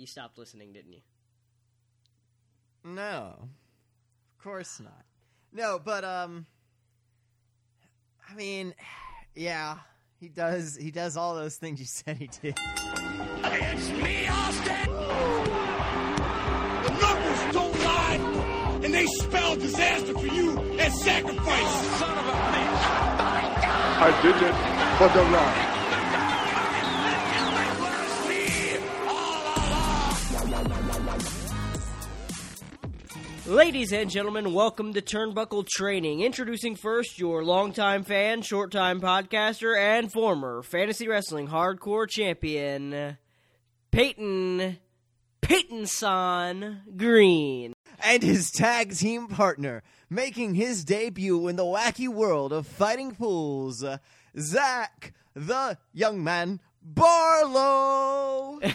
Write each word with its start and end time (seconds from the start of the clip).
you 0.00 0.06
stopped 0.06 0.38
listening, 0.38 0.72
didn't 0.72 0.94
you? 0.94 1.00
No, 2.82 3.34
of 3.38 4.42
course 4.42 4.80
not. 4.80 5.04
No, 5.52 5.78
but 5.84 6.04
um, 6.04 6.46
I 8.28 8.34
mean, 8.34 8.74
yeah, 9.34 9.76
he 10.18 10.28
does. 10.28 10.76
He 10.76 10.90
does 10.90 11.18
all 11.18 11.34
those 11.34 11.56
things 11.56 11.80
you 11.80 11.86
said 11.86 12.16
he 12.16 12.28
did. 12.28 12.58
It's 13.42 13.90
me, 13.90 14.26
Austin! 14.28 14.90
The 16.84 16.90
numbers 17.02 17.52
don't 17.52 17.78
lie, 17.84 18.80
and 18.82 18.94
they 18.94 19.06
spell 19.06 19.56
disaster 19.56 20.14
for 20.14 20.26
you 20.26 20.58
and 20.58 20.94
sacrifice. 20.94 21.98
Son 21.98 22.10
of 22.10 22.26
a 22.26 22.30
bitch! 22.30 22.84
I 24.02 24.18
did 24.22 24.36
it 24.36 24.54
for 24.96 25.08
the 25.18 25.24
love. 25.30 25.69
Ladies 33.50 33.92
and 33.92 34.08
gentlemen, 34.08 34.54
welcome 34.54 34.94
to 34.94 35.02
Turnbuckle 35.02 35.66
Training. 35.66 36.20
Introducing 36.20 36.76
first 36.76 37.18
your 37.18 37.44
longtime 37.44 38.04
fan, 38.04 38.42
short 38.42 38.70
time 38.70 39.00
podcaster, 39.00 39.76
and 39.76 40.12
former 40.12 40.62
fantasy 40.62 41.08
wrestling 41.08 41.48
hardcore 41.48 42.08
champion, 42.08 43.18
Peyton 43.90 44.78
Peyton 45.40 45.86
Son 45.88 46.82
Green. 46.96 47.72
and 47.98 48.22
his 48.22 48.52
tag 48.52 48.94
team 48.94 49.26
partner, 49.26 49.82
making 50.08 50.54
his 50.54 50.84
debut 50.84 51.48
in 51.48 51.56
the 51.56 51.64
wacky 51.64 52.06
world 52.06 52.52
of 52.52 52.68
fighting 52.68 53.12
fools, 53.12 53.84
Zach, 54.38 55.12
the 55.34 55.76
young 55.92 56.22
man 56.22 56.60
Barlow. 56.84 58.60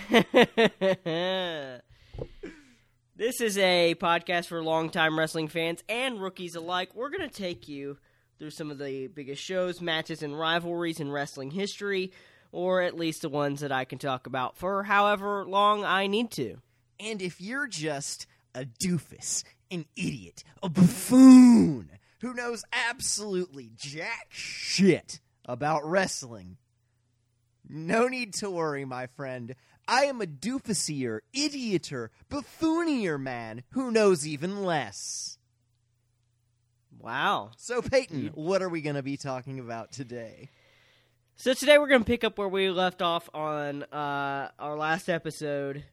this 3.16 3.40
is 3.42 3.58
a 3.58 3.96
podcast 3.96 4.48
for 4.48 4.62
longtime 4.62 5.18
wrestling 5.18 5.48
fans 5.48 5.84
and 5.88 6.22
rookies 6.22 6.56
alike. 6.56 6.90
We're 6.96 7.10
going 7.10 7.28
to 7.28 7.34
take 7.34 7.68
you 7.68 7.98
through 8.38 8.50
some 8.52 8.70
of 8.72 8.78
the 8.78 9.08
biggest 9.08 9.42
shows, 9.42 9.80
matches, 9.82 10.22
and 10.22 10.38
rivalries 10.38 11.00
in 11.00 11.12
wrestling 11.12 11.52
history, 11.52 12.12
or 12.52 12.82
at 12.82 12.98
least 12.98 13.22
the 13.22 13.30
ones 13.30 13.62
that 13.62 13.72
I 13.72 13.86
can 13.86 13.98
talk 14.00 14.28
about 14.28 14.58
for 14.58 14.84
however 14.84 15.46
long 15.46 15.86
I 15.86 16.08
need 16.08 16.32
to. 16.32 16.58
and 17.00 17.22
if 17.22 17.40
you're 17.42 17.68
just 17.68 18.28
a 18.54 18.66
doofus, 18.66 19.44
an 19.72 19.86
idiot, 19.96 20.44
a 20.64 20.70
buffoon 20.70 21.90
who 22.22 22.34
knows 22.34 22.64
absolutely 22.72 23.72
jack 23.76 24.28
shit 24.30 25.20
about 25.46 25.86
wrestling, 25.86 26.58
no 27.68 28.08
need 28.08 28.34
to 28.36 28.50
worry, 28.50 28.86
my 28.86 29.08
friend. 29.08 29.56
I 29.88 30.06
am 30.06 30.22
a 30.22 30.26
doofusier, 30.26 31.20
idioter, 31.34 32.12
buffoonier 32.30 33.20
man 33.20 33.64
who 33.72 33.92
knows 33.92 34.26
even 34.26 34.64
less. 34.64 35.38
Wow. 37.00 37.52
So, 37.58 37.82
Peyton, 37.82 38.32
what 38.34 38.62
are 38.62 38.70
we 38.70 38.82
going 38.82 38.96
to 38.96 39.04
be 39.04 39.18
talking 39.18 39.60
about 39.60 39.92
today? 39.92 40.50
So 41.38 41.54
today 41.54 41.78
we're 41.78 41.90
going 41.90 42.02
to 42.02 42.06
pick 42.06 42.24
up 42.24 42.38
where 42.38 42.48
we 42.48 42.70
left 42.70 43.02
off 43.02 43.30
on 43.34 43.84
uh, 43.84 44.50
our 44.58 44.78
last 44.78 45.10
episode. 45.10 45.84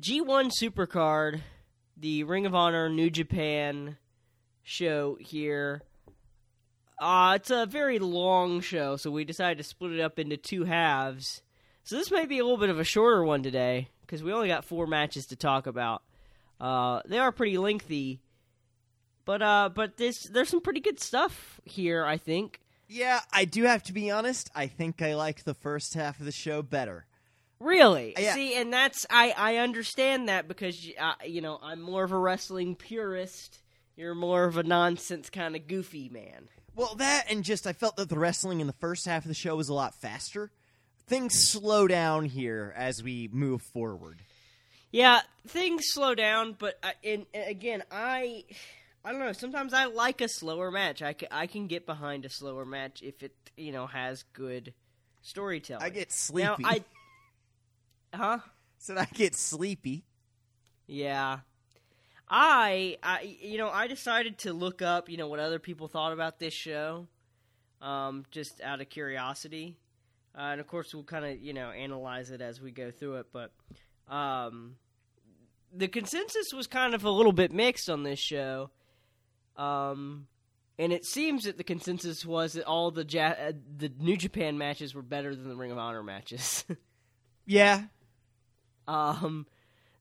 G1 0.00 0.50
Supercard, 0.60 1.40
the 1.96 2.24
Ring 2.24 2.46
of 2.46 2.54
Honor 2.56 2.88
New 2.88 3.08
Japan 3.08 3.96
show 4.64 5.16
here. 5.20 5.82
Uh, 7.00 7.34
it's 7.36 7.50
a 7.50 7.64
very 7.64 8.00
long 8.00 8.60
show, 8.60 8.96
so 8.96 9.08
we 9.12 9.24
decided 9.24 9.58
to 9.58 9.64
split 9.64 9.92
it 9.92 10.00
up 10.00 10.18
into 10.18 10.36
two 10.36 10.64
halves. 10.64 11.42
So 11.84 11.96
this 11.96 12.10
may 12.10 12.26
be 12.26 12.38
a 12.38 12.44
little 12.44 12.58
bit 12.58 12.70
of 12.70 12.78
a 12.78 12.84
shorter 12.84 13.24
one 13.24 13.42
today 13.42 13.88
because 14.02 14.22
we 14.22 14.32
only 14.32 14.48
got 14.48 14.64
four 14.64 14.86
matches 14.86 15.26
to 15.26 15.36
talk 15.36 15.66
about. 15.66 16.02
Uh, 16.60 17.02
they 17.06 17.18
are 17.18 17.32
pretty 17.32 17.58
lengthy, 17.58 18.20
but 19.24 19.42
uh, 19.42 19.70
but 19.74 19.96
this 19.96 20.22
there's 20.24 20.48
some 20.48 20.60
pretty 20.60 20.80
good 20.80 21.00
stuff 21.00 21.60
here. 21.64 22.04
I 22.04 22.18
think. 22.18 22.60
Yeah, 22.88 23.20
I 23.32 23.46
do 23.46 23.64
have 23.64 23.82
to 23.84 23.92
be 23.92 24.10
honest. 24.10 24.50
I 24.54 24.66
think 24.66 25.02
I 25.02 25.14
like 25.14 25.44
the 25.44 25.54
first 25.54 25.94
half 25.94 26.20
of 26.20 26.26
the 26.26 26.32
show 26.32 26.62
better. 26.62 27.06
Really? 27.58 28.14
Yeah. 28.18 28.34
See, 28.34 28.54
and 28.54 28.72
that's 28.72 29.06
I 29.10 29.34
I 29.36 29.56
understand 29.56 30.28
that 30.28 30.46
because 30.46 30.88
uh, 31.00 31.14
you 31.26 31.40
know 31.40 31.58
I'm 31.60 31.80
more 31.80 32.04
of 32.04 32.12
a 32.12 32.18
wrestling 32.18 32.76
purist. 32.76 33.60
You're 33.96 34.14
more 34.14 34.44
of 34.44 34.56
a 34.56 34.62
nonsense 34.62 35.30
kind 35.30 35.56
of 35.56 35.66
goofy 35.66 36.08
man. 36.08 36.48
Well, 36.74 36.94
that 36.96 37.26
and 37.28 37.44
just 37.44 37.66
I 37.66 37.72
felt 37.72 37.96
that 37.96 38.08
the 38.08 38.18
wrestling 38.18 38.60
in 38.60 38.66
the 38.66 38.72
first 38.74 39.04
half 39.06 39.24
of 39.24 39.28
the 39.28 39.34
show 39.34 39.56
was 39.56 39.68
a 39.68 39.74
lot 39.74 39.94
faster. 39.94 40.50
Things 41.06 41.48
slow 41.48 41.86
down 41.86 42.24
here 42.24 42.72
as 42.76 43.02
we 43.02 43.28
move 43.32 43.62
forward. 43.62 44.20
Yeah, 44.90 45.20
things 45.46 45.84
slow 45.86 46.14
down, 46.14 46.54
but 46.58 46.78
I, 46.82 46.94
and 47.04 47.26
and 47.32 47.50
again, 47.50 47.82
I 47.90 48.44
I 49.04 49.10
don't 49.10 49.20
know. 49.20 49.32
Sometimes 49.32 49.72
I 49.74 49.86
like 49.86 50.20
a 50.20 50.28
slower 50.28 50.70
match. 50.70 51.02
I 51.02 51.12
can, 51.14 51.28
I 51.30 51.46
can 51.46 51.66
get 51.66 51.86
behind 51.86 52.24
a 52.24 52.30
slower 52.30 52.64
match 52.64 53.02
if 53.02 53.22
it 53.22 53.34
you 53.56 53.72
know 53.72 53.86
has 53.86 54.22
good 54.32 54.74
storytelling. 55.22 55.82
I 55.82 55.88
get 55.88 56.08
now 56.08 56.56
sleepy. 56.56 56.64
I 56.64 56.84
huh. 58.16 58.38
said 58.78 58.98
I 58.98 59.06
get 59.06 59.34
sleepy. 59.34 60.04
Yeah. 60.86 61.38
I, 62.34 62.96
I, 63.02 63.36
you 63.42 63.58
know, 63.58 63.68
I 63.68 63.88
decided 63.88 64.38
to 64.38 64.54
look 64.54 64.80
up, 64.80 65.10
you 65.10 65.18
know, 65.18 65.28
what 65.28 65.38
other 65.38 65.58
people 65.58 65.86
thought 65.86 66.14
about 66.14 66.38
this 66.38 66.54
show, 66.54 67.06
um, 67.82 68.24
just 68.30 68.62
out 68.62 68.80
of 68.80 68.88
curiosity, 68.88 69.76
uh, 70.36 70.40
and 70.52 70.60
of 70.60 70.66
course 70.66 70.94
we'll 70.94 71.04
kind 71.04 71.24
of, 71.24 71.40
you 71.40 71.52
know, 71.52 71.70
analyze 71.70 72.30
it 72.30 72.40
as 72.40 72.60
we 72.60 72.70
go 72.70 72.90
through 72.90 73.16
it. 73.16 73.26
But 73.32 73.52
um, 74.08 74.76
the 75.74 75.88
consensus 75.88 76.52
was 76.52 76.66
kind 76.66 76.94
of 76.94 77.04
a 77.04 77.10
little 77.10 77.32
bit 77.32 77.52
mixed 77.52 77.88
on 77.90 78.02
this 78.02 78.18
show, 78.18 78.70
um, 79.56 80.26
and 80.78 80.92
it 80.92 81.04
seems 81.04 81.44
that 81.44 81.58
the 81.58 81.64
consensus 81.64 82.24
was 82.24 82.54
that 82.54 82.64
all 82.64 82.90
the 82.90 83.04
ja- 83.04 83.34
uh, 83.48 83.52
the 83.78 83.92
New 83.98 84.16
Japan 84.16 84.58
matches 84.58 84.94
were 84.94 85.02
better 85.02 85.34
than 85.34 85.48
the 85.48 85.56
Ring 85.56 85.70
of 85.72 85.78
Honor 85.78 86.02
matches. 86.02 86.64
Yeah, 87.44 87.82
Um, 88.86 89.46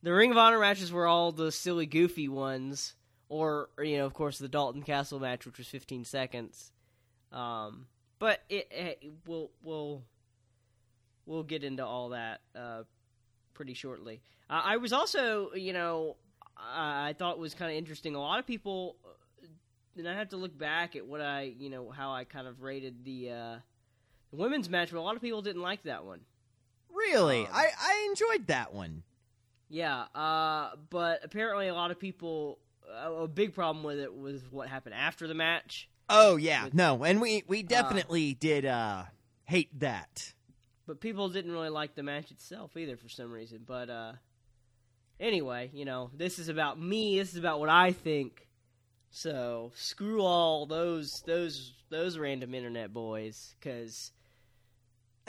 the 0.03 0.13
Ring 0.13 0.29
of 0.29 0.37
Honor 0.37 0.59
matches 0.59 0.91
were 0.91 1.07
all 1.07 1.31
the 1.31 1.51
silly, 1.51 1.87
goofy 1.87 2.27
ones, 2.27 2.93
or, 3.29 3.69
you 3.79 3.97
know, 3.97 4.05
of 4.05 4.13
course, 4.13 4.37
the 4.37 4.47
Dalton 4.47 4.83
Castle 4.83 5.19
match, 5.19 5.45
which 5.47 5.57
was 5.57 5.67
15 5.67 6.05
seconds. 6.05 6.71
Um, 7.31 7.87
but 8.19 8.41
it, 8.47 8.67
it 8.71 9.03
we'll 9.25 9.49
we'll 9.63 10.03
we'll 11.31 11.43
get 11.43 11.63
into 11.63 11.85
all 11.85 12.09
that 12.09 12.41
uh, 12.55 12.83
pretty 13.53 13.73
shortly. 13.73 14.21
Uh, 14.49 14.61
I 14.63 14.77
was 14.77 14.91
also, 14.93 15.51
you 15.53 15.73
know, 15.73 16.17
I 16.57 17.15
thought 17.17 17.39
was 17.39 17.53
kind 17.53 17.71
of 17.71 17.77
interesting. 17.77 18.15
A 18.15 18.19
lot 18.19 18.39
of 18.39 18.45
people, 18.45 18.97
uh, 19.05 19.47
and 19.97 20.07
I 20.07 20.13
have 20.15 20.29
to 20.29 20.37
look 20.37 20.57
back 20.57 20.95
at 20.95 21.05
what 21.07 21.21
I, 21.21 21.53
you 21.57 21.69
know, 21.69 21.89
how 21.89 22.11
I 22.11 22.25
kind 22.25 22.47
of 22.47 22.61
rated 22.61 23.03
the 23.05 23.31
uh, 23.31 23.55
the 24.31 24.37
women's 24.37 24.69
match, 24.69 24.91
but 24.91 24.99
a 24.99 25.01
lot 25.01 25.15
of 25.15 25.21
people 25.21 25.41
didn't 25.41 25.61
like 25.61 25.83
that 25.83 26.05
one. 26.05 26.21
really. 26.93 27.41
Um, 27.45 27.51
I 27.53 27.67
I 27.79 28.07
enjoyed 28.09 28.47
that 28.47 28.73
one. 28.73 29.03
Yeah, 29.69 30.01
uh, 30.13 30.71
but 30.89 31.21
apparently 31.23 31.69
a 31.69 31.73
lot 31.73 31.91
of 31.91 31.99
people 31.99 32.59
a, 32.93 33.11
a 33.23 33.27
big 33.27 33.53
problem 33.53 33.83
with 33.85 33.99
it 33.99 34.13
was 34.13 34.41
what 34.51 34.67
happened 34.67 34.95
after 34.95 35.27
the 35.27 35.33
match. 35.33 35.87
Oh 36.09 36.35
yeah, 36.35 36.65
With- 36.65 36.73
no, 36.73 37.03
and 37.05 37.21
we 37.21 37.43
we 37.47 37.63
definitely 37.63 38.33
did 38.33 38.65
uh 38.65 39.03
hate 39.45 39.79
that. 39.79 40.33
But 40.91 40.99
people 40.99 41.29
didn't 41.29 41.53
really 41.53 41.69
like 41.69 41.95
the 41.95 42.03
match 42.03 42.31
itself 42.31 42.75
either 42.75 42.97
for 42.97 43.07
some 43.07 43.31
reason. 43.31 43.61
But 43.65 43.89
uh, 43.89 44.11
anyway, 45.21 45.69
you 45.73 45.85
know, 45.85 46.11
this 46.13 46.37
is 46.37 46.49
about 46.49 46.77
me. 46.77 47.17
This 47.17 47.31
is 47.31 47.37
about 47.37 47.61
what 47.61 47.69
I 47.69 47.93
think. 47.93 48.45
So 49.09 49.71
screw 49.73 50.21
all 50.21 50.65
those 50.65 51.23
those 51.25 51.71
those 51.89 52.17
random 52.17 52.53
internet 52.53 52.91
boys, 52.91 53.55
because 53.57 54.11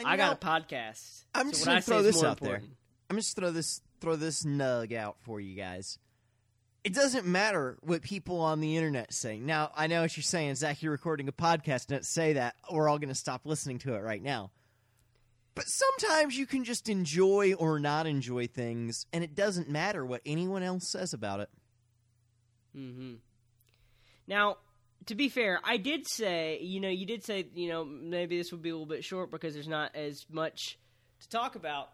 I 0.05 0.17
got 0.17 0.43
know, 0.43 0.51
a 0.51 0.61
podcast. 0.61 1.27
I'm 1.33 1.47
so 1.47 1.53
just 1.53 1.65
gonna 1.65 1.81
throw 1.81 2.03
this 2.03 2.25
out 2.25 2.41
there. 2.41 2.61
I'm 3.09 3.17
just 3.17 3.37
throw 3.37 3.53
this 3.53 3.83
throw 4.01 4.17
this 4.17 4.43
nug 4.43 4.93
out 4.93 5.15
for 5.21 5.41
you 5.41 5.55
guys. 5.55 5.97
It 6.83 6.93
doesn't 6.93 7.25
matter 7.25 7.79
what 7.83 8.03
people 8.03 8.41
on 8.41 8.59
the 8.59 8.77
internet 8.77 9.15
say. 9.15 9.39
Now, 9.39 9.71
I 9.77 9.87
know 9.87 10.01
what 10.03 10.17
you're 10.17 10.25
saying, 10.25 10.57
Zach. 10.57 10.83
You're 10.83 10.91
recording 10.91 11.29
a 11.29 11.33
podcast. 11.33 11.87
Don't 11.87 12.05
say 12.05 12.33
that. 12.33 12.57
We're 12.69 12.89
all 12.89 12.99
going 12.99 13.11
to 13.11 13.15
stop 13.15 13.43
listening 13.45 13.79
to 13.81 13.95
it 13.95 14.01
right 14.01 14.21
now. 14.21 14.51
But 15.55 15.65
sometimes 15.67 16.37
you 16.37 16.47
can 16.47 16.65
just 16.65 16.89
enjoy 16.89 17.53
or 17.55 17.79
not 17.79 18.07
enjoy 18.07 18.47
things, 18.47 19.07
and 19.13 19.23
it 19.23 19.35
doesn't 19.35 19.69
matter 19.69 20.05
what 20.05 20.23
anyone 20.25 20.63
else 20.63 20.89
says 20.89 21.13
about 21.13 21.41
it. 21.41 21.51
Mm-hmm. 22.77 23.15
Now, 24.27 24.57
to 25.07 25.15
be 25.15 25.29
fair, 25.29 25.61
I 25.63 25.77
did 25.77 26.09
say, 26.09 26.59
you 26.61 26.81
know, 26.81 26.89
you 26.89 27.05
did 27.05 27.25
say, 27.25 27.47
you 27.55 27.69
know, 27.69 27.85
maybe 27.85 28.39
this 28.39 28.51
would 28.53 28.63
be 28.63 28.71
a 28.71 28.73
little 28.73 28.87
bit 28.87 29.05
short 29.05 29.31
because 29.31 29.53
there's 29.53 29.69
not 29.69 29.95
as 29.95 30.25
much 30.31 30.79
to 31.21 31.29
talk 31.29 31.55
about. 31.55 31.91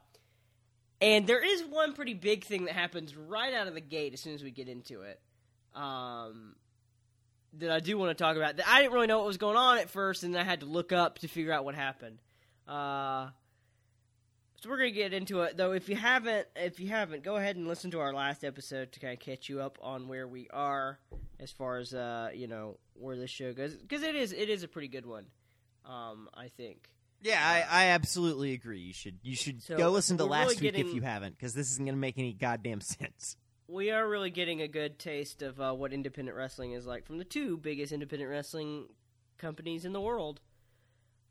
And 1.00 1.26
there 1.26 1.44
is 1.44 1.64
one 1.64 1.94
pretty 1.94 2.14
big 2.14 2.44
thing 2.44 2.64
that 2.64 2.75
happens 2.75 3.16
right 3.16 3.54
out 3.54 3.66
of 3.66 3.75
the 3.75 3.81
gate 3.81 4.12
as 4.14 4.20
soon 4.20 4.34
as 4.34 4.43
we 4.43 4.50
get 4.50 4.69
into 4.69 5.02
it. 5.02 5.20
Um, 5.75 6.56
that 7.54 7.70
I 7.70 7.81
do 7.81 7.96
want 7.96 8.16
to 8.16 8.22
talk 8.22 8.37
about. 8.37 8.54
I 8.66 8.81
didn't 8.81 8.93
really 8.93 9.06
know 9.06 9.19
what 9.19 9.26
was 9.26 9.37
going 9.37 9.56
on 9.56 9.78
at 9.78 9.90
first, 9.90 10.22
and 10.22 10.37
I 10.37 10.43
had 10.43 10.61
to 10.61 10.66
look 10.66 10.93
up 10.93 11.20
to 11.20 11.28
figure 11.28 11.52
out 11.52 11.64
what 11.64 11.75
happened. 11.75 12.19
Uh, 12.66 13.28
So 14.60 14.70
we're 14.70 14.78
gonna 14.78 14.90
get 14.90 15.12
into 15.12 15.43
it 15.43 15.56
though. 15.56 15.72
If 15.72 15.88
you 15.88 15.94
haven't, 15.96 16.49
if 16.56 16.81
you 16.81 16.88
haven't, 16.88 17.22
go 17.22 17.37
ahead 17.37 17.56
and 17.56 17.69
listen 17.69 17.90
to 17.93 18.00
our 18.00 18.12
last 18.12 18.43
episode 18.44 18.90
to 18.93 19.00
kind 19.00 19.12
of 19.12 19.20
catch 19.20 19.49
you 19.49 19.60
up 19.60 19.78
on 19.81 20.08
where 20.08 20.26
we 20.26 20.49
are 20.50 20.99
as 21.38 21.52
far 21.52 21.78
as 21.78 21.94
uh, 21.94 22.31
you 22.34 22.49
know 22.49 22.78
where 22.94 23.16
this 23.16 23.31
show 23.31 23.52
goes 23.52 23.75
because 23.76 24.02
it 24.02 24.16
is 24.16 24.32
it 24.32 24.49
is 24.50 24.62
a 24.64 24.69
pretty 24.69 24.88
good 24.88 25.06
one. 25.06 25.26
Um, 25.87 26.28
I 26.34 26.49
think. 26.49 26.88
Yeah, 27.20 27.40
I, 27.43 27.84
I 27.84 27.84
absolutely 27.90 28.52
agree. 28.52 28.81
You 28.81 28.93
should 28.93 29.19
you 29.22 29.34
should 29.37 29.62
So, 29.62 29.76
go 29.76 29.90
listen 29.90 30.19
to 30.19 30.25
last 30.25 30.43
really 30.44 30.55
week 30.56 30.61
getting- 30.75 30.88
if 30.88 30.94
you 30.94 31.02
haven't, 31.02 31.37
because 31.37 31.54
this 31.54 31.70
isn't 31.72 31.84
going 31.84 31.94
to 31.96 32.00
make 32.00 32.19
any 32.19 32.32
goddamn 32.32 32.81
sense. 32.81 33.37
we 33.69 33.90
are 33.90 34.08
really 34.08 34.31
getting 34.31 34.61
a 34.62 34.69
good 34.69 34.99
taste 34.99 35.43
of 35.43 35.61
uh, 35.61 35.72
what 35.72 35.93
independent 35.93 36.37
wrestling 36.37 36.72
is 36.72 36.84
like 36.87 37.04
from 37.06 37.19
the 37.19 37.25
two 37.25 37.56
biggest 37.56 37.93
independent 37.93 38.31
wrestling 38.31 38.87
companies 39.37 39.84
in 39.84 39.93
the 39.93 40.00
world, 40.00 40.40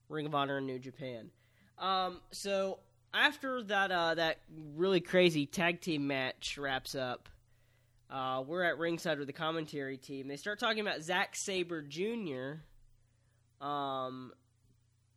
Ring 0.10 0.26
of 0.26 0.34
Honor 0.36 0.58
and 0.58 0.68
New 0.68 0.80
Japan. 0.80 1.30
Um, 1.78 2.20
so 2.32 2.80
after 3.14 3.64
that, 3.64 3.92
uh, 3.92 4.16
that 4.16 4.40
really 4.76 5.02
crazy 5.02 5.46
tag 5.46 5.82
team 5.82 6.08
match 6.08 6.58
wraps 6.58 6.96
up, 6.96 7.30
uh, 8.10 8.44
we're 8.46 8.64
at 8.64 8.78
ringside 8.78 9.18
with 9.20 9.28
the 9.28 9.34
commentary 9.34 9.98
team. 9.98 10.28
They 10.28 10.38
start 10.38 10.60
talking 10.60 10.80
about 10.80 11.02
Zack 11.02 11.36
Sabre 11.36 11.82
Jr. 11.82 12.62
Um, 13.66 14.32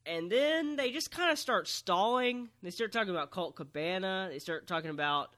and 0.07 0.31
then 0.31 0.77
they 0.77 0.91
just 0.91 1.11
kind 1.11 1.31
of 1.31 1.39
start 1.39 1.69
stalling. 1.69 2.49
They 2.63 2.71
start 2.71 2.93
talking 2.93 3.11
about 3.11 3.31
Colt 3.31 3.55
Cabana. 3.55 4.29
They 4.31 4.39
start 4.39 4.67
talking 4.67 4.91
about 4.91 5.31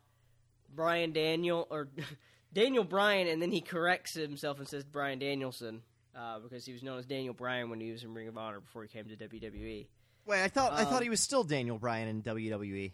Brian 0.75 1.13
Daniel 1.13 1.67
or 1.71 1.89
Daniel 2.53 2.85
Bryan, 2.85 3.29
and 3.29 3.41
then 3.41 3.51
he 3.51 3.61
corrects 3.61 4.15
himself 4.15 4.59
and 4.59 4.69
says 4.69 4.85
Brian 4.85 5.19
Danielson 5.19 5.83
uh, 6.17 6.39
because 6.39 6.65
he 6.65 6.73
was 6.73 6.83
known 6.83 6.99
as 6.99 7.07
Daniel 7.07 7.35
Bryan 7.35 7.71
when 7.71 7.81
he 7.81 7.91
was 7.91 8.05
in 8.05 8.15
Ring 8.15 8.29
of 8.29 8.39
Honor 8.39 8.61
before 8.61 8.83
he 8.83 8.89
came 8.89 9.05
to 9.07 9.17
WWE. 9.17 9.87
Wait, 10.27 10.43
I 10.43 10.49
thought 10.49 10.73
I 10.73 10.83
Um, 10.83 10.87
thought 10.87 11.03
he 11.03 11.09
was 11.11 11.21
still 11.21 11.45
Daniel 11.45 11.79
Bryan 11.79 12.09
in. 12.09 12.23
WWE. 12.23 12.93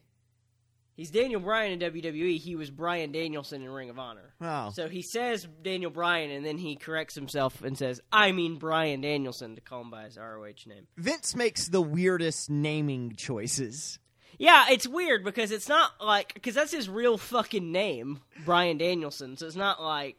He's 0.95 1.11
Daniel 1.13 1.41
Bryan 1.41 1.81
in 1.81 1.93
WWE. 1.93 2.39
He 2.39 2.57
was 2.57 2.71
Brian 2.71 3.13
Danielson 3.13 3.63
in 3.63 3.71
Ring 3.71 3.89
of 3.89 4.01
Honor. 4.01 4.35
Oh, 4.41 4.71
So 4.75 4.89
he 4.89 5.03
says 5.03 5.47
Daniel 5.63 5.93
Bryan, 5.93 6.33
and 6.33 6.45
then 6.45 6.59
he 6.59 6.75
corrects 6.75 7.15
himself 7.15 7.63
and 7.63 7.79
says, 7.79 8.01
"I 8.11 8.33
mean 8.33 8.57
Brian 8.57 9.01
Danielson" 9.01 9.55
to 9.55 9.61
call 9.61 9.83
him 9.83 9.91
by 9.91 10.05
his 10.05 10.17
ROH 10.19 10.67
name. 10.67 10.89
Vince 10.97 11.37
makes 11.37 11.69
the 11.69 11.81
weirdest 11.81 12.51
naming 12.51 13.15
choices. 13.15 14.01
Yeah, 14.39 14.67
it's 14.71 14.89
weird 14.89 15.23
because 15.25 15.51
it's 15.53 15.69
not 15.69 15.93
like 16.01 16.35
because 16.35 16.55
that's 16.57 16.73
his 16.73 16.89
real 16.89 17.17
fucking 17.17 17.71
name, 17.71 18.21
Brian 18.45 18.79
Danielson. 18.79 19.37
So 19.37 19.47
it's 19.47 19.55
not 19.57 19.81
like 19.81 20.17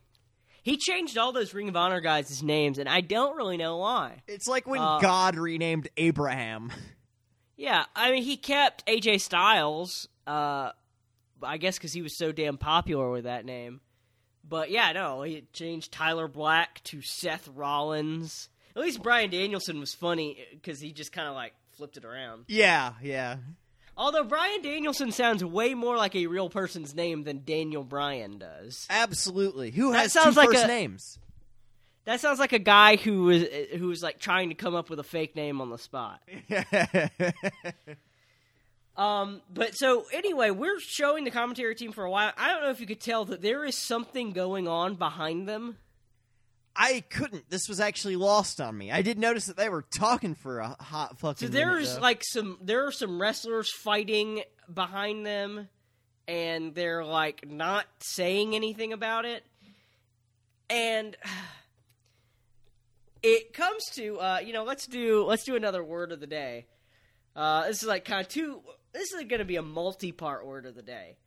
he 0.64 0.78
changed 0.78 1.18
all 1.18 1.34
those 1.34 1.54
Ring 1.54 1.68
of 1.68 1.76
Honor 1.76 2.00
guys' 2.00 2.42
names, 2.42 2.78
and 2.80 2.88
I 2.88 3.02
don't 3.02 3.36
really 3.36 3.58
know 3.58 3.78
why. 3.78 4.22
It's 4.28 4.48
like 4.48 4.66
when 4.66 4.80
Uh, 4.82 5.00
God 5.00 5.36
renamed 5.36 5.90
Abraham. 5.98 6.72
Yeah, 7.60 7.86
I 7.94 8.12
mean 8.12 8.24
he 8.24 8.38
kept 8.38 8.86
AJ 8.88 9.20
Styles, 9.20 10.08
uh, 10.26 10.72
I 11.44 11.58
guess 11.58 11.78
because 11.78 11.92
he 11.92 12.02
was 12.02 12.16
so 12.16 12.32
damn 12.32 12.58
popular 12.58 13.12
with 13.12 13.26
that 13.26 13.44
name. 13.46 13.82
But 14.48 14.72
yeah, 14.72 14.94
no, 14.94 15.24
he 15.24 15.44
changed 15.52 15.92
Tyler 15.92 16.28
Black 16.30 16.82
to 16.86 17.02
Seth 17.02 17.50
Rollins. 17.54 18.48
At 18.76 18.82
least 18.82 19.04
Brian 19.04 19.30
Danielson 19.30 19.80
was 19.80 19.94
funny 19.94 20.38
because 20.52 20.80
he 20.80 20.94
just 20.94 21.12
kind 21.12 21.28
of 21.28 21.36
like 21.36 21.54
flipped 21.74 21.98
it 21.98 22.06
around. 22.06 22.46
Yeah, 22.48 22.94
yeah. 23.04 23.36
Although 23.98 24.24
Brian 24.24 24.62
Danielson 24.62 25.12
sounds 25.12 25.44
way 25.44 25.74
more 25.74 25.98
like 25.98 26.16
a 26.16 26.28
real 26.28 26.50
person's 26.50 26.96
name 26.96 27.26
than 27.26 27.44
Daniel 27.44 27.84
Bryan 27.84 28.38
does. 28.38 28.88
Absolutely. 28.90 29.72
Who 29.72 29.92
That 29.92 30.04
has 30.04 30.14
sounds 30.14 30.36
two 30.36 30.40
like 30.40 30.50
first 30.52 30.64
a- 30.64 30.68
names? 30.68 31.20
That 32.10 32.20
sounds 32.20 32.40
like 32.40 32.54
a 32.54 32.60
guy 32.60 32.96
who 32.96 33.26
was 33.26 33.46
who 33.78 33.86
was 33.86 34.02
like 34.02 34.18
trying 34.18 34.50
to 34.50 34.56
come 34.56 34.74
up 34.74 34.90
with 34.90 35.00
a 35.00 35.04
fake 35.04 35.36
name 35.36 35.62
on 35.62 35.70
the 35.70 35.78
spot. 35.78 36.22
Um, 38.98 39.42
but 39.50 39.78
so 39.78 40.04
anyway, 40.12 40.50
we're 40.50 40.82
showing 40.82 41.24
the 41.24 41.32
commentary 41.32 41.74
team 41.74 41.94
for 41.94 42.04
a 42.04 42.12
while. 42.12 42.34
I 42.38 42.50
don't 42.50 42.64
know 42.64 42.70
if 42.70 42.82
you 42.82 42.86
could 42.86 43.00
tell 43.00 43.24
that 43.26 43.42
there 43.42 43.64
is 43.64 43.78
something 43.78 44.32
going 44.32 44.68
on 44.68 44.96
behind 44.96 45.48
them. 45.48 45.78
I 46.76 47.06
couldn't. 47.10 47.50
This 47.50 47.70
was 47.70 47.80
actually 47.80 48.18
lost 48.18 48.60
on 48.60 48.78
me. 48.78 48.92
I 48.92 49.02
did 49.02 49.18
notice 49.18 49.46
that 49.46 49.56
they 49.56 49.70
were 49.70 49.84
talking 49.84 50.36
for 50.36 50.60
a 50.60 50.76
hot 50.84 51.18
fucking. 51.18 51.48
So 51.48 51.50
there's 51.50 51.96
though. 51.96 52.02
like 52.02 52.26
some 52.26 52.58
there 52.62 52.86
are 52.88 52.92
some 52.92 53.22
wrestlers 53.22 53.72
fighting 53.72 54.44
behind 54.74 55.26
them 55.26 55.70
and 56.28 56.76
they're 56.76 57.06
like 57.06 57.50
not 57.50 57.86
saying 58.02 58.54
anything 58.54 58.92
about 58.92 59.24
it. 59.24 59.46
And 60.70 61.16
it 63.22 63.54
comes 63.54 63.86
to 63.94 64.20
uh, 64.20 64.40
you 64.44 64.54
know, 64.54 64.64
let's 64.64 64.88
do 64.88 65.26
let's 65.26 65.44
do 65.44 65.56
another 65.56 65.84
word 65.84 66.12
of 66.12 66.20
the 66.20 66.28
day. 66.28 66.66
Uh, 67.36 67.68
this 67.68 67.82
is 67.82 67.88
like 67.88 68.06
kind 68.06 68.22
of 68.22 68.28
two 68.28 68.62
this 68.94 69.14
is 69.14 69.24
going 69.26 69.40
to 69.40 69.46
be 69.46 69.58
a 69.58 69.62
multi-part 69.62 70.46
word 70.46 70.66
of 70.66 70.76
the 70.76 70.82
day. 70.82 71.18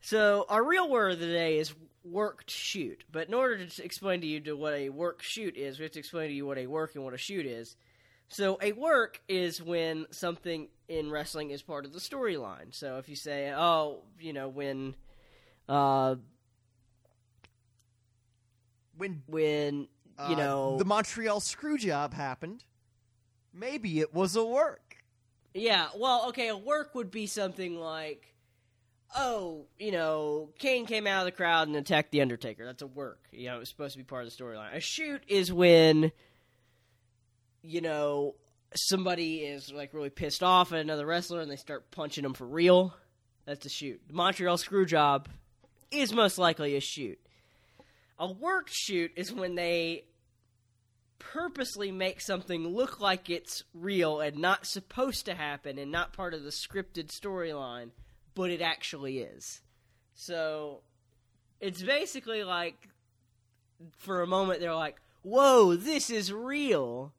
So 0.00 0.44
our 0.48 0.62
real 0.64 0.88
word 0.88 1.12
of 1.12 1.18
the 1.18 1.26
day 1.26 1.58
is 1.58 1.74
worked 2.04 2.50
shoot. 2.50 3.04
But 3.10 3.28
in 3.28 3.34
order 3.34 3.64
to 3.66 3.84
explain 3.84 4.20
to 4.20 4.26
you 4.26 4.40
to 4.40 4.52
what 4.56 4.74
a 4.74 4.88
work 4.90 5.22
shoot 5.22 5.56
is, 5.56 5.78
we 5.78 5.84
have 5.84 5.92
to 5.92 5.98
explain 5.98 6.28
to 6.28 6.34
you 6.34 6.46
what 6.46 6.58
a 6.58 6.66
work 6.66 6.94
and 6.94 7.04
what 7.04 7.14
a 7.14 7.18
shoot 7.18 7.46
is. 7.46 7.76
So 8.28 8.58
a 8.60 8.72
work 8.72 9.20
is 9.28 9.62
when 9.62 10.06
something 10.10 10.68
in 10.88 11.10
wrestling 11.10 11.50
is 11.50 11.62
part 11.62 11.84
of 11.84 11.92
the 11.92 12.00
storyline. 12.00 12.74
So 12.74 12.98
if 12.98 13.08
you 13.08 13.16
say, 13.16 13.52
"Oh, 13.56 14.02
you 14.20 14.32
know, 14.32 14.48
when 14.48 14.94
uh 15.68 16.16
when 18.96 19.22
when 19.26 19.88
you 20.18 20.34
uh, 20.34 20.38
know 20.38 20.78
the 20.78 20.84
Montreal 20.84 21.40
screw 21.40 21.78
job 21.78 22.14
happened. 22.14 22.64
Maybe 23.52 24.00
it 24.00 24.14
was 24.14 24.36
a 24.36 24.44
work. 24.44 24.96
Yeah, 25.54 25.88
well, 25.96 26.28
okay, 26.28 26.48
a 26.48 26.56
work 26.56 26.94
would 26.94 27.10
be 27.10 27.26
something 27.26 27.78
like 27.78 28.32
oh, 29.14 29.66
you 29.78 29.92
know, 29.92 30.50
Kane 30.58 30.84
came 30.84 31.06
out 31.06 31.20
of 31.20 31.24
the 31.26 31.32
crowd 31.32 31.68
and 31.68 31.76
attacked 31.76 32.10
the 32.10 32.20
Undertaker. 32.20 32.66
That's 32.66 32.82
a 32.82 32.86
work. 32.86 33.20
You 33.30 33.46
know, 33.46 33.60
it's 33.60 33.70
supposed 33.70 33.92
to 33.92 33.98
be 33.98 34.04
part 34.04 34.26
of 34.26 34.36
the 34.36 34.44
storyline. 34.44 34.74
A 34.74 34.80
shoot 34.80 35.22
is 35.28 35.52
when 35.52 36.12
you 37.66 37.80
know, 37.80 38.34
somebody 38.74 39.38
is 39.38 39.72
like 39.72 39.92
really 39.92 40.10
pissed 40.10 40.42
off 40.42 40.72
at 40.72 40.78
another 40.78 41.04
wrestler 41.04 41.40
and 41.40 41.50
they 41.50 41.56
start 41.56 41.90
punching 41.90 42.24
him 42.24 42.34
for 42.34 42.46
real. 42.46 42.94
That's 43.44 43.66
a 43.66 43.68
shoot. 43.68 44.00
The 44.06 44.14
Montreal 44.14 44.56
Screwjob 44.56 45.26
is 45.90 46.12
most 46.12 46.38
likely 46.38 46.76
a 46.76 46.80
shoot. 46.80 47.18
A 48.18 48.32
work 48.32 48.68
shoot 48.70 49.12
is 49.16 49.32
when 49.32 49.54
they 49.54 50.04
purposely 51.18 51.90
make 51.90 52.20
something 52.20 52.66
look 52.66 53.00
like 53.00 53.28
it's 53.28 53.62
real 53.74 54.20
and 54.20 54.36
not 54.36 54.66
supposed 54.66 55.26
to 55.26 55.34
happen 55.34 55.78
and 55.78 55.90
not 55.90 56.12
part 56.12 56.34
of 56.34 56.42
the 56.42 56.50
scripted 56.50 57.10
storyline, 57.10 57.90
but 58.34 58.50
it 58.50 58.62
actually 58.62 59.18
is. 59.18 59.60
So 60.14 60.82
it's 61.60 61.82
basically 61.82 62.44
like 62.44 62.88
for 63.98 64.22
a 64.22 64.26
moment 64.26 64.60
they're 64.60 64.74
like, 64.74 65.00
"Whoa, 65.22 65.76
this 65.76 66.10
is 66.10 66.32
real." 66.32 67.12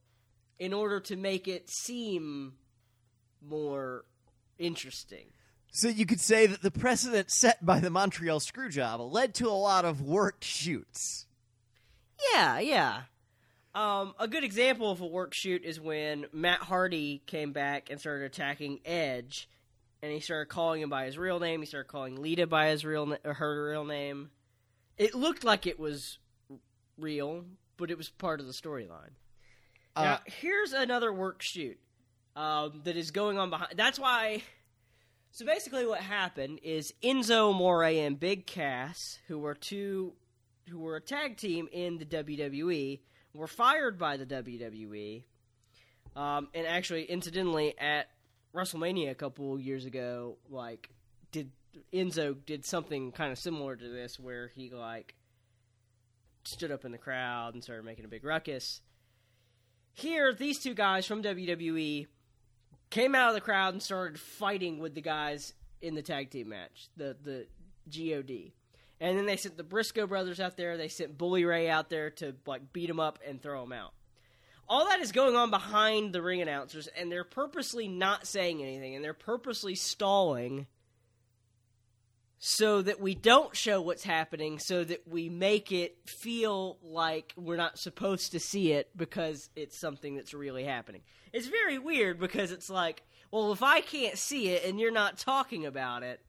In 0.59 0.73
order 0.73 0.99
to 1.01 1.15
make 1.15 1.47
it 1.47 1.69
seem 1.69 2.57
more 3.41 4.05
interesting. 4.57 5.31
So 5.77 5.89
you 5.89 6.07
could 6.07 6.19
say 6.19 6.47
that 6.47 6.63
the 6.63 6.71
precedent 6.71 7.29
set 7.29 7.63
by 7.63 7.79
the 7.79 7.91
Montreal 7.91 8.39
screw 8.39 8.67
job 8.67 8.99
led 8.99 9.35
to 9.35 9.47
a 9.47 9.53
lot 9.53 9.85
of 9.85 10.01
work 10.01 10.37
shoots. 10.41 11.27
Yeah, 12.33 12.57
yeah. 12.57 13.01
Um, 13.75 14.15
a 14.17 14.27
good 14.27 14.43
example 14.43 14.89
of 14.89 15.01
a 15.01 15.05
work 15.05 15.35
shoot 15.35 15.63
is 15.63 15.79
when 15.79 16.25
Matt 16.33 16.61
Hardy 16.61 17.21
came 17.27 17.51
back 17.51 17.91
and 17.91 17.99
started 17.99 18.25
attacking 18.25 18.79
Edge, 18.85 19.47
and 20.01 20.11
he 20.11 20.19
started 20.19 20.47
calling 20.49 20.81
him 20.81 20.89
by 20.89 21.05
his 21.05 21.15
real 21.15 21.39
name. 21.39 21.59
He 21.59 21.67
started 21.67 21.89
calling 21.89 22.19
Lita 22.19 22.47
by 22.47 22.69
his 22.69 22.83
real 22.83 23.05
na- 23.05 23.33
her 23.33 23.69
real 23.69 23.85
name. 23.85 24.31
It 24.97 25.13
looked 25.13 25.43
like 25.43 25.67
it 25.67 25.77
was 25.77 26.17
real, 26.97 27.45
but 27.77 27.91
it 27.91 27.99
was 27.99 28.09
part 28.09 28.39
of 28.39 28.47
the 28.47 28.53
storyline. 28.53 29.13
Uh, 29.95 30.03
now, 30.03 30.19
here's 30.25 30.73
another 30.73 31.13
work 31.13 31.43
shoot 31.43 31.77
um, 32.35 32.81
that 32.85 32.97
is 32.97 33.11
going 33.11 33.37
on 33.37 33.51
behind. 33.51 33.73
That's 33.75 33.99
why. 33.99 34.41
So 35.37 35.45
basically, 35.45 35.85
what 35.85 35.99
happened 35.99 36.61
is 36.63 36.95
Enzo 37.03 37.51
Amore 37.51 37.83
and 37.83 38.19
Big 38.19 38.47
Cass, 38.47 39.19
who 39.27 39.37
were 39.37 39.53
two, 39.53 40.13
who 40.67 40.79
were 40.79 40.95
a 40.95 40.99
tag 40.99 41.37
team 41.37 41.69
in 41.71 41.99
the 41.99 42.05
WWE, 42.05 43.01
were 43.35 43.45
fired 43.45 43.99
by 43.99 44.17
the 44.17 44.25
WWE. 44.25 45.25
Um, 46.15 46.47
and 46.55 46.65
actually, 46.65 47.03
incidentally, 47.03 47.77
at 47.77 48.07
WrestleMania 48.55 49.11
a 49.11 49.13
couple 49.13 49.59
years 49.59 49.85
ago, 49.85 50.39
like 50.49 50.89
did 51.31 51.51
Enzo 51.93 52.35
did 52.47 52.65
something 52.65 53.11
kind 53.11 53.31
of 53.31 53.37
similar 53.37 53.75
to 53.75 53.89
this, 53.89 54.19
where 54.19 54.47
he 54.47 54.71
like 54.71 55.13
stood 56.45 56.71
up 56.71 56.83
in 56.83 56.91
the 56.91 56.97
crowd 56.97 57.53
and 57.53 57.63
started 57.63 57.85
making 57.85 58.05
a 58.05 58.07
big 58.07 58.23
ruckus. 58.23 58.81
Here, 59.93 60.33
these 60.33 60.57
two 60.57 60.73
guys 60.73 61.05
from 61.05 61.21
WWE 61.21 62.07
came 62.89 63.15
out 63.15 63.29
of 63.29 63.35
the 63.35 63.41
crowd 63.41 63.73
and 63.73 63.83
started 63.83 64.19
fighting 64.19 64.79
with 64.79 64.95
the 64.95 65.01
guys 65.01 65.53
in 65.81 65.95
the 65.95 66.01
tag 66.01 66.29
team 66.29 66.49
match, 66.49 66.87
the 66.95 67.15
the 67.23 67.47
God. 67.89 68.53
And 68.99 69.17
then 69.17 69.25
they 69.27 69.37
sent 69.37 69.57
the 69.57 69.63
Briscoe 69.63 70.07
brothers 70.07 70.39
out 70.39 70.57
there. 70.57 70.75
They 70.75 70.87
sent 70.87 71.17
Bully 71.17 71.45
Ray 71.45 71.69
out 71.69 71.89
there 71.89 72.09
to 72.11 72.35
like 72.45 72.73
beat 72.73 72.89
him 72.89 72.99
up 72.99 73.19
and 73.27 73.41
throw 73.41 73.63
him 73.63 73.71
out. 73.71 73.93
all 74.69 74.85
that 74.85 74.99
is 74.99 75.11
going 75.11 75.35
on 75.35 75.49
behind 75.49 76.13
the 76.13 76.21
ring 76.21 76.41
announcers, 76.41 76.87
and 76.97 77.11
they're 77.11 77.23
purposely 77.23 77.87
not 77.87 78.27
saying 78.27 78.61
anything, 78.61 78.95
and 78.95 79.03
they're 79.03 79.13
purposely 79.13 79.75
stalling 79.75 80.67
so 82.39 82.81
that 82.81 82.99
we 82.99 83.15
don't 83.15 83.55
show 83.55 83.81
what's 83.81 84.03
happening, 84.03 84.59
so 84.59 84.83
that 84.83 85.07
we 85.07 85.27
make 85.29 85.71
it 85.71 85.97
feel 86.05 86.77
like 86.83 87.33
we're 87.35 87.57
not 87.57 87.79
supposed 87.79 88.33
to 88.33 88.39
see 88.39 88.71
it 88.73 88.89
because 88.95 89.49
it's 89.55 89.77
something 89.77 90.15
that's 90.15 90.33
really 90.33 90.63
happening. 90.63 91.01
It's 91.33 91.47
very 91.47 91.79
weird 91.79 92.19
because 92.19 92.51
it's 92.51 92.69
like, 92.69 93.03
well, 93.31 93.51
if 93.51 93.63
I 93.63 93.81
can't 93.81 94.17
see 94.17 94.49
it 94.49 94.65
and 94.65 94.79
you're 94.79 94.91
not 94.91 95.17
talking 95.17 95.65
about 95.65 96.03
it, 96.03 96.21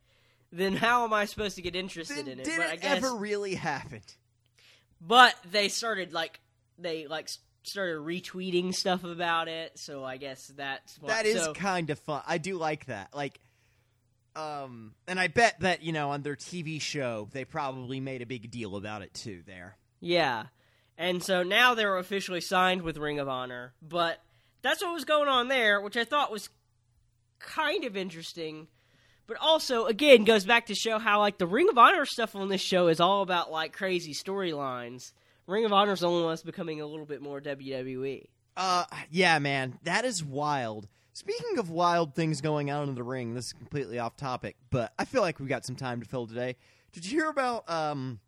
then 0.51 0.75
how 0.75 1.05
am 1.05 1.13
I 1.13 1.27
supposed 1.27 1.57
to 1.57 1.63
get 1.63 1.77
interested 1.77 2.17
Then 2.25 2.29
in 2.29 2.41
it? 2.41 2.45
did 2.45 2.57
but 2.57 2.67
it 2.67 2.73
I 2.73 2.77
guess, 2.77 2.97
ever 2.97 3.15
really 3.15 3.55
happen? 3.55 4.01
but 5.01 5.35
they 5.51 5.69
started 5.69 6.13
like 6.13 6.41
they 6.79 7.07
like 7.07 7.29
started 7.63 7.99
retweeting 7.99 8.75
stuff 8.75 9.05
about 9.05 9.49
it, 9.49 9.79
so 9.79 10.03
I 10.05 10.17
guess 10.17 10.47
that's 10.57 10.97
what, 11.01 11.09
That 11.09 11.27
is 11.27 11.43
so, 11.43 11.53
kind 11.53 11.91
of 11.91 11.99
fun. 11.99 12.23
I 12.27 12.39
do 12.39 12.57
like 12.57 12.87
that. 12.87 13.15
Like, 13.15 13.41
um, 14.37 14.95
and 15.07 15.19
I 15.19 15.29
bet 15.29 15.61
that 15.61 15.83
you 15.83 15.93
know 15.93 16.11
on 16.11 16.23
their 16.23 16.37
TV 16.37 16.81
show 16.81 17.29
they 17.33 17.45
probably 17.45 18.01
made 18.01 18.23
a 18.23 18.27
big 18.27 18.51
deal 18.51 18.77
about 18.77 19.03
it 19.03 19.15
too. 19.15 19.43
There, 19.47 19.77
Yeah. 20.01 20.47
And 21.01 21.23
so 21.23 21.45
now 21.45 21.75
they're 21.75 21.97
officially 21.97 22.41
signed 22.41 22.83
with 22.83 22.97
Ring 22.97 23.21
of 23.21 23.29
Honor, 23.29 23.73
but 23.81 24.21
that's 24.63 24.83
what 24.83 24.93
was 24.93 25.05
going 25.05 25.29
on 25.29 25.47
there, 25.47 25.81
which 25.81 25.97
I 25.97 26.05
thought 26.05 26.33
was 26.33 26.51
kind 27.39 27.85
of 27.85 27.97
interesting. 27.97 28.67
But 29.29 29.37
also, 29.41 29.85
again, 29.85 30.25
goes 30.25 30.45
back 30.45 30.67
to 30.67 30.75
show 30.75 30.99
how 30.99 31.21
like 31.21 31.39
the 31.39 31.47
Ring 31.47 31.69
of 31.69 31.79
Honor 31.79 32.05
stuff 32.05 32.35
on 32.35 32.49
this 32.49 32.61
show 32.61 32.89
is 32.89 32.99
all 32.99 33.23
about 33.23 33.53
like 33.53 33.73
crazy 33.73 34.13
storylines. 34.13 35.13
Ring 35.47 35.65
of 35.65 35.73
Honor's 35.73 36.03
only 36.03 36.25
one 36.25 36.37
becoming 36.45 36.81
a 36.81 36.87
little 36.87 37.07
bit 37.07 37.23
more. 37.23 37.41
WWE. 37.41 38.27
uh, 38.57 38.85
yeah, 39.11 39.39
man, 39.39 39.79
that 39.85 40.05
is 40.05 40.25
wild. 40.25 40.89
Speaking 41.19 41.59
of 41.59 41.69
wild 41.69 42.15
things 42.15 42.41
going 42.41 42.71
on 42.71 42.89
in 42.89 42.95
the 42.95 43.03
ring, 43.03 43.35
this 43.35 43.47
is 43.47 43.53
completely 43.53 43.99
off 43.99 44.17
topic, 44.17 44.55
but 44.71 44.93
I 45.01 45.05
feel 45.05 45.21
like 45.21 45.41
we've 45.41 45.49
got 45.49 45.67
some 45.67 45.75
time 45.75 46.01
to 46.01 46.07
fill 46.07 46.29
today. 46.29 46.55
Did 46.93 47.05
you 47.05 47.19
hear 47.19 47.29
about 47.29 47.69
um, 47.69 48.21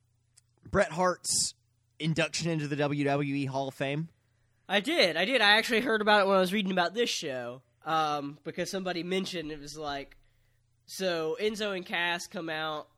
Bret 0.69 0.91
Hart's 0.91 1.55
induction 2.01 2.51
into 2.51 2.67
the 2.67 2.75
WWE 2.75 3.47
Hall 3.47 3.69
of 3.69 3.75
Fame? 3.75 4.09
I 4.69 4.81
did. 4.81 5.17
I 5.17 5.25
did. 5.25 5.41
I 5.41 5.51
actually 5.51 5.83
heard 5.83 6.01
about 6.01 6.23
it 6.23 6.27
when 6.27 6.37
I 6.37 6.41
was 6.41 6.53
reading 6.53 6.73
about 6.73 6.93
this 6.93 7.09
show 7.09 7.63
um, 7.87 8.39
because 8.43 8.73
somebody 8.73 9.05
mentioned 9.05 9.53
it 9.53 9.61
was 9.61 9.79
like, 9.79 10.17
so 10.87 11.37
Enzo 11.41 11.77
and 11.77 11.87
Cass 11.87 12.27
come 12.27 12.49
out 12.49 12.89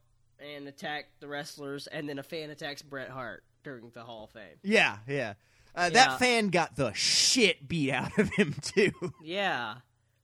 and 0.41 0.67
attack 0.69 1.09
the 1.21 1.29
wrestlers, 1.29 1.87
and 1.87 2.09
then 2.09 2.19
a 2.19 2.23
fan 2.23 2.49
attacks 2.49 2.81
Bret 2.81 3.11
Hart 3.11 3.45
during 3.63 3.91
the 3.91 4.05
Hall 4.05 4.25
of 4.25 4.31
Fame. 4.31 4.57
Yeah, 4.63 4.97
yeah. 5.07 5.35
Uh, 5.75 5.83
Yeah. 5.85 5.89
That 5.91 6.19
fan 6.19 6.49
got 6.49 6.77
the 6.77 6.93
shit 6.93 7.67
beat 7.69 7.91
out 7.93 8.17
of 8.19 8.29
him 8.31 8.55
too. 8.63 8.93
Yeah. 9.23 9.77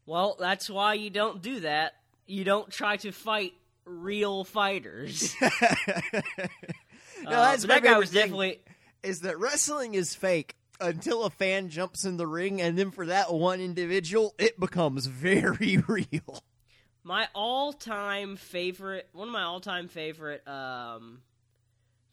Well, 0.06 0.36
that's 0.38 0.68
why 0.70 0.94
you 0.94 1.10
don't 1.10 1.42
do 1.42 1.60
that. 1.60 1.94
You 2.26 2.44
don't 2.44 2.70
try 2.70 2.96
to 2.98 3.12
fight 3.12 3.52
real 3.84 4.44
fighters. 4.44 5.34
no, 5.40 5.48
Uh, 7.26 7.30
that's 7.30 7.66
my 7.66 7.74
that 7.74 7.82
guy 7.82 7.98
was 7.98 8.10
definitely. 8.10 8.60
is 9.02 9.20
that 9.22 9.38
wrestling 9.38 9.94
is 9.94 10.14
fake 10.14 10.54
until 10.80 11.24
a 11.24 11.30
fan 11.30 11.68
jumps 11.70 12.04
in 12.04 12.16
the 12.16 12.26
ring, 12.26 12.60
and 12.62 12.78
then 12.78 12.90
for 12.90 13.06
that 13.06 13.32
one 13.32 13.60
individual, 13.60 14.34
it 14.38 14.58
becomes 14.60 15.06
very 15.06 15.78
real. 15.88 16.42
My 17.02 17.26
all-time 17.34 18.36
favorite, 18.36 19.08
one 19.12 19.28
of 19.28 19.32
my 19.32 19.42
all-time 19.42 19.88
favorite 19.88 20.46
um, 20.46 21.20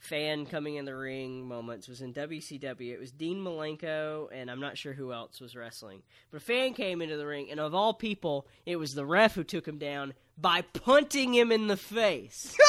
fan 0.05 0.45
coming 0.45 0.75
in 0.75 0.85
the 0.85 0.95
ring 0.95 1.47
moments 1.47 1.88
was 1.88 2.01
in 2.01 2.13
WCW. 2.13 2.91
It 2.93 3.00
was 3.00 3.12
Dean 3.12 3.38
Malenko, 3.43 4.27
and 4.31 4.50
I'm 4.50 4.59
not 4.62 4.77
sure 4.77 4.93
who 4.93 5.12
else 5.12 5.41
was 5.41 5.55
wrestling. 5.55 6.01
But 6.31 6.38
a 6.38 6.39
fan 6.45 6.74
came 6.74 7.01
into 7.01 7.17
the 7.17 7.25
ring, 7.27 7.50
and 7.51 7.59
of 7.59 7.74
all 7.75 7.93
people, 7.93 8.47
it 8.65 8.77
was 8.77 8.93
the 8.95 9.05
ref 9.05 9.35
who 9.35 9.43
took 9.43 9.67
him 9.67 9.77
down 9.77 10.13
by 10.38 10.62
punting 10.62 11.33
him 11.33 11.51
in 11.51 11.67
the 11.67 11.77
face. 11.77 12.55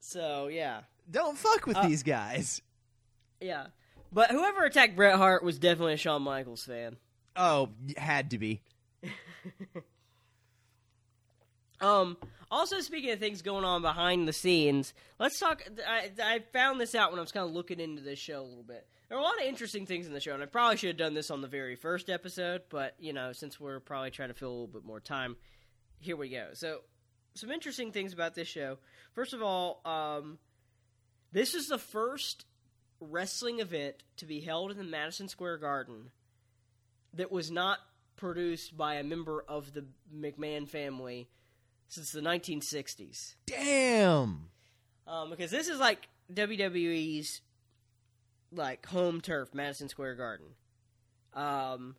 so 0.00 0.48
yeah, 0.48 0.80
Don't 1.10 1.36
fuck 1.36 1.66
with 1.66 1.76
Uh, 1.76 1.86
these 1.86 2.02
guys. 2.02 2.62
yeah. 3.40 3.66
But 4.12 4.30
whoever 4.32 4.64
attacked 4.64 4.96
Bret 4.96 5.14
Hart 5.16 5.44
was 5.44 5.58
definitely 5.60 5.92
a 5.94 5.96
Shawn 5.96 6.22
Michaels 6.22 6.64
fan. 6.64 6.96
Oh, 7.36 7.68
had 7.96 8.30
to 8.30 8.38
be. 8.38 8.60
Um. 11.82 12.18
Also, 12.50 12.80
speaking 12.80 13.10
of 13.12 13.20
things 13.20 13.42
going 13.42 13.64
on 13.64 13.80
behind 13.80 14.26
the 14.26 14.32
scenes, 14.32 14.92
let's 15.20 15.38
talk. 15.38 15.62
I, 15.86 16.10
I 16.20 16.38
found 16.52 16.80
this 16.80 16.96
out 16.96 17.12
when 17.12 17.20
I 17.20 17.22
was 17.22 17.30
kind 17.30 17.46
of 17.46 17.52
looking 17.52 17.78
into 17.78 18.02
this 18.02 18.18
show 18.18 18.40
a 18.40 18.42
little 18.42 18.64
bit. 18.64 18.88
There 19.08 19.16
are 19.16 19.20
a 19.20 19.24
lot 19.24 19.40
of 19.40 19.46
interesting 19.46 19.86
things 19.86 20.08
in 20.08 20.12
the 20.12 20.20
show, 20.20 20.34
and 20.34 20.42
I 20.42 20.46
probably 20.46 20.76
should 20.76 20.88
have 20.88 20.96
done 20.96 21.14
this 21.14 21.30
on 21.30 21.42
the 21.42 21.48
very 21.48 21.76
first 21.76 22.10
episode, 22.10 22.62
but 22.68 22.96
you 22.98 23.12
know, 23.12 23.32
since 23.32 23.60
we're 23.60 23.78
probably 23.78 24.10
trying 24.10 24.30
to 24.30 24.34
fill 24.34 24.48
a 24.48 24.52
little 24.52 24.66
bit 24.66 24.84
more 24.84 24.98
time, 24.98 25.36
here 26.00 26.16
we 26.16 26.28
go. 26.28 26.48
So, 26.54 26.80
some 27.34 27.52
interesting 27.52 27.92
things 27.92 28.12
about 28.12 28.34
this 28.34 28.48
show. 28.48 28.78
First 29.12 29.32
of 29.32 29.42
all, 29.42 29.80
um, 29.84 30.38
this 31.30 31.54
is 31.54 31.68
the 31.68 31.78
first 31.78 32.46
wrestling 33.00 33.60
event 33.60 34.02
to 34.16 34.26
be 34.26 34.40
held 34.40 34.72
in 34.72 34.76
the 34.76 34.84
Madison 34.84 35.28
Square 35.28 35.58
Garden 35.58 36.10
that 37.14 37.30
was 37.30 37.50
not 37.50 37.78
produced 38.16 38.76
by 38.76 38.94
a 38.94 39.04
member 39.04 39.44
of 39.48 39.72
the 39.72 39.84
McMahon 40.12 40.68
family 40.68 41.28
since 41.90 42.12
the 42.12 42.20
1960s. 42.20 43.34
Damn. 43.46 44.46
Um, 45.06 45.28
because 45.28 45.50
this 45.50 45.68
is 45.68 45.78
like 45.78 46.08
WWE's 46.32 47.42
like 48.52 48.86
home 48.86 49.20
turf, 49.20 49.52
Madison 49.52 49.88
Square 49.88 50.14
Garden. 50.14 50.46
Um, 51.34 51.96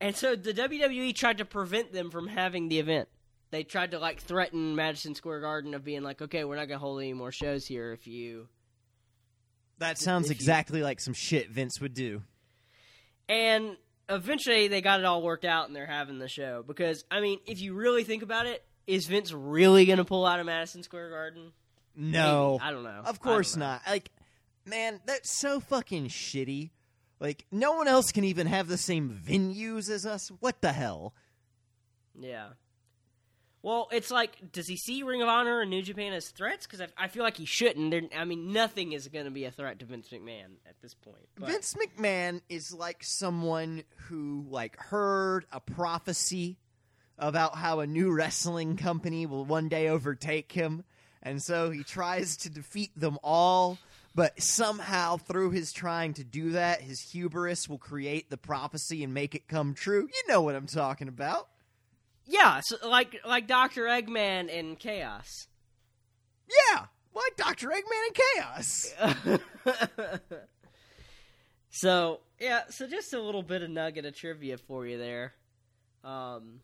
and 0.00 0.16
so 0.16 0.34
the 0.34 0.52
WWE 0.54 1.14
tried 1.14 1.38
to 1.38 1.44
prevent 1.44 1.92
them 1.92 2.10
from 2.10 2.26
having 2.26 2.68
the 2.68 2.78
event. 2.78 3.08
They 3.50 3.64
tried 3.64 3.90
to 3.92 3.98
like 3.98 4.20
threaten 4.20 4.74
Madison 4.74 5.14
Square 5.14 5.42
Garden 5.42 5.74
of 5.74 5.84
being 5.84 6.02
like, 6.02 6.20
okay, 6.22 6.44
we're 6.44 6.56
not 6.56 6.66
gonna 6.68 6.78
hold 6.78 7.00
any 7.00 7.12
more 7.12 7.32
shows 7.32 7.66
here 7.66 7.92
if 7.92 8.06
you. 8.06 8.48
That 9.78 9.98
sounds 9.98 10.26
if 10.26 10.30
you- 10.30 10.34
exactly 10.36 10.82
like 10.82 11.00
some 11.00 11.14
shit 11.14 11.50
Vince 11.50 11.80
would 11.80 11.94
do. 11.94 12.22
And 13.28 13.76
eventually 14.08 14.68
they 14.68 14.80
got 14.80 15.00
it 15.00 15.06
all 15.06 15.22
worked 15.22 15.44
out 15.44 15.66
and 15.66 15.76
they're 15.76 15.86
having 15.86 16.18
the 16.18 16.28
show. 16.28 16.64
Because 16.66 17.04
I 17.10 17.20
mean, 17.20 17.40
if 17.46 17.60
you 17.60 17.74
really 17.74 18.04
think 18.04 18.22
about 18.22 18.46
it, 18.46 18.64
is 18.88 19.06
Vince 19.06 19.32
really 19.32 19.84
gonna 19.84 20.04
pull 20.04 20.26
out 20.26 20.40
of 20.40 20.46
Madison 20.46 20.82
Square 20.82 21.10
Garden? 21.10 21.52
No. 21.94 22.58
Maybe. 22.58 22.68
I 22.68 22.72
don't 22.72 22.82
know. 22.82 23.02
Of 23.04 23.20
course 23.20 23.54
know. 23.54 23.66
not. 23.66 23.82
Like, 23.86 24.10
man, 24.64 25.00
that's 25.04 25.38
so 25.38 25.60
fucking 25.60 26.08
shitty. 26.08 26.70
Like, 27.20 27.44
no 27.52 27.72
one 27.72 27.86
else 27.86 28.12
can 28.12 28.24
even 28.24 28.46
have 28.46 28.68
the 28.68 28.78
same 28.78 29.10
venues 29.10 29.90
as 29.90 30.06
us. 30.06 30.30
What 30.40 30.62
the 30.62 30.72
hell? 30.72 31.12
Yeah. 32.18 32.50
Well, 33.60 33.88
it's 33.90 34.10
like, 34.12 34.52
does 34.52 34.68
he 34.68 34.76
see 34.76 35.02
Ring 35.02 35.20
of 35.20 35.28
Honor 35.28 35.60
and 35.60 35.70
New 35.70 35.82
Japan 35.82 36.12
as 36.12 36.28
threats? 36.28 36.64
Because 36.64 36.80
I, 36.80 36.86
I 36.96 37.08
feel 37.08 37.24
like 37.24 37.36
he 37.36 37.44
shouldn't. 37.44 37.90
There, 37.90 38.02
I 38.16 38.24
mean, 38.24 38.52
nothing 38.52 38.92
is 38.92 39.08
going 39.08 39.24
to 39.24 39.32
be 39.32 39.44
a 39.44 39.50
threat 39.50 39.80
to 39.80 39.84
Vince 39.84 40.08
McMahon 40.10 40.56
at 40.66 40.80
this 40.80 40.94
point. 40.94 41.28
But, 41.36 41.48
Vince 41.48 41.74
McMahon 41.74 42.40
is 42.48 42.72
like 42.72 43.02
someone 43.02 43.82
who 44.06 44.46
like 44.48 44.78
heard 44.78 45.44
a 45.50 45.58
prophecy 45.58 46.56
about 47.18 47.56
how 47.56 47.80
a 47.80 47.86
new 47.86 48.10
wrestling 48.12 48.76
company 48.76 49.26
will 49.26 49.44
one 49.44 49.68
day 49.68 49.88
overtake 49.88 50.52
him, 50.52 50.84
and 51.22 51.42
so 51.42 51.70
he 51.70 51.82
tries 51.82 52.36
to 52.38 52.50
defeat 52.50 52.90
them 52.96 53.18
all. 53.22 53.78
But 54.14 54.40
somehow, 54.42 55.16
through 55.18 55.50
his 55.50 55.72
trying 55.72 56.14
to 56.14 56.24
do 56.24 56.52
that, 56.52 56.80
his 56.80 57.00
hubris 57.00 57.68
will 57.68 57.78
create 57.78 58.30
the 58.30 58.36
prophecy 58.36 59.04
and 59.04 59.14
make 59.14 59.34
it 59.36 59.46
come 59.46 59.74
true. 59.74 60.08
You 60.12 60.32
know 60.32 60.42
what 60.42 60.56
I'm 60.56 60.66
talking 60.66 61.06
about. 61.08 61.48
yeah, 62.26 62.60
so 62.60 62.76
like 62.88 63.20
like 63.26 63.46
Doctor 63.46 63.82
Eggman 63.84 64.48
in 64.48 64.76
Chaos. 64.76 65.46
Yeah, 66.48 66.86
like 67.14 67.36
Doctor 67.36 67.68
Eggman 67.68 68.08
in 68.08 68.14
Chaos. 68.34 68.94
so 71.70 72.20
yeah, 72.40 72.62
so 72.70 72.86
just 72.88 73.12
a 73.12 73.20
little 73.20 73.42
bit 73.42 73.62
of 73.62 73.70
nugget 73.70 74.04
of 74.04 74.16
trivia 74.16 74.56
for 74.58 74.86
you 74.86 74.98
there. 74.98 75.34
Um, 76.02 76.60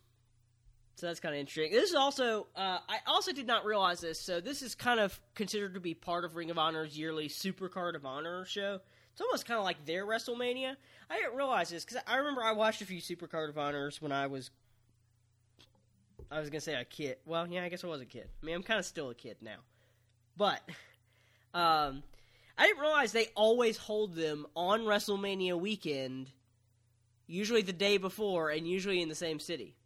so 0.96 1.06
that's 1.06 1.20
kind 1.20 1.34
of 1.34 1.40
interesting. 1.40 1.72
This 1.72 1.90
is 1.90 1.96
also 1.96 2.46
uh, 2.54 2.78
I 2.88 2.98
also 3.06 3.32
did 3.32 3.46
not 3.46 3.64
realize 3.64 4.00
this. 4.00 4.20
So 4.20 4.40
this 4.40 4.62
is 4.62 4.74
kind 4.74 5.00
of 5.00 5.18
considered 5.34 5.74
to 5.74 5.80
be 5.80 5.94
part 5.94 6.24
of 6.24 6.36
Ring 6.36 6.50
of 6.50 6.58
Honor's 6.58 6.96
yearly 6.96 7.28
Super 7.28 7.68
Card 7.68 7.96
of 7.96 8.06
Honor 8.06 8.44
show. 8.44 8.80
It's 9.12 9.20
almost 9.20 9.46
kind 9.46 9.58
of 9.58 9.64
like 9.64 9.84
their 9.86 10.06
WrestleMania. 10.06 10.76
I 11.10 11.16
didn't 11.16 11.36
realize 11.36 11.70
this 11.70 11.84
because 11.84 12.02
I 12.06 12.16
remember 12.16 12.42
I 12.42 12.52
watched 12.52 12.82
a 12.82 12.86
few 12.86 13.00
Super 13.00 13.26
Card 13.26 13.50
of 13.50 13.58
Honors 13.58 14.00
when 14.00 14.12
I 14.12 14.26
was. 14.28 14.50
I 16.30 16.40
was 16.40 16.48
gonna 16.48 16.60
say 16.60 16.74
a 16.74 16.84
kid. 16.84 17.16
Well, 17.26 17.46
yeah, 17.48 17.64
I 17.64 17.68
guess 17.68 17.84
I 17.84 17.88
was 17.88 18.00
a 18.00 18.06
kid. 18.06 18.28
I 18.42 18.46
mean, 18.46 18.54
I'm 18.54 18.62
kind 18.62 18.78
of 18.78 18.86
still 18.86 19.10
a 19.10 19.14
kid 19.14 19.36
now, 19.40 19.58
but 20.36 20.60
um, 21.54 22.02
I 22.56 22.66
didn't 22.66 22.80
realize 22.80 23.12
they 23.12 23.28
always 23.34 23.76
hold 23.76 24.14
them 24.14 24.46
on 24.54 24.82
WrestleMania 24.82 25.58
weekend, 25.58 26.30
usually 27.26 27.62
the 27.62 27.72
day 27.72 27.98
before, 27.98 28.50
and 28.50 28.66
usually 28.66 29.02
in 29.02 29.08
the 29.08 29.14
same 29.14 29.40
city. 29.40 29.76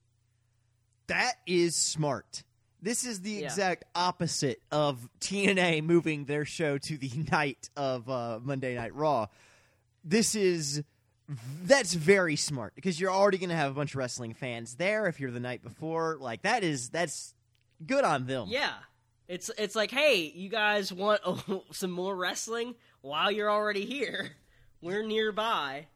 That 1.09 1.35
is 1.47 1.75
smart. 1.77 2.43
This 2.81 3.05
is 3.05 3.21
the 3.23 3.31
Yeah. 3.33 3.47
exact 3.47 3.85
opposite 3.95 4.63
of 4.71 5.09
TNA 5.21 5.83
moving 5.83 6.25
their 6.27 6.45
show 6.45 6.79
to 6.79 6.97
the 6.97 7.11
night 7.33 7.69
of 7.77 8.09
uh, 8.09 8.39
Monday 8.43 8.75
Night 8.77 8.95
Raw. 8.95 9.27
This 10.05 10.35
is 10.35 10.83
that's 11.65 11.93
very 11.93 12.37
smart 12.37 12.75
because 12.75 12.99
you're 12.99 13.11
already 13.13 13.37
going 13.37 13.51
to 13.51 13.57
have 13.57 13.71
a 13.71 13.75
bunch 13.75 13.93
of 13.93 13.97
wrestling 13.97 14.33
fans 14.33 14.77
there 14.77 15.07
if 15.07 15.21
you're 15.21 15.31
the 15.31 15.41
night 15.41 15.63
before. 15.63 16.17
Like 16.21 16.43
that 16.43 16.63
is 16.65 16.89
that's 16.89 17.35
good 17.85 18.05
on 18.05 18.27
them. 18.27 18.47
Yeah. 18.49 18.73
It's 19.27 19.51
it's 19.59 19.75
like, 19.77 19.91
hey, 19.91 20.33
you 20.35 20.49
guys 20.49 20.91
want 20.93 21.21
some 21.73 21.91
more 21.91 22.17
wrestling 22.17 22.75
while 23.03 23.31
you're 23.31 23.51
already 23.51 23.85
here? 23.85 24.31
We're 24.81 25.03
nearby. 25.05 25.87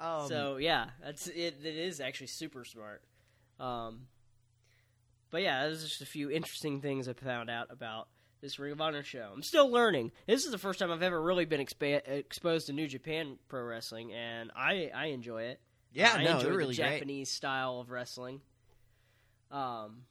Um, 0.00 0.28
so 0.28 0.56
yeah, 0.56 0.86
that's 1.02 1.26
it. 1.26 1.56
It 1.62 1.76
is 1.76 2.00
actually 2.00 2.28
super 2.28 2.64
smart. 2.64 3.02
Um, 3.58 4.06
but 5.30 5.42
yeah, 5.42 5.64
there's 5.64 5.82
just 5.82 6.02
a 6.02 6.06
few 6.06 6.30
interesting 6.30 6.80
things 6.80 7.08
I 7.08 7.12
found 7.14 7.50
out 7.50 7.68
about 7.70 8.08
this 8.40 8.58
Ring 8.58 8.72
of 8.72 8.80
Honor 8.80 9.02
show. 9.02 9.30
I'm 9.34 9.42
still 9.42 9.68
learning. 9.70 10.12
This 10.26 10.44
is 10.44 10.50
the 10.52 10.58
first 10.58 10.78
time 10.78 10.90
I've 10.90 11.02
ever 11.02 11.20
really 11.20 11.44
been 11.46 11.60
expa- 11.64 12.06
exposed 12.06 12.66
to 12.66 12.72
New 12.72 12.86
Japan 12.86 13.38
Pro 13.48 13.62
Wrestling, 13.62 14.12
and 14.12 14.50
I 14.54 14.90
I 14.94 15.06
enjoy 15.06 15.44
it. 15.44 15.60
yeah, 15.92 16.12
I 16.14 16.24
no, 16.24 16.36
enjoy 16.38 16.50
really 16.50 16.74
the 16.76 16.82
great. 16.82 16.92
Japanese 16.98 17.30
style 17.30 17.80
of 17.80 17.90
wrestling. 17.90 18.40
Um, 19.50 20.02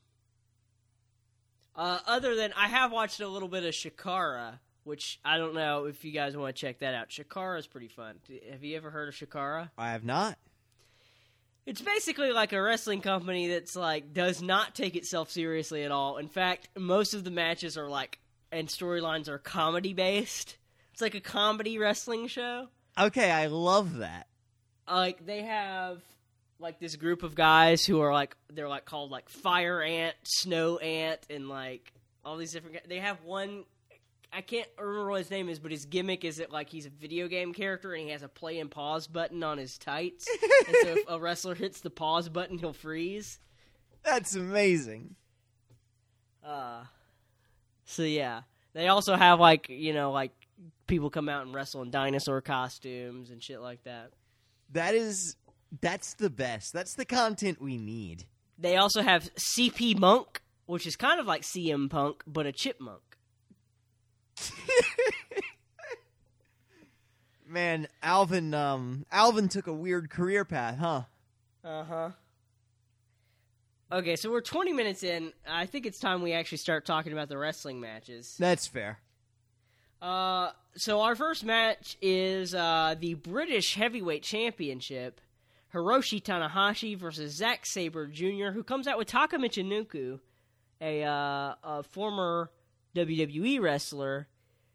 uh, 1.75 1.99
other 2.07 2.35
than 2.35 2.53
I 2.57 2.67
have 2.67 2.91
watched 2.91 3.19
a 3.19 3.27
little 3.27 3.49
bit 3.49 3.63
of 3.65 3.73
Chikara, 3.73 4.59
which 4.85 5.19
I 5.25 5.37
don't 5.37 5.53
know 5.53 5.85
if 5.85 6.05
you 6.05 6.11
guys 6.11 6.35
want 6.37 6.55
to 6.55 6.59
check 6.59 6.79
that 6.79 6.93
out. 6.95 7.09
Chikara 7.09 7.59
is 7.59 7.67
pretty 7.67 7.89
fun. 7.89 8.15
Have 8.51 8.63
you 8.63 8.77
ever 8.77 8.89
heard 8.89 9.09
of 9.09 9.13
Chikara? 9.15 9.69
I 9.77 9.91
have 9.91 10.03
not. 10.05 10.37
It's 11.65 11.81
basically 11.81 12.31
like 12.31 12.53
a 12.53 12.61
wrestling 12.61 13.01
company 13.01 13.47
that's 13.47 13.75
like 13.75 14.13
does 14.13 14.41
not 14.41 14.75
take 14.75 14.95
itself 14.95 15.31
seriously 15.31 15.83
at 15.83 15.91
all. 15.91 16.17
In 16.17 16.27
fact, 16.27 16.69
most 16.77 17.13
of 17.13 17.23
the 17.23 17.31
matches 17.31 17.77
are 17.77 17.89
like 17.89 18.19
and 18.51 18.67
storylines 18.67 19.27
are 19.27 19.37
comedy 19.39 19.93
based. 19.93 20.57
It's 20.93 21.01
like 21.01 21.15
a 21.15 21.19
comedy 21.21 21.77
wrestling 21.77 22.27
show. 22.27 22.67
Okay, 22.97 23.29
I 23.31 23.47
love 23.47 23.97
that. 23.97 24.27
like 24.89 25.25
they 25.25 25.41
have 25.41 26.01
like 26.59 26.79
this 26.79 26.95
group 26.95 27.23
of 27.23 27.35
guys 27.35 27.83
who 27.83 27.99
are 27.99 28.13
like 28.13 28.37
they're 28.53 28.69
like 28.69 28.85
called 28.85 29.11
like 29.11 29.27
fire 29.27 29.81
ant 29.81 30.15
snow 30.23 30.77
ant 30.77 31.19
and 31.29 31.49
like 31.49 31.91
all 32.23 32.37
these 32.37 32.53
different 32.53 32.87
they 32.87 32.99
have 32.99 33.21
one 33.23 33.65
i 34.35 34.41
can't 34.41 34.67
remember 34.77 35.09
what 35.11 35.19
his 35.19 35.31
name 35.31 35.47
is 35.49 35.59
but 35.59 35.71
his 35.71 35.85
gimmick 35.85 36.23
is 36.25 36.37
that 36.37 36.51
like 36.51 36.69
he's 36.69 36.85
a 36.85 36.89
video 36.89 37.27
game 37.27 37.53
character 37.53 37.93
and 37.93 38.03
he 38.03 38.09
has 38.11 38.21
a 38.23 38.27
play 38.27 38.59
and 38.59 38.69
pause 38.69 39.07
button 39.07 39.43
on 39.43 39.57
his 39.57 39.77
tights 39.77 40.27
and 40.67 40.75
so 40.83 40.87
if 40.89 40.99
a 41.07 41.19
wrestler 41.19 41.55
hits 41.55 41.81
the 41.81 41.89
pause 41.89 42.27
button 42.29 42.57
he'll 42.57 42.73
freeze 42.73 43.39
That's 44.03 44.35
amazing. 44.35 45.15
uh 46.45 46.83
so 47.85 48.03
yeah 48.03 48.41
they 48.73 48.87
also 48.87 49.15
have 49.15 49.39
like 49.39 49.69
you 49.69 49.93
know 49.93 50.11
like 50.11 50.31
people 50.87 51.09
come 51.09 51.29
out 51.29 51.45
and 51.45 51.53
wrestle 51.55 51.81
in 51.81 51.89
dinosaur 51.91 52.41
costumes 52.41 53.29
and 53.31 53.41
shit 53.41 53.61
like 53.61 53.83
that 53.83 54.11
That 54.71 54.93
is 54.95 55.35
that's 55.81 56.13
the 56.13 56.29
best. 56.29 56.71
That's 56.73 56.93
the 56.93 57.03
content 57.05 57.61
we 57.61 57.77
need. 57.77 58.25
They 58.57 58.77
also 58.77 59.01
have 59.01 59.29
CP 59.35 59.99
Monk, 59.99 60.41
which 60.67 60.87
is 60.87 60.95
kind 60.95 61.19
of 61.19 61.25
like 61.25 61.41
CM 61.41 61.89
Punk, 61.89 62.23
but 62.25 62.45
a 62.45 62.53
chipmunk. 62.53 63.14
Man, 67.47 67.87
Alvin 68.01 68.53
um 68.53 69.05
Alvin 69.11 69.47
took 69.49 69.67
a 69.67 69.73
weird 69.73 70.09
career 70.09 70.45
path, 70.45 70.77
huh? 70.77 71.03
Uh 71.63 71.83
huh. 71.83 72.09
Okay, 73.91 74.15
so 74.15 74.31
we're 74.31 74.41
20 74.41 74.73
minutes 74.73 75.03
in. 75.03 75.31
I 75.47 75.67
think 75.67 75.85
it's 75.85 75.99
time 75.99 76.21
we 76.21 76.33
actually 76.33 76.57
start 76.57 76.85
talking 76.85 77.13
about 77.13 77.29
the 77.29 77.37
wrestling 77.37 77.79
matches. 77.79 78.35
That's 78.39 78.65
fair. 78.65 78.99
Uh, 80.01 80.51
so 80.75 81.01
our 81.01 81.15
first 81.15 81.45
match 81.45 81.97
is 82.01 82.53
uh, 82.55 82.95
the 82.99 83.13
British 83.13 83.75
Heavyweight 83.75 84.23
Championship. 84.23 85.21
Hiroshi 85.73 86.23
Tanahashi 86.23 86.97
versus 86.97 87.33
Zack 87.33 87.65
Sabre 87.65 88.07
Jr., 88.07 88.51
who 88.53 88.63
comes 88.63 88.87
out 88.87 88.97
with 88.97 89.07
Taka 89.07 89.37
Michinoku, 89.37 90.19
a, 90.79 91.03
uh, 91.03 91.55
a 91.63 91.83
former 91.83 92.49
WWE 92.95 93.59
wrestler, 93.61 94.27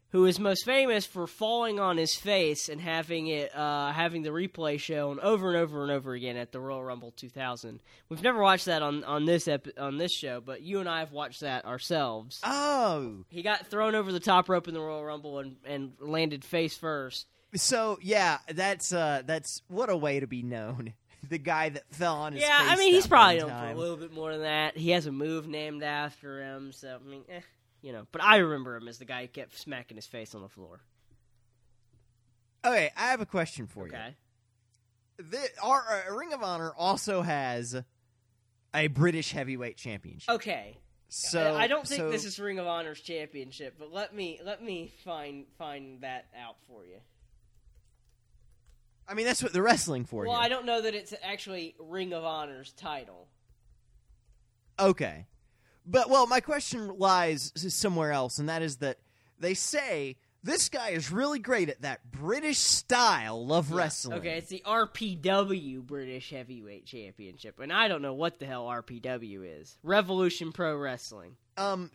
who 0.09 0.25
is 0.25 0.39
most 0.39 0.65
famous 0.65 1.05
for 1.05 1.25
falling 1.25 1.79
on 1.79 1.97
his 1.97 2.15
face 2.15 2.67
and 2.69 2.79
having 2.81 3.27
it 3.27 3.55
uh, 3.55 3.91
having 3.93 4.21
the 4.23 4.29
replay 4.29 4.79
shown 4.79 5.19
over 5.21 5.47
and 5.49 5.57
over 5.57 5.83
and 5.83 5.91
over 5.91 6.13
again 6.13 6.35
at 6.37 6.51
the 6.51 6.59
Royal 6.59 6.83
Rumble 6.83 7.11
2000. 7.11 7.79
We've 8.09 8.21
never 8.23 8.41
watched 8.41 8.65
that 8.65 8.81
on 8.81 9.03
on 9.05 9.25
this 9.25 9.47
ep- 9.47 9.77
on 9.79 9.97
this 9.97 10.13
show, 10.13 10.41
but 10.41 10.61
you 10.61 10.79
and 10.79 10.89
I 10.89 10.99
have 10.99 11.11
watched 11.13 11.41
that 11.41 11.65
ourselves. 11.65 12.41
Oh. 12.43 13.23
He 13.29 13.41
got 13.41 13.67
thrown 13.67 13.95
over 13.95 14.11
the 14.11 14.19
top 14.19 14.49
rope 14.49 14.67
in 14.67 14.73
the 14.73 14.81
Royal 14.81 15.03
Rumble 15.05 15.39
and, 15.39 15.55
and 15.65 15.93
landed 15.99 16.43
face 16.43 16.75
first. 16.75 17.27
So 17.55 17.97
yeah, 18.01 18.39
that's 18.53 18.93
uh 18.93 19.21
that's 19.25 19.61
what 19.67 19.89
a 19.89 19.97
way 19.97 20.19
to 20.19 20.27
be 20.27 20.43
known. 20.43 20.93
The 21.29 21.37
guy 21.37 21.69
that 21.69 21.83
fell 21.93 22.15
on 22.15 22.33
his 22.33 22.41
face. 22.41 22.49
yeah, 22.49 22.67
I 22.71 22.75
mean 22.77 22.93
he's 22.93 23.05
probably 23.05 23.37
one 23.43 23.49
known 23.49 23.59
for 23.59 23.71
a 23.73 23.77
little 23.79 23.95
bit 23.95 24.11
more 24.11 24.31
than 24.31 24.41
that. 24.41 24.75
He 24.75 24.89
has 24.89 25.05
a 25.05 25.11
move 25.11 25.47
named 25.47 25.83
after 25.83 26.41
him, 26.41 26.71
so 26.73 26.97
I 26.99 27.07
mean, 27.07 27.21
eh, 27.29 27.41
you 27.81 27.91
know. 27.91 28.07
But 28.11 28.23
I 28.23 28.37
remember 28.37 28.75
him 28.75 28.87
as 28.87 28.97
the 28.97 29.05
guy 29.05 29.21
who 29.23 29.27
kept 29.27 29.57
smacking 29.57 29.97
his 29.97 30.05
face 30.07 30.33
on 30.35 30.41
the 30.41 30.49
floor. 30.49 30.81
Okay, 32.65 32.91
I 32.95 33.07
have 33.11 33.21
a 33.21 33.25
question 33.25 33.67
for 33.67 33.85
Okay. 33.87 34.15
you. 35.17 35.25
The, 35.31 35.47
our 35.63 36.03
uh, 36.09 36.13
Ring 36.15 36.33
of 36.33 36.41
Honor 36.43 36.71
also 36.77 37.21
has 37.21 37.75
a 38.73 38.87
British 38.87 39.31
Heavyweight 39.31 39.77
Championship. 39.77 40.29
Okay. 40.35 40.77
So 41.09 41.55
I 41.55 41.67
don't 41.67 41.85
think 41.85 41.99
so- 42.01 42.09
this 42.11 42.23
is 42.23 42.39
Ring 42.39 42.57
of 42.59 42.67
Honor's 42.67 43.01
championship, 43.01 43.75
but 43.77 43.91
let 43.91 44.15
me 44.15 44.39
let 44.45 44.63
me 44.63 44.93
find 45.03 45.45
find 45.57 46.01
that 46.01 46.27
out 46.39 46.55
for 46.67 46.85
you. 46.85 46.97
I 49.07 49.13
mean, 49.13 49.25
that's 49.25 49.43
what 49.43 49.51
they're 49.51 49.61
wrestling 49.63 50.05
for. 50.05 50.23
Well, 50.25 50.35
here. 50.37 50.45
I 50.45 50.47
don't 50.47 50.65
know 50.65 50.81
that 50.81 50.95
it's 50.95 51.13
actually 51.21 51.75
Ring 51.79 52.13
of 52.13 52.23
Honor's 52.23 52.71
title. 52.71 53.27
Okay. 54.79 55.25
But, 55.91 56.09
well, 56.09 56.25
my 56.25 56.39
question 56.39 56.97
lies 56.97 57.51
somewhere 57.55 58.13
else, 58.13 58.39
and 58.39 58.47
that 58.47 58.61
is 58.61 58.77
that 58.77 58.97
they 59.39 59.53
say 59.53 60.15
this 60.41 60.69
guy 60.69 60.89
is 60.89 61.11
really 61.11 61.39
great 61.39 61.67
at 61.67 61.81
that 61.81 62.09
British 62.09 62.59
style 62.59 63.51
of 63.51 63.73
wrestling. 63.73 64.19
Okay, 64.19 64.37
it's 64.37 64.47
the 64.47 64.63
RPW 64.65 65.81
British 65.85 66.29
Heavyweight 66.29 66.85
Championship, 66.85 67.59
and 67.59 67.73
I 67.73 67.89
don't 67.89 68.01
know 68.01 68.13
what 68.13 68.39
the 68.39 68.45
hell 68.45 68.67
RPW 68.67 69.61
is. 69.61 69.77
Revolution 69.83 70.53
Pro 70.53 70.77
Wrestling. 70.77 71.35
Um, 71.57 71.91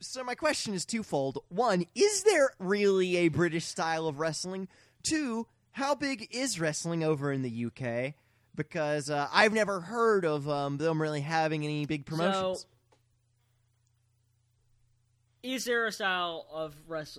so 0.00 0.24
my 0.24 0.34
question 0.34 0.72
is 0.72 0.86
twofold. 0.86 1.44
One, 1.50 1.84
is 1.94 2.22
there 2.22 2.52
really 2.58 3.18
a 3.18 3.28
British 3.28 3.66
style 3.66 4.06
of 4.06 4.18
wrestling? 4.18 4.66
Two, 5.02 5.46
how 5.72 5.94
big 5.94 6.28
is 6.30 6.58
wrestling 6.58 7.04
over 7.04 7.30
in 7.30 7.42
the 7.42 7.66
UK? 7.66 8.14
Because 8.54 9.08
uh, 9.08 9.28
I've 9.32 9.52
never 9.52 9.80
heard 9.80 10.24
of 10.24 10.48
um, 10.48 10.76
them 10.76 11.00
really 11.00 11.22
having 11.22 11.64
any 11.64 11.86
big 11.86 12.04
promotions. 12.04 12.60
So, 12.60 12.66
is 15.42 15.64
there 15.64 15.86
a 15.86 15.92
style 15.92 16.46
of, 16.52 16.74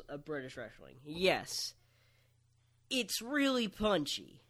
of 0.10 0.26
British 0.26 0.56
wrestling? 0.58 0.96
Yes. 1.06 1.74
It's 2.90 3.22
really 3.22 3.68
punchy. 3.68 4.42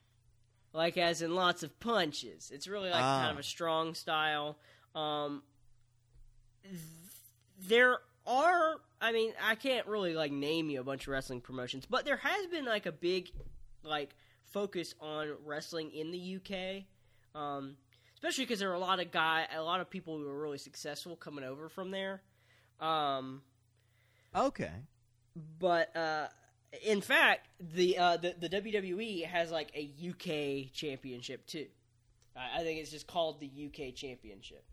Like, 0.74 0.98
as 0.98 1.22
in 1.22 1.36
lots 1.36 1.64
of 1.64 1.80
punches. 1.80 2.52
It's 2.54 2.68
really 2.68 2.90
like 2.90 3.02
Ah. 3.04 3.22
kind 3.22 3.32
of 3.32 3.40
a 3.40 3.44
strong 3.44 3.94
style. 3.94 4.58
Um, 4.96 5.44
th- 6.64 6.76
there 7.68 7.98
are, 8.28 8.76
I 9.00 9.12
mean, 9.12 9.34
I 9.42 9.56
can't 9.56 9.88
really 9.88 10.14
like 10.14 10.32
name 10.32 10.70
you 10.70 10.82
a 10.82 10.84
bunch 10.84 11.04
of 11.04 11.10
wrestling 11.10 11.42
promotions, 11.42 11.86
but 11.90 12.06
there 12.06 12.18
has 12.18 12.48
been 12.48 12.66
like 12.66 12.86
a 12.86 12.92
big 12.92 13.30
like 13.84 14.16
focus 14.54 14.96
on 15.02 15.34
wrestling 15.44 15.92
in 15.92 16.12
the 16.12 16.38
UK. 16.38 16.84
Um, 17.36 17.76
especially 18.16 18.46
because 18.46 18.60
there 18.60 18.70
are 18.70 18.76
a 18.76 18.80
lot 18.80 19.02
of 19.02 19.12
guy, 19.12 19.46
a 19.54 19.62
lot 19.62 19.82
of 19.82 19.90
people 19.90 20.18
who 20.18 20.28
are 20.28 20.40
really 20.40 20.58
successful 20.58 21.16
coming 21.16 21.44
over 21.44 21.68
from 21.68 21.92
there. 21.92 22.22
Um, 22.80 23.42
okay. 24.34 24.72
but 25.60 25.96
uh, 25.96 26.28
in 26.86 27.02
fact, 27.02 27.48
the, 27.60 27.98
uh, 27.98 28.18
the 28.18 28.36
the 28.40 28.50
WWE 28.50 29.26
has 29.26 29.52
like 29.52 29.72
a 29.76 29.92
UK 30.10 30.72
championship 30.74 31.46
too. 31.48 31.68
I, 32.36 32.62
I 32.62 32.64
think 32.64 32.80
it's 32.80 32.92
just 32.92 33.08
called 33.08 33.40
the 33.40 33.48
UK 33.48 33.94
championship. 33.94 34.64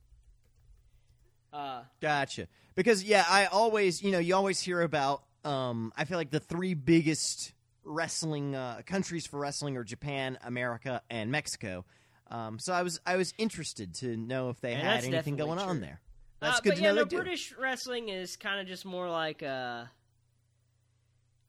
Uh, 1.53 1.83
Gotcha. 2.01 2.47
Because 2.75 3.03
yeah, 3.03 3.25
I 3.29 3.47
always, 3.47 4.03
you 4.03 4.13
know, 4.13 4.19
you 4.19 4.35
always 4.37 4.61
hear 4.61 4.81
about. 4.83 5.23
Um, 5.45 5.93
I 5.97 6.05
feel 6.05 6.19
like 6.19 6.31
the 6.31 6.41
three 6.41 6.75
biggest 6.75 7.53
wrestling 7.85 8.55
uh, 8.55 8.83
countries 8.87 9.27
for 9.27 9.39
wrestling 9.39 9.77
are 9.77 9.85
Japan, 9.85 10.39
America, 10.45 11.03
and 11.11 11.31
Mexico. 11.31 11.85
Um, 12.31 12.59
so 12.59 12.73
I 12.73 12.83
was, 12.83 13.01
I 13.05 13.17
was 13.17 13.35
interested 13.39 13.95
to 13.97 14.17
know 14.17 14.51
if 14.51 14.61
they 14.61 14.75
And 14.75 14.83
had 14.83 15.05
anything 15.05 15.37
going 15.37 15.59
on 15.59 15.81
there. 15.81 16.01
That's 16.41 16.59
uh, 16.59 16.61
good 16.61 16.69
but 16.71 16.77
to 16.77 16.83
yeah, 16.83 16.93
know 16.93 17.03
no. 17.03 17.05
British 17.05 17.55
wrestling 17.59 18.09
is 18.09 18.37
kind 18.37 18.61
of 18.61 18.67
just 18.67 18.85
more 18.85 19.11
like 19.11 19.43
uh, 19.43 19.85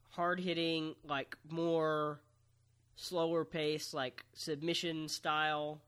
hard 0.09 0.39
hitting, 0.39 0.95
like 1.07 1.35
more 1.49 2.19
slower 2.95 3.45
pace, 3.45 3.93
like 3.93 4.25
submission 4.33 5.07
style 5.07 5.81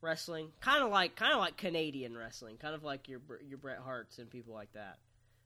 wrestling, 0.00 0.48
kind 0.60 0.82
of 0.82 0.90
like 0.90 1.16
kind 1.16 1.32
of 1.32 1.40
like 1.40 1.56
Canadian 1.56 2.16
wrestling, 2.16 2.56
kind 2.56 2.74
of 2.74 2.84
like 2.84 3.08
your 3.08 3.20
your 3.48 3.58
Bret 3.58 3.78
Harts 3.78 4.18
and 4.18 4.30
people 4.30 4.52
like 4.54 4.72
that. 4.74 4.98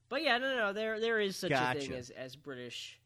But 0.09 0.23
yeah, 0.23 0.39
no, 0.39 0.49
no, 0.49 0.57
no 0.57 0.73
there 0.73 0.99
there 1.01 1.21
is 1.21 1.37
such 1.37 1.53
a 1.53 1.75
thing 1.75 1.93
as 1.95 2.11
as 2.11 2.35
British 2.35 2.99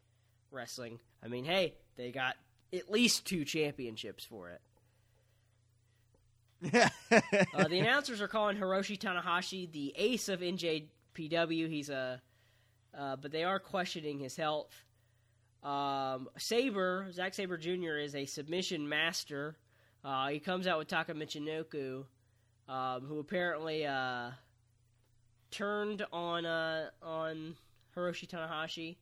wrestling. 0.52 0.98
I 1.22 1.28
mean, 1.28 1.44
hey, 1.44 1.74
they 1.96 2.10
got 2.10 2.36
at 2.72 2.90
least 2.90 3.26
two 3.26 3.44
championships 3.44 4.24
for 4.24 4.50
it. 4.50 4.60
Uh, 7.54 7.66
the 7.68 7.78
announcers 7.78 8.20
are 8.20 8.28
calling 8.28 8.56
Hiroshi 8.56 8.98
Tanahashi 8.98 9.70
the 9.72 9.92
ace 9.96 10.28
of 10.28 10.40
NJPW. 10.40 11.68
He's 11.68 11.90
a, 11.90 12.20
uh, 12.96 13.16
but 13.16 13.32
they 13.32 13.44
are 13.44 13.58
questioning 13.58 14.18
his 14.20 14.36
health. 14.36 14.72
Um, 15.62 16.28
Sabre, 16.38 17.08
Zack 17.12 17.34
Sabre 17.34 17.56
Jr. 17.56 17.96
is 17.96 18.14
a 18.14 18.26
submission 18.26 18.88
master. 18.88 19.56
Uh, 20.04 20.28
he 20.28 20.38
comes 20.38 20.66
out 20.66 20.78
with 20.78 20.88
Taka 20.88 21.14
Michinoku, 21.14 22.04
um, 22.68 23.02
who 23.06 23.18
apparently 23.18 23.84
uh, 23.86 24.30
turned 25.50 26.06
on 26.12 26.46
uh, 26.46 26.90
on 27.02 27.56
Hiroshi 27.96 28.28
Tanahashi. 28.28 28.96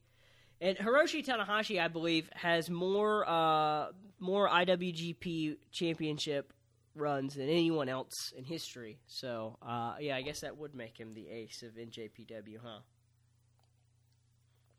And 0.61 0.77
Hiroshi 0.77 1.25
Tanahashi, 1.25 1.81
I 1.81 1.89
believe, 1.89 2.29
has 2.35 2.69
more 2.69 3.29
uh, 3.29 3.89
more 4.19 4.49
IWGP 4.49 5.57
Championship 5.71 6.53
runs 6.97 7.35
than 7.37 7.49
anyone 7.49 7.89
else 7.89 8.33
in 8.37 8.43
history. 8.45 8.99
So, 9.07 9.57
uh, 9.63 9.95
yeah, 10.01 10.17
I 10.17 10.23
guess 10.23 10.41
that 10.41 10.57
would 10.57 10.75
make 10.75 10.99
him 10.99 11.15
the 11.15 11.29
ace 11.29 11.63
of 11.63 11.75
NJPW, 11.75 12.59
huh? 12.63 12.81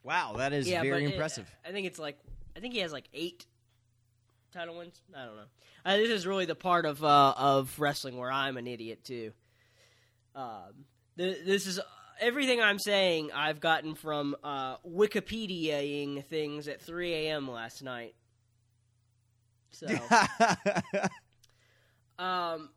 wow, 0.03 0.33
that 0.37 0.53
is 0.53 0.67
yeah, 0.67 0.81
very 0.81 0.91
but 0.91 1.01
it- 1.09 1.13
impressive. 1.13 1.49
I 1.65 1.71
think 1.71 1.87
it's 1.87 1.99
like 1.99 2.17
I 2.55 2.59
think 2.59 2.73
he 2.73 2.79
has 2.79 2.91
like 2.91 3.07
eight 3.13 3.45
title 4.53 4.77
wins. 4.77 5.01
I 5.15 5.25
don't 5.25 5.35
know. 5.35 5.43
Uh, 5.85 5.97
this 5.97 6.09
is 6.09 6.27
really 6.27 6.45
the 6.45 6.55
part 6.55 6.85
of 6.85 7.03
uh, 7.03 7.33
of 7.37 7.73
wrestling 7.79 8.17
where 8.17 8.31
I'm 8.31 8.57
an 8.57 8.67
idiot 8.67 9.03
too. 9.03 9.31
Um, 10.35 10.85
th- 11.17 11.45
this 11.45 11.67
is 11.67 11.79
everything 12.19 12.61
I'm 12.61 12.79
saying. 12.79 13.31
I've 13.33 13.59
gotten 13.59 13.95
from 13.95 14.35
uh, 14.43 14.77
Wikipediaing 14.77 16.25
things 16.25 16.67
at 16.67 16.81
3 16.81 17.13
a.m. 17.13 17.49
last 17.49 17.83
night. 17.83 18.15
So. 19.71 19.87
um, 22.19 22.69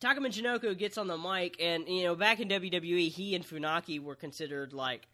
Taka 0.00 0.20
Michinoku 0.20 0.78
gets 0.78 0.96
on 0.96 1.08
the 1.08 1.18
mic, 1.18 1.56
and 1.60 1.88
you 1.88 2.04
know, 2.04 2.14
back 2.14 2.40
in 2.40 2.48
WWE, 2.48 3.08
he 3.08 3.34
and 3.34 3.44
Funaki 3.44 4.00
were 4.00 4.14
considered 4.14 4.72
like 4.72 5.08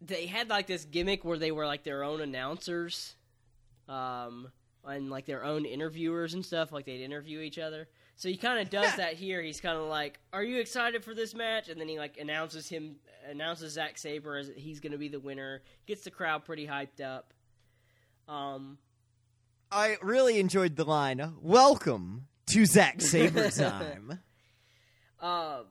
they 0.00 0.26
had 0.26 0.48
like 0.48 0.66
this 0.66 0.84
gimmick 0.84 1.24
where 1.24 1.38
they 1.38 1.50
were 1.50 1.66
like 1.66 1.82
their 1.82 2.04
own 2.04 2.20
announcers, 2.20 3.16
um, 3.88 4.52
and 4.84 5.10
like 5.10 5.26
their 5.26 5.44
own 5.44 5.64
interviewers 5.64 6.34
and 6.34 6.46
stuff. 6.46 6.70
Like 6.70 6.86
they'd 6.86 7.02
interview 7.02 7.40
each 7.40 7.58
other. 7.58 7.88
So 8.20 8.28
he 8.28 8.36
kind 8.36 8.60
of 8.60 8.68
does 8.68 8.96
that 8.96 9.14
here. 9.14 9.40
He's 9.40 9.62
kind 9.62 9.78
of 9.78 9.86
like, 9.86 10.20
"Are 10.30 10.44
you 10.44 10.58
excited 10.58 11.02
for 11.02 11.14
this 11.14 11.34
match?" 11.34 11.70
And 11.70 11.80
then 11.80 11.88
he 11.88 11.98
like 11.98 12.18
announces 12.18 12.68
him, 12.68 12.96
announces 13.26 13.72
Zack 13.72 13.96
Sabre 13.96 14.36
as 14.36 14.50
he's 14.54 14.78
going 14.78 14.92
to 14.92 14.98
be 14.98 15.08
the 15.08 15.18
winner. 15.18 15.62
Gets 15.86 16.04
the 16.04 16.10
crowd 16.10 16.44
pretty 16.44 16.66
hyped 16.66 17.00
up. 17.00 17.32
Um, 18.28 18.76
I 19.72 19.96
really 20.02 20.38
enjoyed 20.38 20.76
the 20.76 20.84
line. 20.84 21.36
Welcome 21.40 22.26
to 22.48 22.66
Zack 22.66 23.00
Sabre 23.00 23.50
time. 23.50 24.18
Uh, 25.18 25.62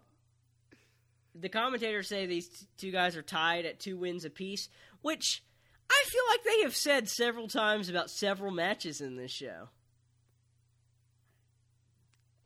the 1.35 1.49
commentators 1.49 2.07
say 2.07 2.25
these 2.25 2.49
t- 2.49 2.65
two 2.79 2.91
guys 2.91 3.15
are 3.15 3.21
tied 3.21 3.67
at 3.67 3.79
two 3.79 3.95
wins 3.95 4.25
apiece, 4.25 4.69
which 5.03 5.43
I 5.87 6.03
feel 6.07 6.23
like 6.31 6.43
they 6.43 6.63
have 6.63 6.75
said 6.75 7.09
several 7.09 7.47
times 7.47 7.89
about 7.89 8.09
several 8.09 8.51
matches 8.51 9.01
in 9.01 9.17
this 9.17 9.29
show. 9.29 9.69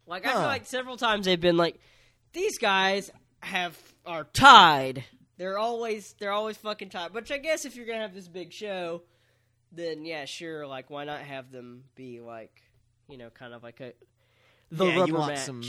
Like 0.07 0.25
I 0.25 0.31
feel 0.33 0.41
like 0.41 0.65
several 0.65 0.97
times 0.97 1.25
they've 1.25 1.39
been 1.39 1.57
like, 1.57 1.79
these 2.33 2.57
guys 2.57 3.11
have 3.41 3.77
are 4.05 4.25
tied. 4.33 5.03
They're 5.37 5.57
always 5.57 6.13
they're 6.19 6.31
always 6.31 6.57
fucking 6.57 6.89
tied. 6.89 7.13
Which 7.13 7.31
I 7.31 7.37
guess 7.37 7.65
if 7.65 7.75
you're 7.75 7.85
gonna 7.85 7.99
have 8.01 8.13
this 8.13 8.27
big 8.27 8.51
show, 8.51 9.03
then 9.71 10.05
yeah, 10.05 10.25
sure. 10.25 10.67
Like 10.67 10.89
why 10.89 11.05
not 11.05 11.19
have 11.21 11.51
them 11.51 11.83
be 11.95 12.19
like, 12.19 12.61
you 13.09 13.17
know, 13.17 13.29
kind 13.29 13.53
of 13.53 13.63
like 13.63 13.79
a 13.79 13.93
the 14.71 14.85
yeah, 14.85 14.99
rubber 14.99 15.17
match. 15.27 15.39
some 15.39 15.61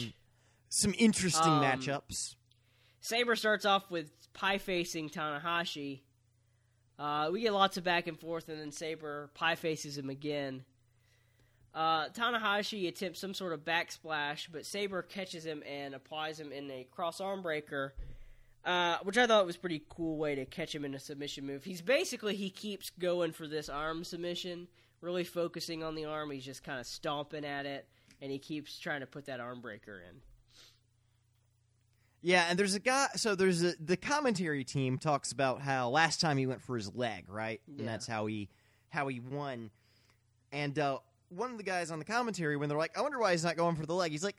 some 0.68 0.94
interesting 0.98 1.52
Um, 1.52 1.62
matchups. 1.62 2.34
Sabre 3.00 3.36
starts 3.36 3.64
off 3.64 3.90
with 3.90 4.10
pie 4.32 4.58
facing 4.58 5.10
Tanahashi. 5.10 6.00
Uh, 6.98 7.28
we 7.32 7.40
get 7.42 7.52
lots 7.52 7.76
of 7.76 7.84
back 7.84 8.06
and 8.06 8.18
forth, 8.18 8.48
and 8.48 8.58
then 8.60 8.72
Sabre 8.72 9.30
pie 9.34 9.56
faces 9.56 9.98
him 9.98 10.10
again. 10.10 10.64
Uh, 11.74 12.08
Tanahashi 12.10 12.86
attempts 12.86 13.18
some 13.18 13.34
sort 13.34 13.52
of 13.52 13.64
backsplash, 13.64 14.46
but 14.52 14.64
Sabre 14.64 15.02
catches 15.02 15.44
him 15.44 15.62
and 15.68 15.94
applies 15.94 16.38
him 16.38 16.52
in 16.52 16.70
a 16.70 16.86
cross 16.92 17.20
arm 17.20 17.42
breaker, 17.42 17.94
uh, 18.64 18.98
which 19.02 19.18
I 19.18 19.26
thought 19.26 19.44
was 19.44 19.56
a 19.56 19.58
pretty 19.58 19.82
cool 19.88 20.16
way 20.16 20.36
to 20.36 20.44
catch 20.44 20.72
him 20.72 20.84
in 20.84 20.94
a 20.94 21.00
submission 21.00 21.46
move. 21.46 21.64
He's 21.64 21.82
basically 21.82 22.36
he 22.36 22.48
keeps 22.48 22.90
going 22.90 23.32
for 23.32 23.48
this 23.48 23.68
arm 23.68 24.04
submission, 24.04 24.68
really 25.00 25.24
focusing 25.24 25.82
on 25.82 25.96
the 25.96 26.04
arm. 26.04 26.30
He's 26.30 26.44
just 26.44 26.62
kind 26.62 26.78
of 26.78 26.86
stomping 26.86 27.44
at 27.44 27.66
it, 27.66 27.88
and 28.22 28.30
he 28.30 28.38
keeps 28.38 28.78
trying 28.78 29.00
to 29.00 29.06
put 29.06 29.26
that 29.26 29.40
arm 29.40 29.60
breaker 29.60 30.00
in. 30.08 30.20
Yeah, 32.22 32.46
and 32.48 32.56
there's 32.58 32.74
a 32.74 32.80
guy. 32.80 33.08
So 33.16 33.34
there's 33.34 33.64
a 33.64 33.74
the 33.78 33.96
commentary 33.96 34.62
team 34.62 34.96
talks 34.96 35.32
about 35.32 35.60
how 35.60 35.90
last 35.90 36.20
time 36.20 36.38
he 36.38 36.46
went 36.46 36.62
for 36.62 36.76
his 36.76 36.94
leg, 36.94 37.24
right? 37.28 37.60
Yeah. 37.66 37.80
And 37.80 37.88
that's 37.88 38.06
how 38.06 38.26
he 38.26 38.48
how 38.90 39.08
he 39.08 39.18
won. 39.18 39.70
And 40.52 40.78
uh, 40.78 40.98
one 41.36 41.50
of 41.50 41.56
the 41.56 41.62
guys 41.64 41.90
on 41.90 41.98
the 41.98 42.04
commentary, 42.04 42.56
when 42.56 42.68
they're 42.68 42.78
like, 42.78 42.96
"I 42.96 43.02
wonder 43.02 43.18
why 43.18 43.32
he's 43.32 43.44
not 43.44 43.56
going 43.56 43.76
for 43.76 43.86
the 43.86 43.94
leg," 43.94 44.12
he's 44.12 44.24
like, 44.24 44.36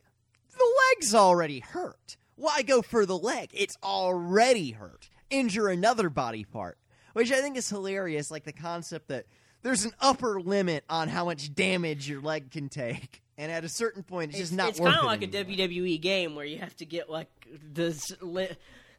"The 0.52 0.74
leg's 0.96 1.14
already 1.16 1.60
hurt. 1.60 2.18
Why 2.36 2.62
go 2.62 2.82
for 2.82 3.06
the 3.06 3.18
leg? 3.18 3.50
It's 3.54 3.78
already 3.84 4.72
hurt. 4.72 5.10
Injure 5.30 5.68
another 5.70 6.10
body 6.10 6.44
part." 6.44 6.78
Which 7.14 7.32
I 7.32 7.40
think 7.42 7.56
is 7.58 7.70
hilarious, 7.70 8.30
like 8.30 8.44
the 8.44 8.52
concept 8.54 9.08
that 9.08 9.26
there's 9.62 9.86
an 9.86 9.94
upper 10.02 10.40
limit 10.42 10.84
on 10.90 11.08
how 11.08 11.26
much 11.26 11.54
damage 11.56 12.10
your 12.10 12.22
leg 12.22 12.52
can 12.52 12.68
take, 12.70 13.22
and 13.38 13.52
at 13.52 13.64
a 13.64 13.70
certain 13.70 14.04
point, 14.04 14.32
it's, 14.32 14.40
just 14.40 14.54
not 14.54 14.70
it's 14.70 14.80
kind 14.80 14.96
of 14.98 15.04
it 15.04 15.08
like 15.08 15.24
a. 15.24 15.28
WWE 15.28 16.02
game 16.02 16.36
where 16.36 16.46
you 16.46 16.58
have 16.60 16.76
to 16.78 16.86
get 16.86 17.10
like 17.10 17.30
the 17.74 17.88
s- 17.88 18.12
li- 18.22 18.50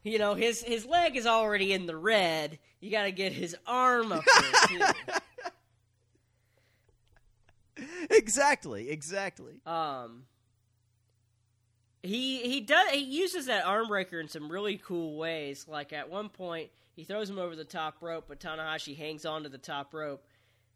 you 0.03 0.19
know 0.19 0.35
his 0.35 0.63
his 0.63 0.87
leg 0.87 1.15
is 1.17 1.27
already 1.27 1.73
in 1.73 1.85
the 1.87 1.97
red. 1.97 2.59
You 2.81 2.91
got 2.91 3.05
to 3.05 3.13
get 3.13 3.33
his 3.33 3.55
arm 3.67 4.13
up 4.13 4.25
there 4.71 4.93
exactly, 8.11 8.91
exactly. 8.91 9.61
Um, 9.67 10.25
he 12.03 12.43
he 12.43 12.61
does 12.61 12.91
he 12.91 13.01
uses 13.01 13.47
that 13.47 13.67
arm 13.67 13.89
breaker 13.89 14.21
in 14.21 14.29
some 14.29 14.51
really 14.51 14.79
cool 14.79 15.17
ways. 15.17 15.67
Like 15.69 15.93
at 15.93 16.09
one 16.09 16.29
point, 16.29 16.71
he 16.95 17.05
throws 17.05 17.29
him 17.29 17.39
over 17.39 17.57
the 17.57 17.65
top 17.65 17.97
rope, 18.01 18.27
but 18.29 18.41
Tanahashi 18.41 18.97
hangs 18.97 19.25
on 19.25 19.43
to 19.43 19.49
the 19.49 19.59
top 19.59 19.93
rope, 19.93 20.25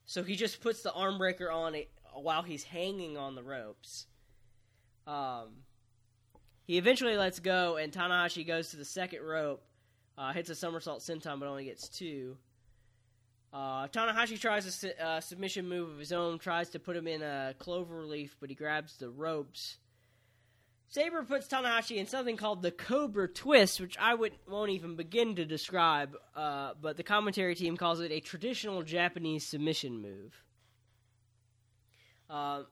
so 0.04 0.22
he 0.22 0.36
just 0.36 0.60
puts 0.60 0.82
the 0.82 0.92
arm 0.92 1.18
breaker 1.18 1.50
on 1.50 1.74
it 1.74 1.90
while 2.14 2.42
he's 2.42 2.64
hanging 2.64 3.16
on 3.16 3.34
the 3.34 3.42
ropes. 3.42 4.06
Um, 5.06 5.64
he 6.64 6.78
eventually 6.78 7.16
lets 7.16 7.40
go, 7.40 7.76
and 7.76 7.92
Tanahashi 7.92 8.46
goes 8.46 8.70
to 8.70 8.76
the 8.76 8.84
second 8.84 9.22
rope, 9.22 9.62
uh, 10.18 10.32
hits 10.32 10.50
a 10.50 10.54
somersault 10.54 11.00
senton, 11.00 11.40
but 11.40 11.48
only 11.48 11.64
gets 11.64 11.88
two. 11.88 12.36
Uh, 13.52 13.88
Tanahashi 13.88 14.38
tries 14.38 14.66
a 14.66 14.72
su- 14.72 14.92
uh, 15.02 15.20
submission 15.20 15.68
move 15.68 15.90
of 15.90 15.98
his 15.98 16.12
own, 16.12 16.38
tries 16.38 16.70
to 16.70 16.78
put 16.78 16.96
him 16.96 17.08
in 17.08 17.22
a 17.22 17.54
clover 17.58 18.04
leaf, 18.04 18.36
but 18.40 18.48
he 18.48 18.54
grabs 18.54 18.96
the 18.98 19.10
ropes. 19.10 19.78
Sabre 20.88 21.22
puts 21.22 21.46
Tanahashi 21.46 21.96
in 21.96 22.06
something 22.06 22.36
called 22.36 22.62
the 22.62 22.72
Cobra 22.72 23.28
Twist, 23.28 23.80
which 23.80 23.96
I 23.98 24.14
would 24.14 24.32
won't 24.48 24.70
even 24.70 24.96
begin 24.96 25.36
to 25.36 25.44
describe. 25.44 26.16
Uh, 26.34 26.72
but 26.80 26.96
the 26.96 27.04
commentary 27.04 27.54
team 27.54 27.76
calls 27.76 28.00
it 28.00 28.10
a 28.10 28.20
traditional 28.20 28.82
Japanese 28.82 29.46
submission 29.46 30.02
move. 30.02 30.34
Uh, 32.28 32.62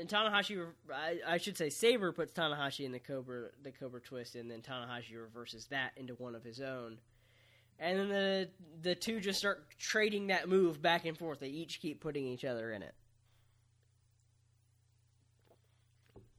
and 0.00 0.08
Tanahashi, 0.08 0.64
I, 0.92 1.18
I 1.26 1.38
should 1.38 1.56
say, 1.56 1.68
Sabre 1.68 2.12
puts 2.12 2.32
Tanahashi 2.32 2.84
in 2.84 2.92
the 2.92 2.98
Cobra, 2.98 3.48
the 3.62 3.70
Cobra 3.70 4.00
Twist, 4.00 4.34
and 4.34 4.50
then 4.50 4.60
Tanahashi 4.60 5.16
reverses 5.16 5.66
that 5.66 5.92
into 5.96 6.14
one 6.14 6.34
of 6.34 6.42
his 6.42 6.60
own. 6.60 6.98
And 7.78 7.98
then 7.98 8.08
the 8.08 8.48
the 8.82 8.94
two 8.94 9.20
just 9.20 9.38
start 9.38 9.66
trading 9.78 10.28
that 10.28 10.48
move 10.48 10.80
back 10.80 11.04
and 11.04 11.16
forth. 11.16 11.40
They 11.40 11.48
each 11.48 11.80
keep 11.80 12.00
putting 12.00 12.26
each 12.26 12.44
other 12.44 12.72
in 12.72 12.82
it. 12.82 12.94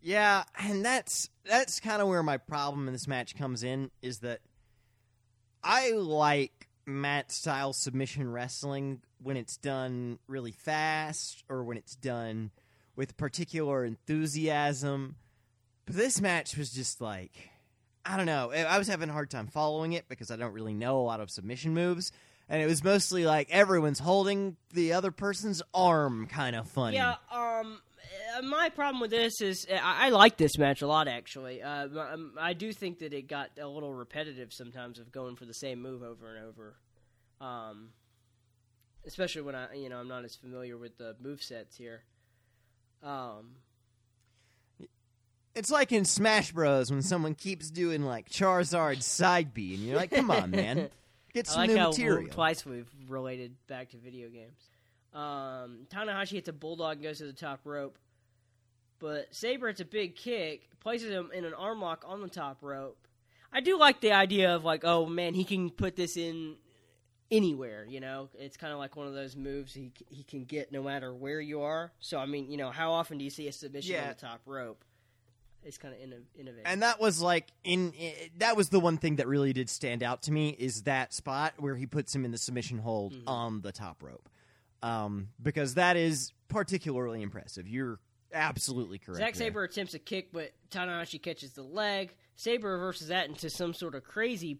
Yeah, 0.01 0.43
and 0.59 0.85
that's 0.85 1.29
that's 1.45 1.79
kind 1.79 2.01
of 2.01 2.07
where 2.07 2.21
my 2.21 2.37
problem 2.37 2.87
in 2.87 2.93
this 2.93 3.07
match 3.07 3.35
comes 3.35 3.63
in 3.63 3.89
is 4.01 4.19
that 4.19 4.41
I 5.63 5.91
like 5.91 6.69
mat 6.85 7.31
style 7.31 7.73
submission 7.73 8.31
wrestling 8.31 9.01
when 9.21 9.35
it's 9.35 9.57
done 9.57 10.19
really 10.27 10.51
fast 10.51 11.43
or 11.49 11.63
when 11.63 11.77
it's 11.77 11.95
done 11.95 12.51
with 12.95 13.17
particular 13.17 13.83
enthusiasm. 13.83 15.15
But 15.87 15.95
this 15.95 16.21
match 16.21 16.55
was 16.55 16.71
just 16.71 17.01
like 17.01 17.49
I 18.05 18.17
don't 18.17 18.27
know. 18.27 18.51
I 18.51 18.77
was 18.77 18.87
having 18.87 19.09
a 19.09 19.13
hard 19.13 19.31
time 19.31 19.47
following 19.47 19.93
it 19.93 20.07
because 20.07 20.29
I 20.29 20.35
don't 20.35 20.53
really 20.53 20.73
know 20.73 20.99
a 20.99 21.01
lot 21.01 21.19
of 21.19 21.31
submission 21.31 21.73
moves. 21.73 22.11
And 22.47 22.61
it 22.61 22.67
was 22.67 22.83
mostly 22.83 23.25
like 23.25 23.49
everyone's 23.49 23.97
holding 23.97 24.57
the 24.71 24.93
other 24.93 25.09
person's 25.09 25.63
arm 25.73 26.27
kind 26.27 26.55
of 26.55 26.69
funny. 26.69 26.97
Yeah, 26.97 27.15
um, 27.31 27.81
uh, 28.37 28.43
my 28.43 28.69
problem 28.69 29.01
with 29.01 29.09
this 29.09 29.41
is 29.41 29.65
uh, 29.71 29.75
I, 29.81 30.07
I 30.07 30.09
like 30.09 30.37
this 30.37 30.57
match 30.59 30.83
a 30.83 30.87
lot. 30.87 31.07
Actually, 31.07 31.63
uh, 31.63 31.87
um, 31.87 32.33
I 32.39 32.53
do 32.53 32.71
think 32.71 32.99
that 32.99 33.13
it 33.13 33.27
got 33.27 33.49
a 33.59 33.67
little 33.67 33.93
repetitive 33.93 34.53
sometimes 34.53 34.99
of 34.99 35.11
going 35.11 35.35
for 35.35 35.45
the 35.45 35.55
same 35.55 35.81
move 35.81 36.03
over 36.03 36.35
and 36.35 36.45
over. 36.45 36.75
Um, 37.41 37.89
especially 39.07 39.41
when 39.41 39.55
I, 39.55 39.73
you 39.73 39.89
know, 39.89 39.97
I'm 39.97 40.07
not 40.07 40.23
as 40.23 40.35
familiar 40.35 40.77
with 40.77 40.97
the 40.97 41.15
move 41.19 41.41
sets 41.41 41.75
here. 41.75 42.03
Um, 43.03 43.55
It's 45.55 45.71
like 45.71 45.91
in 45.91 46.03
Smash 46.03 46.51
Bros. 46.51 46.91
when 46.91 47.01
someone 47.01 47.33
keeps 47.33 47.71
doing 47.71 48.03
like 48.03 48.29
Charizard's 48.29 49.05
side 49.05 49.53
B, 49.53 49.73
and 49.73 49.83
you're 49.83 49.95
like, 49.95 50.11
"Come 50.11 50.29
on, 50.29 50.51
man, 50.51 50.89
get 51.33 51.47
I 51.49 51.51
some 51.51 51.61
like 51.61 51.69
new 51.69 51.77
how 51.77 51.89
material." 51.89 52.33
twice 52.33 52.65
we've 52.65 52.89
related 53.07 53.55
back 53.67 53.89
to 53.91 53.97
video 53.97 54.29
games. 54.29 54.59
Um, 55.13 55.87
Tanahashi 55.89 56.31
hits 56.33 56.49
a 56.49 56.53
bulldog 56.53 56.97
and 56.97 57.03
goes 57.03 57.19
to 57.19 57.25
the 57.25 57.33
top 57.33 57.61
rope, 57.63 57.97
but 58.99 59.33
Sabre 59.33 59.67
hits 59.67 59.79
a 59.79 59.85
big 59.85 60.17
kick, 60.17 60.69
places 60.81 61.09
him 61.09 61.31
in 61.33 61.45
an 61.45 61.53
arm 61.53 61.81
lock 61.81 62.03
on 62.05 62.21
the 62.21 62.27
top 62.27 62.57
rope. 62.61 62.97
I 63.53 63.61
do 63.61 63.79
like 63.79 64.01
the 64.01 64.11
idea 64.11 64.53
of 64.53 64.65
like, 64.65 64.83
oh 64.83 65.05
man, 65.05 65.33
he 65.33 65.45
can 65.45 65.69
put 65.69 65.95
this 65.95 66.17
in 66.17 66.57
anywhere. 67.31 67.85
You 67.87 68.01
know, 68.01 68.27
it's 68.37 68.57
kind 68.57 68.73
of 68.73 68.79
like 68.79 68.97
one 68.97 69.07
of 69.07 69.13
those 69.13 69.37
moves 69.37 69.73
he 69.73 69.93
he 70.09 70.23
can 70.23 70.43
get 70.43 70.73
no 70.73 70.83
matter 70.83 71.13
where 71.13 71.39
you 71.39 71.61
are. 71.61 71.93
So 72.01 72.19
I 72.19 72.25
mean, 72.25 72.51
you 72.51 72.57
know, 72.57 72.71
how 72.71 72.91
often 72.91 73.17
do 73.17 73.23
you 73.23 73.29
see 73.29 73.47
a 73.47 73.53
submission 73.53 73.95
on 74.01 74.09
the 74.09 74.15
top 74.15 74.41
rope? 74.45 74.83
It's 75.65 75.77
kind 75.79 75.93
of 75.95 75.99
innovative. 75.99 76.61
And 76.65 76.83
that 76.83 77.01
was 77.01 77.21
like 77.21 77.47
in 77.63 77.91
i 77.99 78.29
that 78.37 78.55
was 78.55 78.69
the 78.69 78.79
one 78.79 78.97
thing 78.97 79.15
that 79.17 79.27
really 79.27 79.51
did 79.51 79.69
stand 79.69 80.03
out 80.03 80.21
to 80.23 80.31
me 80.31 80.49
is 80.49 80.83
that 80.83 81.11
spot 81.13 81.55
where 81.57 81.75
he 81.75 81.85
puts 81.87 82.13
him 82.13 82.23
in 82.23 82.31
the 82.31 82.37
submission 82.37 82.77
hold 82.77 83.13
Mm-hmm. 83.13 83.27
on 83.27 83.61
the 83.61 83.71
top 83.71 84.01
rope, 84.03 84.29
um, 84.83 85.29
because 85.41 85.73
that 85.73 85.97
is 85.97 86.31
particularly 86.49 87.21
impressive. 87.23 87.67
You're 87.67 87.99
absolutely 88.33 88.99
correct. 88.99 89.19
Zack. 89.19 89.35
Sabre 89.35 89.63
attempts 89.63 89.93
a 89.95 89.99
kick, 89.99 90.29
but 90.31 90.51
Tanahashi 90.69 91.21
catches 91.21 91.53
the 91.53 91.63
leg. 91.63 92.13
Sabre 92.35 92.73
reverses 92.73 93.07
that 93.07 93.27
into 93.27 93.49
some 93.49 93.73
sort 93.73 93.95
of 93.95 94.03
crazy 94.03 94.59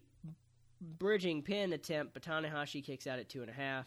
bridging 0.80 1.42
pin 1.42 1.72
attempt, 1.72 2.14
but 2.14 2.22
Tanahashi 2.22 2.84
kicks 2.84 3.06
out 3.06 3.18
at 3.18 3.28
two 3.28 3.40
and 3.42 3.50
a 3.50 3.52
half. 3.54 3.86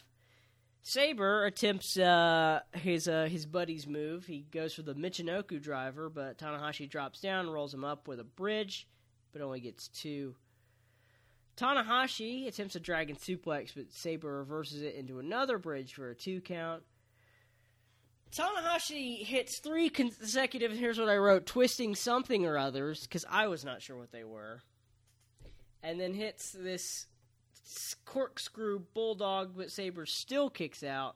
Sabre 0.82 1.46
attempts 1.46 1.98
uh, 1.98 2.62
his 2.74 3.08
uh, 3.08 3.28
his 3.30 3.46
buddy's 3.46 3.86
move. 3.86 4.26
He 4.26 4.46
goes 4.52 4.74
for 4.74 4.82
the 4.82 4.96
Michinoku 4.96 5.62
driver, 5.62 6.10
but 6.10 6.38
Tanahashi 6.38 6.90
drops 6.90 7.20
down, 7.20 7.50
rolls 7.50 7.74
him 7.74 7.84
up 7.84 8.08
with 8.08 8.20
a 8.20 8.24
bridge, 8.24 8.88
but 9.32 9.42
only 9.42 9.60
gets 9.60 9.88
two. 9.88 10.36
Tanahashi 11.58 12.48
attempts 12.48 12.76
a 12.76 12.80
dragon 12.80 13.18
suplex, 13.18 13.74
but 13.76 13.92
Sabre 13.92 14.38
reverses 14.38 14.82
it 14.82 14.96
into 14.96 15.20
another 15.20 15.58
bridge 15.58 15.94
for 15.94 16.10
a 16.10 16.16
two 16.16 16.40
count. 16.40 16.84
Tanahashi 18.32 19.26
hits 19.26 19.60
three 19.60 19.90
consecutive. 19.90 20.72
Here's 20.72 20.98
what 20.98 21.10
I 21.10 21.18
wrote: 21.18 21.46
twisting 21.46 21.96
something 21.96 22.46
or 22.46 22.58
others, 22.58 23.02
because 23.02 23.26
I 23.30 23.48
was 23.48 23.66
not 23.66 23.82
sure 23.82 23.98
what 23.98 24.12
they 24.12 24.24
were, 24.24 24.62
and 25.84 26.00
then 26.00 26.14
hits 26.14 26.52
this 26.52 27.08
corkscrew 28.06 28.80
bulldog, 28.94 29.54
but 29.56 29.72
Sabre 29.72 30.06
still 30.06 30.50
kicks 30.50 30.84
out. 30.84 31.16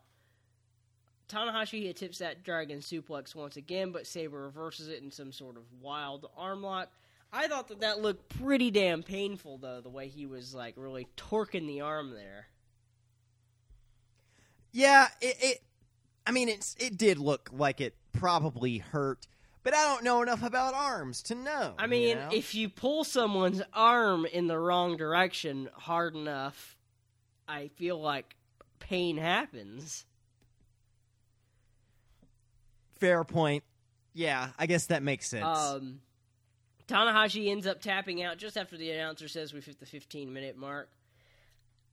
Tanahashi 1.30 1.90
attempts 1.90 2.20
that 2.20 2.44
dragon 2.44 2.80
suplex 2.80 3.34
once 3.34 3.58
again, 3.58 3.92
but 3.92 4.06
Sabre 4.06 4.44
reverses 4.44 4.90
it 4.90 5.02
in 5.02 5.10
some 5.12 5.32
sort 5.32 5.58
of 5.58 5.64
wild 5.82 6.30
arm 6.38 6.62
lock. 6.62 6.90
I 7.32 7.48
thought 7.48 7.68
that 7.70 7.80
that 7.80 8.02
looked 8.02 8.30
pretty 8.38 8.70
damn 8.70 9.02
painful, 9.02 9.58
though, 9.58 9.82
the 9.82 9.90
way 9.90 10.08
he 10.08 10.28
was 10.28 10.54
like 10.54 10.76
really 10.78 11.08
torquing 11.18 11.66
the 11.66 11.82
arm 11.82 12.12
there. 12.12 12.48
Yeah, 14.72 15.08
it, 15.22 15.38
it. 15.40 15.64
I 16.28 16.32
mean, 16.32 16.50
it's 16.50 16.76
it 16.80 16.98
did 16.98 17.18
look 17.18 17.50
like 17.52 17.82
it 17.82 17.96
probably 18.12 18.78
hurt, 18.78 19.28
but 19.64 19.74
I 19.74 19.84
don't 19.84 20.04
know 20.04 20.22
enough 20.22 20.44
about 20.44 20.74
arms 20.74 21.24
to 21.24 21.36
know. 21.36 21.74
I 21.78 21.88
mean, 21.88 22.10
you 22.10 22.16
know? 22.16 22.30
if 22.32 22.54
you 22.54 22.70
pull 22.70 23.04
someone's 23.04 23.62
arm 23.74 24.26
in 24.26 24.48
the 24.48 24.58
wrong 24.58 24.98
direction 24.98 25.70
hard 25.74 26.16
enough, 26.16 26.78
I 27.48 27.70
feel 27.70 28.00
like 28.00 28.36
pain 28.80 29.18
happens. 29.18 30.06
fair 33.00 33.24
point. 33.26 33.66
Yeah, 34.14 34.50
I 34.58 34.66
guess 34.66 34.86
that 34.86 35.04
makes 35.04 35.28
sense. 35.28 35.44
Um, 35.46 36.00
Tanahashi 36.88 37.50
ends 37.50 37.68
up 37.68 37.82
tapping 37.82 38.24
out 38.24 38.38
just 38.38 38.58
after 38.58 38.78
the 38.78 38.92
announcer 38.92 39.28
says 39.28 39.54
we've 39.54 39.66
hit 39.66 39.80
the 39.80 39.86
15 39.86 40.32
minute 40.32 40.58
mark. 40.58 40.90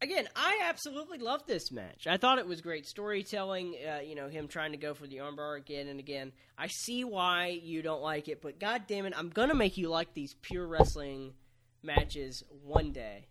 Again, 0.02 0.28
I 0.34 0.60
absolutely 0.64 1.18
loved 1.18 1.46
this 1.46 1.70
match. 1.70 2.06
I 2.06 2.16
thought 2.16 2.38
it 2.38 2.46
was 2.46 2.62
great 2.62 2.86
storytelling. 2.86 3.74
Uh, 3.86 4.00
you 4.00 4.14
know, 4.14 4.28
him 4.28 4.48
trying 4.48 4.72
to 4.72 4.78
go 4.78 4.94
for 4.94 5.06
the 5.06 5.16
armbar 5.18 5.58
again 5.58 5.88
and 5.88 6.00
again. 6.00 6.32
I 6.56 6.68
see 6.68 7.04
why 7.04 7.58
you 7.62 7.82
don't 7.82 8.00
like 8.00 8.28
it, 8.28 8.40
but 8.40 8.58
god 8.58 8.84
damn 8.88 9.04
it, 9.04 9.12
I'm 9.16 9.28
gonna 9.28 9.54
make 9.54 9.76
you 9.76 9.88
like 9.90 10.14
these 10.14 10.34
pure 10.40 10.66
wrestling 10.66 11.34
matches 11.82 12.42
one 12.64 12.92
day. 12.92 13.26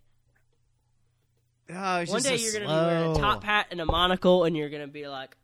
oh, 1.71 2.05
One 2.07 2.21
day 2.21 2.37
you're 2.37 2.51
going 2.53 2.63
to 2.63 2.67
be 2.69 2.73
wearing 2.73 3.11
a 3.11 3.19
top 3.19 3.43
hat 3.43 3.67
and 3.71 3.79
a 3.79 3.85
monocle, 3.85 4.43
and 4.43 4.57
you're 4.57 4.69
going 4.69 4.81
to 4.81 4.87
be 4.87 5.07
like, 5.07 5.37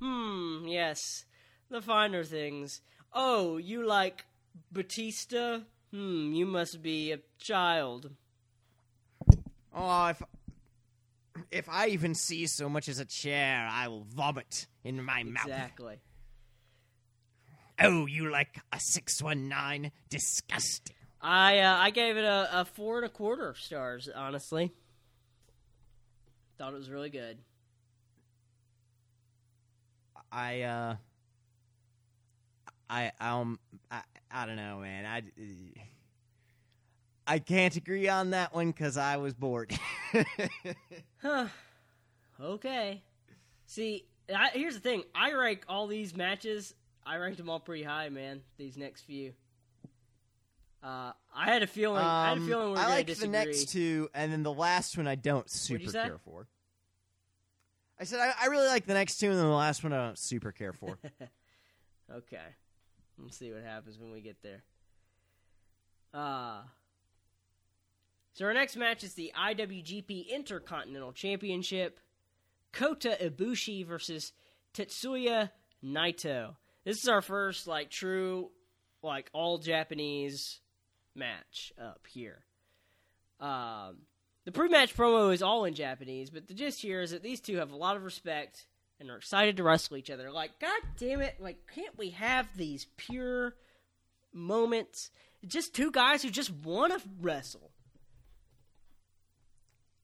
hmm, 0.00 0.64
yes, 0.66 1.24
the 1.70 1.80
finer 1.80 2.22
things. 2.22 2.80
Oh, 3.12 3.56
you 3.56 3.84
like 3.84 4.24
Batista? 4.70 5.60
Hmm, 5.92 6.32
you 6.32 6.46
must 6.46 6.82
be 6.82 7.12
a 7.12 7.18
child. 7.38 8.10
Oh, 9.74 10.06
if 10.06 10.22
if 11.50 11.68
I 11.68 11.88
even 11.88 12.14
see 12.14 12.46
so 12.46 12.68
much 12.68 12.88
as 12.88 12.98
a 12.98 13.04
chair, 13.04 13.68
I 13.70 13.88
will 13.88 14.04
vomit 14.04 14.66
in 14.84 15.02
my 15.02 15.22
mouth. 15.22 15.46
Exactly. 15.46 16.00
Oh, 17.80 18.06
you 18.06 18.30
like 18.30 18.58
a 18.72 18.78
six 18.78 19.22
one 19.22 19.48
nine? 19.48 19.92
Disgusting. 20.08 20.96
I 21.20 21.58
uh, 21.60 21.76
I 21.76 21.90
gave 21.90 22.16
it 22.16 22.24
a, 22.24 22.60
a 22.60 22.64
four 22.64 22.96
and 22.96 23.06
a 23.06 23.08
quarter 23.08 23.54
stars. 23.56 24.08
Honestly, 24.14 24.72
thought 26.58 26.74
it 26.74 26.76
was 26.76 26.90
really 26.90 27.10
good. 27.10 27.38
I 30.30 30.62
uh, 30.62 30.96
I 32.88 33.12
um, 33.20 33.58
I 33.90 34.02
I 34.30 34.46
don't 34.46 34.56
know, 34.56 34.80
man. 34.80 35.06
I 35.06 35.22
I 37.26 37.38
can't 37.38 37.74
agree 37.76 38.08
on 38.08 38.30
that 38.30 38.54
one 38.54 38.70
because 38.72 38.96
I 38.96 39.16
was 39.16 39.34
bored. 39.34 39.76
Huh. 41.22 41.46
Okay. 42.40 43.00
See, 43.66 44.04
I, 44.34 44.48
here's 44.54 44.74
the 44.74 44.80
thing. 44.80 45.04
I 45.14 45.32
rank 45.34 45.62
all 45.68 45.86
these 45.86 46.16
matches. 46.16 46.74
I 47.06 47.16
ranked 47.16 47.38
them 47.38 47.48
all 47.48 47.60
pretty 47.60 47.84
high, 47.84 48.08
man. 48.08 48.40
These 48.56 48.76
next 48.76 49.02
few. 49.02 49.32
Uh, 50.82 51.12
I 51.32 51.44
had 51.44 51.62
a 51.62 51.68
feeling. 51.68 52.02
I 52.02 52.30
had 52.30 52.38
a 52.38 52.40
Um, 52.40 52.48
feeling 52.48 52.72
we 52.72 52.78
I 52.78 52.88
like 52.88 53.06
the 53.06 53.28
next 53.28 53.70
two, 53.70 54.08
and 54.14 54.32
then 54.32 54.42
the 54.42 54.52
last 54.52 54.96
one 54.96 55.06
I 55.06 55.14
don't 55.14 55.48
super 55.48 55.92
care 55.92 56.18
for. 56.18 56.48
I 58.00 58.04
said 58.04 58.18
I, 58.18 58.32
I 58.42 58.46
really 58.46 58.66
like 58.66 58.84
the 58.86 58.94
next 58.94 59.18
two, 59.18 59.28
and 59.30 59.38
then 59.38 59.46
the 59.46 59.52
last 59.52 59.84
one 59.84 59.92
I 59.92 60.04
don't 60.06 60.18
super 60.18 60.50
care 60.50 60.72
for. 60.72 60.98
Okay. 62.12 62.36
Let's 63.16 63.36
see 63.38 63.52
what 63.52 63.62
happens 63.62 63.96
when 63.98 64.10
we 64.10 64.20
get 64.20 64.36
there. 64.42 64.64
Uh 66.12 66.62
so 68.32 68.46
our 68.46 68.54
next 68.54 68.76
match 68.76 69.04
is 69.04 69.14
the 69.14 69.32
IWGP 69.38 70.28
Intercontinental 70.28 71.12
Championship. 71.12 72.00
Kota 72.72 73.16
Ibushi 73.20 73.86
versus 73.86 74.32
Tetsuya 74.72 75.50
Naito. 75.84 76.56
This 76.84 77.02
is 77.02 77.08
our 77.08 77.22
first 77.22 77.66
like 77.66 77.90
true 77.90 78.50
like 79.02 79.28
all 79.32 79.58
Japanese 79.58 80.60
match 81.14 81.72
up 81.78 82.06
here. 82.08 82.44
Um 83.40 83.98
the 84.44 84.52
pre-match 84.52 84.96
promo 84.96 85.32
is 85.32 85.42
all 85.42 85.64
in 85.66 85.74
Japanese, 85.74 86.30
but 86.30 86.48
the 86.48 86.54
gist 86.54 86.80
here 86.80 87.00
is 87.00 87.12
that 87.12 87.22
these 87.22 87.40
two 87.40 87.56
have 87.56 87.70
a 87.70 87.76
lot 87.76 87.96
of 87.96 88.02
respect 88.02 88.66
and 88.98 89.10
are 89.10 89.16
excited 89.16 89.56
to 89.56 89.62
wrestle 89.62 89.96
each 89.96 90.10
other. 90.10 90.30
Like, 90.32 90.58
god 90.58 90.80
damn 90.96 91.20
it! 91.20 91.36
Like, 91.38 91.58
can't 91.72 91.96
we 91.96 92.10
have 92.10 92.48
these 92.56 92.86
pure 92.96 93.54
moments? 94.32 95.10
Just 95.46 95.74
two 95.74 95.90
guys 95.90 96.22
who 96.22 96.30
just 96.30 96.52
want 96.52 96.92
to 96.92 97.08
wrestle. 97.20 97.71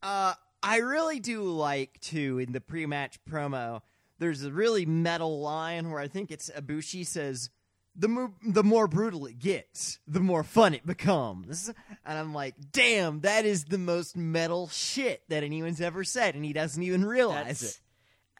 Uh, 0.02 0.34
I 0.62 0.78
really 0.78 1.20
do 1.20 1.42
like 1.44 2.00
too 2.00 2.38
in 2.38 2.52
the 2.52 2.60
pre-match 2.60 3.18
promo. 3.28 3.82
There's 4.18 4.42
a 4.44 4.50
really 4.50 4.86
metal 4.86 5.40
line 5.40 5.90
where 5.90 6.00
I 6.00 6.08
think 6.08 6.30
it's 6.30 6.50
Ibushi 6.50 7.06
says, 7.06 7.50
"The 7.94 8.08
mo- 8.08 8.34
the 8.44 8.64
more 8.64 8.88
brutal 8.88 9.26
it 9.26 9.38
gets, 9.38 10.00
the 10.06 10.20
more 10.20 10.42
fun 10.42 10.74
it 10.74 10.84
becomes." 10.84 11.68
And 12.04 12.18
I'm 12.18 12.34
like, 12.34 12.56
"Damn, 12.72 13.20
that 13.20 13.44
is 13.44 13.64
the 13.64 13.78
most 13.78 14.16
metal 14.16 14.68
shit 14.68 15.22
that 15.28 15.44
anyone's 15.44 15.80
ever 15.80 16.02
said," 16.04 16.34
and 16.34 16.44
he 16.44 16.52
doesn't 16.52 16.82
even 16.82 17.04
realize 17.04 17.60
That's, 17.60 17.62
it. 17.62 17.80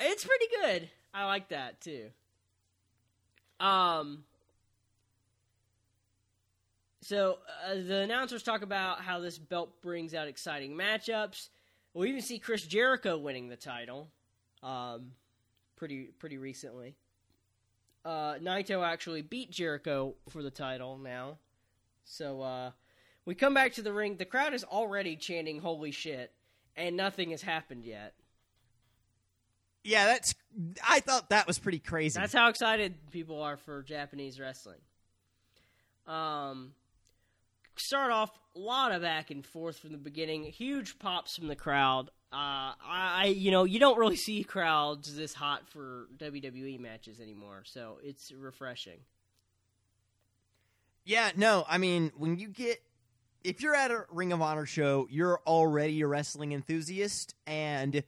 It's 0.01 0.25
pretty 0.25 0.47
good. 0.61 0.91
I 1.15 1.27
like 1.27 1.49
that 1.51 1.81
too. 1.81 2.11
Um. 3.61 4.25
So 7.09 7.39
uh, 7.67 7.77
the 7.87 8.01
announcers 8.01 8.43
talk 8.43 8.61
about 8.61 9.01
how 9.01 9.19
this 9.19 9.39
belt 9.39 9.81
brings 9.81 10.13
out 10.13 10.29
exciting 10.29 10.73
matchups. 10.73 11.49
We 11.95 12.11
even 12.11 12.21
see 12.21 12.39
Chris 12.39 12.67
Jericho 12.67 13.17
winning 13.17 13.49
the 13.49 13.57
title, 13.57 14.11
um, 14.63 15.13
pretty 15.75 16.11
pretty 16.19 16.37
recently. 16.37 16.97
uh, 18.05 18.35
Naito 18.35 18.87
actually 18.87 19.23
beat 19.23 19.51
Jericho 19.51 20.17
for 20.29 20.43
the 20.43 20.51
title 20.51 20.99
now. 20.99 21.39
So 22.05 22.43
uh, 22.43 22.73
we 23.25 23.35
come 23.35 23.55
back 23.55 23.73
to 23.75 23.83
the 23.83 23.93
ring. 23.95 24.17
The 24.19 24.27
crowd 24.27 24.53
is 24.53 24.63
already 24.65 25.17
chanting 25.17 25.61
"Holy 25.61 25.93
shit!" 25.93 26.35
and 26.77 26.95
nothing 26.95 27.31
has 27.31 27.41
happened 27.41 27.87
yet. 27.87 28.13
Yeah, 29.83 30.05
that's. 30.05 30.35
I 30.87 31.01
thought 31.01 31.31
that 31.31 31.47
was 31.47 31.59
pretty 31.59 31.79
crazy. 31.79 32.21
That's 32.21 32.35
how 32.35 32.51
excited 32.51 32.97
people 33.11 33.41
are 33.41 33.57
for 33.57 33.83
Japanese 33.83 34.39
wrestling. 34.39 34.81
Um, 36.07 36.73
start 37.81 38.11
off 38.11 38.31
a 38.55 38.59
lot 38.59 38.93
of 38.93 39.03
back 39.03 39.31
and 39.31 39.45
forth 39.45 39.79
from 39.79 39.93
the 39.93 39.99
beginning. 39.99 40.45
Huge 40.45 40.99
pops 40.99 41.37
from 41.37 41.49
the 41.49 41.57
crowd. 41.57 42.11
Uh, 42.33 42.75
I, 42.83 43.35
you 43.37 43.51
know, 43.51 43.65
you 43.65 43.79
don't 43.79 43.99
really 43.99 44.17
see 44.29 44.45
crowds 44.45 45.17
this 45.17 45.35
hot 45.35 45.69
for 45.69 46.09
WWE 46.19 46.79
matches 46.79 47.21
anymore, 47.21 47.63
so 47.65 47.99
it's 48.03 48.33
refreshing. 48.33 48.99
Yeah, 51.05 51.31
no, 51.37 51.65
I 51.67 51.79
mean, 51.79 52.13
when 52.19 52.39
you 52.39 52.49
get 52.49 52.83
if 53.45 53.63
you're 53.63 53.75
at 53.75 53.91
a 53.91 54.05
Ring 54.11 54.33
of 54.33 54.43
Honor 54.43 54.67
show, 54.67 55.07
you're 55.11 55.41
already 55.47 56.03
a 56.03 56.07
wrestling 56.07 56.53
enthusiast, 56.53 57.35
and 57.47 58.03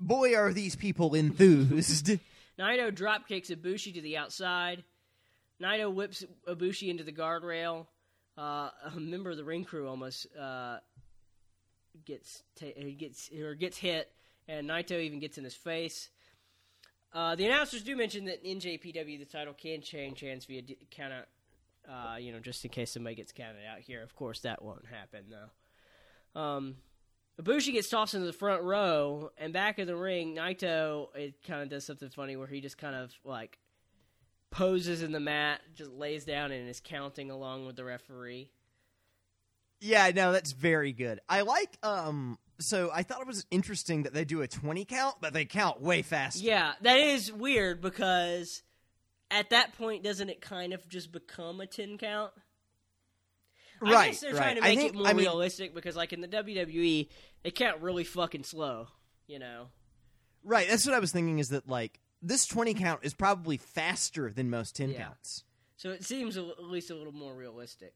boy, 0.00 0.36
are 0.36 0.52
these 0.52 0.76
people 0.76 1.14
enthused. 1.14 2.10
Naito 2.58 2.94
drop 2.94 3.26
kicks 3.26 3.50
Ibushi 3.50 3.94
to 3.94 4.00
the 4.00 4.16
outside. 4.16 4.84
Naito 5.60 5.92
whips 5.92 6.24
Ibushi 6.46 6.88
into 6.88 7.02
the 7.04 7.12
guardrail. 7.12 7.86
Uh, 8.36 8.70
a 8.94 8.98
member 8.98 9.30
of 9.30 9.36
the 9.36 9.44
ring 9.44 9.64
crew 9.64 9.88
almost 9.88 10.26
uh, 10.36 10.78
gets 12.04 12.42
ta- 12.58 12.66
gets 12.98 13.30
or 13.32 13.54
gets 13.54 13.76
hit, 13.78 14.10
and 14.48 14.68
Naito 14.68 15.00
even 15.00 15.20
gets 15.20 15.38
in 15.38 15.44
his 15.44 15.54
face. 15.54 16.10
Uh, 17.12 17.36
the 17.36 17.46
announcers 17.46 17.82
do 17.82 17.94
mention 17.96 18.24
that 18.24 18.42
in 18.44 18.58
JPW 18.58 19.18
the 19.20 19.24
title 19.24 19.54
can 19.54 19.82
change 19.82 20.20
hands 20.20 20.46
via 20.46 20.62
d- 20.62 20.78
count 20.90 21.12
out. 21.12 21.26
Uh, 21.88 22.16
you 22.16 22.32
know, 22.32 22.40
just 22.40 22.64
in 22.64 22.70
case 22.70 22.90
somebody 22.90 23.14
gets 23.14 23.30
counted 23.30 23.64
out 23.70 23.78
here. 23.78 24.02
Of 24.02 24.16
course, 24.16 24.40
that 24.40 24.62
won't 24.62 24.86
happen 24.86 25.26
though. 25.30 26.40
Um, 26.40 26.76
Ibushi 27.40 27.72
gets 27.72 27.88
tossed 27.88 28.14
into 28.14 28.26
the 28.26 28.32
front 28.32 28.62
row, 28.62 29.30
and 29.38 29.52
back 29.52 29.78
in 29.78 29.86
the 29.86 29.96
ring, 29.96 30.34
Naito 30.34 31.08
it 31.14 31.34
kind 31.46 31.62
of 31.62 31.68
does 31.68 31.84
something 31.84 32.08
funny 32.08 32.36
where 32.36 32.46
he 32.46 32.60
just 32.60 32.78
kind 32.78 32.96
of 32.96 33.12
like 33.24 33.58
poses 34.54 35.02
in 35.02 35.10
the 35.12 35.20
mat, 35.20 35.60
just 35.74 35.90
lays 35.90 36.24
down 36.24 36.52
and 36.52 36.68
is 36.68 36.80
counting 36.82 37.30
along 37.30 37.66
with 37.66 37.76
the 37.76 37.84
referee. 37.84 38.50
yeah, 39.80 40.10
no, 40.14 40.32
that's 40.32 40.52
very 40.52 40.92
good. 40.92 41.20
I 41.28 41.42
like. 41.42 41.76
Um, 41.82 42.38
so 42.60 42.90
I 42.94 43.02
thought 43.02 43.20
it 43.20 43.26
was 43.26 43.44
interesting 43.50 44.04
that 44.04 44.14
they 44.14 44.24
do 44.24 44.42
a 44.42 44.48
twenty 44.48 44.84
count, 44.84 45.16
but 45.20 45.32
they 45.32 45.44
count 45.44 45.80
way 45.82 46.02
faster. 46.02 46.42
Yeah, 46.44 46.74
that 46.82 46.98
is 46.98 47.32
weird 47.32 47.80
because 47.80 48.62
at 49.30 49.50
that 49.50 49.76
point, 49.76 50.04
doesn't 50.04 50.30
it 50.30 50.40
kind 50.40 50.72
of 50.72 50.88
just 50.88 51.10
become 51.10 51.60
a 51.60 51.66
ten 51.66 51.98
count? 51.98 52.32
I 53.82 53.92
right. 53.92 54.10
guess 54.12 54.20
they're 54.20 54.32
right. 54.34 54.38
trying 54.38 54.56
to 54.56 54.62
I 54.62 54.68
make 54.68 54.78
think- 54.78 54.94
it 54.94 54.96
more 54.98 55.06
I 55.08 55.12
mean, 55.12 55.26
realistic 55.26 55.74
because, 55.74 55.96
like 55.96 56.12
in 56.12 56.20
the 56.20 56.28
WWE, 56.28 57.08
they 57.42 57.50
count 57.50 57.82
really 57.82 58.04
fucking 58.04 58.44
slow. 58.44 58.86
You 59.26 59.40
know. 59.40 59.66
Right. 60.44 60.68
That's 60.68 60.86
what 60.86 60.94
I 60.94 61.00
was 61.00 61.10
thinking. 61.12 61.40
Is 61.40 61.48
that 61.48 61.68
like 61.68 61.98
this 62.24 62.46
twenty 62.46 62.74
count 62.74 63.00
is 63.02 63.14
probably 63.14 63.56
faster 63.56 64.30
than 64.32 64.50
most 64.50 64.74
ten 64.76 64.90
Yeah. 64.90 65.04
counts. 65.04 65.44
So 65.76 65.90
it 65.90 66.04
seems 66.04 66.36
a, 66.36 66.48
at 66.58 66.64
least 66.64 66.90
a 66.90 66.94
little 66.94 67.12
more 67.12 67.34
realistic. 67.34 67.94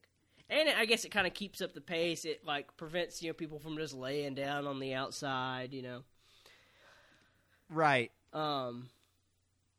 And 0.49 0.67
it, 0.69 0.75
I 0.77 0.85
guess 0.85 1.05
it 1.05 1.09
kind 1.09 1.27
of 1.27 1.33
keeps 1.33 1.61
up 1.61 1.73
the 1.73 1.81
pace. 1.81 2.25
It 2.25 2.45
like 2.45 2.75
prevents 2.77 3.21
you 3.21 3.29
know 3.29 3.33
people 3.33 3.59
from 3.59 3.77
just 3.77 3.93
laying 3.93 4.35
down 4.35 4.67
on 4.67 4.79
the 4.79 4.93
outside. 4.93 5.73
You 5.73 5.81
know. 5.81 6.03
Right. 7.69 8.11
Um, 8.33 8.89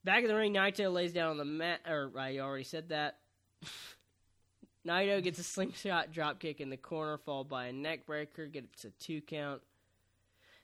back 0.05 0.23
in 0.23 0.29
the 0.29 0.35
ring, 0.35 0.55
Naito 0.55 0.93
lays 0.93 1.13
down 1.13 1.31
on 1.31 1.39
the 1.39 1.45
mat. 1.45 1.81
Or 1.89 2.11
I 2.19 2.39
already 2.39 2.65
said 2.65 2.91
that. 2.91 3.19
Naito 4.87 5.23
gets 5.23 5.39
a 5.39 5.43
slingshot 5.43 6.11
dropkick 6.13 6.57
in 6.61 6.71
the 6.71 6.77
corner, 6.77 7.19
followed 7.19 7.49
by 7.49 7.67
a 7.67 7.73
neck 7.73 8.07
breaker. 8.07 8.47
Gets 8.47 8.85
a 8.85 8.91
two 8.91 9.21
count. 9.21 9.61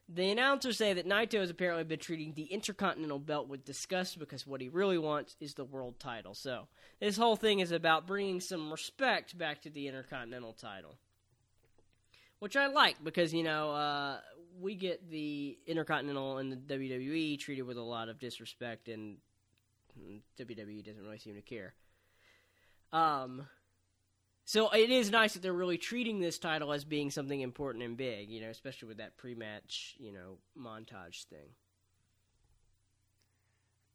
The 0.09 0.31
announcers 0.31 0.77
say 0.77 0.93
that 0.93 1.07
Naito 1.07 1.41
has 1.41 1.51
apparently 1.51 1.83
been 1.83 1.99
treating 1.99 2.33
the 2.33 2.45
Intercontinental 2.45 3.19
Belt 3.19 3.49
with 3.49 3.65
disgust 3.65 4.21
because 4.21 4.47
what 4.47 4.61
he 4.61 4.69
really 4.69 4.99
wants 4.99 5.37
is 5.41 5.55
the 5.55 5.65
world 5.65 5.99
title. 5.99 6.33
So 6.33 6.69
this 7.01 7.17
whole 7.17 7.35
thing 7.35 7.59
is 7.59 7.73
about 7.73 8.07
bringing 8.07 8.41
some 8.41 8.71
respect 8.71 9.37
back 9.37 9.63
to 9.63 9.71
the 9.71 9.89
Intercontinental 9.89 10.53
title, 10.53 10.95
which 12.39 12.57
I 12.57 12.69
like 12.69 13.03
because 13.03 13.35
you 13.35 13.43
know 13.43 13.73
uh, 13.73 14.19
we 14.61 14.77
get 14.77 15.11
the 15.11 15.59
Intercontinental 15.67 16.39
and 16.39 16.53
the 16.53 16.57
WWE 16.57 17.39
treated 17.41 17.63
with 17.63 17.77
a 17.77 17.83
lot 17.83 18.09
of 18.09 18.21
disrespect, 18.21 18.89
and 18.89 19.17
mm, 19.99 20.21
WWE 20.39 20.85
doesn't 20.85 21.03
really 21.03 21.19
seem 21.19 21.35
to 21.35 21.43
care. 21.43 21.75
Um, 22.93 23.49
so 24.47 24.71
it 24.71 24.91
is 24.91 25.11
nice 25.11 25.33
that 25.33 25.43
they're 25.43 25.53
really 25.53 25.77
treating 25.77 26.21
this 26.21 26.39
title 26.39 26.73
as 26.73 26.85
being 26.85 27.11
something 27.11 27.41
important 27.41 27.83
and 27.83 27.97
big, 27.97 28.31
you 28.31 28.41
know, 28.41 28.49
especially 28.49 28.87
with 28.87 28.99
that 28.99 29.17
pre-match, 29.17 29.97
you 29.99 30.13
know, 30.13 30.39
montage 30.57 31.25
thing. 31.25 31.49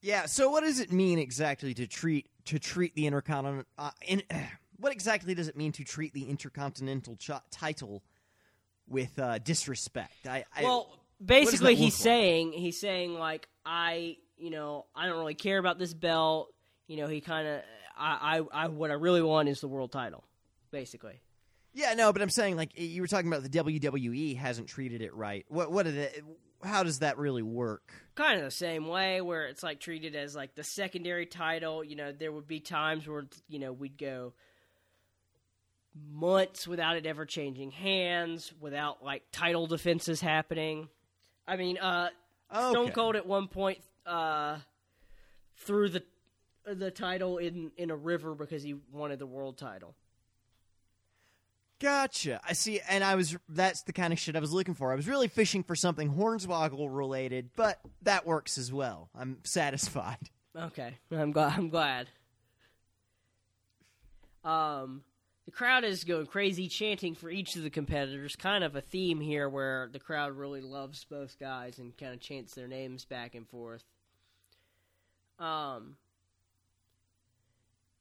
Yeah. 0.02 0.26
So 0.26 0.50
what 0.50 0.64
does 0.64 0.82
it 0.82 0.92
mean 0.92 1.20
exactly 1.20 1.74
to 1.76 1.88
treat 1.88 2.28
to 2.46 2.60
treat 2.60 2.94
the 2.96 3.08
intercontinental? 3.08 3.66
Uh, 3.78 3.92
in, 4.06 4.24
what 4.78 4.92
exactly 4.92 5.34
does 5.34 5.48
it 5.48 5.56
mean 5.56 5.72
to 5.72 5.86
treat 5.86 6.14
the 6.14 6.30
intercontinental 6.30 7.16
ch- 7.16 7.32
title 7.50 8.04
with 8.90 9.18
uh, 9.20 9.38
disrespect? 9.38 10.28
I, 10.28 10.44
I 10.54 10.64
Well, 10.64 11.00
basically, 11.24 11.76
he's 11.76 11.94
like? 11.94 12.04
saying 12.04 12.52
he's 12.52 12.78
saying 12.78 13.14
like 13.14 13.48
I, 13.66 14.18
you 14.38 14.50
know, 14.50 14.86
I 14.94 15.06
don't 15.08 15.18
really 15.18 15.34
care 15.36 15.60
about 15.60 15.80
this 15.80 15.94
belt. 15.94 16.54
You 16.88 16.98
know, 16.98 17.08
he 17.08 17.22
kind 17.22 17.48
of, 17.48 17.62
I, 17.98 18.42
I, 18.52 18.64
I, 18.64 18.68
what 18.68 18.92
I 18.92 18.96
really 18.96 19.22
want 19.22 19.48
is 19.48 19.62
the 19.62 19.70
world 19.70 19.94
title, 19.94 20.26
basically. 20.72 21.22
yeah, 21.74 21.94
no, 21.94 22.12
but 22.14 22.22
I'm 22.22 22.30
saying 22.30 22.56
like 22.56 22.72
you 22.80 23.02
were 23.02 23.08
talking 23.08 23.28
about 23.28 23.44
the 23.44 23.50
WWE 23.50 24.38
hasn't 24.38 24.68
treated 24.68 25.02
it 25.02 25.14
right. 25.14 25.46
What 25.50 25.72
what 25.72 25.84
did 25.84 25.98
it? 25.98 26.24
How 26.64 26.84
does 26.84 27.00
that 27.00 27.18
really 27.18 27.42
work? 27.42 27.92
kind 28.16 28.38
of 28.38 28.46
the 28.46 28.52
same 28.52 28.88
way 28.88 29.22
where 29.22 29.46
it's 29.48 29.64
like 29.64 29.80
treated 29.80 30.16
as 30.16 30.36
like 30.36 30.54
the 30.56 30.64
secondary 30.64 31.26
title 31.26 31.84
you 31.84 31.96
know 31.96 32.12
there 32.12 32.32
would 32.32 32.48
be 32.48 32.60
times 32.60 33.08
where 33.08 33.26
you 33.48 33.58
know 33.58 33.72
we'd 33.72 33.98
go 33.98 34.34
months 36.12 36.68
without 36.68 36.96
it 36.96 37.06
ever 37.06 37.26
changing 37.26 37.72
hands 37.72 38.54
without 38.60 39.04
like 39.04 39.24
title 39.32 39.66
defenses 39.66 40.22
happening 40.22 40.88
i 41.48 41.56
mean 41.56 41.78
uh 41.78 42.10
stone 42.54 42.92
cold 42.92 43.16
at 43.16 43.26
one 43.26 43.48
point 43.48 43.80
uh 44.06 44.58
threw 45.58 45.90
the 45.90 46.04
the 46.66 46.92
title 46.92 47.38
in 47.38 47.72
in 47.78 47.92
a 47.92 47.96
river 47.96 48.36
because 48.36 48.62
he 48.62 48.76
wanted 48.92 49.20
the 49.20 49.26
world 49.26 49.58
title 49.58 49.96
Gotcha. 51.82 52.40
I 52.48 52.54
see, 52.54 52.80
and 52.88 53.04
I 53.04 53.16
was 53.16 53.36
that's 53.50 53.82
the 53.82 53.94
kind 53.94 54.14
of 54.14 54.20
shit 54.20 54.36
I 54.36 54.40
was 54.40 54.54
looking 54.54 54.76
for. 54.76 54.92
I 54.92 54.96
was 54.96 55.08
really 55.08 55.28
fishing 55.28 55.64
for 55.64 55.76
something 55.76 56.14
Hornswoggle 56.14 56.88
related, 56.96 57.50
but 57.56 57.80
that 58.04 58.26
works 58.28 58.60
as 58.60 58.72
well. 58.72 59.10
I'm 59.16 59.40
satisfied. 59.44 60.30
Okay, 60.56 60.94
I'm 61.12 61.32
glad. 61.32 61.58
I'm 61.58 61.70
glad. 61.70 62.08
Um, 64.44 65.02
the 65.46 65.52
crowd 65.52 65.84
is 65.84 66.04
going 66.04 66.28
crazy, 66.28 66.68
chanting 66.68 67.16
for 67.16 67.32
each 67.32 67.56
of 67.56 67.64
the 67.64 67.72
competitors. 67.72 68.36
Kind 68.36 68.64
of 68.64 68.76
a 68.76 68.82
theme 68.82 69.20
here, 69.20 69.50
where 69.50 69.90
the 69.92 70.00
crowd 70.00 70.34
really 70.34 70.62
loves 70.62 71.04
both 71.06 71.40
guys 71.40 71.80
and 71.80 71.98
kind 71.98 72.14
of 72.14 72.20
chants 72.20 72.54
their 72.54 72.68
names 72.68 73.06
back 73.06 73.34
and 73.34 73.50
forth. 73.50 73.84
Um, 75.40 75.96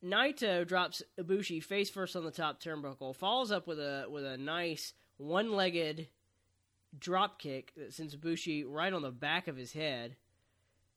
Naito 0.04 0.66
drops 0.66 1.02
Ibushi 1.18 1.62
face 1.62 1.90
first 1.90 2.16
on 2.16 2.24
the 2.24 2.30
top 2.30 2.60
turnbuckle, 2.62 3.14
follows 3.14 3.52
up 3.52 3.66
with 3.66 3.78
a 3.78 4.06
with 4.08 4.24
a 4.24 4.38
nice 4.38 4.94
one-legged 5.18 6.08
drop 6.98 7.38
kick 7.38 7.72
that 7.76 7.92
sends 7.92 8.16
Ibushi 8.16 8.64
right 8.66 8.92
on 8.92 9.02
the 9.02 9.10
back 9.10 9.48
of 9.48 9.56
his 9.56 9.72
head. 9.72 10.16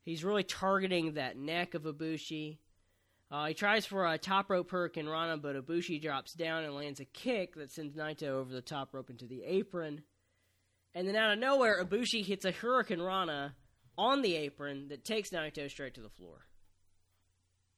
He's 0.04 0.24
really 0.24 0.44
targeting 0.44 1.14
that 1.14 1.38
neck 1.38 1.74
of 1.74 1.84
Ibushi. 1.84 2.58
Uh, 3.30 3.48
he 3.48 3.54
tries 3.54 3.86
for 3.86 4.06
a 4.06 4.18
top 4.18 4.50
rope 4.50 4.72
hurricanrana, 4.72 5.42
but 5.42 5.56
Ibushi 5.56 6.02
drops 6.02 6.34
down 6.34 6.64
and 6.64 6.76
lands 6.76 7.00
a 7.00 7.06
kick 7.06 7.56
that 7.56 7.72
sends 7.72 7.96
Naito 7.96 8.28
over 8.28 8.54
the 8.54 8.62
top 8.62 8.94
rope 8.94 9.10
into 9.10 9.26
the 9.26 9.44
apron. 9.44 10.04
And 10.94 11.08
then 11.08 11.16
out 11.16 11.34
of 11.34 11.40
nowhere, 11.40 11.84
Ibushi 11.84 12.24
hits 12.24 12.46
a 12.46 12.54
hurricanrana 12.54 13.54
on 13.98 14.22
the 14.22 14.36
apron 14.36 14.90
that 14.90 15.04
takes 15.04 15.32
Naito 15.32 15.70
straight 15.70 15.96
to 15.96 16.02
the 16.02 16.10
floor. 16.10 16.46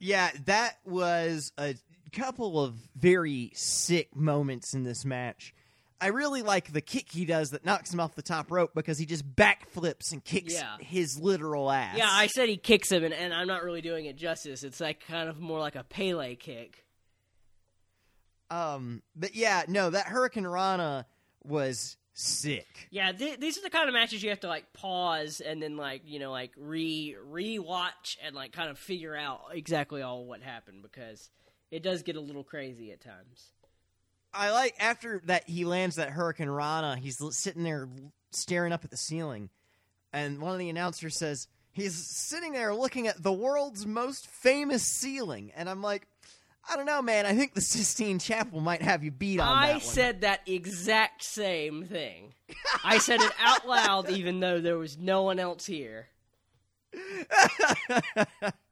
Yeah, 0.06 0.30
that 0.46 0.78
was 0.86 1.52
a 1.58 1.76
couple 2.14 2.64
of 2.64 2.76
very 2.96 3.52
sick 3.56 4.16
moments 4.16 4.74
in 4.76 4.84
this 4.84 5.04
match. 5.04 5.54
I 6.00 6.08
really 6.08 6.42
like 6.44 6.72
the 6.74 6.82
kick 6.82 7.10
he 7.12 7.26
does 7.26 7.52
that 7.52 7.66
knocks 7.66 7.92
him 7.94 8.00
off 8.00 8.16
the 8.16 8.22
top 8.22 8.52
rope 8.52 8.72
because 8.76 8.98
he 9.00 9.06
just 9.06 9.26
backflips 9.36 10.12
and 10.12 10.24
kicks 10.24 10.54
Yeah. 10.54 10.76
his 10.80 11.18
literal 11.20 11.72
ass. 11.72 11.98
Yeah, 11.98 12.10
I 12.10 12.28
said 12.28 12.50
he 12.50 12.58
kicks 12.58 12.92
him, 12.92 13.04
and, 13.04 13.14
and 13.14 13.34
I'm 13.34 13.48
not 13.48 13.64
really 13.64 13.82
doing 13.82 14.06
it 14.06 14.16
justice. 14.18 14.64
It's 14.64 14.80
like 14.80 15.08
kind 15.08 15.28
of 15.30 15.40
more 15.40 15.60
like 15.60 15.76
a 15.76 15.84
Pele 15.84 16.36
kick. 16.36 16.86
Um, 18.52 19.02
but 19.16 19.36
yeah, 19.36 19.64
no, 19.68 19.90
that 19.90 20.06
hurricanrana 20.06 21.06
was 21.44 21.98
sick. 22.16 22.88
Yeah, 22.90 23.12
th- 23.12 23.40
these 23.40 23.58
are 23.58 23.62
the 23.62 23.70
kind 23.70 23.88
of 23.88 23.94
matches 23.94 24.24
you 24.24 24.30
have 24.30 24.40
to 24.40 24.48
like 24.48 24.72
pause 24.74 25.42
and 25.42 25.62
then 25.62 25.78
like 25.78 26.02
you 26.06 26.18
know 26.18 26.32
like 26.32 26.52
re 26.58 27.16
re-watch 27.24 28.18
and 28.24 28.36
like 28.36 28.54
kind 28.54 28.70
of 28.70 28.80
figure 28.80 29.16
out 29.16 29.42
exactly 29.52 30.02
all 30.02 30.26
what 30.26 30.42
happened 30.42 30.82
because 30.82 31.30
it 31.70 31.84
does 31.84 32.02
get 32.04 32.16
a 32.16 32.22
little 32.22 32.44
crazy 32.44 32.92
at 32.92 33.02
times. 33.02 33.52
I 34.34 34.52
like 34.52 34.76
after 34.80 35.22
that 35.26 35.48
he 35.48 35.66
lands 35.66 35.98
that 35.98 36.10
hurricanrana. 36.10 36.98
He's 36.98 37.22
l- 37.22 37.32
sitting 37.32 37.64
there 37.64 37.90
staring 38.32 38.72
up 38.72 38.84
at 38.84 38.92
the 38.92 38.98
ceiling, 38.98 39.50
and 40.14 40.42
one 40.42 40.54
of 40.54 40.60
the 40.60 40.70
announcers 40.70 41.18
says 41.18 41.48
he's 41.74 41.96
sitting 41.96 42.54
there 42.54 42.74
looking 42.74 43.08
at 43.08 43.22
the 43.22 43.34
world's 43.34 43.86
most 43.86 44.28
famous 44.28 44.84
ceiling, 44.84 45.52
and 45.56 45.70
I'm 45.70 45.82
like, 45.82 46.08
I 46.70 46.76
don't 46.76 46.86
know, 46.86 47.02
man. 47.02 47.26
I 47.26 47.34
think 47.34 47.54
the 47.54 47.62
Sistine 47.62 48.20
Chapel 48.20 48.60
might 48.60 48.82
have 48.82 49.04
you 49.04 49.12
beat 49.12 49.40
on 49.40 49.48
I 49.48 49.68
that 49.68 49.74
one. 49.74 49.76
I 49.78 49.80
said 49.80 50.22
that 50.22 50.42
exact 50.46 51.24
same 51.24 51.86
thing. 51.86 52.34
I 52.84 52.98
said 52.98 53.22
it 53.22 53.32
out 53.40 53.68
loud, 53.68 54.10
even 54.10 54.40
though 54.40 54.60
there 54.60 54.78
was 54.78 54.98
no 54.98 55.24
one 55.24 55.40
else 55.40 55.66
here. 55.66 56.08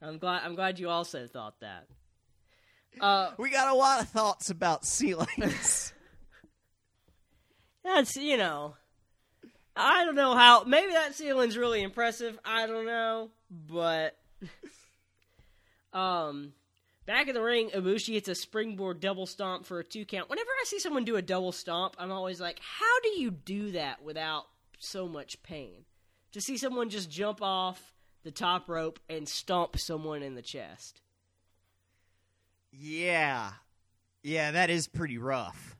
I'm 0.01 0.17
glad. 0.17 0.43
I'm 0.43 0.55
glad 0.55 0.79
you 0.79 0.89
also 0.89 1.27
thought 1.27 1.59
that. 1.61 1.87
Uh, 2.99 3.31
we 3.37 3.49
got 3.49 3.73
a 3.73 3.75
lot 3.75 4.01
of 4.01 4.09
thoughts 4.09 4.49
about 4.49 4.85
ceilings. 4.85 5.93
that's 7.83 8.15
you 8.15 8.37
know, 8.37 8.75
I 9.75 10.05
don't 10.05 10.15
know 10.15 10.35
how. 10.35 10.63
Maybe 10.63 10.93
that 10.93 11.15
ceiling's 11.15 11.57
really 11.57 11.81
impressive. 11.81 12.39
I 12.45 12.67
don't 12.67 12.85
know, 12.85 13.31
but 13.51 14.15
um, 15.91 16.53
back 17.05 17.27
in 17.27 17.35
the 17.35 17.41
ring, 17.41 17.69
Ibushi 17.69 18.13
hits 18.13 18.27
a 18.29 18.35
springboard 18.35 18.99
double 18.99 19.25
stomp 19.25 19.65
for 19.65 19.79
a 19.79 19.83
two 19.83 20.05
count. 20.05 20.29
Whenever 20.29 20.49
I 20.49 20.63
see 20.65 20.79
someone 20.79 21.05
do 21.05 21.15
a 21.15 21.21
double 21.21 21.51
stomp, 21.51 21.95
I'm 21.97 22.11
always 22.11 22.39
like, 22.41 22.59
how 22.59 22.99
do 23.01 23.09
you 23.21 23.31
do 23.31 23.71
that 23.71 24.03
without 24.03 24.45
so 24.79 25.07
much 25.07 25.41
pain? 25.43 25.85
To 26.33 26.41
see 26.41 26.57
someone 26.57 26.89
just 26.89 27.11
jump 27.11 27.41
off 27.41 27.93
the 28.23 28.31
top 28.31 28.69
rope 28.69 28.99
and 29.09 29.27
stomp 29.27 29.77
someone 29.77 30.23
in 30.23 30.35
the 30.35 30.41
chest. 30.41 31.01
yeah, 32.71 33.51
yeah, 34.23 34.51
that 34.51 34.69
is 34.69 34.87
pretty 34.87 35.17
rough. 35.17 35.75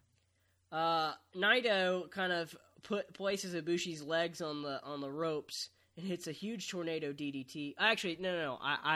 Uh, 0.71 1.13
Naito 1.35 2.09
kind 2.11 2.33
of 2.33 2.55
put 2.83 3.13
places 3.13 3.53
Ibushi's 3.55 4.03
legs 4.03 4.41
on 4.41 4.61
the 4.61 4.81
on 4.83 4.99
the 5.01 5.09
ropes 5.09 5.69
and 5.95 6.05
hits 6.05 6.27
a 6.27 6.31
huge 6.31 6.69
tornado 6.69 7.13
DDT. 7.13 7.75
Actually, 7.79 8.17
no, 8.19 8.31
no, 8.33 8.41
no. 8.43 8.59
I 8.61 8.77
I 8.83 8.95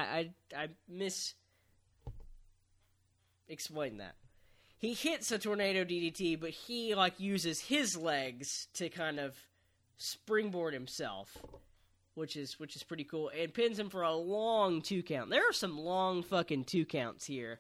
I, 0.58 0.64
I 0.64 0.68
miss 0.90 1.34
explain 3.48 3.98
that. 3.98 4.16
He 4.80 4.94
hits 4.94 5.32
a 5.32 5.40
tornado 5.40 5.84
DDT, 5.84 6.40
but 6.40 6.52
he 6.52 6.94
like 6.94 7.20
uses 7.20 7.60
his 7.60 7.98
legs 7.98 8.68
to 8.76 8.90
kind 8.90 9.20
of 9.20 9.36
springboard 9.98 10.74
himself, 10.74 11.36
which 12.14 12.36
is 12.36 12.60
which 12.60 12.76
is 12.76 12.84
pretty 12.84 13.04
cool, 13.04 13.32
and 13.38 13.54
pins 13.54 13.80
him 13.80 13.90
for 13.90 14.04
a 14.04 14.14
long 14.14 14.82
two 14.82 15.02
count. 15.02 15.30
There 15.30 15.50
are 15.50 15.54
some 15.54 15.80
long 15.80 16.22
fucking 16.24 16.66
two 16.66 16.86
counts 16.86 17.26
here. 17.26 17.60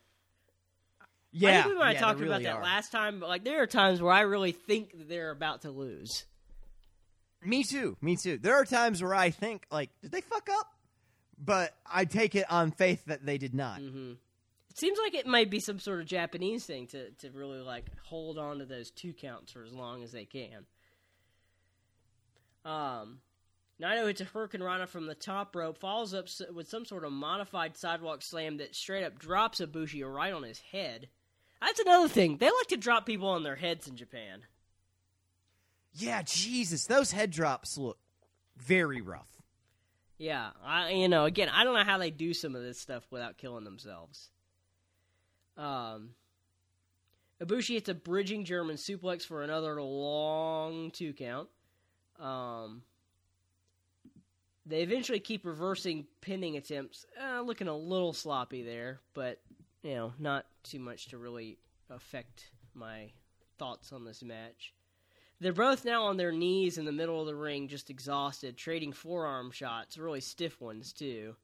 Yeah, 1.31 1.49
I 1.49 1.53
think 1.63 1.73
we 1.73 1.79
might 1.79 1.85
have 1.87 1.93
yeah, 1.95 1.99
talked 2.01 2.19
there 2.19 2.27
about 2.27 2.43
that 2.43 2.55
are. 2.55 2.63
last 2.63 2.91
time, 2.91 3.19
but 3.19 3.29
like 3.29 3.43
there 3.43 3.61
are 3.61 3.67
times 3.67 4.01
where 4.01 4.13
I 4.13 4.21
really 4.21 4.51
think 4.51 4.97
that 4.97 5.09
they're 5.09 5.31
about 5.31 5.63
to 5.63 5.71
lose. 5.71 6.25
Me 7.43 7.63
too. 7.63 7.97
Me 8.01 8.15
too. 8.15 8.37
There 8.37 8.55
are 8.55 8.65
times 8.65 9.01
where 9.01 9.13
I 9.13 9.29
think, 9.29 9.65
like, 9.71 9.89
did 10.01 10.11
they 10.11 10.21
fuck 10.21 10.49
up? 10.51 10.71
But 11.37 11.75
I 11.85 12.05
take 12.05 12.33
it 12.33 12.51
on 12.51 12.71
faith 12.71 13.05
that 13.05 13.25
they 13.25 13.37
did 13.37 13.53
not. 13.53 13.79
Mm-hmm. 13.79 14.13
Seems 14.77 14.99
like 15.03 15.15
it 15.15 15.25
might 15.25 15.49
be 15.49 15.59
some 15.59 15.79
sort 15.79 16.01
of 16.01 16.05
Japanese 16.05 16.63
thing 16.63 16.85
to, 16.87 17.09
to 17.09 17.31
really 17.31 17.61
like 17.61 17.85
hold 18.03 18.37
on 18.37 18.59
to 18.59 18.65
those 18.65 18.91
two 18.91 19.11
counts 19.11 19.51
for 19.51 19.63
as 19.63 19.73
long 19.73 20.03
as 20.03 20.11
they 20.11 20.25
can. 20.25 20.67
Um, 22.63 23.17
Naito 23.81 24.05
hits 24.05 24.21
a 24.21 24.25
hurricanrana 24.25 24.87
from 24.87 25.07
the 25.07 25.15
top 25.15 25.55
rope, 25.55 25.79
follows 25.79 26.13
up 26.13 26.27
with 26.53 26.69
some 26.69 26.85
sort 26.85 27.05
of 27.05 27.11
modified 27.11 27.75
sidewalk 27.75 28.21
slam 28.21 28.57
that 28.57 28.75
straight 28.75 29.03
up 29.03 29.17
drops 29.17 29.61
Ibushi 29.61 30.03
right 30.05 30.31
on 30.31 30.43
his 30.43 30.59
head. 30.59 31.07
That's 31.59 31.79
another 31.79 32.07
thing. 32.07 32.37
They 32.37 32.45
like 32.45 32.67
to 32.67 32.77
drop 32.77 33.07
people 33.07 33.29
on 33.29 33.41
their 33.41 33.55
heads 33.55 33.87
in 33.87 33.95
Japan. 33.95 34.41
Yeah, 35.93 36.21
Jesus, 36.21 36.85
those 36.85 37.11
head 37.11 37.31
drops 37.31 37.79
look 37.79 37.97
very 38.55 39.01
rough. 39.01 39.41
Yeah, 40.19 40.51
I 40.63 40.91
you 40.91 41.07
know 41.07 41.25
again 41.25 41.49
I 41.49 41.63
don't 41.63 41.73
know 41.73 41.83
how 41.83 41.97
they 41.97 42.11
do 42.11 42.35
some 42.35 42.55
of 42.55 42.61
this 42.61 42.79
stuff 42.79 43.07
without 43.09 43.39
killing 43.39 43.63
themselves. 43.63 44.29
Um, 45.57 46.11
Ibushi 47.41 47.75
hits 47.75 47.89
a 47.89 47.93
bridging 47.93 48.45
German 48.45 48.77
suplex 48.77 49.23
for 49.23 49.43
another 49.43 49.81
long 49.81 50.91
two 50.91 51.13
count. 51.13 51.49
Um, 52.19 52.83
they 54.65 54.81
eventually 54.81 55.19
keep 55.19 55.45
reversing 55.45 56.05
pinning 56.21 56.57
attempts, 56.57 57.05
uh, 57.21 57.41
looking 57.41 57.67
a 57.67 57.75
little 57.75 58.13
sloppy 58.13 58.63
there, 58.63 58.99
but 59.13 59.39
you 59.83 59.95
know 59.95 60.13
not 60.19 60.45
too 60.63 60.79
much 60.79 61.07
to 61.09 61.17
really 61.17 61.57
affect 61.89 62.51
my 62.73 63.11
thoughts 63.57 63.91
on 63.91 64.03
this 64.03 64.23
match. 64.23 64.73
They're 65.39 65.53
both 65.53 65.85
now 65.85 66.05
on 66.05 66.17
their 66.17 66.31
knees 66.31 66.79
in 66.79 66.85
the 66.85 66.91
middle 66.91 67.21
of 67.21 67.27
the 67.27 67.35
ring, 67.35 67.67
just 67.67 67.91
exhausted, 67.91 68.57
trading 68.57 68.91
forearm 68.91 69.51
shots, 69.51 69.97
really 69.97 70.21
stiff 70.21 70.59
ones, 70.59 70.91
too. 70.91 71.35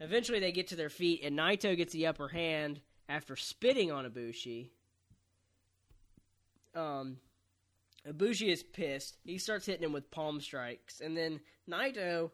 Eventually, 0.00 0.40
they 0.40 0.50
get 0.50 0.66
to 0.68 0.76
their 0.76 0.88
feet, 0.88 1.20
and 1.22 1.38
Naito 1.38 1.76
gets 1.76 1.92
the 1.92 2.08
upper 2.08 2.26
hand 2.26 2.80
after 3.08 3.36
spitting 3.36 3.90
on 3.90 4.04
Ibushi. 4.04 4.68
Um, 6.74 7.18
Ibushi 8.08 8.48
is 8.48 8.62
pissed. 8.62 9.18
He 9.24 9.38
starts 9.38 9.66
hitting 9.66 9.84
him 9.84 9.92
with 9.92 10.10
palm 10.10 10.40
strikes, 10.40 11.00
and 11.00 11.16
then 11.16 11.40
Naito 11.68 12.30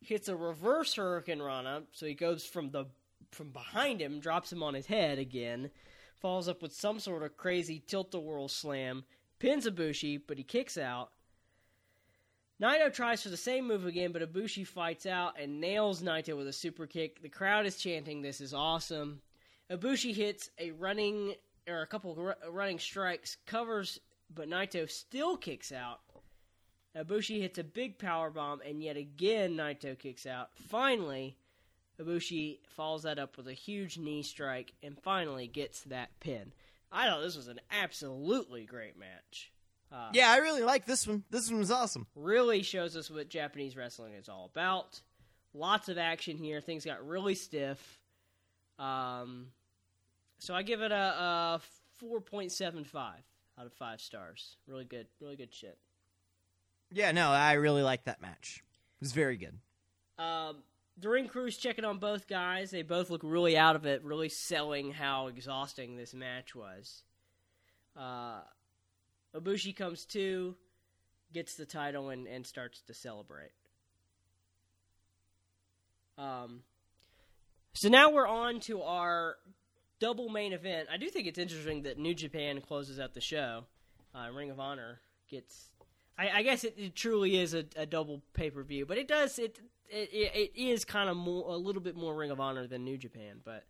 hits 0.00 0.28
a 0.28 0.36
reverse 0.36 0.94
hurricanrana, 0.94 1.82
so 1.92 2.06
he 2.06 2.14
goes 2.14 2.44
from 2.44 2.70
the 2.70 2.86
from 3.32 3.50
behind 3.50 4.00
him, 4.00 4.20
drops 4.20 4.52
him 4.52 4.62
on 4.62 4.74
his 4.74 4.86
head 4.86 5.18
again, 5.18 5.70
follows 6.20 6.48
up 6.48 6.62
with 6.62 6.72
some 6.72 6.98
sort 6.98 7.22
of 7.22 7.36
crazy 7.36 7.82
tilt-a-whirl 7.86 8.48
slam, 8.48 9.04
pins 9.38 9.66
Ibushi, 9.66 10.22
but 10.26 10.38
he 10.38 10.44
kicks 10.44 10.78
out. 10.78 11.10
Naito 12.60 12.90
tries 12.92 13.22
for 13.22 13.28
the 13.28 13.36
same 13.36 13.66
move 13.66 13.84
again, 13.84 14.12
but 14.12 14.22
Ibushi 14.22 14.66
fights 14.66 15.04
out 15.04 15.38
and 15.38 15.60
nails 15.60 16.02
Naito 16.02 16.36
with 16.36 16.46
a 16.46 16.52
super 16.52 16.86
kick. 16.86 17.20
The 17.20 17.28
crowd 17.28 17.66
is 17.66 17.76
chanting, 17.76 18.22
"This 18.22 18.40
is 18.40 18.54
awesome!" 18.54 19.20
Ibushi 19.70 20.14
hits 20.14 20.50
a 20.58 20.70
running 20.72 21.34
or 21.68 21.82
a 21.82 21.86
couple 21.86 22.14
ru- 22.14 22.50
running 22.50 22.78
strikes, 22.78 23.36
covers, 23.46 23.98
but 24.32 24.48
Naito 24.48 24.88
still 24.90 25.36
kicks 25.36 25.72
out. 25.72 26.00
Ibushi 26.96 27.40
hits 27.40 27.58
a 27.58 27.64
big 27.64 27.98
power 27.98 28.30
bomb, 28.30 28.60
and 28.64 28.82
yet 28.82 28.96
again 28.96 29.56
Naito 29.56 29.98
kicks 29.98 30.24
out. 30.26 30.50
Finally, 30.54 31.36
Ibushi 32.00 32.58
follows 32.68 33.02
that 33.02 33.18
up 33.18 33.36
with 33.36 33.48
a 33.48 33.52
huge 33.52 33.98
knee 33.98 34.22
strike, 34.22 34.72
and 34.82 34.98
finally 35.02 35.46
gets 35.46 35.82
that 35.82 36.10
pin. 36.20 36.52
I 36.92 37.08
thought 37.08 37.22
this 37.22 37.36
was 37.36 37.48
an 37.48 37.60
absolutely 37.70 38.64
great 38.64 38.96
match. 38.98 39.50
Uh, 39.92 40.10
Yeah, 40.12 40.30
I 40.30 40.38
really 40.38 40.62
like 40.62 40.86
this 40.86 41.06
one. 41.06 41.24
This 41.30 41.50
one 41.50 41.58
was 41.58 41.70
awesome. 41.70 42.06
really 42.14 42.62
shows 42.62 42.96
us 42.96 43.10
what 43.10 43.28
Japanese 43.28 43.76
wrestling 43.76 44.14
is 44.14 44.28
all 44.28 44.46
about. 44.52 45.00
Lots 45.52 45.88
of 45.88 45.98
action 45.98 46.36
here. 46.38 46.60
Things 46.60 46.84
got 46.84 47.06
really 47.06 47.34
stiff. 47.34 47.98
Um, 48.78 49.46
so 50.38 50.54
I 50.54 50.62
give 50.62 50.82
it 50.82 50.92
a, 50.92 50.94
a 50.94 51.60
4.75 52.02 52.94
out 53.58 53.66
of 53.66 53.72
5 53.72 54.00
stars. 54.00 54.56
Really 54.66 54.84
good. 54.84 55.06
Really 55.20 55.36
good 55.36 55.52
shit. 55.52 55.78
Yeah, 56.92 57.12
no, 57.12 57.30
I 57.30 57.54
really 57.54 57.82
like 57.82 58.04
that 58.04 58.20
match. 58.20 58.62
It 59.00 59.04
was 59.04 59.12
very 59.12 59.36
good. 59.36 59.58
Um, 60.18 60.58
the 60.98 61.08
ring 61.08 61.28
crew's 61.28 61.56
checking 61.56 61.84
on 61.84 61.98
both 61.98 62.26
guys. 62.26 62.70
They 62.70 62.82
both 62.82 63.10
look 63.10 63.22
really 63.24 63.56
out 63.56 63.76
of 63.76 63.84
it, 63.86 64.02
really 64.04 64.28
selling 64.28 64.92
how 64.92 65.26
exhausting 65.26 65.96
this 65.96 66.14
match 66.14 66.54
was. 66.54 67.02
Uh, 67.96 68.40
Ibushi 69.34 69.74
comes 69.74 70.04
to, 70.06 70.54
gets 71.32 71.54
the 71.54 71.66
title, 71.66 72.10
and, 72.10 72.26
and 72.26 72.46
starts 72.46 72.80
to 72.82 72.94
celebrate. 72.94 73.52
Um, 76.16 76.62
so 77.76 77.88
now 77.88 78.10
we're 78.10 78.26
on 78.26 78.60
to 78.60 78.82
our 78.82 79.36
double 80.00 80.28
main 80.28 80.52
event. 80.52 80.88
I 80.90 80.96
do 80.96 81.08
think 81.08 81.26
it's 81.26 81.38
interesting 81.38 81.82
that 81.82 81.98
New 81.98 82.14
Japan 82.14 82.60
closes 82.60 82.98
out 82.98 83.14
the 83.14 83.20
show. 83.20 83.64
Uh, 84.14 84.28
Ring 84.32 84.50
of 84.50 84.58
Honor 84.60 85.00
gets. 85.30 85.70
I, 86.18 86.30
I 86.30 86.42
guess 86.42 86.64
it, 86.64 86.74
it 86.78 86.94
truly 86.96 87.38
is 87.38 87.54
a, 87.54 87.64
a 87.76 87.86
double 87.86 88.22
pay 88.32 88.50
per 88.50 88.62
view, 88.62 88.86
but 88.86 88.96
it 88.98 89.06
does 89.08 89.38
it 89.38 89.58
it, 89.88 90.08
it, 90.12 90.52
it 90.54 90.58
is 90.60 90.84
kind 90.84 91.08
of 91.08 91.16
more 91.16 91.48
a 91.52 91.56
little 91.56 91.82
bit 91.82 91.94
more 91.96 92.14
Ring 92.14 92.30
of 92.30 92.40
Honor 92.40 92.66
than 92.66 92.84
New 92.84 92.96
Japan, 92.96 93.40
but 93.44 93.64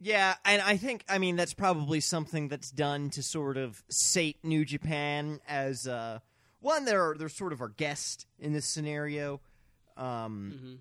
Yeah, 0.00 0.34
and 0.44 0.60
I 0.62 0.76
think 0.76 1.04
I 1.08 1.18
mean 1.18 1.36
that's 1.36 1.54
probably 1.54 2.00
something 2.00 2.48
that's 2.48 2.70
done 2.70 3.10
to 3.10 3.22
sort 3.22 3.56
of 3.58 3.82
sate 3.90 4.38
New 4.42 4.64
Japan 4.64 5.40
as 5.46 5.86
uh, 5.86 6.20
one. 6.60 6.84
They're 6.86 7.14
they're 7.18 7.28
sort 7.28 7.52
of 7.52 7.60
our 7.60 7.68
guest 7.68 8.26
in 8.38 8.52
this 8.54 8.66
scenario, 8.66 9.40
um, 9.98 10.54
Mhm. 10.54 10.78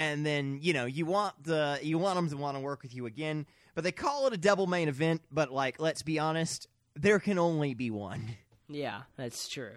And 0.00 0.24
then 0.24 0.58
you 0.62 0.72
know 0.72 0.86
you 0.86 1.04
want 1.04 1.34
the 1.44 1.78
you 1.82 1.98
want 1.98 2.16
them 2.16 2.30
to 2.30 2.36
want 2.38 2.56
to 2.56 2.60
work 2.60 2.82
with 2.82 2.94
you 2.94 3.04
again, 3.04 3.46
but 3.74 3.84
they 3.84 3.92
call 3.92 4.26
it 4.26 4.32
a 4.32 4.38
double 4.38 4.66
main 4.66 4.88
event. 4.88 5.20
But 5.30 5.52
like, 5.52 5.78
let's 5.78 6.02
be 6.02 6.18
honest, 6.18 6.66
there 6.96 7.20
can 7.20 7.38
only 7.38 7.74
be 7.74 7.90
one. 7.90 8.36
Yeah, 8.66 9.02
that's 9.16 9.46
true. 9.48 9.74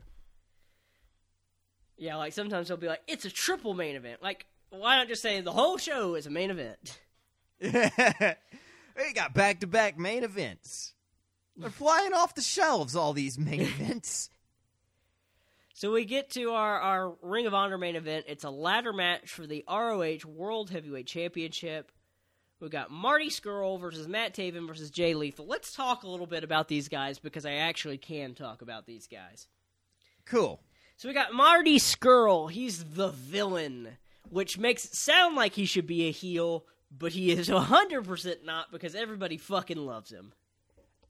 Yeah, 1.98 2.16
like 2.16 2.32
sometimes 2.32 2.70
they'll 2.70 2.78
be 2.78 2.88
like, 2.88 3.02
"It's 3.06 3.26
a 3.26 3.30
triple 3.30 3.74
main 3.74 3.96
event." 3.96 4.24
Like, 4.24 4.46
why 4.70 4.96
not 4.98 5.10
just 5.10 5.22
say 5.22 5.42
the 5.42 5.52
whole 5.52 5.78
show 5.78 6.16
is 6.16 6.26
a 6.26 6.30
main 6.30 6.52
event? 6.52 7.00
we 7.62 9.14
got 9.14 9.34
back 9.34 9.60
to 9.60 9.68
back 9.68 10.00
main 10.00 10.24
events. 10.24 10.94
They're 11.58 11.70
flying 11.70 12.14
off 12.14 12.34
the 12.34 12.42
shelves, 12.42 12.96
all 12.96 13.12
these 13.12 13.38
main 13.38 13.62
events. 13.80 14.30
So 15.76 15.92
we 15.92 16.06
get 16.06 16.30
to 16.32 16.52
our, 16.52 16.80
our 16.80 17.16
Ring 17.24 17.48
of 17.48 17.56
Honor 17.56 17.80
main 17.80 17.96
event. 17.96 18.26
It's 18.28 18.44
a 18.44 18.50
ladder 18.52 18.94
match 18.94 19.30
for 19.32 19.48
the 19.48 19.66
ROH 19.68 20.28
World 20.28 20.70
Heavyweight 20.70 21.08
Championship. 21.08 21.92
We've 22.60 22.70
got 22.70 22.92
Marty 22.92 23.30
Scurll 23.30 23.80
versus 23.80 24.08
Matt 24.08 24.36
Taven 24.36 24.68
versus 24.68 24.92
Jay 24.92 25.16
Lethal. 25.16 25.48
Let's 25.48 25.74
talk 25.74 26.04
a 26.04 26.08
little 26.08 26.28
bit 26.28 26.44
about 26.44 26.68
these 26.68 26.88
guys 26.88 27.18
because 27.18 27.46
I 27.46 27.54
actually 27.54 27.98
can 27.98 28.36
talk 28.36 28.62
about 28.62 28.86
these 28.86 29.08
guys. 29.08 29.48
Cool. 30.26 30.62
So 30.96 31.08
we 31.08 31.14
got 31.16 31.34
Marty 31.34 31.80
Scurll. 31.80 32.52
He's 32.52 32.84
the 32.84 33.10
villain, 33.10 33.98
which 34.30 34.60
makes 34.60 34.86
it 34.86 34.94
sound 34.94 35.36
like 35.36 35.54
he 35.54 35.66
should 35.66 35.88
be 35.88 36.08
a 36.08 36.12
heel, 36.12 36.66
but 36.96 37.14
he 37.14 37.32
is 37.32 37.50
100% 37.50 38.46
not 38.46 38.72
because 38.72 38.94
everybody 38.94 39.38
fucking 39.38 39.78
loves 39.78 40.12
him. 40.12 40.34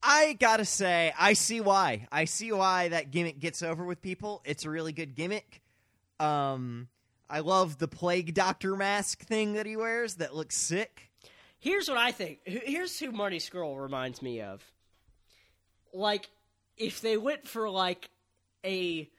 I 0.04 0.34
gotta 0.34 0.66
say, 0.66 1.14
I 1.18 1.34
see 1.34 1.62
why. 1.62 2.08
I 2.12 2.26
see 2.26 2.52
why 2.52 2.90
that 2.90 3.10
gimmick 3.12 3.40
gets 3.40 3.64
over 3.64 3.86
with 3.86 4.02
people. 4.02 4.42
It's 4.44 4.66
a 4.66 4.70
really 4.70 4.92
good 4.92 5.16
gimmick. 5.16 5.62
Um, 6.20 6.90
I 7.30 7.40
love 7.40 7.78
the 7.78 7.88
plague 7.88 8.34
doctor 8.34 8.76
mask 8.76 9.22
thing 9.22 9.54
that 9.54 9.66
he 9.66 9.78
wears. 9.78 10.16
That 10.16 10.36
looks 10.36 10.58
sick. 10.58 11.10
Here's 11.60 11.88
what 11.88 11.98
I 11.98 12.12
think. 12.12 12.40
Here's 12.44 13.00
who 13.00 13.12
Marty 13.14 13.40
Scurll 13.40 13.82
reminds 13.82 14.22
me 14.22 14.42
of. 14.42 14.62
Like, 15.94 16.30
if 16.78 17.00
they 17.00 17.16
went 17.16 17.48
for 17.48 17.70
like 17.70 18.10
a, 18.66 19.10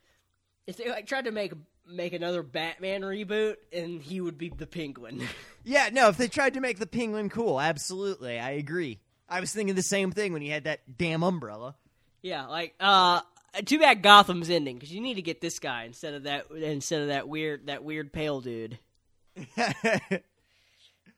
if 0.66 0.76
they 0.76 0.90
like 0.90 1.06
tried 1.06 1.24
to 1.24 1.32
make 1.32 1.54
make 1.86 2.12
another 2.12 2.42
Batman 2.42 3.02
reboot, 3.02 3.56
and 3.72 4.02
he 4.02 4.20
would 4.20 4.38
be 4.38 4.50
the 4.50 4.66
Penguin. 4.66 5.26
Yeah, 5.66 5.88
no. 5.90 6.10
If 6.10 6.18
they 6.18 6.28
tried 6.28 6.52
to 6.54 6.60
make 6.60 6.78
the 6.78 6.86
penguin 6.86 7.30
cool, 7.30 7.58
absolutely, 7.58 8.38
I 8.38 8.50
agree. 8.50 8.98
I 9.34 9.40
was 9.40 9.52
thinking 9.52 9.74
the 9.74 9.82
same 9.82 10.12
thing 10.12 10.32
when 10.32 10.42
he 10.42 10.48
had 10.48 10.64
that 10.64 10.80
damn 10.96 11.22
umbrella. 11.24 11.74
yeah, 12.22 12.46
like 12.46 12.74
uh, 12.78 13.20
too 13.64 13.78
bad 13.80 14.00
Gotham's 14.02 14.48
ending 14.48 14.76
because 14.76 14.92
you 14.92 15.00
need 15.00 15.14
to 15.14 15.22
get 15.22 15.40
this 15.40 15.58
guy 15.58 15.84
instead 15.84 16.14
of 16.14 16.22
that 16.22 16.50
instead 16.50 17.02
of 17.02 17.08
that 17.08 17.28
weird 17.28 17.66
that 17.66 17.82
weird 17.82 18.12
pale 18.12 18.40
dude. 18.40 18.78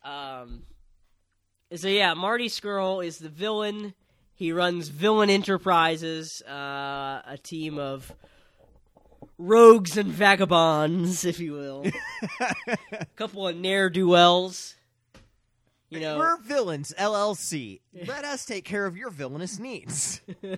Um, 0.06 0.62
so 1.74 1.88
yeah, 1.88 2.14
Marty 2.14 2.48
Scurll 2.48 3.04
is 3.04 3.18
the 3.18 3.28
villain. 3.28 3.92
He 4.34 4.52
runs 4.52 4.88
Villain 4.88 5.30
Enterprises, 5.30 6.42
uh, 6.42 7.22
a 7.26 7.36
team 7.42 7.78
of 7.78 8.14
rogues 9.36 9.96
and 9.96 10.12
vagabonds, 10.12 11.24
if 11.24 11.40
you 11.40 11.54
will. 11.54 11.86
a 12.92 13.06
couple 13.16 13.48
of 13.48 13.56
ne'er 13.56 13.90
do 13.90 14.06
wells. 14.06 14.75
You 15.88 16.00
know, 16.00 16.18
We're 16.18 16.36
villains, 16.38 16.92
LLC. 16.98 17.80
Let 18.06 18.24
us 18.24 18.44
take 18.44 18.64
care 18.64 18.86
of 18.86 18.96
your 18.96 19.10
villainous 19.10 19.60
needs. 19.60 20.20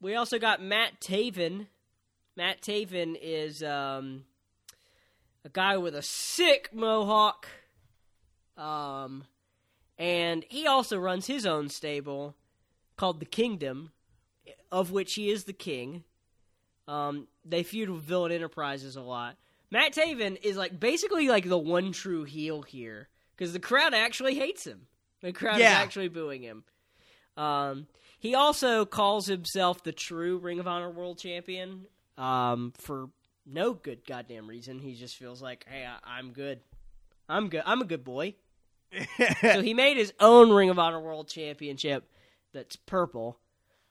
we 0.00 0.14
also 0.14 0.38
got 0.38 0.62
Matt 0.62 1.00
Taven. 1.00 1.66
Matt 2.36 2.60
Taven 2.60 3.16
is 3.20 3.62
um, 3.62 4.24
a 5.44 5.48
guy 5.48 5.78
with 5.78 5.94
a 5.94 6.02
sick 6.02 6.70
mohawk. 6.74 7.46
Um, 8.58 9.24
and 9.98 10.44
he 10.50 10.66
also 10.66 10.98
runs 10.98 11.26
his 11.26 11.46
own 11.46 11.70
stable 11.70 12.34
called 12.96 13.18
the 13.18 13.26
Kingdom, 13.26 13.92
of 14.70 14.90
which 14.90 15.14
he 15.14 15.30
is 15.30 15.44
the 15.44 15.54
king. 15.54 16.04
Um, 16.86 17.28
they 17.46 17.62
feud 17.62 17.88
with 17.88 18.02
Villain 18.02 18.32
Enterprises 18.32 18.96
a 18.96 19.00
lot. 19.00 19.36
Matt 19.70 19.94
Taven 19.94 20.38
is 20.42 20.58
like 20.58 20.78
basically 20.78 21.28
like 21.28 21.48
the 21.48 21.56
one 21.56 21.92
true 21.92 22.24
heel 22.24 22.60
here 22.60 23.08
because 23.42 23.52
the 23.52 23.58
crowd 23.58 23.92
actually 23.92 24.36
hates 24.36 24.64
him. 24.64 24.82
The 25.20 25.32
crowd 25.32 25.58
Yeah. 25.58 25.72
is 25.72 25.84
actually 25.84 26.06
booing 26.06 26.42
him. 26.42 26.62
Um, 27.36 27.88
he 28.20 28.36
also 28.36 28.84
calls 28.84 29.26
himself 29.26 29.82
the 29.82 29.90
true 29.90 30.38
Ring 30.38 30.60
of 30.60 30.68
Honor 30.68 30.90
World 30.90 31.18
Champion 31.18 31.86
um, 32.16 32.72
for 32.78 33.08
no 33.44 33.72
good 33.74 34.06
goddamn 34.06 34.46
reason. 34.46 34.78
He 34.78 34.94
just 34.94 35.16
feels 35.16 35.42
like, 35.42 35.66
hey, 35.68 35.84
I- 35.84 36.18
I'm 36.18 36.30
good. 36.30 36.60
I'm 37.28 37.48
good. 37.48 37.62
I'm 37.66 37.80
a 37.80 37.84
good 37.84 38.04
boy. 38.04 38.36
so 39.40 39.60
he 39.60 39.74
made 39.74 39.96
his 39.96 40.12
own 40.20 40.52
Ring 40.52 40.70
of 40.70 40.78
Honor 40.78 41.00
World 41.00 41.26
Championship 41.26 42.08
that's 42.54 42.76
purple, 42.76 43.40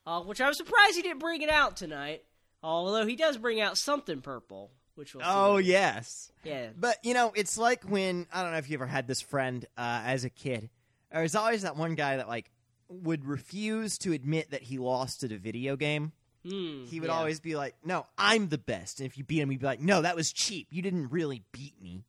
uh, 0.05 0.21
which 0.21 0.39
I 0.39 0.47
was 0.47 0.55
surprised 0.55 0.95
he 0.95 1.01
didn't 1.01 1.19
bring 1.19 1.41
it 1.41 1.49
out 1.49 1.75
tonight. 1.75 2.23
Although 2.63 3.05
he 3.05 3.17
does 3.17 3.37
bring 3.37 3.59
out 3.59 3.77
something 3.77 4.21
purple, 4.21 4.71
which 5.01 5.15
we'll 5.15 5.25
oh 5.25 5.55
later. 5.55 5.67
yes. 5.67 6.31
yeah. 6.43 6.67
But 6.79 6.97
you 7.03 7.13
know, 7.13 7.33
it's 7.35 7.57
like 7.57 7.83
when 7.83 8.27
I 8.31 8.43
don't 8.43 8.51
know 8.51 8.57
if 8.59 8.69
you 8.69 8.75
ever 8.75 8.85
had 8.85 9.07
this 9.07 9.19
friend 9.21 9.65
uh, 9.77 10.01
as 10.05 10.23
a 10.23 10.29
kid. 10.29 10.69
There's 11.11 11.35
always 11.35 11.63
that 11.63 11.75
one 11.75 11.95
guy 11.95 12.17
that 12.17 12.29
like 12.29 12.51
would 12.87 13.25
refuse 13.25 13.97
to 13.99 14.13
admit 14.13 14.51
that 14.51 14.61
he 14.61 14.77
lost 14.77 15.23
at 15.23 15.31
a 15.31 15.37
video 15.37 15.75
game. 15.75 16.11
Hmm, 16.47 16.85
He 16.85 16.99
would 16.99 17.09
yeah. 17.09 17.15
always 17.15 17.39
be 17.39 17.55
like, 17.55 17.75
"No, 17.83 18.05
I'm 18.17 18.47
the 18.49 18.57
best." 18.57 18.99
And 18.99 19.07
if 19.07 19.17
you 19.17 19.23
beat 19.23 19.39
him, 19.41 19.49
he'd 19.49 19.59
be 19.59 19.65
like, 19.65 19.79
"No, 19.81 20.01
that 20.03 20.15
was 20.15 20.31
cheap. 20.31 20.67
You 20.71 20.81
didn't 20.81 21.09
really 21.11 21.43
beat 21.51 21.81
me." 21.81 22.05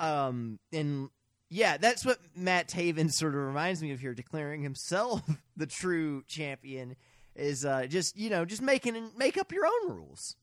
Um, 0.00 0.58
and 0.72 1.08
yeah, 1.48 1.76
that's 1.76 2.04
what 2.04 2.18
Matt 2.36 2.68
Taven 2.68 3.10
sort 3.12 3.34
of 3.34 3.40
reminds 3.40 3.82
me 3.82 3.92
of 3.92 4.00
here, 4.00 4.14
declaring 4.14 4.62
himself 4.62 5.22
the 5.56 5.66
true 5.66 6.22
champion. 6.26 6.96
Is 7.34 7.64
uh, 7.66 7.86
just 7.86 8.16
you 8.16 8.30
know 8.30 8.44
just 8.46 8.62
making 8.62 9.10
make 9.16 9.36
up 9.36 9.52
your 9.52 9.66
own 9.66 9.94
rules. 9.96 10.36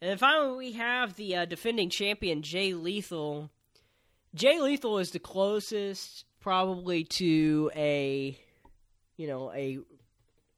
And 0.00 0.10
then 0.10 0.18
finally, 0.18 0.56
we 0.56 0.72
have 0.72 1.14
the 1.16 1.36
uh, 1.36 1.44
defending 1.44 1.88
champion, 1.90 2.42
Jay 2.42 2.74
Lethal. 2.74 3.50
Jay 4.34 4.60
Lethal 4.60 4.98
is 4.98 5.12
the 5.12 5.18
closest, 5.18 6.24
probably, 6.40 7.04
to 7.04 7.70
a, 7.74 8.38
you 9.16 9.26
know, 9.26 9.52
a 9.52 9.78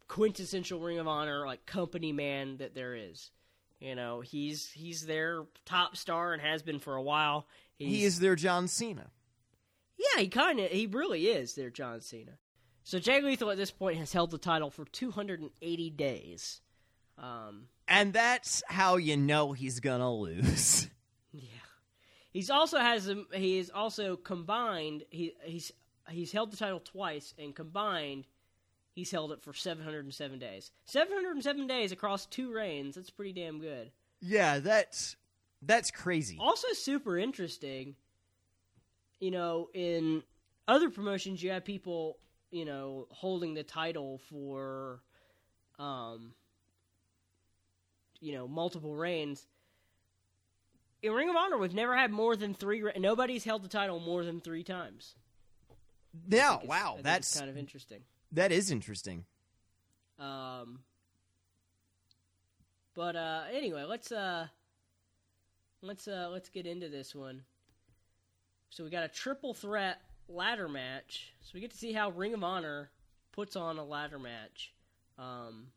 quintessential 0.09 0.80
Ring 0.80 0.99
of 0.99 1.07
Honor 1.07 1.47
like 1.47 1.66
company 1.66 2.12
man 2.12 2.57
that 2.59 2.74
there 2.74 2.95
is. 2.95 3.30
You 3.78 3.95
know, 3.95 4.20
he's 4.20 4.70
he's 4.70 5.05
their 5.05 5.45
top 5.66 5.97
star 5.97 6.32
and 6.32 6.41
has 6.41 6.62
been 6.62 6.78
for 6.78 6.97
a 6.97 7.03
while. 7.03 7.47
He's, 7.78 7.89
He 7.89 8.05
is 8.05 8.18
their 8.18 8.34
John 8.34 8.68
Cena. 8.68 9.11
yeah, 9.99 10.22
he 10.22 10.28
kind 10.28 10.59
of 10.59 10.70
he 10.70 10.87
really 10.87 11.26
is 11.26 11.55
their 11.55 11.68
John 11.70 12.01
Cena. 12.01 12.32
So 12.84 12.99
Jay 12.99 13.20
Lethal 13.20 13.51
at 13.51 13.59
this 13.59 13.70
point 13.70 13.99
has 13.99 14.12
held 14.12 14.30
the 14.30 14.39
title 14.39 14.70
for 14.70 14.87
280 14.87 15.91
days. 15.91 16.62
Um, 17.19 17.69
And 17.89 18.12
that's 18.12 18.62
how 18.69 18.97
you 18.97 19.17
know 19.17 19.53
he's 19.53 19.81
gonna 19.81 20.12
lose. 20.14 20.89
Yeah, 21.33 21.43
he's 22.31 22.49
also 22.51 22.79
has 22.79 23.09
a, 23.11 23.25
he 23.35 23.59
is 23.59 23.71
also 23.71 24.17
combined. 24.17 25.05
He 25.11 25.35
he's 25.45 25.71
he's 26.09 26.33
held 26.33 26.51
the 26.51 26.57
title 26.57 26.81
twice, 26.81 27.35
and 27.39 27.55
combined, 27.55 28.27
he's 28.95 29.11
held 29.11 29.33
it 29.33 29.43
for 29.43 29.53
707 29.53 30.39
days. 30.39 30.71
707 30.87 31.67
days 31.67 31.93
across 31.93 32.25
two 32.25 32.53
reigns. 32.55 32.95
That's 32.95 33.11
pretty 33.11 33.33
damn 33.35 33.61
good. 33.61 33.91
yeah, 34.21 34.61
that's 34.61 35.17
that's 35.61 35.91
crazy. 35.91 36.39
Also, 36.41 36.69
super 36.73 37.19
interesting. 37.19 37.97
You 39.21 39.31
know, 39.33 39.69
in 39.75 40.23
other 40.67 40.89
promotions, 40.89 41.43
you 41.43 41.51
have 41.51 41.64
people 41.67 42.19
you 42.51 42.64
know 42.64 43.09
holding 43.11 43.53
the 43.53 43.62
title 43.62 44.21
for, 44.31 45.01
um, 45.79 46.33
you 48.21 48.33
know, 48.33 48.49
multiple 48.49 48.95
reigns. 48.95 49.47
In 51.03 51.12
Ring 51.12 51.29
of 51.29 51.37
Honor, 51.37 51.59
we've 51.59 51.75
never 51.75 51.97
had 51.97 52.11
more 52.11 52.37
than 52.37 52.55
three. 52.55 52.83
Nobody's 52.99 53.45
held 53.45 53.62
the 53.62 53.69
title 53.69 54.01
more 54.01 54.25
than 54.25 54.41
three 54.41 54.64
times. 54.64 55.14
Yeah, 56.29 56.59
wow, 56.64 56.99
that's 57.03 57.39
kind 57.39 57.51
of 57.51 57.57
interesting. 57.57 58.01
that 58.33 58.51
is 58.51 58.71
interesting. 58.71 59.25
Um, 60.19 60.81
but 62.95 63.14
uh, 63.17 63.43
anyway, 63.53 63.85
let's 63.85 64.11
uh, 64.11 64.47
let's 65.83 66.09
uh, 66.09 66.29
let's 66.33 66.49
get 66.49 66.67
into 66.67 66.89
this 66.89 67.14
one. 67.14 67.43
So 68.71 68.85
we 68.85 68.91
got 68.91 69.05
a 69.05 69.09
triple 69.09 69.55
threat 69.55 70.01
ladder 70.29 70.69
match. 70.69 71.33
So 71.43 71.53
we 71.55 71.61
get 71.61 71.71
to 71.71 71.77
see 71.77 71.93
how 71.93 72.11
Ring 72.11 72.35
of 72.35 72.43
Honor 72.43 72.91
puts 73.33 73.57
on 73.57 73.79
a 73.79 73.85
ladder 73.85 74.19
match. 74.19 74.73
Um, 75.19 75.69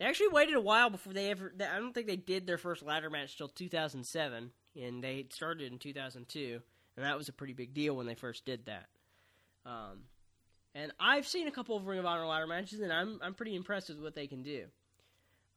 they 0.00 0.06
actually 0.06 0.28
waited 0.28 0.54
a 0.54 0.60
while 0.60 0.88
before 0.88 1.12
they 1.12 1.30
ever. 1.30 1.52
I 1.60 1.78
don't 1.78 1.92
think 1.92 2.06
they 2.06 2.16
did 2.16 2.46
their 2.46 2.56
first 2.56 2.82
ladder 2.82 3.10
match 3.10 3.36
till 3.36 3.48
2007, 3.48 4.50
and 4.82 5.04
they 5.04 5.26
started 5.28 5.70
in 5.70 5.78
2002, 5.78 6.60
and 6.96 7.04
that 7.04 7.18
was 7.18 7.28
a 7.28 7.34
pretty 7.34 7.52
big 7.52 7.74
deal 7.74 7.94
when 7.94 8.06
they 8.06 8.14
first 8.14 8.46
did 8.46 8.64
that. 8.64 8.86
Um, 9.66 10.04
and 10.74 10.90
I've 10.98 11.26
seen 11.26 11.48
a 11.48 11.50
couple 11.50 11.76
of 11.76 11.86
Ring 11.86 11.98
of 11.98 12.06
Honor 12.06 12.24
ladder 12.24 12.46
matches, 12.46 12.80
and 12.80 12.90
I'm 12.90 13.20
I'm 13.22 13.34
pretty 13.34 13.54
impressed 13.54 13.90
with 13.90 14.00
what 14.00 14.14
they 14.14 14.26
can 14.26 14.42
do. 14.42 14.64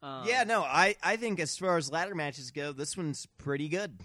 Um, 0.02 0.28
yeah, 0.28 0.44
no, 0.44 0.62
I 0.62 0.98
I 1.02 1.16
think 1.16 1.40
as 1.40 1.58
far 1.58 1.78
as 1.78 1.90
ladder 1.90 2.14
matches 2.14 2.52
go, 2.52 2.74
this 2.74 2.98
one's 2.98 3.26
pretty 3.38 3.70
good. 3.70 3.98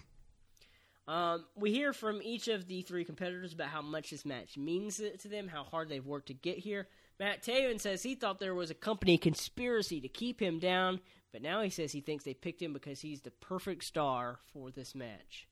Um, 1.05 1.47
we 1.57 1.73
hear 1.73 1.91
from 1.91 2.21
each 2.21 2.47
of 2.47 2.65
the 2.67 2.83
three 2.83 3.03
competitors 3.03 3.51
about 3.51 3.67
how 3.67 3.81
much 3.81 4.11
this 4.11 4.25
match 4.25 4.57
means 4.57 5.01
to 5.19 5.27
them, 5.27 5.49
how 5.49 5.65
hard 5.65 5.89
they've 5.89 6.05
worked 6.05 6.27
to 6.27 6.33
get 6.33 6.59
here. 6.59 6.87
Matt 7.19 7.43
Taven 7.43 7.79
says 7.81 8.01
he 8.01 8.15
thought 8.15 8.39
there 8.39 8.55
was 8.55 8.71
a 8.71 8.75
company 8.75 9.17
conspiracy 9.17 9.99
to 9.99 10.07
keep 10.07 10.41
him 10.41 10.57
down, 10.57 11.01
but 11.33 11.41
now 11.41 11.61
he 11.61 11.69
says 11.69 11.91
he 11.91 12.01
thinks 12.01 12.23
they 12.23 12.33
picked 12.33 12.61
him 12.61 12.71
because 12.71 13.01
he's 13.01 13.21
the 13.21 13.31
perfect 13.31 13.83
star 13.83 14.39
for 14.53 14.71
this 14.71 14.95
match. 14.95 15.47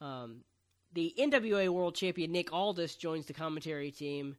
Um, 0.00 0.42
the 0.92 1.12
NWA 1.18 1.68
World 1.68 1.96
Champion 1.96 2.30
Nick 2.30 2.52
Aldis 2.52 2.94
joins 2.94 3.26
the 3.26 3.32
commentary 3.32 3.90
team. 3.90 4.36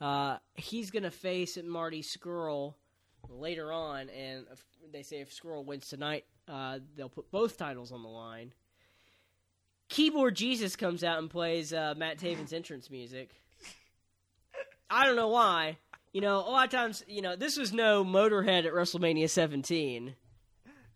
Uh, 0.00 0.38
he's 0.54 0.90
going 0.90 1.02
to 1.02 1.10
face 1.10 1.58
Marty 1.62 2.02
Scurll 2.02 2.74
later 3.28 3.72
on, 3.72 4.08
and 4.10 4.46
if, 4.50 4.64
they 4.92 5.02
say 5.02 5.20
if 5.20 5.30
Scurll 5.30 5.64
wins 5.64 5.88
tonight, 5.88 6.24
uh, 6.48 6.78
they'll 6.96 7.08
put 7.08 7.30
both 7.30 7.58
titles 7.58 7.92
on 7.92 8.02
the 8.02 8.08
line. 8.08 8.52
Keyboard 9.88 10.36
Jesus 10.36 10.76
comes 10.76 11.02
out 11.02 11.18
and 11.18 11.28
plays 11.28 11.72
uh, 11.72 11.94
Matt 11.96 12.18
Taven's 12.18 12.52
entrance 12.52 12.90
music. 12.90 13.34
I 14.90 15.06
don't 15.06 15.16
know 15.16 15.28
why. 15.28 15.78
You 16.12 16.20
know, 16.20 16.38
a 16.38 16.50
lot 16.50 16.64
of 16.64 16.70
times, 16.70 17.04
you 17.06 17.22
know, 17.22 17.36
this 17.36 17.56
was 17.56 17.72
no 17.72 18.04
Motorhead 18.04 18.66
at 18.66 18.72
WrestleMania 18.72 19.30
17 19.30 20.14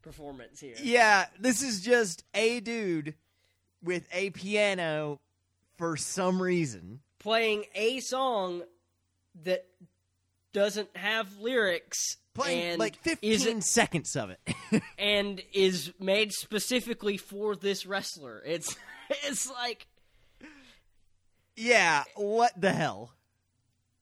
performance 0.02 0.60
here. 0.60 0.74
Yeah, 0.82 1.26
this 1.38 1.62
is 1.62 1.80
just 1.80 2.24
a 2.34 2.60
dude 2.60 3.14
with 3.82 4.08
a 4.12 4.30
piano 4.30 5.20
for 5.78 5.96
some 5.96 6.42
reason. 6.42 7.00
Playing 7.20 7.64
a 7.74 8.00
song 8.00 8.62
that 9.44 9.66
doesn't 10.52 10.94
have 10.96 11.38
lyrics 11.38 12.16
Playing 12.34 12.62
and 12.62 12.78
like 12.80 12.96
15 12.96 13.30
isn't- 13.32 13.62
seconds 13.62 14.16
of 14.16 14.30
it. 14.30 14.82
and 14.98 15.40
is 15.52 15.92
made 16.00 16.32
specifically 16.32 17.16
for 17.16 17.54
this 17.54 17.86
wrestler. 17.86 18.42
It's 18.44 18.74
it's 19.24 19.48
like 19.50 19.86
yeah, 21.56 22.02
what 22.16 22.60
the 22.60 22.72
hell? 22.72 23.12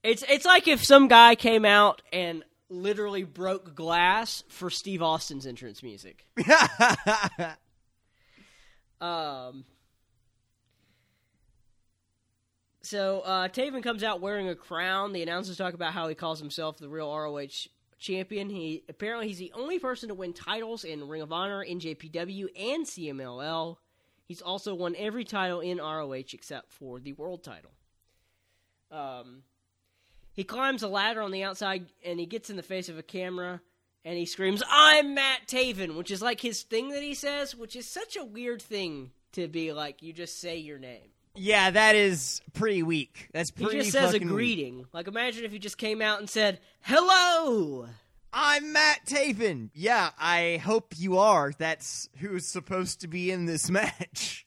It's 0.03 0.25
it's 0.29 0.45
like 0.45 0.69
if 0.69 0.85
some 0.85 1.09
guy 1.09 1.35
came 1.35 1.65
out 1.65 2.03
and 2.13 2.45
literally 2.69 3.25
broke 3.25 3.75
glass 3.75 4.43
for 4.49 4.71
Steve 4.71 5.03
Austin's 5.03 5.47
entrance 5.47 5.83
music. 5.83 6.27
Um. 9.03 9.65
So 12.83 13.21
uh, 13.21 13.49
Taven 13.49 13.83
comes 13.83 14.05
out 14.05 14.21
wearing 14.21 14.49
a 14.49 14.55
crown. 14.55 15.13
The 15.13 15.23
announcers 15.23 15.57
talk 15.57 15.75
about 15.75 15.93
how 15.93 16.09
he 16.09 16.15
calls 16.15 16.39
himself 16.39 16.79
the 16.79 16.89
real 16.89 17.13
ROH 17.13 17.69
champion. 17.99 18.49
He 18.49 18.85
apparently 18.89 19.27
he's 19.27 19.39
the 19.39 19.53
only 19.55 19.81
person 19.81 20.09
to 20.09 20.15
win 20.15 20.33
titles 20.33 20.85
in 20.85 21.09
Ring 21.09 21.23
of 21.23 21.33
Honor, 21.33 21.65
NJPW, 21.65 22.47
and 22.57 22.87
CMLL. 22.87 23.77
He's 24.25 24.41
also 24.41 24.75
won 24.75 24.95
every 24.97 25.25
title 25.25 25.61
in 25.61 25.79
ROH 25.79 26.33
except 26.33 26.73
for 26.73 27.01
the 27.01 27.13
world 27.13 27.43
title. 27.43 27.73
Um, 28.91 29.43
he 30.35 30.45
climbs 30.45 30.83
a 30.83 30.89
ladder 30.89 31.23
on 31.23 31.31
the 31.31 31.43
outside 31.43 31.87
and 32.05 32.19
he 32.21 32.27
gets 32.27 32.51
in 32.51 32.57
the 32.57 32.63
face 32.63 32.89
of 32.89 32.99
a 32.99 33.03
camera 33.03 33.61
and 34.05 34.17
he 34.19 34.25
screams, 34.27 34.63
"I'm 34.69 35.15
Matt 35.15 35.47
Taven," 35.47 35.97
which 35.97 36.11
is 36.11 36.21
like 36.23 36.41
his 36.41 36.63
thing 36.63 36.91
that 36.91 37.03
he 37.03 37.15
says, 37.15 37.55
which 37.55 37.77
is 37.77 37.89
such 37.89 38.17
a 38.17 38.25
weird 38.25 38.61
thing 38.63 39.13
to 39.33 39.47
be 39.49 39.73
like. 39.73 40.03
You 40.03 40.13
just 40.13 40.41
say 40.41 40.59
your 40.59 40.79
name. 40.79 41.09
yeah, 41.35 41.71
that 41.71 41.95
is 41.95 42.41
pretty 42.53 42.83
weak. 42.83 43.29
That's 43.33 43.51
He 43.57 43.65
pretty 43.65 43.79
just 43.81 43.93
says 43.93 44.11
a 44.11 44.13
fucking 44.15 44.27
weak. 44.29 44.35
greeting. 44.35 44.87
Like 44.93 45.07
imagine 45.09 45.45
if 45.45 45.53
he 45.53 45.59
just 45.59 45.79
came 45.79 46.03
out 46.03 46.19
and 46.19 46.29
said, 46.29 46.61
"Hello." 46.83 47.87
I'm 48.35 48.73
Matt 48.73 49.05
Taven. 49.05 49.69
Yeah, 49.75 50.11
I 50.19 50.59
hope 50.65 50.95
you 50.97 51.19
are. 51.19 51.53
That's 51.59 52.09
who's 52.17 52.47
supposed 52.47 53.03
to 53.03 53.07
be 53.09 53.31
in 53.31 53.45
this 53.45 53.69
match. 53.79 54.47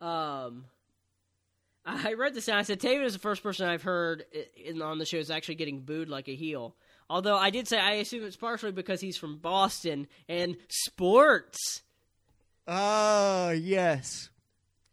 Um, 0.00 0.66
I 2.04 2.14
read 2.14 2.34
this 2.34 2.48
and 2.48 2.56
I 2.58 2.62
said 2.62 2.80
Taven 2.80 3.04
is 3.04 3.12
the 3.12 3.18
first 3.18 3.42
person 3.42 3.68
I've 3.68 3.82
heard 3.82 4.24
in 4.56 4.82
on 4.82 4.98
the 4.98 5.06
show 5.06 5.18
is 5.18 5.30
actually 5.30 5.56
getting 5.56 5.80
booed 5.80 6.08
like 6.08 6.28
a 6.28 6.34
heel. 6.34 6.74
Although 7.08 7.36
I 7.36 7.50
did 7.50 7.68
say 7.68 7.78
I 7.78 7.92
assume 7.92 8.24
it's 8.24 8.36
partially 8.36 8.72
because 8.72 9.00
he's 9.00 9.16
from 9.16 9.38
Boston 9.38 10.08
and 10.28 10.56
sports. 10.68 11.82
Oh, 12.66 13.50
yes. 13.50 14.30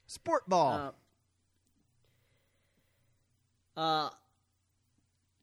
Sport 0.06 0.48
ball. 0.48 0.94
Uh, 3.76 3.80
uh, 3.80 4.10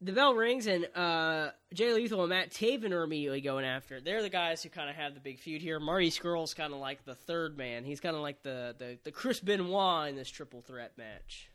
the 0.00 0.12
bell 0.12 0.34
rings 0.34 0.66
and 0.66 0.86
uh, 0.96 1.50
Jay 1.74 1.92
Lethal 1.92 2.20
and 2.22 2.30
Matt 2.30 2.50
Taven 2.50 2.92
are 2.92 3.02
immediately 3.02 3.40
going 3.40 3.64
after 3.64 3.96
it. 3.96 4.04
They're 4.04 4.22
the 4.22 4.30
guys 4.30 4.62
who 4.62 4.68
kind 4.68 4.88
of 4.88 4.96
have 4.96 5.14
the 5.14 5.20
big 5.20 5.38
feud 5.38 5.62
here. 5.62 5.78
Marty 5.78 6.10
Scurll's 6.10 6.54
kind 6.54 6.72
of 6.72 6.78
like 6.78 7.04
the 7.04 7.14
third 7.14 7.58
man. 7.58 7.84
He's 7.84 8.00
kind 8.00 8.16
of 8.16 8.22
like 8.22 8.42
the, 8.42 8.74
the, 8.78 8.98
the 9.04 9.12
Chris 9.12 9.40
Benoit 9.40 10.08
in 10.08 10.16
this 10.16 10.30
triple 10.30 10.62
threat 10.62 10.92
match. 10.96 11.50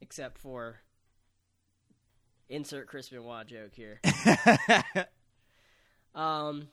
Except 0.00 0.38
for 0.38 0.80
insert 2.48 2.86
Chris 2.86 3.08
Benoit 3.08 3.46
joke 3.46 3.74
here. 3.74 4.00
Um, 6.14 6.68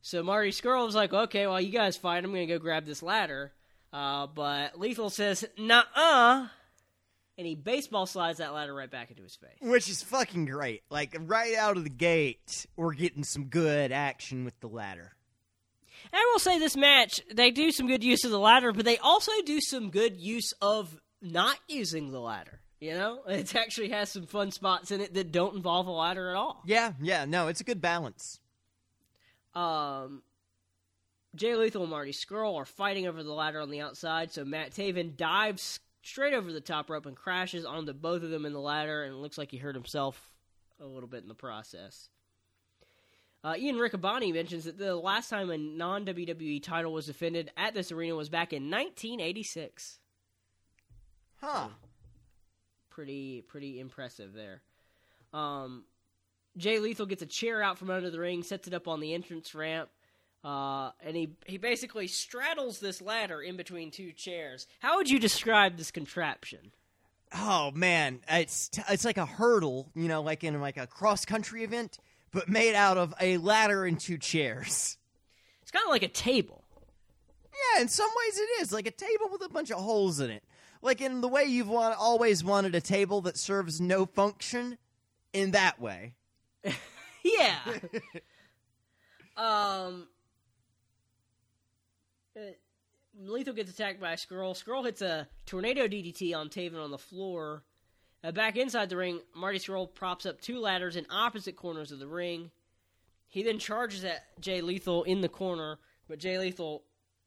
so 0.00 0.22
Marty 0.22 0.50
Scurll's 0.50 0.94
like, 0.94 1.12
okay, 1.12 1.46
well, 1.46 1.60
you 1.60 1.70
guys 1.70 1.96
fight. 1.96 2.24
I'm 2.24 2.32
going 2.32 2.46
to 2.46 2.54
go 2.54 2.58
grab 2.58 2.84
this 2.84 3.02
ladder. 3.02 3.52
Uh, 3.92 4.26
but 4.26 4.78
Lethal 4.78 5.10
says, 5.10 5.44
nah 5.58 5.84
uh. 5.94 6.48
And 7.42 7.48
he 7.48 7.56
baseball 7.56 8.06
slides 8.06 8.38
that 8.38 8.54
ladder 8.54 8.72
right 8.72 8.88
back 8.88 9.10
into 9.10 9.24
his 9.24 9.34
face. 9.34 9.56
Which 9.60 9.88
is 9.88 10.00
fucking 10.00 10.44
great. 10.44 10.84
Like, 10.90 11.16
right 11.18 11.56
out 11.56 11.76
of 11.76 11.82
the 11.82 11.90
gate, 11.90 12.66
we're 12.76 12.94
getting 12.94 13.24
some 13.24 13.46
good 13.46 13.90
action 13.90 14.44
with 14.44 14.60
the 14.60 14.68
ladder. 14.68 15.10
And 16.12 16.20
I 16.20 16.30
will 16.32 16.38
say 16.38 16.60
this 16.60 16.76
match, 16.76 17.20
they 17.34 17.50
do 17.50 17.72
some 17.72 17.88
good 17.88 18.04
use 18.04 18.24
of 18.24 18.30
the 18.30 18.38
ladder, 18.38 18.70
but 18.70 18.84
they 18.84 18.96
also 18.98 19.32
do 19.44 19.60
some 19.60 19.90
good 19.90 20.20
use 20.20 20.52
of 20.62 21.00
not 21.20 21.58
using 21.66 22.12
the 22.12 22.20
ladder. 22.20 22.60
You 22.78 22.92
know, 22.92 23.22
it 23.26 23.56
actually 23.56 23.88
has 23.88 24.12
some 24.12 24.26
fun 24.26 24.52
spots 24.52 24.92
in 24.92 25.00
it 25.00 25.12
that 25.14 25.32
don't 25.32 25.56
involve 25.56 25.88
a 25.88 25.90
ladder 25.90 26.30
at 26.30 26.36
all. 26.36 26.62
Yeah, 26.64 26.92
yeah, 27.02 27.24
no, 27.24 27.48
it's 27.48 27.60
a 27.60 27.64
good 27.64 27.80
balance. 27.80 28.38
Um, 29.52 30.22
Jay 31.34 31.56
Lethal 31.56 31.82
and 31.82 31.90
Marty 31.90 32.12
Scurll 32.12 32.54
are 32.54 32.64
fighting 32.64 33.08
over 33.08 33.24
the 33.24 33.32
ladder 33.32 33.60
on 33.60 33.70
the 33.70 33.80
outside, 33.80 34.30
so 34.30 34.44
Matt 34.44 34.70
Taven 34.70 35.16
dives 35.16 35.80
straight 36.02 36.34
over 36.34 36.52
the 36.52 36.60
top 36.60 36.90
rope 36.90 37.06
and 37.06 37.16
crashes 37.16 37.64
onto 37.64 37.92
both 37.92 38.22
of 38.22 38.30
them 38.30 38.44
in 38.44 38.52
the 38.52 38.60
ladder, 38.60 39.04
and 39.04 39.14
it 39.14 39.18
looks 39.18 39.38
like 39.38 39.50
he 39.50 39.56
hurt 39.56 39.74
himself 39.74 40.32
a 40.80 40.86
little 40.86 41.08
bit 41.08 41.22
in 41.22 41.28
the 41.28 41.34
process. 41.34 42.08
Uh, 43.44 43.54
Ian 43.58 43.76
Riccaboni 43.76 44.32
mentions 44.32 44.64
that 44.64 44.78
the 44.78 44.94
last 44.94 45.28
time 45.28 45.50
a 45.50 45.58
non 45.58 46.04
WWE 46.04 46.62
title 46.62 46.92
was 46.92 47.06
defended 47.06 47.50
at 47.56 47.74
this 47.74 47.90
arena 47.90 48.14
was 48.14 48.28
back 48.28 48.52
in 48.52 48.70
1986. 48.70 49.98
Huh. 51.40 51.68
Pretty, 52.90 53.42
pretty 53.42 53.80
impressive 53.80 54.32
there. 54.32 54.62
Um, 55.32 55.84
Jay 56.56 56.78
Lethal 56.78 57.06
gets 57.06 57.22
a 57.22 57.26
chair 57.26 57.62
out 57.62 57.78
from 57.78 57.90
under 57.90 58.10
the 58.10 58.20
ring, 58.20 58.42
sets 58.42 58.68
it 58.68 58.74
up 58.74 58.86
on 58.86 59.00
the 59.00 59.14
entrance 59.14 59.54
ramp, 59.54 59.88
uh, 60.44 60.90
and 61.04 61.16
he 61.16 61.30
he 61.46 61.56
basically 61.58 62.06
straddles 62.06 62.80
this 62.80 63.00
ladder 63.00 63.40
in 63.40 63.56
between 63.56 63.90
two 63.90 64.12
chairs. 64.12 64.66
How 64.80 64.96
would 64.96 65.08
you 65.08 65.18
describe 65.18 65.76
this 65.76 65.90
contraption? 65.90 66.72
Oh 67.34 67.70
man, 67.70 68.20
it's 68.28 68.68
t- 68.68 68.82
it's 68.88 69.04
like 69.04 69.16
a 69.16 69.26
hurdle, 69.26 69.90
you 69.94 70.08
know, 70.08 70.22
like 70.22 70.44
in 70.44 70.60
like 70.60 70.76
a 70.76 70.86
cross 70.86 71.24
country 71.24 71.64
event, 71.64 71.98
but 72.32 72.48
made 72.48 72.74
out 72.74 72.98
of 72.98 73.14
a 73.20 73.36
ladder 73.38 73.84
and 73.84 73.98
two 73.98 74.18
chairs. 74.18 74.98
It's 75.62 75.70
kind 75.70 75.84
of 75.84 75.90
like 75.90 76.02
a 76.02 76.08
table. 76.08 76.64
Yeah, 77.74 77.82
in 77.82 77.88
some 77.88 78.08
ways 78.08 78.38
it 78.38 78.62
is 78.62 78.72
like 78.72 78.86
a 78.86 78.90
table 78.90 79.28
with 79.30 79.42
a 79.44 79.48
bunch 79.48 79.70
of 79.70 79.78
holes 79.78 80.20
in 80.20 80.30
it. 80.30 80.42
Like 80.82 81.00
in 81.00 81.20
the 81.20 81.28
way 81.28 81.44
you've 81.44 81.68
want, 81.68 81.96
always 81.98 82.42
wanted 82.42 82.74
a 82.74 82.80
table 82.80 83.20
that 83.22 83.36
serves 83.38 83.80
no 83.80 84.06
function. 84.06 84.78
In 85.32 85.52
that 85.52 85.80
way, 85.80 86.12
Yeah. 87.24 87.58
um. 89.36 90.08
Uh, 92.36 92.40
Lethal 93.18 93.54
gets 93.54 93.70
attacked 93.70 94.00
by 94.00 94.14
Scurll. 94.14 94.54
Scurll 94.54 94.84
hits 94.84 95.02
a 95.02 95.28
tornado 95.44 95.86
DDT 95.86 96.34
on 96.34 96.48
Taven 96.48 96.82
on 96.82 96.90
the 96.90 96.98
floor. 96.98 97.62
Uh, 98.24 98.32
back 98.32 98.56
inside 98.56 98.88
the 98.88 98.96
ring, 98.96 99.20
Marty 99.34 99.58
Scurll 99.58 99.92
props 99.92 100.24
up 100.24 100.40
two 100.40 100.58
ladders 100.58 100.96
in 100.96 101.06
opposite 101.10 101.56
corners 101.56 101.92
of 101.92 101.98
the 101.98 102.06
ring. 102.06 102.50
He 103.28 103.42
then 103.42 103.58
charges 103.58 104.04
at 104.04 104.40
Jay 104.40 104.60
Lethal 104.60 105.02
in 105.04 105.20
the 105.20 105.28
corner, 105.28 105.78
but 106.08 106.18
Jay 106.18 106.38
Lethal 106.38 106.84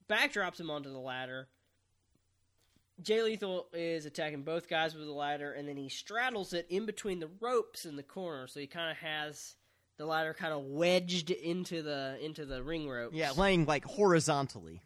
backdrops 0.09 0.59
him 0.59 0.69
onto 0.69 0.91
the 0.91 0.99
ladder. 0.99 1.47
Jay 3.01 3.21
Lethal 3.21 3.67
is 3.73 4.05
attacking 4.05 4.43
both 4.43 4.69
guys 4.69 4.95
with 4.95 5.05
the 5.05 5.11
ladder, 5.11 5.51
and 5.51 5.67
then 5.67 5.75
he 5.75 5.89
straddles 5.89 6.53
it 6.53 6.65
in 6.69 6.85
between 6.85 7.19
the 7.19 7.29
ropes 7.41 7.85
in 7.85 7.97
the 7.97 8.03
corner, 8.03 8.47
so 8.47 8.59
he 8.59 8.67
kind 8.67 8.89
of 8.89 8.97
has 8.97 9.55
the 9.97 10.05
ladder 10.05 10.33
kind 10.33 10.53
of 10.53 10.63
wedged 10.63 11.31
into 11.31 11.81
the 11.81 12.17
into 12.21 12.45
the 12.45 12.63
ring 12.63 12.87
ropes. 12.87 13.15
yeah, 13.15 13.31
laying 13.31 13.65
like 13.65 13.83
horizontally. 13.85 14.81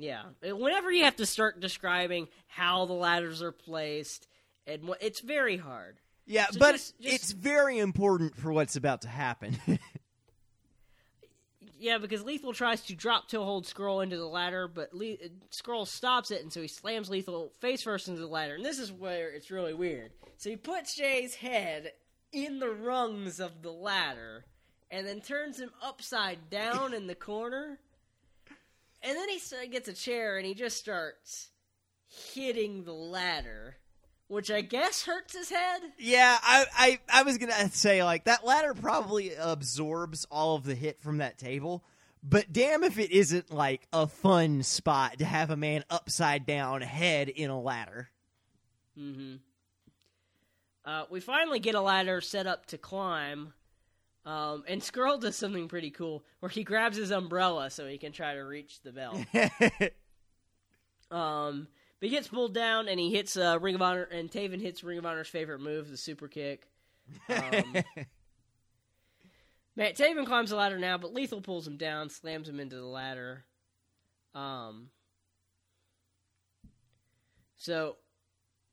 Yeah. 0.00 0.22
Whenever 0.42 0.90
you 0.90 1.04
have 1.04 1.16
to 1.16 1.26
start 1.26 1.60
describing 1.60 2.28
how 2.48 2.86
the 2.86 2.94
ladders 2.94 3.42
are 3.42 3.52
placed, 3.52 4.26
and 4.66 4.84
what, 4.84 5.02
it's 5.02 5.20
very 5.20 5.56
hard. 5.58 5.98
Yeah, 6.26 6.46
So 6.50 6.58
but 6.58 6.72
just- 6.72 6.98
just- 7.00 7.14
it's 7.14 7.30
very 7.32 7.78
important 7.78 8.36
for 8.36 8.52
what's 8.52 8.76
about 8.76 9.02
to 9.02 9.08
happen. 9.08 9.58
yeah, 11.78 11.98
because 11.98 12.22
Lethal 12.22 12.52
tries 12.52 12.82
to 12.82 12.94
drop 12.94 13.28
to 13.28 13.42
hold 13.42 13.64
Scurll 13.66 14.02
into 14.02 14.16
the 14.16 14.26
ladder, 14.26 14.68
but 14.68 14.94
Le- 14.94 15.16
Scurll 15.50 15.86
stops 15.86 16.30
it, 16.30 16.42
and 16.42 16.52
so 16.52 16.60
he 16.62 16.68
slams 16.68 17.10
Lethal 17.10 17.52
face 17.60 17.82
first 17.82 18.08
into 18.08 18.20
the 18.20 18.26
ladder. 18.26 18.54
And 18.54 18.64
this 18.64 18.78
is 18.78 18.92
where 18.92 19.30
it's 19.30 19.50
really 19.50 19.74
weird. 19.74 20.12
So 20.36 20.50
he 20.50 20.56
puts 20.56 20.94
Jay's 20.96 21.34
head 21.34 21.92
in 22.32 22.58
the 22.58 22.70
rungs 22.70 23.40
of 23.40 23.62
the 23.62 23.72
ladder, 23.72 24.44
and 24.90 25.06
then 25.06 25.20
turns 25.20 25.58
him 25.58 25.70
upside 25.82 26.48
down 26.50 26.94
in 26.94 27.06
the 27.06 27.14
corner. 27.14 27.78
And 29.02 29.16
then 29.16 29.28
he 29.28 29.40
gets 29.68 29.88
a 29.88 29.92
chair, 29.92 30.36
and 30.36 30.46
he 30.46 30.54
just 30.54 30.76
starts 30.76 31.48
hitting 32.34 32.84
the 32.84 32.92
ladder, 32.92 33.76
which 34.28 34.50
I 34.50 34.60
guess 34.60 35.04
hurts 35.04 35.34
his 35.34 35.50
head. 35.50 35.80
Yeah, 35.98 36.36
I, 36.42 36.66
I, 36.76 37.20
I 37.20 37.22
was 37.22 37.38
gonna 37.38 37.68
say 37.70 38.04
like 38.04 38.24
that 38.24 38.44
ladder 38.44 38.74
probably 38.74 39.34
absorbs 39.34 40.26
all 40.30 40.56
of 40.56 40.64
the 40.64 40.74
hit 40.74 41.00
from 41.00 41.18
that 41.18 41.38
table, 41.38 41.84
but 42.22 42.52
damn 42.52 42.84
if 42.84 42.98
it 42.98 43.10
isn't 43.10 43.50
like 43.52 43.86
a 43.92 44.06
fun 44.06 44.62
spot 44.62 45.18
to 45.18 45.24
have 45.24 45.50
a 45.50 45.56
man 45.56 45.84
upside 45.88 46.44
down 46.44 46.82
head 46.82 47.28
in 47.28 47.50
a 47.50 47.60
ladder. 47.60 48.10
Mm-hmm. 48.98 49.36
Uh, 50.84 51.04
we 51.10 51.20
finally 51.20 51.58
get 51.58 51.74
a 51.74 51.80
ladder 51.80 52.20
set 52.20 52.46
up 52.46 52.66
to 52.66 52.78
climb, 52.78 53.52
um, 54.26 54.64
and 54.68 54.82
Scurll 54.82 55.20
does 55.20 55.36
something 55.36 55.68
pretty 55.68 55.90
cool 55.90 56.24
where 56.40 56.50
he 56.50 56.62
grabs 56.62 56.96
his 56.96 57.10
umbrella 57.10 57.70
so 57.70 57.86
he 57.86 57.98
can 57.98 58.12
try 58.12 58.34
to 58.34 58.40
reach 58.40 58.80
the 58.82 58.92
bell. 58.92 59.14
um, 61.10 61.68
but 61.98 62.08
he 62.08 62.10
gets 62.10 62.28
pulled 62.28 62.54
down, 62.54 62.88
and 62.88 63.00
he 63.00 63.10
hits 63.10 63.36
uh, 63.36 63.58
Ring 63.60 63.74
of 63.74 63.82
Honor, 63.82 64.04
and 64.04 64.30
Taven 64.30 64.60
hits 64.60 64.84
Ring 64.84 64.98
of 64.98 65.06
Honor's 65.06 65.28
favorite 65.28 65.60
move, 65.60 65.90
the 65.90 65.96
super 65.96 66.28
kick. 66.28 66.66
Um, 67.28 67.74
Matt 69.76 69.96
Taven 69.96 70.26
climbs 70.26 70.50
the 70.50 70.56
ladder 70.56 70.78
now, 70.78 70.98
but 70.98 71.14
Lethal 71.14 71.40
pulls 71.40 71.66
him 71.66 71.76
down, 71.76 72.10
slams 72.10 72.48
him 72.48 72.60
into 72.60 72.76
the 72.76 72.84
ladder. 72.84 73.44
Um, 74.34 74.90
so 77.56 77.96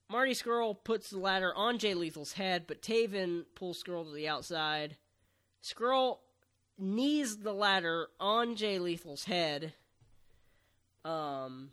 Marty 0.10 0.34
Scurll 0.34 0.78
puts 0.84 1.10
the 1.10 1.20
ladder 1.20 1.54
on 1.56 1.78
Jay 1.80 1.94
Lethal's 1.94 2.34
head, 2.34 2.66
but 2.68 2.82
Taven 2.82 3.46
pulls 3.56 3.82
Scurll 3.82 4.06
to 4.06 4.12
the 4.12 4.28
outside. 4.28 4.98
Scurll 5.68 6.20
knees 6.78 7.38
the 7.38 7.54
ladder 7.54 8.08
on 8.20 8.56
Jay 8.56 8.80
Lethal's 8.80 9.26
head. 9.26 9.74
Um. 11.04 11.72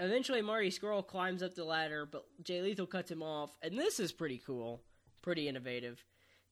Eventually, 0.00 0.42
Marty 0.42 0.70
Scurll 0.70 1.04
climbs 1.04 1.42
up 1.42 1.54
the 1.54 1.64
ladder, 1.64 2.06
but 2.06 2.24
Jay 2.44 2.62
Lethal 2.62 2.86
cuts 2.86 3.10
him 3.10 3.20
off, 3.22 3.56
and 3.62 3.76
this 3.76 3.98
is 3.98 4.12
pretty 4.12 4.40
cool, 4.46 4.80
pretty 5.22 5.48
innovative. 5.48 6.04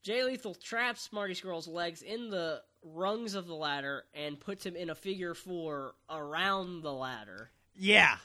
Jay 0.03 0.21
Lethal 0.23 0.53
traps 0.53 1.13
Marty 1.13 1.33
Scurll's 1.33 1.67
legs 1.67 2.01
in 2.01 2.29
the 2.29 2.61
rungs 2.83 3.35
of 3.35 3.47
the 3.47 3.55
ladder 3.55 4.03
and 4.13 4.37
puts 4.39 4.65
him 4.65 4.75
in 4.75 4.89
a 4.89 4.95
figure 4.95 5.33
four 5.33 5.93
around 6.09 6.81
the 6.81 6.91
ladder. 6.91 7.49
yeah, 7.77 8.17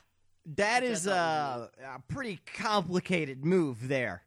that 0.57 0.83
is 0.83 1.07
a, 1.07 1.71
a 1.85 2.03
pretty 2.09 2.41
complicated 2.57 3.45
move 3.45 3.87
there. 3.87 4.23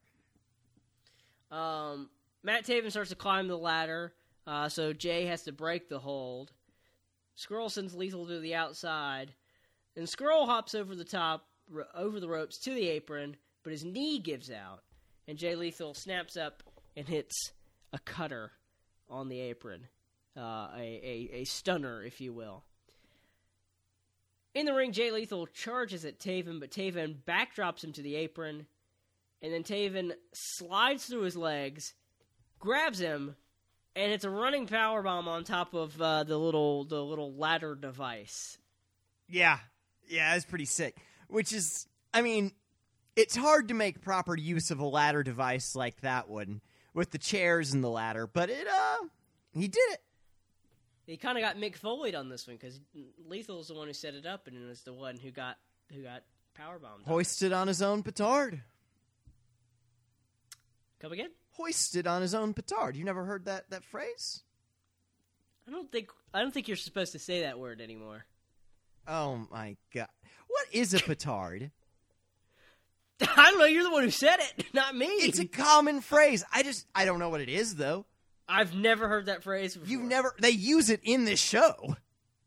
Um, 1.52 2.10
Matt 2.46 2.64
Taven 2.64 2.92
starts 2.92 3.10
to 3.10 3.16
climb 3.16 3.48
the 3.48 3.58
ladder, 3.58 4.14
uh, 4.46 4.70
so 4.70 4.94
Jay 4.94 5.26
has 5.26 5.42
to 5.46 5.52
break 5.52 5.90
the 5.90 5.98
hold. 5.98 6.52
Scurll 7.36 7.72
sends 7.72 7.96
Lethal 7.96 8.28
to 8.28 8.40
the 8.40 8.54
outside, 8.54 9.34
and 9.96 10.06
Scurll 10.06 10.46
hops 10.46 10.76
over 10.76 10.94
the 10.94 11.04
top, 11.04 11.48
r- 11.76 11.88
over 11.96 12.20
the 12.20 12.30
ropes 12.30 12.60
to 12.60 12.70
the 12.70 12.88
apron, 12.88 13.36
but 13.64 13.72
his 13.72 13.84
knee 13.84 14.20
gives 14.20 14.52
out, 14.52 14.84
and 15.28 15.40
Jay 15.40 15.56
Lethal 15.56 15.96
snaps 15.96 16.38
up 16.38 16.62
and 16.96 17.08
hits 17.08 17.52
a 17.92 17.98
cutter 17.98 18.52
on 19.10 19.28
the 19.28 19.40
apron, 19.40 19.88
uh, 20.38 20.70
a, 20.78 20.80
a 20.80 21.30
a 21.42 21.44
stunner, 21.46 22.04
if 22.04 22.22
you 22.22 22.32
will. 22.32 22.64
In 24.54 24.68
the 24.68 24.74
ring, 24.76 24.92
Jay 24.92 25.10
Lethal 25.10 25.48
charges 25.48 26.06
at 26.06 26.20
Taven, 26.20 26.60
but 26.60 26.70
Taven 26.70 27.16
backdrops 27.28 27.84
him 27.84 27.92
to 27.94 28.04
the 28.04 28.16
apron, 28.16 28.68
and 29.42 29.52
then 29.52 29.64
Taven 29.64 30.12
slides 30.32 31.08
through 31.08 31.24
his 31.24 31.36
legs, 31.36 31.96
grabs 32.60 33.00
him, 33.00 33.36
and 33.96 34.12
it's 34.12 34.26
a 34.26 34.30
running 34.30 34.68
power 34.68 35.02
bomb 35.02 35.28
on 35.28 35.44
top 35.44 35.74
of 35.74 36.00
uh, 36.02 36.24
the 36.24 36.38
little 36.38 36.86
the 36.86 37.04
little 37.04 37.34
ladder 37.34 37.76
device. 37.76 38.58
Yeah, 39.28 39.60
yeah, 40.08 40.36
it's 40.36 40.46
pretty 40.46 40.66
sick. 40.66 40.98
Which 41.28 41.52
is, 41.54 41.88
I 42.14 42.22
mean, 42.22 42.52
it's 43.16 43.36
hard 43.36 43.70
to 43.70 43.74
make 43.74 44.02
proper 44.02 44.38
use 44.38 44.72
of 44.72 44.80
a 44.80 44.86
ladder 44.86 45.24
device 45.24 45.76
like 45.76 46.02
that 46.02 46.30
one 46.30 46.62
with 46.94 47.12
the 47.12 47.18
chairs 47.18 47.74
and 47.74 47.84
the 47.84 47.90
ladder, 47.90 48.28
but 48.28 48.50
it, 48.50 48.68
uh, 48.68 49.06
he 49.54 49.68
did 49.68 49.92
it. 49.92 50.02
He 51.06 51.18
kind 51.18 51.38
of 51.38 51.44
got 51.44 51.58
Mick 51.58 51.78
Foleyed 51.80 52.18
on 52.18 52.30
this 52.30 52.48
one 52.48 52.56
because 52.56 52.80
Lethal's 53.28 53.68
the 53.68 53.76
one 53.76 53.88
who 53.88 53.94
set 53.94 54.16
it 54.16 54.26
up, 54.26 54.48
and 54.48 54.58
it 54.58 54.66
was 54.66 54.82
the 54.82 54.94
one 54.94 55.18
who 55.18 55.30
got 55.32 55.58
who 55.94 56.02
got 56.02 56.24
power 56.56 56.80
bombed. 56.80 57.06
Hoisted 57.06 57.54
on 57.54 57.68
his 57.68 57.82
own 57.82 58.02
petard. 58.02 58.62
Come 61.00 61.12
again? 61.12 61.30
Hoisted 61.58 62.06
on 62.08 62.22
his 62.22 62.34
own 62.36 62.54
petard. 62.54 62.96
You 62.96 63.04
never 63.04 63.24
heard 63.26 63.46
that 63.46 63.70
that 63.70 63.84
phrase? 63.86 64.44
I 65.68 65.72
don't 65.72 65.92
think 65.92 66.10
I 66.34 66.42
don't 66.42 66.54
think 66.54 66.68
you're 66.68 66.78
supposed 66.78 67.12
to 67.14 67.20
say 67.20 67.42
that 67.42 67.58
word 67.60 67.82
anymore. 67.82 68.26
Oh 69.08 69.48
my 69.52 69.78
god. 69.94 70.08
What 70.48 70.68
is 70.72 70.94
a 70.94 71.00
petard? 71.00 71.72
I 73.22 73.50
don't 73.52 73.60
know. 73.60 73.66
You're 73.66 73.84
the 73.84 73.92
one 73.92 74.04
who 74.04 74.12
said 74.12 74.38
it, 74.40 74.66
not 74.74 74.96
me. 74.96 75.06
it's 75.08 75.40
a 75.40 75.46
common 75.46 76.02
phrase. 76.02 76.44
I 76.54 76.64
just 76.64 76.86
I 76.94 77.06
don't 77.06 77.20
know 77.20 77.30
what 77.30 77.42
it 77.42 77.50
is 77.50 77.76
though. 77.76 78.06
I've 78.48 78.76
never 78.76 79.08
heard 79.08 79.26
that 79.28 79.44
phrase 79.44 79.76
before. 79.76 79.90
You've 79.90 80.04
never 80.04 80.36
they 80.40 80.50
use 80.52 80.90
it 80.90 81.00
in 81.04 81.26
this 81.26 81.40
show. 81.40 81.96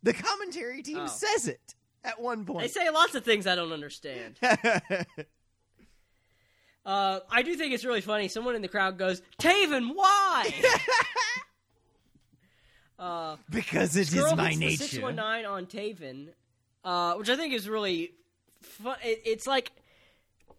The 0.02 0.12
commentary 0.12 0.82
team 0.82 0.98
Oh. 1.00 1.06
says 1.06 1.48
it 1.48 1.74
at 2.04 2.20
one 2.20 2.44
point. 2.44 2.60
They 2.62 2.68
say 2.68 2.88
lots 2.90 3.14
of 3.16 3.24
things 3.24 3.46
I 3.46 3.56
don't 3.56 3.72
understand. 3.72 4.38
Uh, 6.88 7.20
I 7.30 7.42
do 7.42 7.54
think 7.54 7.74
it's 7.74 7.84
really 7.84 8.00
funny. 8.00 8.28
Someone 8.28 8.54
in 8.54 8.62
the 8.62 8.68
crowd 8.68 8.96
goes, 8.96 9.20
"Taven, 9.38 9.94
why?" 9.94 10.50
uh, 12.98 13.36
because 13.50 13.94
it 13.94 14.10
is 14.10 14.34
my 14.34 14.48
hits 14.48 14.58
the 14.58 14.64
nature. 14.64 14.84
619 14.84 15.44
on 15.44 15.66
Taven, 15.66 16.28
uh, 16.84 17.12
which 17.16 17.28
I 17.28 17.36
think 17.36 17.52
is 17.52 17.68
really 17.68 18.12
fun. 18.62 18.96
It, 19.04 19.20
it's 19.26 19.46
like 19.46 19.70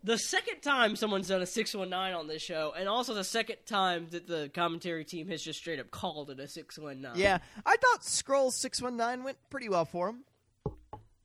the 0.03 0.19
second 0.19 0.61
time 0.61 0.95
someone's 0.95 1.30
done 1.30 1.41
a 1.41 1.47
619 1.47 2.15
on 2.15 2.27
this 2.27 2.43
show, 2.43 2.75
and 2.77 2.88
also 2.88 3.15
the 3.15 3.23
second 3.23 3.57
time 3.65 4.05
that 4.11 4.27
the 4.27 4.51
commentary 4.53 5.05
team 5.05 5.30
has 5.30 5.41
just 5.41 5.57
straight 5.57 5.80
up 5.80 5.89
called 5.89 6.30
it 6.30 6.39
a 6.39 6.47
619. 6.47 7.19
Yeah, 7.19 7.39
I 7.65 7.75
thought 7.75 8.03
Scurll 8.03 8.51
six 8.51 8.84
one 8.84 8.97
nine 8.97 9.23
went 9.23 9.38
pretty 9.49 9.67
well 9.67 9.86
for 9.86 10.09
him. 10.09 10.25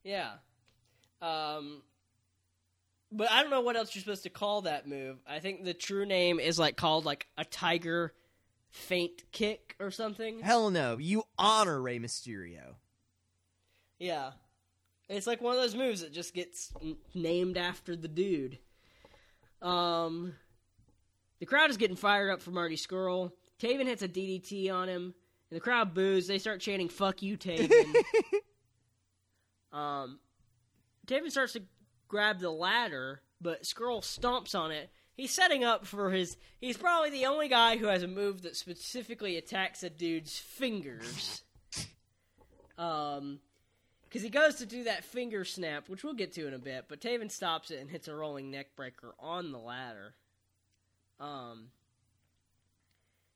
Yeah. 0.03 0.31
Um, 1.21 1.83
but 3.15 3.31
I 3.31 3.43
don't 3.43 3.51
know 3.51 3.61
what 3.61 3.77
else 3.77 3.95
you're 3.95 4.01
supposed 4.01 4.25
to 4.25 4.31
call 4.31 4.63
that 4.63 4.89
move. 4.89 5.19
I 5.27 5.39
think 5.39 5.65
the 5.65 5.75
true 5.75 6.05
name 6.05 6.41
is 6.41 6.59
like 6.59 6.77
called 6.77 7.05
like 7.05 7.27
a 7.39 7.45
tiger 7.45 8.13
faint 8.71 9.23
kick 9.31 9.77
or 9.79 9.91
something. 9.91 10.41
Hell 10.41 10.71
no, 10.71 10.99
you 10.99 11.23
honor 11.39 11.81
Rey 11.81 11.99
Mysterio. 11.99 12.75
Yeah. 13.99 14.33
It's 15.09 15.27
like 15.27 15.41
one 15.41 15.55
of 15.55 15.61
those 15.63 15.77
moves 15.77 16.01
that 16.01 16.13
just 16.13 16.35
gets 16.35 16.73
n- 16.83 16.97
named 17.15 17.57
after 17.57 17.95
the 17.95 18.09
dude. 18.09 18.59
Um, 19.63 20.35
the 21.41 21.47
crowd 21.47 21.71
is 21.71 21.77
getting 21.77 21.97
fired 21.97 22.31
up 22.31 22.43
for 22.43 22.51
Marty 22.51 22.77
Scurll. 22.77 23.33
Taven 23.61 23.87
hits 23.87 24.03
a 24.03 24.09
DDT 24.09 24.73
on 24.73 24.89
him, 24.89 25.15
and 25.51 25.57
the 25.57 25.61
crowd 25.61 25.95
boos. 25.95 26.27
They 26.27 26.39
start 26.39 26.61
chanting 26.61 26.89
"Fuck 26.89 27.23
you, 27.23 27.37
Taven." 27.37 27.95
um, 29.73 30.19
Taven 31.07 31.31
starts 31.31 31.53
to 31.53 31.63
grab 32.15 32.39
the 32.39 32.49
ladder, 32.49 33.23
but 33.41 33.65
Scurll 33.65 34.01
stomps 34.01 34.57
on 34.57 34.71
it. 34.71 34.89
He's 35.17 35.33
setting 35.33 35.65
up 35.65 35.85
for 35.85 36.13
his. 36.13 36.37
He's 36.61 36.77
probably 36.77 37.11
the 37.11 37.27
only 37.27 37.49
guy 37.49 37.77
who 37.77 37.87
has 37.87 38.05
a 38.05 38.09
move 38.09 38.43
that 38.43 38.55
specifically 38.55 39.37
attacks 39.37 39.83
a 39.83 39.91
dude's 39.91 40.39
fingers. 40.39 41.43
Um, 42.79 43.41
because 44.05 44.23
he 44.23 44.31
goes 44.31 44.57
to 44.57 44.67
do 44.67 44.85
that 44.85 45.03
finger 45.03 45.45
snap, 45.45 45.89
which 45.89 46.05
we'll 46.05 46.15
get 46.15 46.33
to 46.35 46.47
in 46.47 46.55
a 46.55 46.59
bit, 46.59 46.85
but 46.89 47.01
Taven 47.01 47.33
stops 47.33 47.73
it 47.73 47.81
and 47.81 47.91
hits 47.91 48.07
a 48.07 48.15
rolling 48.15 48.53
neck 48.53 48.77
breaker 48.77 49.17
on 49.19 49.51
the 49.51 49.59
ladder. 49.59 50.15
Um, 51.19 51.71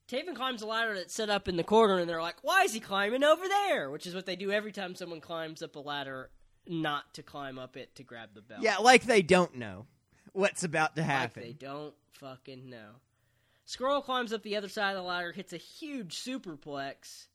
Taven 0.09 0.35
climbs 0.35 0.61
the 0.61 0.67
ladder 0.67 0.93
that's 0.95 1.13
set 1.13 1.29
up 1.29 1.49
in 1.49 1.57
the 1.57 1.65
corner, 1.65 1.97
and 1.97 2.09
they're 2.09 2.21
like, 2.21 2.43
"Why 2.43 2.63
is 2.63 2.73
he 2.73 2.79
climbing 2.79 3.25
over 3.25 3.45
there?" 3.45 3.89
Which 3.89 4.07
is 4.07 4.15
what 4.15 4.25
they 4.25 4.37
do 4.37 4.51
every 4.51 4.71
time 4.71 4.95
someone 4.95 5.19
climbs 5.19 5.61
up 5.61 5.75
a 5.75 5.79
ladder, 5.79 6.31
not 6.69 7.13
to 7.15 7.23
climb 7.23 7.57
up 7.57 7.75
it 7.75 7.95
to 7.95 8.03
grab 8.03 8.29
the 8.33 8.41
belt. 8.41 8.61
Yeah, 8.61 8.77
like 8.77 9.03
they 9.03 9.21
don't 9.21 9.55
know 9.55 9.87
what's 10.33 10.63
about 10.63 10.95
to 10.95 11.01
like 11.01 11.09
happen. 11.09 11.43
they 11.43 11.53
don't 11.53 11.93
fucking 12.13 12.69
know. 12.69 12.91
Scurll 13.67 14.03
climbs 14.03 14.33
up 14.33 14.43
the 14.43 14.55
other 14.55 14.69
side 14.69 14.91
of 14.91 14.97
the 14.97 15.03
ladder, 15.03 15.31
hits 15.31 15.53
a 15.53 15.57
huge 15.57 16.15
superplex. 16.15 17.27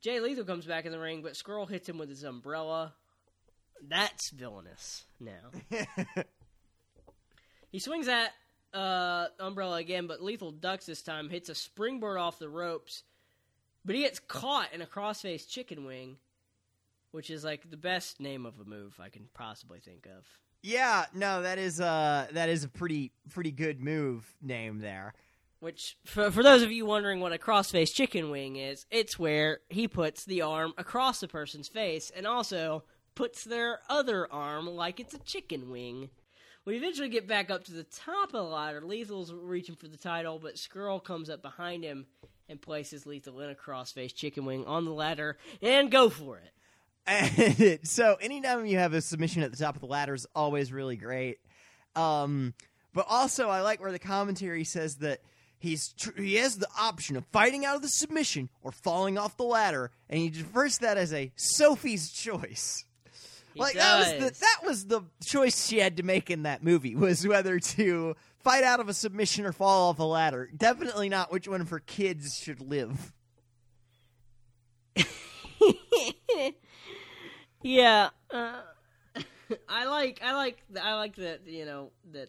Jay 0.00 0.20
Lethal 0.20 0.44
comes 0.44 0.66
back 0.66 0.84
in 0.84 0.92
the 0.92 0.98
ring, 0.98 1.22
but 1.22 1.32
Scurll 1.32 1.68
hits 1.68 1.88
him 1.88 1.98
with 1.98 2.08
his 2.08 2.22
umbrella. 2.22 2.94
That's 3.86 4.30
villainous 4.30 5.04
now. 5.20 5.50
he 7.70 7.78
swings 7.78 8.06
that 8.06 8.32
uh, 8.74 9.26
umbrella 9.40 9.76
again, 9.76 10.06
but 10.06 10.22
Lethal 10.22 10.52
ducks 10.52 10.86
this 10.86 11.02
time, 11.02 11.30
hits 11.30 11.48
a 11.48 11.54
springboard 11.54 12.18
off 12.18 12.38
the 12.38 12.48
ropes, 12.48 13.02
but 13.84 13.94
he 13.94 14.02
gets 14.02 14.20
caught 14.20 14.72
in 14.72 14.82
a 14.82 14.86
crossface 14.86 15.48
chicken 15.48 15.84
wing, 15.84 16.16
which 17.12 17.30
is 17.30 17.44
like 17.44 17.70
the 17.70 17.76
best 17.76 18.20
name 18.20 18.46
of 18.46 18.58
a 18.60 18.64
move 18.64 18.98
I 19.00 19.08
can 19.08 19.28
possibly 19.34 19.80
think 19.80 20.06
of. 20.06 20.26
Yeah, 20.62 21.06
no, 21.14 21.42
that 21.42 21.58
is 21.58 21.80
uh 21.80 22.26
that 22.32 22.48
is 22.48 22.64
a 22.64 22.68
pretty 22.68 23.12
pretty 23.30 23.52
good 23.52 23.80
move 23.80 24.34
name 24.42 24.78
there. 24.80 25.14
Which, 25.60 25.96
for, 26.04 26.30
for 26.30 26.44
those 26.44 26.62
of 26.62 26.70
you 26.70 26.86
wondering 26.86 27.18
what 27.18 27.32
a 27.32 27.38
crossface 27.38 27.92
chicken 27.92 28.30
wing 28.30 28.54
is, 28.54 28.86
it's 28.92 29.18
where 29.18 29.58
he 29.68 29.88
puts 29.88 30.24
the 30.24 30.42
arm 30.42 30.72
across 30.78 31.18
the 31.18 31.26
person's 31.26 31.66
face 31.66 32.12
and 32.14 32.28
also 32.28 32.84
puts 33.16 33.42
their 33.42 33.80
other 33.88 34.32
arm 34.32 34.68
like 34.68 35.00
it's 35.00 35.14
a 35.14 35.18
chicken 35.18 35.68
wing. 35.68 36.10
We 36.64 36.76
eventually 36.76 37.08
get 37.08 37.26
back 37.26 37.50
up 37.50 37.64
to 37.64 37.72
the 37.72 37.82
top 37.82 38.28
of 38.28 38.32
the 38.32 38.42
ladder. 38.42 38.82
Lethal's 38.82 39.32
reaching 39.32 39.74
for 39.74 39.88
the 39.88 39.96
title, 39.96 40.38
but 40.38 40.54
Scurll 40.54 41.02
comes 41.02 41.28
up 41.28 41.42
behind 41.42 41.82
him 41.82 42.06
and 42.48 42.60
places 42.62 43.06
Lethal 43.06 43.40
in 43.40 43.50
a 43.50 43.54
crossface 43.54 44.14
chicken 44.14 44.44
wing 44.44 44.64
on 44.64 44.84
the 44.84 44.92
ladder 44.92 45.38
and 45.60 45.90
go 45.90 46.08
for 46.08 46.38
it. 46.38 46.52
And 47.08 47.80
so 47.88 48.16
anytime 48.20 48.66
you 48.66 48.78
have 48.78 48.92
a 48.92 49.00
submission 49.00 49.42
at 49.42 49.50
the 49.50 49.56
top 49.56 49.74
of 49.74 49.80
the 49.80 49.86
ladder 49.86 50.14
is 50.14 50.26
always 50.34 50.72
really 50.72 50.96
great. 50.96 51.38
Um, 51.96 52.54
but 52.92 53.06
also 53.08 53.48
I 53.48 53.62
like 53.62 53.80
where 53.80 53.92
the 53.92 53.98
commentary 53.98 54.64
says 54.64 54.96
that 54.96 55.20
he's 55.58 55.92
tr- 55.94 56.20
he 56.20 56.36
has 56.36 56.58
the 56.58 56.68
option 56.78 57.16
of 57.16 57.24
fighting 57.26 57.64
out 57.64 57.76
of 57.76 57.82
the 57.82 57.88
submission 57.88 58.48
or 58.62 58.72
falling 58.72 59.18
off 59.18 59.36
the 59.36 59.44
ladder, 59.44 59.90
and 60.08 60.20
he 60.20 60.28
refers 60.28 60.76
to 60.76 60.82
that 60.82 60.98
as 60.98 61.12
a 61.12 61.32
Sophie's 61.36 62.10
choice. 62.10 62.84
He 63.54 63.60
like 63.60 63.74
that 63.74 63.98
was 63.98 64.12
the 64.12 64.40
that 64.40 64.58
was 64.64 64.86
the 64.86 65.02
choice 65.24 65.66
she 65.66 65.78
had 65.78 65.96
to 65.96 66.02
make 66.02 66.30
in 66.30 66.42
that 66.42 66.62
movie 66.62 66.94
was 66.94 67.26
whether 67.26 67.58
to 67.58 68.14
fight 68.44 68.64
out 68.64 68.80
of 68.80 68.88
a 68.88 68.94
submission 68.94 69.44
or 69.46 69.52
fall 69.52 69.90
off 69.90 69.98
a 69.98 70.04
ladder. 70.04 70.48
Definitely 70.56 71.08
not 71.08 71.32
which 71.32 71.48
one 71.48 71.60
of 71.60 71.70
her 71.70 71.80
kids 71.80 72.38
should 72.42 72.60
live. 72.60 73.12
yeah, 77.62 78.10
uh, 78.30 78.60
I 79.68 79.86
like 79.86 80.20
I 80.22 80.34
like 80.34 80.62
I 80.80 80.94
like 80.94 81.16
that 81.16 81.46
you 81.46 81.64
know 81.64 81.90
that 82.12 82.28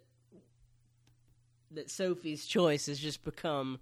that 1.72 1.92
Sophie's 1.92 2.46
choice 2.46 2.88
has 2.88 3.00
just 3.00 3.24
become 3.24 3.80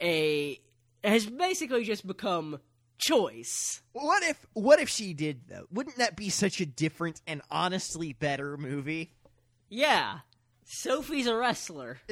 a 0.00 0.60
has 1.02 1.26
basically 1.26 1.84
just 1.84 2.06
become 2.06 2.60
choice. 2.98 3.82
What 3.92 4.22
if 4.22 4.46
what 4.52 4.80
if 4.80 4.88
she 4.88 5.14
did 5.14 5.48
though? 5.48 5.66
Wouldn't 5.72 5.96
that 5.96 6.16
be 6.16 6.28
such 6.28 6.60
a 6.60 6.66
different 6.66 7.20
and 7.26 7.42
honestly 7.50 8.12
better 8.12 8.56
movie? 8.56 9.12
Yeah, 9.68 10.20
Sophie's 10.64 11.26
a 11.26 11.36
wrestler. 11.36 11.98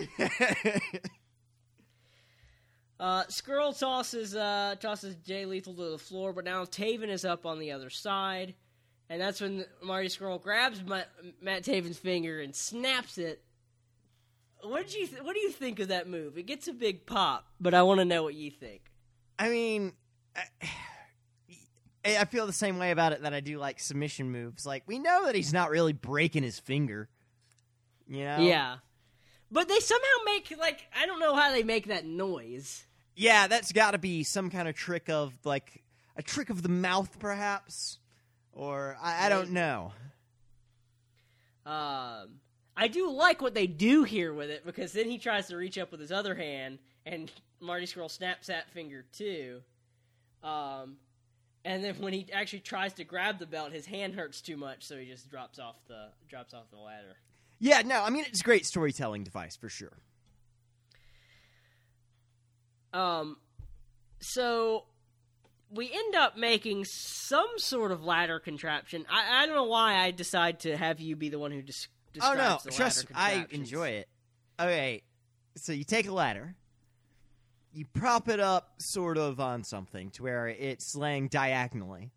Uh, 3.02 3.24
Scurll 3.24 3.76
tosses 3.76 4.36
uh, 4.36 4.76
tosses 4.78 5.16
Jay 5.26 5.44
Lethal 5.44 5.74
to 5.74 5.90
the 5.90 5.98
floor, 5.98 6.32
but 6.32 6.44
now 6.44 6.64
Taven 6.64 7.08
is 7.08 7.24
up 7.24 7.44
on 7.46 7.58
the 7.58 7.72
other 7.72 7.90
side, 7.90 8.54
and 9.12 9.20
that's 9.20 9.42
when 9.42 9.66
Marty 9.82 10.08
Scurll 10.08 10.40
grabs 10.40 10.82
Matt, 10.82 11.08
Matt 11.42 11.64
Taven's 11.64 11.98
finger 11.98 12.40
and 12.40 12.56
snaps 12.56 13.18
it. 13.18 13.42
What 14.62 14.86
did 14.86 14.94
you 14.94 15.06
th- 15.06 15.22
What 15.22 15.34
do 15.34 15.40
you 15.40 15.50
think 15.50 15.80
of 15.80 15.88
that 15.88 16.08
move? 16.08 16.38
It 16.38 16.46
gets 16.46 16.66
a 16.66 16.72
big 16.72 17.04
pop, 17.04 17.44
but 17.60 17.74
I 17.74 17.82
want 17.82 18.00
to 18.00 18.06
know 18.06 18.22
what 18.22 18.32
you 18.32 18.50
think. 18.50 18.80
I 19.38 19.50
mean, 19.50 19.92
I, 20.62 22.16
I 22.20 22.24
feel 22.24 22.46
the 22.46 22.54
same 22.54 22.78
way 22.78 22.90
about 22.90 23.12
it 23.12 23.22
that 23.22 23.34
I 23.34 23.40
do 23.40 23.58
like 23.58 23.80
submission 23.80 24.32
moves. 24.32 24.64
Like 24.64 24.84
we 24.86 24.98
know 24.98 25.26
that 25.26 25.34
he's 25.34 25.52
not 25.52 25.68
really 25.68 25.92
breaking 25.92 26.42
his 26.42 26.58
finger. 26.58 27.10
You 28.08 28.24
know? 28.24 28.38
Yeah, 28.38 28.76
but 29.50 29.68
they 29.68 29.80
somehow 29.80 30.24
make 30.24 30.54
like 30.58 30.86
I 30.98 31.04
don't 31.04 31.20
know 31.20 31.36
how 31.36 31.52
they 31.52 31.64
make 31.64 31.88
that 31.88 32.06
noise. 32.06 32.86
Yeah, 33.14 33.46
that's 33.46 33.72
got 33.72 33.90
to 33.90 33.98
be 33.98 34.22
some 34.22 34.48
kind 34.48 34.68
of 34.68 34.74
trick 34.74 35.10
of 35.10 35.34
like 35.44 35.82
a 36.16 36.22
trick 36.22 36.48
of 36.48 36.62
the 36.62 36.70
mouth, 36.70 37.18
perhaps, 37.18 37.98
or 38.52 38.96
I, 39.00 39.26
I 39.26 39.28
don't 39.28 39.50
know. 39.50 39.92
Um, 41.64 42.40
I 42.76 42.88
do 42.88 43.10
like 43.10 43.40
what 43.40 43.54
they 43.54 43.66
do 43.66 44.02
here 44.02 44.32
with 44.32 44.50
it 44.50 44.66
because 44.66 44.92
then 44.92 45.08
he 45.08 45.18
tries 45.18 45.48
to 45.48 45.56
reach 45.56 45.78
up 45.78 45.90
with 45.90 46.00
his 46.00 46.12
other 46.12 46.34
hand, 46.34 46.78
and 47.06 47.30
Marty 47.60 47.86
Scurll 47.86 48.10
snaps 48.10 48.48
that 48.48 48.70
finger 48.70 49.04
too. 49.12 49.60
Um, 50.42 50.96
and 51.64 51.84
then 51.84 51.94
when 52.00 52.12
he 52.12 52.26
actually 52.32 52.60
tries 52.60 52.92
to 52.94 53.04
grab 53.04 53.38
the 53.38 53.46
belt, 53.46 53.72
his 53.72 53.86
hand 53.86 54.14
hurts 54.14 54.40
too 54.40 54.56
much, 54.56 54.84
so 54.84 54.96
he 54.98 55.06
just 55.06 55.30
drops 55.30 55.58
off 55.58 55.76
the 55.86 56.08
drops 56.28 56.54
off 56.54 56.64
the 56.70 56.78
ladder. 56.78 57.16
Yeah, 57.60 57.82
no, 57.82 58.02
I 58.02 58.10
mean 58.10 58.24
it's 58.26 58.40
a 58.40 58.44
great 58.44 58.66
storytelling 58.66 59.22
device 59.22 59.56
for 59.56 59.68
sure. 59.68 59.98
Um, 62.92 63.36
so 64.20 64.84
we 65.72 65.90
end 65.92 66.14
up 66.14 66.36
making 66.36 66.84
some 66.84 67.48
sort 67.56 67.92
of 67.92 68.04
ladder 68.04 68.38
contraption. 68.38 69.06
I, 69.10 69.42
I 69.42 69.46
don't 69.46 69.56
know 69.56 69.64
why 69.64 69.96
I 69.96 70.10
decide 70.10 70.60
to 70.60 70.76
have 70.76 71.00
you 71.00 71.16
be 71.16 71.30
the 71.30 71.38
one 71.38 71.50
who 71.50 71.60
Oh 71.60 71.64
describes 72.12 72.36
no, 72.36 72.58
the 72.64 72.70
trust 72.70 73.08
me, 73.08 73.16
I 73.16 73.46
enjoy 73.50 73.88
it. 73.88 74.08
Okay, 74.60 75.02
so 75.56 75.72
you 75.72 75.84
take 75.84 76.06
a 76.06 76.12
ladder, 76.12 76.54
you 77.72 77.86
prop 77.86 78.28
it 78.28 78.38
up 78.38 78.74
sort 78.78 79.16
of 79.16 79.40
on 79.40 79.64
something 79.64 80.10
to 80.12 80.22
where 80.22 80.46
it's 80.48 80.94
laying 80.94 81.28
diagonally. 81.28 82.12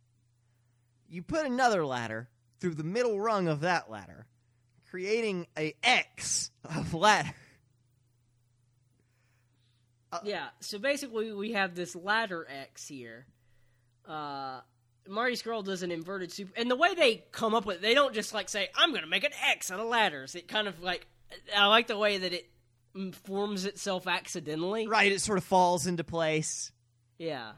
You 1.08 1.22
put 1.22 1.45
another 1.45 1.86
ladder 1.86 2.30
through 2.60 2.76
the 2.76 2.84
middle 2.84 3.20
rung 3.20 3.47
of 3.47 3.62
that 3.62 3.89
ladder, 3.89 4.26
creating 4.89 5.47
a 5.58 5.74
X 5.82 6.51
of 6.64 6.93
ladder. 6.93 7.34
Yeah, 10.24 10.47
so 10.62 10.80
basically 10.80 11.34
we 11.34 11.53
have 11.53 11.76
this 11.76 11.95
ladder 11.95 12.47
X 12.49 12.88
here. 12.88 13.26
Uh, 14.08 14.62
Marty 15.08 15.36
Scurll 15.36 15.64
does 15.64 15.84
an 15.84 15.91
inverted 15.91 16.32
super, 16.32 16.51
and 16.58 16.70
the 16.70 16.76
way 16.76 16.95
they 16.95 17.26
come 17.32 17.53
up 17.53 17.66
with, 17.66 17.78
it, 17.78 17.82
they 17.82 17.93
don't 17.93 18.14
just 18.14 18.34
like 18.34 18.49
say, 18.49 18.70
"I'm 18.76 18.89
going 18.91 19.03
to 19.03 19.10
make 19.10 19.24
an 19.24 19.32
X 19.49 19.72
out 19.72 19.80
of 19.80 19.88
ladders." 19.88 20.36
It 20.36 20.47
kind 20.47 20.68
of 20.68 20.82
like, 20.82 21.08
I 21.56 21.68
like 21.68 21.88
the 21.88 21.97
way 21.97 22.18
that 22.18 22.34
it 22.34 22.49
forms 23.26 23.66
itself 23.66 24.08
accidentally. 24.08 24.88
Right, 24.88 25.12
it 25.12 25.22
sort 25.22 25.38
of 25.38 25.43
falls 25.43 25.86
into 25.86 26.03
place. 26.03 26.72
Yeah, 27.18 27.53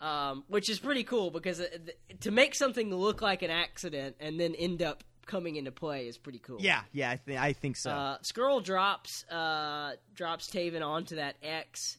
um, 0.00 0.44
which 0.48 0.68
is 0.68 0.78
pretty 0.78 1.04
cool 1.04 1.30
because 1.30 1.60
uh, 1.60 1.66
th- 1.70 2.20
to 2.20 2.30
make 2.30 2.54
something 2.54 2.94
look 2.94 3.22
like 3.22 3.42
an 3.42 3.50
accident 3.50 4.16
and 4.20 4.38
then 4.38 4.54
end 4.54 4.82
up 4.82 5.04
coming 5.26 5.56
into 5.56 5.72
play 5.72 6.06
is 6.06 6.18
pretty 6.18 6.38
cool. 6.38 6.58
Yeah, 6.60 6.82
yeah, 6.92 7.10
I, 7.10 7.16
th- 7.16 7.38
I 7.38 7.52
think 7.52 7.76
so. 7.76 7.90
Uh, 7.90 8.18
Scurll 8.18 8.62
drops 8.62 9.24
uh, 9.30 9.92
drops 10.14 10.48
Taven 10.50 10.84
onto 10.84 11.16
that 11.16 11.36
X. 11.42 11.98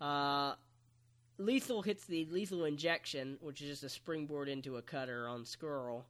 Uh, 0.00 0.54
lethal 1.38 1.82
hits 1.82 2.04
the 2.04 2.26
lethal 2.30 2.64
injection, 2.64 3.38
which 3.40 3.62
is 3.62 3.68
just 3.68 3.84
a 3.84 3.88
springboard 3.88 4.48
into 4.48 4.76
a 4.76 4.82
cutter 4.82 5.26
on 5.28 5.44
Scurll. 5.44 6.02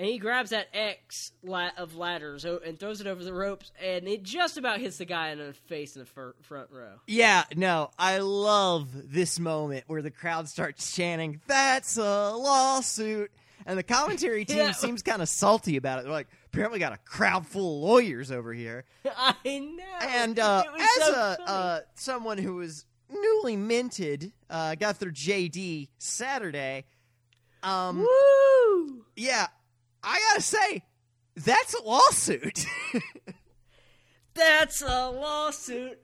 And 0.00 0.06
he 0.06 0.18
grabs 0.18 0.50
that 0.50 0.68
X 0.72 1.32
of 1.76 1.96
ladders 1.96 2.44
and 2.44 2.78
throws 2.78 3.00
it 3.00 3.08
over 3.08 3.24
the 3.24 3.32
ropes, 3.34 3.72
and 3.84 4.06
it 4.06 4.22
just 4.22 4.56
about 4.56 4.78
hits 4.78 4.98
the 4.98 5.04
guy 5.04 5.30
in 5.30 5.38
the 5.38 5.52
face 5.52 5.96
in 5.96 6.02
the 6.04 6.32
front 6.40 6.68
row. 6.70 7.00
Yeah, 7.08 7.42
no, 7.56 7.90
I 7.98 8.18
love 8.18 8.88
this 9.12 9.40
moment 9.40 9.84
where 9.88 10.00
the 10.00 10.12
crowd 10.12 10.48
starts 10.48 10.94
chanting, 10.94 11.40
"That's 11.48 11.96
a 11.96 12.30
lawsuit," 12.30 13.32
and 13.66 13.76
the 13.76 13.82
commentary 13.82 14.44
team 14.44 14.58
Yeah. 14.58 14.70
seems 14.70 15.02
kind 15.02 15.20
of 15.20 15.28
salty 15.28 15.76
about 15.76 15.98
it. 15.98 16.02
They're 16.04 16.12
like, 16.12 16.28
"Apparently, 16.46 16.78
got 16.78 16.92
a 16.92 16.98
crowd 16.98 17.44
full 17.48 17.78
of 17.78 17.82
lawyers 17.90 18.30
over 18.30 18.52
here." 18.54 18.84
I 19.04 19.34
know. 19.58 19.82
And 20.00 20.38
uh, 20.38 20.62
as 20.78 21.06
so 21.06 21.12
a 21.12 21.42
uh, 21.44 21.80
someone 21.96 22.38
who 22.38 22.54
was 22.54 22.84
newly 23.10 23.56
minted, 23.56 24.32
uh, 24.50 24.74
got 24.74 24.98
their 25.00 25.10
JD 25.10 25.88
Saturday. 25.98 26.84
Um, 27.62 28.00
Woo! 28.00 29.04
yeah, 29.16 29.46
I 30.02 30.20
gotta 30.30 30.42
say, 30.42 30.82
that's 31.36 31.74
a 31.74 31.82
lawsuit. 31.82 32.64
That's 34.34 34.82
a 34.82 35.10
lawsuit. 35.10 35.98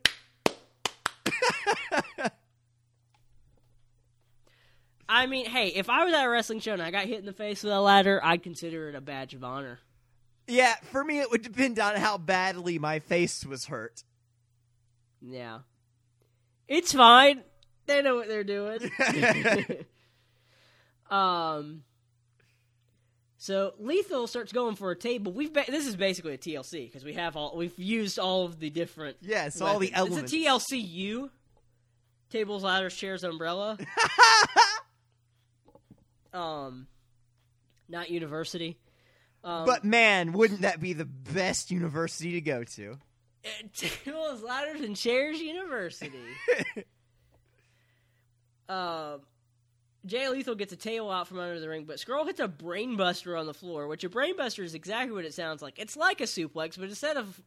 I 5.09 5.27
mean, 5.27 5.47
hey, 5.47 5.69
if 5.69 5.89
I 5.89 6.05
was 6.05 6.15
at 6.15 6.25
a 6.25 6.29
wrestling 6.29 6.61
show 6.61 6.73
and 6.73 6.83
I 6.83 6.91
got 6.91 7.07
hit 7.07 7.19
in 7.21 7.27
the 7.27 7.33
face 7.33 7.63
with 7.63 7.73
a 7.73 7.81
ladder, 7.81 8.21
I'd 8.25 8.43
consider 8.43 8.89
it 8.89 8.95
a 8.95 9.01
badge 9.01 9.35
of 9.35 9.45
honor. 9.45 9.79
yeah, 10.49 10.75
for 10.83 11.05
me, 11.05 11.21
it 11.21 11.31
would 11.31 11.43
depend 11.43 11.79
on 11.79 11.97
how 11.97 12.19
badly 12.19 12.79
my 12.79 12.99
face 12.99 13.45
was 13.47 13.67
hurt. 13.67 14.03
Yeah. 15.21 15.61
It's 16.69 16.93
fine. 16.93 17.43
They 17.87 18.01
know 18.03 18.17
what 18.17 18.29
they're 18.29 18.45
doing. 18.45 18.79
um 21.11 21.83
so 23.37 23.75
Lethal 23.79 24.27
starts 24.27 24.53
going 24.55 24.75
for 24.75 24.91
a 24.91 24.97
table. 24.97 25.31
We've 25.31 25.53
ba- 25.53 25.67
this 25.69 25.87
is 25.87 25.97
basically 25.97 26.33
a 26.33 26.39
TLC 26.39 26.87
because 26.87 27.05
we 27.05 27.13
have 27.13 27.37
all 27.37 27.55
we've 27.57 27.79
used 27.79 28.19
all 28.19 28.47
of 28.47 28.59
the 28.59 28.71
different 28.71 29.19
Yes, 29.21 29.61
all 29.61 29.79
the 29.79 29.91
weapons. 29.93 29.93
elements. 29.95 30.33
It's 30.33 30.43
a 30.43 30.47
TLC. 30.77 30.97
TLCU. 30.97 31.31
Tables, 32.31 32.65
ladders, 32.65 32.97
chairs, 32.97 33.23
umbrella. 33.23 33.77
um, 36.33 36.87
not 37.89 38.11
university. 38.11 38.79
Um, 39.45 39.67
But 39.67 39.85
man, 39.85 40.33
wouldn't 40.33 40.63
that 40.63 40.81
be 40.81 40.95
the 40.95 41.05
best 41.05 41.71
university 41.71 42.33
to 42.33 42.41
go 42.41 42.65
to? 42.65 42.99
Tables, 43.77 44.43
ladders, 44.47 44.81
and 44.81 44.97
chairs 44.97 45.41
university. 45.41 46.19
uh, 48.69 49.19
Jay 50.07 50.29
Lethal 50.29 50.55
gets 50.55 50.73
a 50.73 50.77
table 50.77 51.11
out 51.11 51.29
from 51.29 51.39
under 51.39 51.59
the 51.59 51.69
ring, 51.69 51.85
but 51.85 51.97
Scurll 51.97 52.27
hits 52.27 52.41
a 52.41 52.49
brainbuster 52.49 53.39
on 53.39 53.47
the 53.47 53.55
floor, 53.55 53.89
which 53.89 54.05
a 54.05 54.09
brainbuster 54.11 54.63
is 54.63 54.75
exactly 54.75 55.15
what 55.15 55.25
it 55.25 55.33
sounds 55.33 55.63
like. 55.63 55.79
It's 55.79 55.97
like 55.97 56.21
a 56.21 56.25
suplex, 56.25 56.79
but 56.79 56.89
instead 56.91 57.17
of 57.17 57.41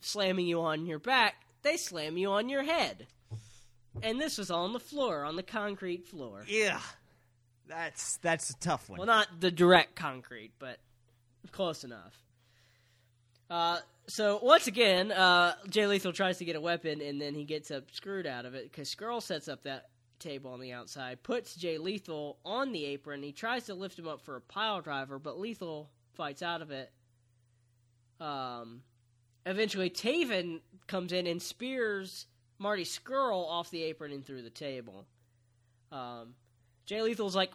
slamming 0.00 0.46
you 0.46 0.60
on 0.60 0.86
your 0.86 0.98
back, 0.98 1.36
they 1.62 1.76
slam 1.76 2.16
you 2.16 2.30
on 2.32 2.48
your 2.48 2.64
head. 2.64 3.06
And 4.02 4.20
this 4.20 4.38
was 4.38 4.50
on 4.50 4.72
the 4.72 4.80
floor, 4.80 5.24
on 5.24 5.36
the 5.36 5.42
concrete 5.42 6.06
floor. 6.06 6.44
Yeah, 6.48 6.80
that's 7.68 8.16
that's 8.18 8.50
a 8.50 8.56
tough 8.58 8.88
one. 8.88 8.98
Well, 8.98 9.06
not 9.06 9.28
the 9.40 9.50
direct 9.50 9.94
concrete, 9.96 10.52
but 10.58 10.78
close 11.52 11.84
enough. 11.84 12.16
Uh, 13.50 13.78
so 14.06 14.38
once 14.42 14.68
again, 14.68 15.10
uh, 15.10 15.54
Jay 15.68 15.86
Lethal 15.86 16.12
tries 16.12 16.38
to 16.38 16.44
get 16.44 16.56
a 16.56 16.60
weapon, 16.60 17.00
and 17.00 17.20
then 17.20 17.34
he 17.34 17.44
gets 17.44 17.70
up 17.70 17.90
screwed 17.90 18.26
out 18.26 18.46
of 18.46 18.54
it 18.54 18.70
because 18.70 18.94
Scurll 18.94 19.20
sets 19.20 19.48
up 19.48 19.64
that 19.64 19.88
table 20.20 20.52
on 20.52 20.60
the 20.60 20.72
outside, 20.72 21.22
puts 21.22 21.56
Jay 21.56 21.78
Lethal 21.78 22.38
on 22.44 22.72
the 22.72 22.84
apron. 22.86 23.22
He 23.22 23.32
tries 23.32 23.64
to 23.64 23.74
lift 23.74 23.98
him 23.98 24.06
up 24.06 24.20
for 24.20 24.36
a 24.36 24.40
pile 24.40 24.80
driver, 24.80 25.18
but 25.18 25.38
Lethal 25.38 25.90
fights 26.14 26.42
out 26.42 26.62
of 26.62 26.70
it. 26.70 26.92
Um, 28.20 28.82
eventually, 29.46 29.90
Taven 29.90 30.60
comes 30.86 31.12
in 31.12 31.26
and 31.26 31.42
spears 31.42 32.26
Marty 32.58 32.84
Scurll 32.84 33.48
off 33.48 33.70
the 33.70 33.82
apron 33.84 34.12
and 34.12 34.24
through 34.24 34.42
the 34.42 34.50
table. 34.50 35.06
Um, 35.90 36.34
Jay 36.86 37.00
Lethal's 37.00 37.34
like, 37.34 37.52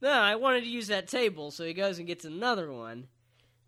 no, 0.00 0.10
I 0.10 0.36
wanted 0.36 0.62
to 0.62 0.70
use 0.70 0.86
that 0.86 1.08
table, 1.08 1.50
so 1.50 1.64
he 1.64 1.74
goes 1.74 1.98
and 1.98 2.06
gets 2.06 2.24
another 2.24 2.72
one, 2.72 3.08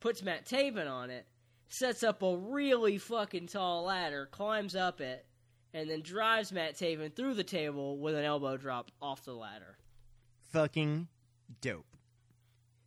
puts 0.00 0.22
Matt 0.22 0.46
Taven 0.46 0.88
on 0.88 1.10
it, 1.10 1.26
sets 1.68 2.02
up 2.02 2.22
a 2.22 2.36
really 2.36 2.98
fucking 2.98 3.46
tall 3.46 3.84
ladder, 3.84 4.26
climbs 4.30 4.74
up 4.74 5.00
it, 5.00 5.24
and 5.72 5.88
then 5.88 6.02
drives 6.02 6.50
Matt 6.52 6.74
Taven 6.74 7.14
through 7.14 7.34
the 7.34 7.44
table 7.44 7.98
with 7.98 8.14
an 8.14 8.24
elbow 8.24 8.56
drop 8.56 8.90
off 9.00 9.24
the 9.24 9.34
ladder. 9.34 9.76
Fucking 10.52 11.08
dope. 11.60 11.86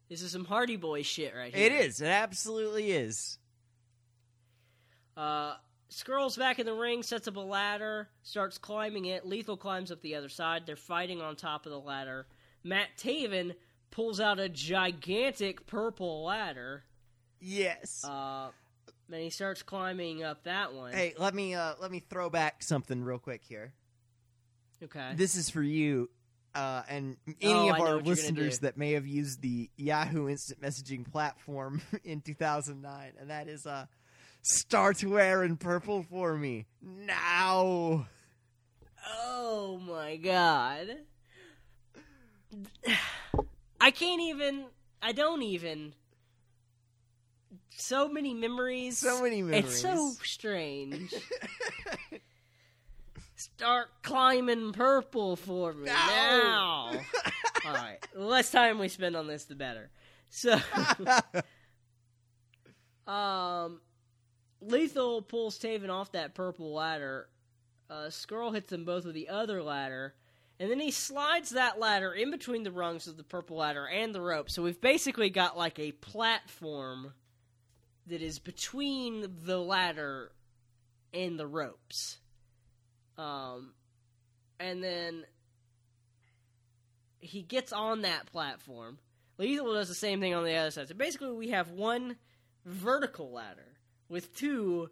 This 0.10 0.22
is 0.22 0.32
some 0.32 0.46
Hardy 0.46 0.76
Boy 0.76 1.04
shit 1.04 1.34
right 1.36 1.54
here. 1.54 1.68
It 1.68 1.72
is. 1.72 2.02
It 2.02 2.08
absolutely 2.08 2.92
is. 2.92 3.38
Uh, 5.16 5.54
Scurll's 5.90 6.36
back 6.36 6.60
in 6.60 6.66
the 6.66 6.74
ring, 6.74 7.04
sets 7.04 7.28
up 7.28 7.36
a 7.36 7.40
ladder, 7.40 8.10
starts 8.24 8.58
climbing 8.58 9.06
it. 9.06 9.26
Lethal 9.26 9.58
climbs 9.58 9.92
up 9.92 10.02
the 10.02 10.16
other 10.16 10.30
side. 10.30 10.64
They're 10.66 10.76
fighting 10.76 11.22
on 11.22 11.36
top 11.36 11.66
of 11.66 11.72
the 11.72 11.80
ladder. 11.80 12.28
Matt 12.64 12.90
Taven 12.98 13.56
pulls 13.92 14.20
out 14.20 14.40
a 14.40 14.50
gigantic 14.50 15.68
purple 15.68 16.24
ladder. 16.24 16.84
Yes. 17.40 18.04
Uh, 18.04 18.50
and 19.14 19.22
he 19.22 19.30
starts 19.30 19.64
climbing 19.64 20.24
up 20.24 20.44
that 20.44 20.74
one. 20.74 20.94
hey, 20.94 21.14
let 21.18 21.34
me 21.34 21.54
uh, 21.56 21.74
let 21.82 21.92
me 21.92 22.00
throw 22.00 22.30
back 22.30 22.64
something 22.64 23.04
real 23.04 23.20
quick 23.20 23.42
here. 23.48 23.74
Okay. 24.84 25.14
This 25.16 25.36
is 25.36 25.50
for 25.50 25.62
you 25.62 26.10
uh, 26.56 26.82
and 26.90 27.18
any 27.40 27.54
Oh, 27.54 27.74
of 27.74 27.80
our 27.80 27.80
what 27.80 27.84
you're 27.84 27.98
gonna 27.98 28.10
listeners 28.10 28.60
that 28.60 28.78
may 28.78 28.94
have 28.94 29.06
used 29.08 29.42
the 29.42 29.70
Yahoo 29.78 30.28
Instant 30.28 30.62
Messaging 30.62 31.10
platform 31.10 31.82
in 32.04 32.22
2009, 32.22 33.14
and 33.20 33.30
that 33.30 33.48
is 33.48 33.66
uh, 33.66 33.86
start 34.42 35.04
wearing 35.04 35.56
purple 35.58 36.04
for 36.10 36.36
me 36.36 36.66
now. 36.82 38.08
Oh 39.08 39.80
my 39.88 40.16
god. 40.18 40.98
I 43.82 43.92
can't 43.92 44.22
even. 44.22 44.66
I 45.02 45.12
don't 45.12 45.42
even. 45.42 45.94
So 47.70 48.08
many 48.08 48.34
memories. 48.34 48.98
So 48.98 49.22
many 49.24 49.42
memories. 49.42 49.66
It's 49.66 49.82
so 49.82 50.12
strange. 50.24 51.14
Start 53.36 53.88
climbing 54.04 54.72
purple 54.74 55.36
for 55.36 55.74
me 55.74 55.86
now. 55.86 56.92
All 57.66 57.74
right. 57.74 57.98
The 58.14 58.24
less 58.24 58.52
time 58.52 58.78
we 58.78 58.88
spend 58.88 59.16
on 59.16 59.26
this, 59.26 59.46
the 59.46 59.56
better. 59.56 59.90
So, 60.30 60.60
um, 63.12 63.82
Lethal 64.62 65.24
pulls 65.24 65.58
Taven 65.58 65.90
off 65.90 66.12
that 66.12 66.36
purple 66.36 66.74
ladder. 66.74 67.30
Uh, 67.90 68.10
Scurll 68.10 68.54
hits 68.54 68.70
them 68.70 68.86
both 68.86 69.06
with 69.06 69.16
the 69.16 69.30
other 69.30 69.64
ladder, 69.64 70.14
and 70.60 70.70
then 70.70 70.80
he 70.80 70.92
slides 70.92 71.50
that 71.50 71.80
ladder 71.80 72.14
in 72.14 72.32
between 72.32 72.64
the 72.64 72.72
rungs 72.72 73.08
of 73.08 73.18
the 73.18 73.24
purple 73.24 73.58
ladder 73.58 73.88
and 73.88 74.14
the 74.14 74.22
rope. 74.22 74.50
So 74.50 74.62
we've 74.62 74.80
basically 74.80 75.30
got 75.30 75.58
like 75.58 75.80
a 75.80 75.92
platform 75.94 77.14
that 78.08 78.22
is 78.22 78.40
between 78.40 79.28
the 79.44 79.60
ladder 79.60 80.32
and 81.14 81.40
the 81.40 81.48
ropes. 81.48 82.18
Um, 83.18 83.74
and 84.60 84.84
then 84.84 85.26
he 87.20 87.42
gets 87.42 87.72
on 87.72 88.02
that 88.02 88.26
platform. 88.28 88.98
Lethal 89.38 89.74
does 89.74 89.88
the 89.88 89.96
same 89.96 90.20
thing 90.20 90.34
on 90.34 90.44
the 90.44 90.56
other 90.56 90.72
side. 90.72 90.88
So 90.88 90.96
basically, 90.96 91.32
we 91.32 91.50
have 91.50 91.70
one 91.70 92.16
vertical 92.66 93.32
ladder 93.32 93.78
with 94.10 94.36
two 94.36 94.90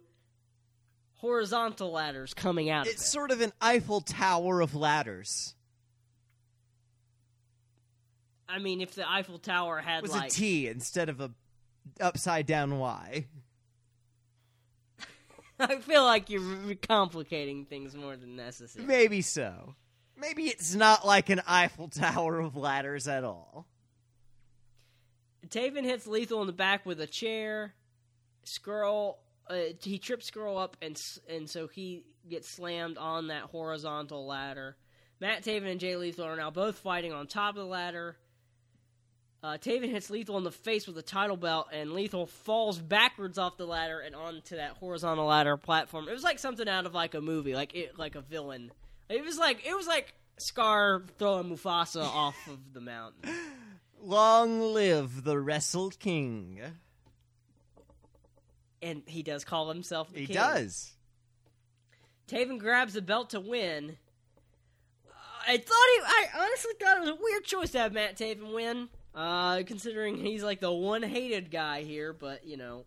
horizontal 1.16 1.92
ladders 1.92 2.34
coming 2.34 2.70
out 2.70 2.86
of 2.86 2.92
It's 2.92 3.02
it. 3.02 3.10
sort 3.10 3.30
of 3.30 3.40
an 3.40 3.52
Eiffel 3.60 4.00
Tower 4.00 4.60
of 4.60 4.74
ladders. 4.74 5.54
I 8.48 8.58
mean, 8.58 8.80
if 8.80 8.94
the 8.94 9.08
Eiffel 9.08 9.38
Tower 9.38 9.78
It 9.78 9.84
had 9.84 10.02
was 10.02 10.12
like 10.12 10.30
a 10.30 10.34
T 10.34 10.66
instead 10.66 11.08
of 11.08 11.20
a 11.20 11.30
upside 12.00 12.46
down 12.46 12.78
Y. 12.78 13.26
I 15.60 15.76
feel 15.76 16.04
like 16.04 16.30
you're 16.30 16.74
complicating 16.76 17.64
things 17.66 17.94
more 17.94 18.16
than 18.16 18.36
necessary. 18.36 18.86
Maybe 18.86 19.22
so. 19.22 19.74
Maybe 20.16 20.44
it's 20.44 20.74
not 20.74 21.06
like 21.06 21.30
an 21.30 21.40
Eiffel 21.46 21.88
Tower 21.88 22.40
of 22.40 22.56
ladders 22.56 23.08
at 23.08 23.24
all. 23.24 23.66
Taven 25.48 25.84
hits 25.84 26.06
Lethal 26.06 26.42
in 26.42 26.46
the 26.46 26.52
back 26.52 26.84
with 26.84 27.00
a 27.00 27.06
chair. 27.06 27.74
Scurll, 28.44 29.16
uh, 29.48 29.56
he 29.80 29.98
trips 29.98 30.30
Scurll 30.30 30.62
up, 30.62 30.76
and 30.82 31.00
and 31.28 31.48
so 31.48 31.66
he 31.66 32.04
gets 32.28 32.48
slammed 32.48 32.98
on 32.98 33.28
that 33.28 33.44
horizontal 33.44 34.26
ladder. 34.26 34.76
Matt 35.20 35.42
Taven 35.42 35.70
and 35.70 35.80
Jay 35.80 35.96
Lethal 35.96 36.26
are 36.26 36.36
now 36.36 36.50
both 36.50 36.78
fighting 36.78 37.12
on 37.12 37.26
top 37.26 37.56
of 37.56 37.62
the 37.62 37.66
ladder. 37.66 38.16
Uh, 39.42 39.56
Taven 39.56 39.88
hits 39.90 40.10
Lethal 40.10 40.36
in 40.36 40.44
the 40.44 40.50
face 40.50 40.86
with 40.86 40.98
a 40.98 41.02
title 41.02 41.36
belt, 41.36 41.68
and 41.72 41.92
Lethal 41.92 42.26
falls 42.26 42.78
backwards 42.78 43.38
off 43.38 43.56
the 43.56 43.66
ladder 43.66 43.98
and 44.00 44.14
onto 44.14 44.56
that 44.56 44.72
horizontal 44.72 45.24
ladder 45.26 45.56
platform. 45.56 46.08
It 46.08 46.12
was 46.12 46.22
like 46.22 46.38
something 46.38 46.68
out 46.68 46.84
of 46.84 46.92
like 46.94 47.14
a 47.14 47.22
movie, 47.22 47.54
like 47.54 47.74
it, 47.74 47.98
like 47.98 48.16
a 48.16 48.20
villain. 48.20 48.70
It 49.08 49.24
was 49.24 49.38
like 49.38 49.66
it 49.66 49.74
was 49.74 49.86
like 49.86 50.12
Scar 50.36 51.04
throwing 51.18 51.48
Mufasa 51.50 52.02
off 52.04 52.36
of 52.48 52.58
the 52.74 52.80
mountain. 52.82 53.30
Long 54.02 54.60
live 54.74 55.24
the 55.24 55.38
Wrestle 55.38 55.90
King. 55.90 56.60
And 58.82 59.02
he 59.06 59.22
does 59.22 59.44
call 59.44 59.68
himself 59.68 60.12
the 60.12 60.20
He 60.20 60.26
king. 60.26 60.36
does. 60.36 60.92
Taven 62.28 62.58
grabs 62.58 62.94
the 62.94 63.02
belt 63.02 63.30
to 63.30 63.40
win. 63.40 63.96
Uh, 65.06 65.12
I 65.48 65.56
thought 65.56 65.66
he. 65.66 66.00
I 66.04 66.26
honestly 66.44 66.72
thought 66.80 66.96
it 66.98 67.00
was 67.00 67.10
a 67.10 67.14
weird 67.20 67.44
choice 67.44 67.70
to 67.72 67.78
have 67.78 67.92
Matt 67.92 68.16
Taven 68.16 68.54
win, 68.54 68.88
uh, 69.14 69.62
considering 69.66 70.16
he's 70.16 70.42
like 70.42 70.60
the 70.60 70.72
one 70.72 71.02
hated 71.02 71.50
guy 71.50 71.82
here. 71.82 72.12
But 72.12 72.46
you 72.46 72.56
know, 72.56 72.84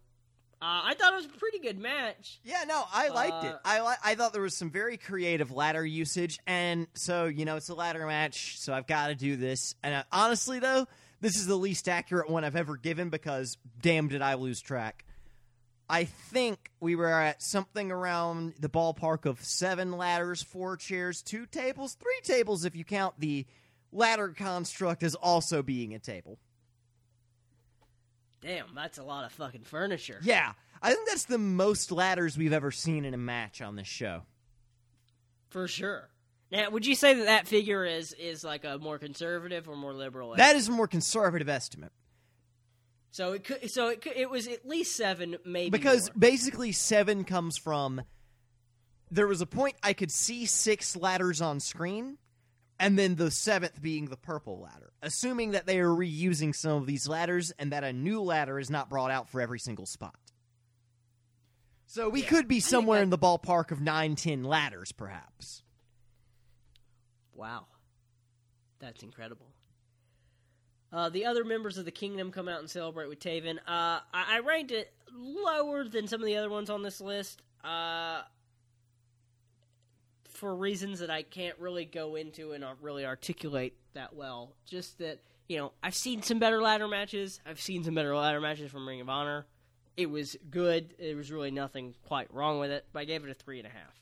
uh, 0.62 0.82
I 0.86 0.94
thought 0.94 1.14
it 1.14 1.18
was 1.18 1.26
a 1.26 1.30
pretty 1.30 1.60
good 1.60 1.80
match. 1.80 2.40
Yeah, 2.44 2.64
no, 2.68 2.84
I 2.92 3.10
liked 3.10 3.44
it. 3.44 3.54
Uh, 3.54 3.58
I 3.66 3.82
li- 3.82 3.96
I 4.04 4.16
thought 4.16 4.34
there 4.34 4.42
was 4.42 4.58
some 4.58 4.72
very 4.72 4.98
creative 4.98 5.52
ladder 5.52 5.86
usage, 5.86 6.40
and 6.48 6.88
so 6.94 7.26
you 7.26 7.46
know 7.46 7.58
it's 7.58 7.70
a 7.70 7.76
ladder 7.76 8.06
match, 8.06 8.60
so 8.60 8.74
I've 8.74 8.88
got 8.88 9.08
to 9.08 9.16
do 9.16 9.36
this. 9.36 9.76
And 9.84 9.94
uh, 9.96 10.04
honestly, 10.12 10.60
though, 10.60 10.88
this 11.22 11.36
is 11.36 11.48
the 11.48 11.58
least 11.58 11.90
accurate 11.90 12.30
one 12.30 12.44
I've 12.44 12.56
ever 12.56 12.78
given 12.78 13.10
because 13.10 13.58
damn, 13.82 14.08
did 14.08 14.22
I 14.22 14.36
lose 14.36 14.62
track. 14.62 15.06
I 15.90 16.06
think 16.06 16.72
we 16.80 16.96
were 16.96 17.12
at 17.12 17.44
something 17.44 17.92
around 17.92 18.54
the 18.60 18.70
ballpark 18.70 19.26
of 19.26 19.44
seven 19.44 19.92
ladders, 19.92 20.42
four 20.42 20.78
chairs, 20.78 21.22
two 21.22 21.46
tables, 21.46 21.96
three 21.96 22.20
tables 22.24 22.64
if 22.66 22.76
you 22.76 22.86
count 22.86 23.16
the 23.20 23.46
ladder 23.94 24.30
construct 24.30 25.04
as 25.04 25.16
also 25.16 25.62
being 25.62 25.94
a 25.94 26.00
table. 26.00 26.38
Damn, 28.42 28.76
that's 28.76 28.98
a 28.98 29.04
lot 29.04 29.26
of 29.26 29.32
fucking 29.32 29.64
furniture. 29.64 30.20
Yeah, 30.22 30.52
I 30.82 30.94
think 30.94 31.08
that's 31.08 31.26
the 31.26 31.38
most 31.38 31.92
ladders 31.92 32.38
we've 32.38 32.52
ever 32.52 32.72
seen 32.72 33.06
in 33.06 33.14
a 33.14 33.18
match 33.18 33.62
on 33.62 33.76
this 33.76 33.88
show. 33.88 34.24
for 35.50 35.68
sure. 35.68 36.10
Now, 36.52 36.70
would 36.70 36.86
you 36.86 36.94
say 36.94 37.16
that 37.16 37.26
that 37.26 37.48
figure 37.48 37.84
is 37.86 38.14
is 38.14 38.44
like 38.44 38.64
a 38.64 38.78
more 38.78 39.00
conservative 39.00 39.68
or 39.70 39.76
more 39.76 39.94
liberal? 39.94 40.36
That 40.36 40.56
is 40.56 40.68
a 40.68 40.72
more 40.72 40.88
conservative 40.88 41.50
estimate. 41.50 41.92
so 43.12 43.32
it 43.32 43.44
could. 43.44 43.72
So 43.72 43.88
it 43.88 44.02
could, 44.02 44.14
it 44.16 44.30
was 44.30 44.48
at 44.48 44.68
least 44.68 44.96
seven, 44.96 45.38
maybe 45.46 45.70
because 45.72 46.10
more. 46.10 46.20
basically 46.20 46.72
seven 46.72 47.24
comes 47.24 47.58
from 47.58 48.02
there 49.10 49.26
was 49.26 49.42
a 49.42 49.46
point 49.48 49.76
I 49.82 49.94
could 49.94 50.12
see 50.12 50.46
six 50.46 50.96
ladders 50.96 51.42
on 51.42 51.60
screen, 51.60 52.18
and 52.84 53.00
then 53.00 53.16
the 53.16 53.32
seventh 53.32 53.82
being 53.82 54.06
the 54.06 54.18
purple 54.18 54.60
ladder. 54.62 54.92
Assuming 55.02 55.52
that 55.52 55.66
they 55.66 55.80
are 55.80 55.90
reusing 55.90 56.54
some 56.56 56.74
of 56.74 56.86
these 56.86 57.08
ladders 57.08 57.52
and 57.58 57.72
that 57.72 57.84
a 57.84 57.92
new 57.94 58.22
ladder 58.22 58.60
is 58.60 58.70
not 58.70 58.90
brought 58.90 59.12
out 59.12 59.30
for 59.30 59.42
every 59.42 59.60
single 59.60 59.86
spot. 59.86 60.16
So 61.88 62.10
we 62.10 62.22
Yeah, 62.24 62.30
could 62.30 62.48
be 62.48 62.60
somewhere 62.60 63.00
that- 63.00 63.04
in 63.04 63.10
the 63.10 63.18
ballpark 63.18 63.72
of 63.72 63.80
nine, 63.82 64.16
ten 64.16 64.44
ladders, 64.44 64.92
perhaps. 64.92 65.64
Wow. 67.34 67.68
That's 68.80 69.04
incredible. 69.04 69.48
Uh, 70.92 71.10
the 71.10 71.26
other 71.26 71.44
members 71.44 71.78
of 71.78 71.86
the 71.86 71.92
kingdom 71.92 72.32
come 72.32 72.48
out 72.48 72.60
and 72.60 72.70
celebrate 72.70 73.08
with 73.10 73.20
Taven. 73.20 73.58
Uh, 73.60 74.00
I-, 74.14 74.38
I 74.38 74.40
ranked 74.40 74.72
it 74.72 74.94
lower 75.12 75.88
than 75.88 76.08
some 76.08 76.22
of 76.22 76.26
the 76.26 76.38
other 76.38 76.50
ones 76.50 76.70
on 76.70 76.84
this 76.84 77.02
list 77.02 77.42
uh, 77.64 78.22
for 80.34 80.56
reasons 80.56 81.00
that 81.00 81.10
I 81.10 81.24
can't 81.24 81.58
really 81.60 81.86
go 81.86 82.16
into 82.16 82.52
and 82.54 82.64
really 82.82 83.06
articulate 83.06 83.76
that 83.94 84.16
well. 84.16 84.56
Just 84.66 84.98
that, 85.00 85.20
you 85.48 85.58
know, 85.58 85.72
I've 85.82 85.96
seen 85.96 86.22
some 86.22 86.40
better 86.40 86.62
ladder 86.62 86.88
matches. 86.88 87.40
I've 87.46 87.62
seen 87.62 87.84
some 87.84 87.96
better 87.96 88.16
ladder 88.16 88.42
matches 88.42 88.72
from 88.72 88.88
Ring 88.88 89.02
of 89.02 89.10
Honor. 89.10 89.46
It 89.96 90.10
was 90.10 90.36
good. 90.50 90.96
There 91.00 91.16
was 91.16 91.32
really 91.32 91.52
nothing 91.52 91.94
quite 92.08 92.34
wrong 92.34 92.60
with 92.60 92.72
it, 92.72 92.86
but 92.94 93.00
I 93.02 93.06
gave 93.06 93.24
it 93.24 93.30
a 93.30 93.36
three 93.36 93.60
and 93.60 93.68
a 93.68 93.72
half. 93.72 94.02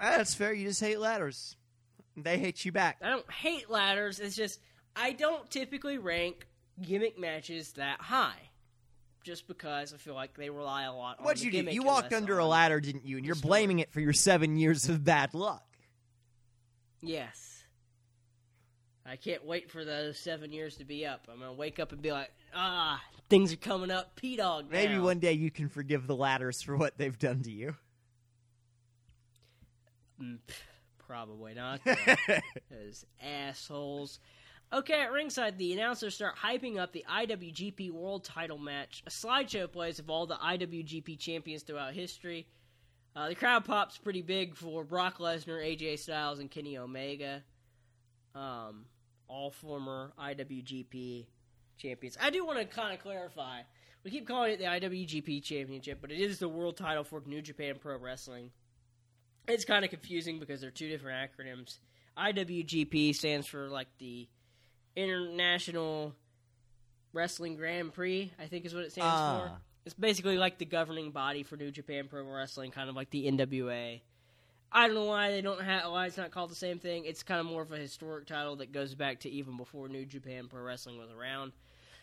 Ah, 0.00 0.18
That's 0.18 0.34
fair. 0.34 0.52
You 0.52 0.68
just 0.68 0.80
hate 0.80 0.98
ladders. 1.00 1.56
They 2.16 2.38
hate 2.38 2.64
you 2.64 2.72
back. 2.72 2.98
I 3.02 3.10
don't 3.10 3.30
hate 3.30 3.70
ladders. 3.70 4.20
It's 4.20 4.36
just 4.36 4.60
I 4.94 5.12
don't 5.12 5.48
typically 5.50 5.98
rank 5.98 6.46
gimmick 6.82 7.18
matches 7.18 7.72
that 7.72 8.00
high, 8.00 8.47
just 9.28 9.46
because 9.46 9.92
I 9.92 9.98
feel 9.98 10.14
like 10.14 10.34
they 10.38 10.48
rely 10.48 10.84
a 10.84 10.92
lot. 10.92 11.18
on 11.18 11.24
What'd 11.26 11.42
you 11.42 11.50
do? 11.50 11.70
You 11.70 11.82
walked 11.82 12.14
under 12.14 12.38
a 12.38 12.46
ladder, 12.46 12.80
didn't 12.80 13.04
you? 13.04 13.18
And 13.18 13.26
you're 13.26 13.34
story. 13.34 13.48
blaming 13.50 13.78
it 13.80 13.92
for 13.92 14.00
your 14.00 14.14
seven 14.14 14.56
years 14.56 14.88
of 14.88 15.04
bad 15.04 15.34
luck. 15.34 15.66
Yes. 17.02 17.62
I 19.04 19.16
can't 19.16 19.44
wait 19.44 19.70
for 19.70 19.84
those 19.84 20.18
seven 20.18 20.50
years 20.50 20.78
to 20.78 20.86
be 20.86 21.04
up. 21.04 21.28
I'm 21.30 21.40
gonna 21.40 21.52
wake 21.52 21.78
up 21.78 21.92
and 21.92 22.00
be 22.00 22.10
like, 22.10 22.30
ah, 22.54 23.02
things 23.28 23.52
are 23.52 23.56
coming 23.56 23.90
up. 23.90 24.16
P 24.16 24.34
dog. 24.36 24.70
Maybe 24.70 24.98
one 24.98 25.18
day 25.18 25.34
you 25.34 25.50
can 25.50 25.68
forgive 25.68 26.06
the 26.06 26.16
ladders 26.16 26.62
for 26.62 26.74
what 26.78 26.96
they've 26.96 27.18
done 27.18 27.42
to 27.42 27.50
you. 27.50 27.76
Mm, 30.22 30.38
Probably 31.06 31.52
not. 31.52 31.80
Those 31.84 33.04
assholes. 33.22 34.20
Okay, 34.70 35.00
at 35.00 35.12
ringside, 35.12 35.56
the 35.56 35.72
announcers 35.72 36.14
start 36.14 36.36
hyping 36.36 36.78
up 36.78 36.92
the 36.92 37.04
IWGP 37.10 37.90
World 37.90 38.24
Title 38.24 38.58
match. 38.58 39.02
A 39.06 39.10
slideshow 39.10 39.70
plays 39.70 39.98
of 39.98 40.10
all 40.10 40.26
the 40.26 40.34
IWGP 40.34 41.18
champions 41.18 41.62
throughout 41.62 41.94
history. 41.94 42.46
Uh, 43.16 43.28
the 43.28 43.34
crowd 43.34 43.64
pops 43.64 43.96
pretty 43.96 44.20
big 44.20 44.54
for 44.54 44.84
Brock 44.84 45.18
Lesnar, 45.18 45.64
AJ 45.64 45.98
Styles, 46.00 46.38
and 46.38 46.50
Kenny 46.50 46.76
Omega. 46.76 47.42
Um, 48.34 48.84
all 49.26 49.50
former 49.50 50.12
IWGP 50.20 51.24
champions. 51.78 52.18
I 52.20 52.28
do 52.28 52.44
want 52.44 52.58
to 52.58 52.66
kind 52.66 52.92
of 52.92 53.00
clarify. 53.00 53.62
We 54.04 54.10
keep 54.10 54.28
calling 54.28 54.52
it 54.52 54.58
the 54.58 54.66
IWGP 54.66 55.42
Championship, 55.42 55.98
but 56.00 56.12
it 56.12 56.20
is 56.20 56.38
the 56.38 56.48
world 56.48 56.76
title 56.76 57.04
for 57.04 57.22
New 57.26 57.40
Japan 57.40 57.76
Pro 57.80 57.96
Wrestling. 57.98 58.50
It's 59.48 59.64
kind 59.64 59.84
of 59.84 59.90
confusing 59.90 60.38
because 60.38 60.60
they're 60.60 60.70
two 60.70 60.88
different 60.88 61.32
acronyms. 61.32 61.78
IWGP 62.18 63.14
stands 63.14 63.46
for 63.46 63.68
like 63.68 63.88
the 63.98 64.28
International 64.98 66.12
Wrestling 67.12 67.54
Grand 67.54 67.92
Prix, 67.92 68.32
I 68.38 68.46
think 68.46 68.66
is 68.66 68.74
what 68.74 68.82
it 68.82 68.92
stands 68.92 69.06
for. 69.08 69.50
Ah. 69.52 69.58
It's 69.84 69.94
basically 69.94 70.36
like 70.36 70.58
the 70.58 70.64
governing 70.64 71.12
body 71.12 71.44
for 71.44 71.56
New 71.56 71.70
Japan 71.70 72.08
Pro 72.08 72.24
Wrestling, 72.24 72.72
kind 72.72 72.90
of 72.90 72.96
like 72.96 73.10
the 73.10 73.30
NWA. 73.30 74.00
I 74.70 74.86
don't 74.86 74.94
know 74.94 75.04
why 75.04 75.30
they 75.30 75.40
don't 75.40 75.62
have 75.62 75.90
why 75.90 76.06
it's 76.06 76.18
not 76.18 76.30
called 76.30 76.50
the 76.50 76.56
same 76.56 76.78
thing. 76.78 77.04
It's 77.06 77.22
kind 77.22 77.40
of 77.40 77.46
more 77.46 77.62
of 77.62 77.72
a 77.72 77.78
historic 77.78 78.26
title 78.26 78.56
that 78.56 78.72
goes 78.72 78.94
back 78.94 79.20
to 79.20 79.30
even 79.30 79.56
before 79.56 79.88
New 79.88 80.04
Japan 80.04 80.48
Pro 80.48 80.62
Wrestling 80.62 80.98
was 80.98 81.10
around. 81.10 81.52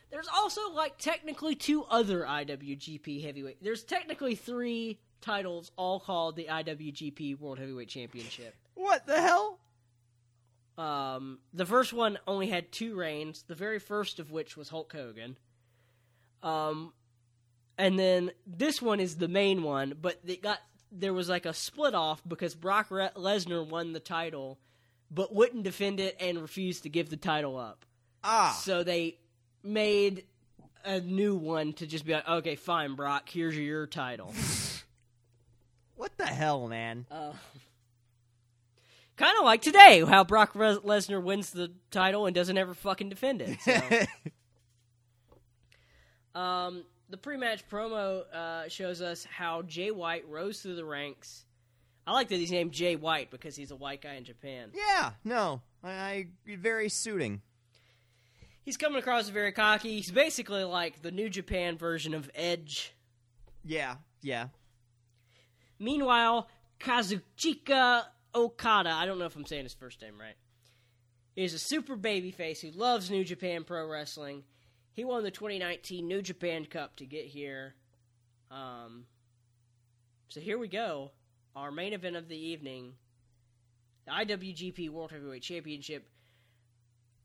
There's 0.10 0.30
also 0.34 0.72
like 0.72 0.98
technically 0.98 1.54
two 1.54 1.84
other 1.84 2.22
IWGP 2.22 3.24
heavyweight. 3.24 3.62
There's 3.62 3.84
technically 3.84 4.36
three 4.36 5.00
titles 5.22 5.72
all 5.76 6.00
called 6.00 6.38
the 6.38 6.46
IWGP 6.46 7.40
World 7.40 7.60
Heavyweight 7.60 7.90
Championship. 7.90 8.56
What 8.74 9.06
the 9.06 9.22
hell? 9.22 9.60
Um, 10.78 11.40
the 11.54 11.66
first 11.66 11.94
one 11.94 12.18
only 12.28 12.48
had 12.48 12.72
two 12.72 12.96
reigns. 12.96 13.44
The 13.48 13.56
very 13.56 13.80
first 13.80 14.20
of 14.20 14.32
which 14.32 14.58
was 14.58 14.70
Hulk 14.70 14.92
Hogan. 14.92 15.38
Um, 16.44 16.94
and 17.78 17.98
then 17.98 18.32
this 18.46 18.82
one 18.82 19.00
is 19.00 19.16
the 19.18 19.28
main 19.28 19.64
one, 19.64 19.96
but 20.02 20.20
it 20.26 20.42
got 20.42 20.60
there 20.92 21.14
was 21.14 21.28
like 21.28 21.46
a 21.46 21.54
split 21.54 21.94
off 21.96 22.22
because 22.28 22.56
Brock 22.56 22.88
Re- 22.90 23.10
Lesnar 23.16 23.68
won 23.68 23.92
the 23.94 24.00
title, 24.00 24.60
but 25.12 25.34
wouldn't 25.34 25.64
defend 25.64 26.00
it 26.00 26.16
and 26.20 26.42
refused 26.42 26.84
to 26.84 26.90
give 26.90 27.10
the 27.10 27.18
title 27.18 27.58
up. 27.58 27.86
Ah, 28.24 28.58
So 28.64 28.84
they 28.84 29.18
made 29.64 30.26
a 30.86 31.02
new 31.02 31.36
one 31.36 31.74
to 31.74 31.88
just 31.88 32.06
be 32.06 32.14
like, 32.14 32.28
okay, 32.28 32.56
fine, 32.56 32.96
Brock, 32.96 33.28
here's 33.30 33.58
your 33.58 33.88
title. 33.88 34.34
what 35.96 36.16
the 36.18 36.26
hell, 36.28 36.68
man? 36.68 37.06
Uh, 37.12 37.34
kind 39.18 39.38
of 39.38 39.46
like 39.46 39.62
today, 39.62 40.04
how 40.06 40.24
Brock 40.24 40.54
Lesnar 40.54 41.22
wins 41.22 41.52
the 41.52 41.72
title 41.92 42.26
and 42.26 42.36
doesn't 42.36 42.58
ever 42.58 42.74
fucking 42.74 43.10
defend 43.10 43.42
it. 43.42 43.60
So. 43.62 43.82
um, 46.40 46.84
the 47.10 47.18
pre-match 47.18 47.68
promo 47.70 48.24
uh, 48.34 48.68
shows 48.70 49.02
us 49.02 49.26
how 49.26 49.62
Jay 49.64 49.92
White 49.92 50.28
rose 50.28 50.62
through 50.62 50.76
the 50.76 50.86
ranks. 50.86 51.46
I 52.08 52.14
like 52.14 52.30
that 52.30 52.36
he's 52.36 52.52
named 52.52 52.72
Jay 52.72 52.96
White 52.96 53.32
because 53.32 53.56
he's 53.56 53.72
a 53.72 53.76
white 53.76 54.02
guy 54.02 54.14
in 54.16 54.26
Japan. 54.26 54.72
yeah, 54.74 55.12
no, 55.24 55.62
I, 55.84 55.92
I 55.92 56.28
very 56.58 56.90
suiting. 56.90 57.42
He's 58.64 58.78
coming 58.78 58.98
across 58.98 59.24
as 59.24 59.30
very 59.30 59.52
cocky. 59.52 59.98
He's 59.98 60.12
basically 60.12 60.64
like 60.64 61.02
the 61.02 61.12
New 61.12 61.30
Japan 61.30 61.78
version 61.78 62.16
of 62.16 62.30
Edge. 62.34 62.96
Yeah, 63.64 63.96
yeah. 64.22 64.48
Meanwhile, 65.80 66.48
Kazuchika 66.80 68.06
Okada, 68.36 68.90
I 68.90 69.06
don't 69.06 69.18
know 69.18 69.26
if 69.26 69.36
I'm 69.36 69.46
saying 69.46 69.64
his 69.64 69.74
first 69.74 70.02
name 70.02 70.20
right, 70.20 70.36
is 71.36 71.54
a 71.54 71.60
super 71.60 71.96
babyface 71.96 72.62
who 72.62 72.78
loves 72.78 73.10
New 73.10 73.24
Japan 73.24 73.64
Pro 73.64 73.88
Wrestling. 73.88 74.44
He 74.94 75.04
won 75.06 75.24
the 75.24 75.32
2019 75.32 76.08
New 76.08 76.22
Japan 76.22 76.66
Cup 76.66 76.96
to 76.98 77.06
get 77.06 77.26
here. 77.26 77.76
Um, 78.52 79.06
so 80.30 80.40
here 80.40 80.58
we 80.58 80.68
go. 80.68 81.12
Our 81.56 81.72
main 81.72 81.94
event 81.94 82.16
of 82.16 82.28
the 82.28 82.38
evening 82.38 82.94
the 84.06 84.12
IWGP 84.12 84.90
World 84.90 85.12
Heavyweight 85.12 85.42
Championship. 85.42 86.08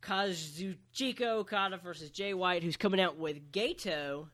Kazuchika 0.02 1.26
Okada 1.26 1.76
versus 1.76 2.10
Jay 2.10 2.32
White, 2.32 2.62
who's 2.62 2.76
coming 2.76 3.00
out 3.00 3.18
with 3.18 3.52
Gato. 3.52 4.28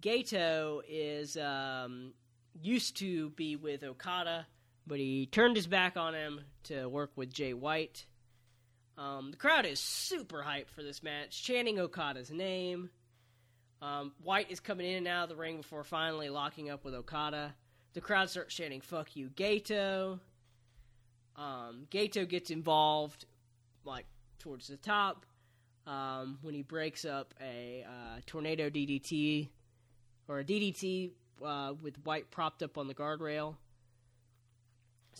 Gato 0.00 0.82
is 0.88 1.36
um, 1.36 2.12
used 2.62 2.96
to 2.98 3.30
be 3.30 3.56
with 3.56 3.82
Okada, 3.82 4.46
but 4.86 4.98
he 4.98 5.26
turned 5.26 5.56
his 5.56 5.66
back 5.66 5.96
on 5.96 6.14
him 6.14 6.40
to 6.64 6.86
work 6.86 7.12
with 7.16 7.32
Jay 7.32 7.54
White. 7.54 8.06
Um, 8.98 9.30
the 9.30 9.36
crowd 9.36 9.66
is 9.66 9.80
super 9.80 10.44
hyped 10.46 10.68
for 10.68 10.82
this 10.82 11.02
match, 11.02 11.42
chanting 11.42 11.78
Okada's 11.78 12.30
name. 12.30 12.90
Um, 13.80 14.12
White 14.22 14.50
is 14.50 14.60
coming 14.60 14.86
in 14.86 14.98
and 14.98 15.08
out 15.08 15.24
of 15.24 15.28
the 15.30 15.36
ring 15.36 15.58
before 15.58 15.84
finally 15.84 16.28
locking 16.28 16.68
up 16.68 16.84
with 16.84 16.94
Okada. 16.94 17.54
The 17.94 18.00
crowd 18.00 18.28
starts 18.28 18.54
chanting 18.54 18.82
"Fuck 18.82 19.16
you, 19.16 19.30
Gato." 19.30 20.20
Um, 21.36 21.86
Gato 21.88 22.26
gets 22.26 22.50
involved, 22.50 23.24
like 23.84 24.04
towards 24.38 24.68
the 24.68 24.76
top, 24.76 25.24
um, 25.86 26.38
when 26.42 26.54
he 26.54 26.62
breaks 26.62 27.04
up 27.04 27.32
a 27.40 27.86
uh, 27.88 28.20
tornado 28.26 28.68
DDT 28.68 29.48
or 30.28 30.40
a 30.40 30.44
DDT 30.44 31.12
uh, 31.44 31.72
with 31.80 31.96
White 32.04 32.30
propped 32.30 32.62
up 32.62 32.76
on 32.76 32.86
the 32.86 32.94
guardrail. 32.94 33.56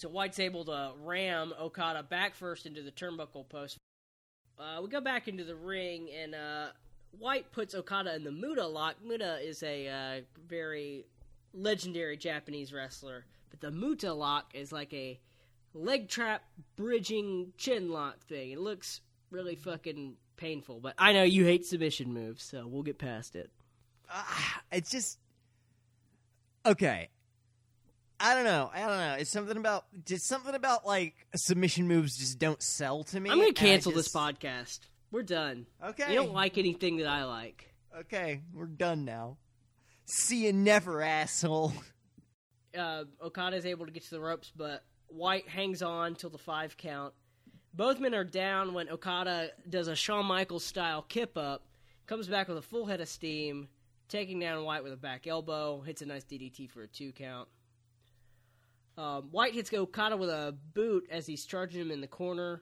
So 0.00 0.08
White's 0.08 0.38
able 0.38 0.64
to 0.64 0.92
ram 1.04 1.52
Okada 1.60 2.02
back 2.02 2.34
first 2.34 2.64
into 2.64 2.80
the 2.80 2.90
turnbuckle 2.90 3.46
post. 3.46 3.76
Uh, 4.58 4.80
we 4.82 4.88
go 4.88 5.02
back 5.02 5.28
into 5.28 5.44
the 5.44 5.54
ring, 5.54 6.08
and 6.18 6.34
uh, 6.34 6.68
White 7.18 7.52
puts 7.52 7.74
Okada 7.74 8.14
in 8.14 8.24
the 8.24 8.32
Muta 8.32 8.66
lock. 8.66 8.96
Muta 9.04 9.46
is 9.46 9.62
a 9.62 9.88
uh, 9.88 10.20
very 10.48 11.04
legendary 11.52 12.16
Japanese 12.16 12.72
wrestler, 12.72 13.26
but 13.50 13.60
the 13.60 13.70
Muta 13.70 14.14
lock 14.14 14.54
is 14.54 14.72
like 14.72 14.90
a 14.94 15.20
leg 15.74 16.08
trap 16.08 16.44
bridging 16.76 17.52
chin 17.58 17.90
lock 17.90 18.20
thing. 18.20 18.52
It 18.52 18.58
looks 18.58 19.02
really 19.30 19.54
fucking 19.54 20.16
painful, 20.38 20.80
but 20.80 20.94
I 20.96 21.12
know 21.12 21.24
you 21.24 21.44
hate 21.44 21.66
submission 21.66 22.14
moves, 22.14 22.42
so 22.42 22.66
we'll 22.66 22.84
get 22.84 22.96
past 22.96 23.36
it. 23.36 23.50
Ah, 24.10 24.62
it's 24.72 24.90
just 24.90 25.18
okay. 26.64 27.10
I 28.22 28.34
don't 28.34 28.44
know. 28.44 28.70
I 28.72 28.80
don't 28.80 28.98
know. 28.98 29.16
It's 29.18 29.30
something 29.30 29.56
about 29.56 29.86
just 30.04 30.26
something 30.26 30.54
about 30.54 30.86
like 30.86 31.14
submission 31.34 31.88
moves 31.88 32.18
just 32.18 32.38
don't 32.38 32.62
sell 32.62 33.02
to 33.04 33.18
me. 33.18 33.30
I'm 33.30 33.38
gonna 33.38 33.52
cancel 33.52 33.92
just- 33.92 34.12
this 34.12 34.14
podcast. 34.14 34.80
We're 35.10 35.22
done. 35.22 35.66
Okay. 35.84 36.10
You 36.12 36.20
don't 36.20 36.32
like 36.32 36.56
anything 36.58 36.98
that 36.98 37.08
I 37.08 37.24
like. 37.24 37.74
Okay, 37.98 38.42
we're 38.54 38.66
done 38.66 39.04
now. 39.04 39.38
See 40.04 40.46
you 40.46 40.52
never, 40.52 41.02
asshole. 41.02 41.72
Uh, 42.78 43.04
Okada 43.20 43.56
is 43.56 43.66
able 43.66 43.86
to 43.86 43.90
get 43.90 44.04
to 44.04 44.10
the 44.10 44.20
ropes, 44.20 44.52
but 44.54 44.84
White 45.08 45.48
hangs 45.48 45.82
on 45.82 46.14
till 46.14 46.30
the 46.30 46.38
five 46.38 46.76
count. 46.76 47.12
Both 47.74 47.98
men 47.98 48.14
are 48.14 48.22
down 48.22 48.74
when 48.74 48.88
Okada 48.88 49.50
does 49.68 49.88
a 49.88 49.96
Shawn 49.96 50.26
Michaels 50.26 50.64
style 50.64 51.02
kip 51.02 51.36
up, 51.36 51.66
comes 52.06 52.28
back 52.28 52.46
with 52.46 52.58
a 52.58 52.62
full 52.62 52.86
head 52.86 53.00
of 53.00 53.08
steam, 53.08 53.68
taking 54.08 54.38
down 54.38 54.62
White 54.64 54.84
with 54.84 54.92
a 54.92 54.96
back 54.96 55.26
elbow, 55.26 55.80
hits 55.80 56.02
a 56.02 56.06
nice 56.06 56.22
DDT 56.24 56.70
for 56.70 56.82
a 56.82 56.86
two 56.86 57.10
count. 57.10 57.48
Um, 59.00 59.28
White 59.30 59.54
hits 59.54 59.72
Okada 59.72 60.14
with 60.18 60.28
a 60.28 60.54
boot 60.74 61.06
as 61.10 61.26
he's 61.26 61.46
charging 61.46 61.80
him 61.80 61.90
in 61.90 62.02
the 62.02 62.06
corner. 62.06 62.60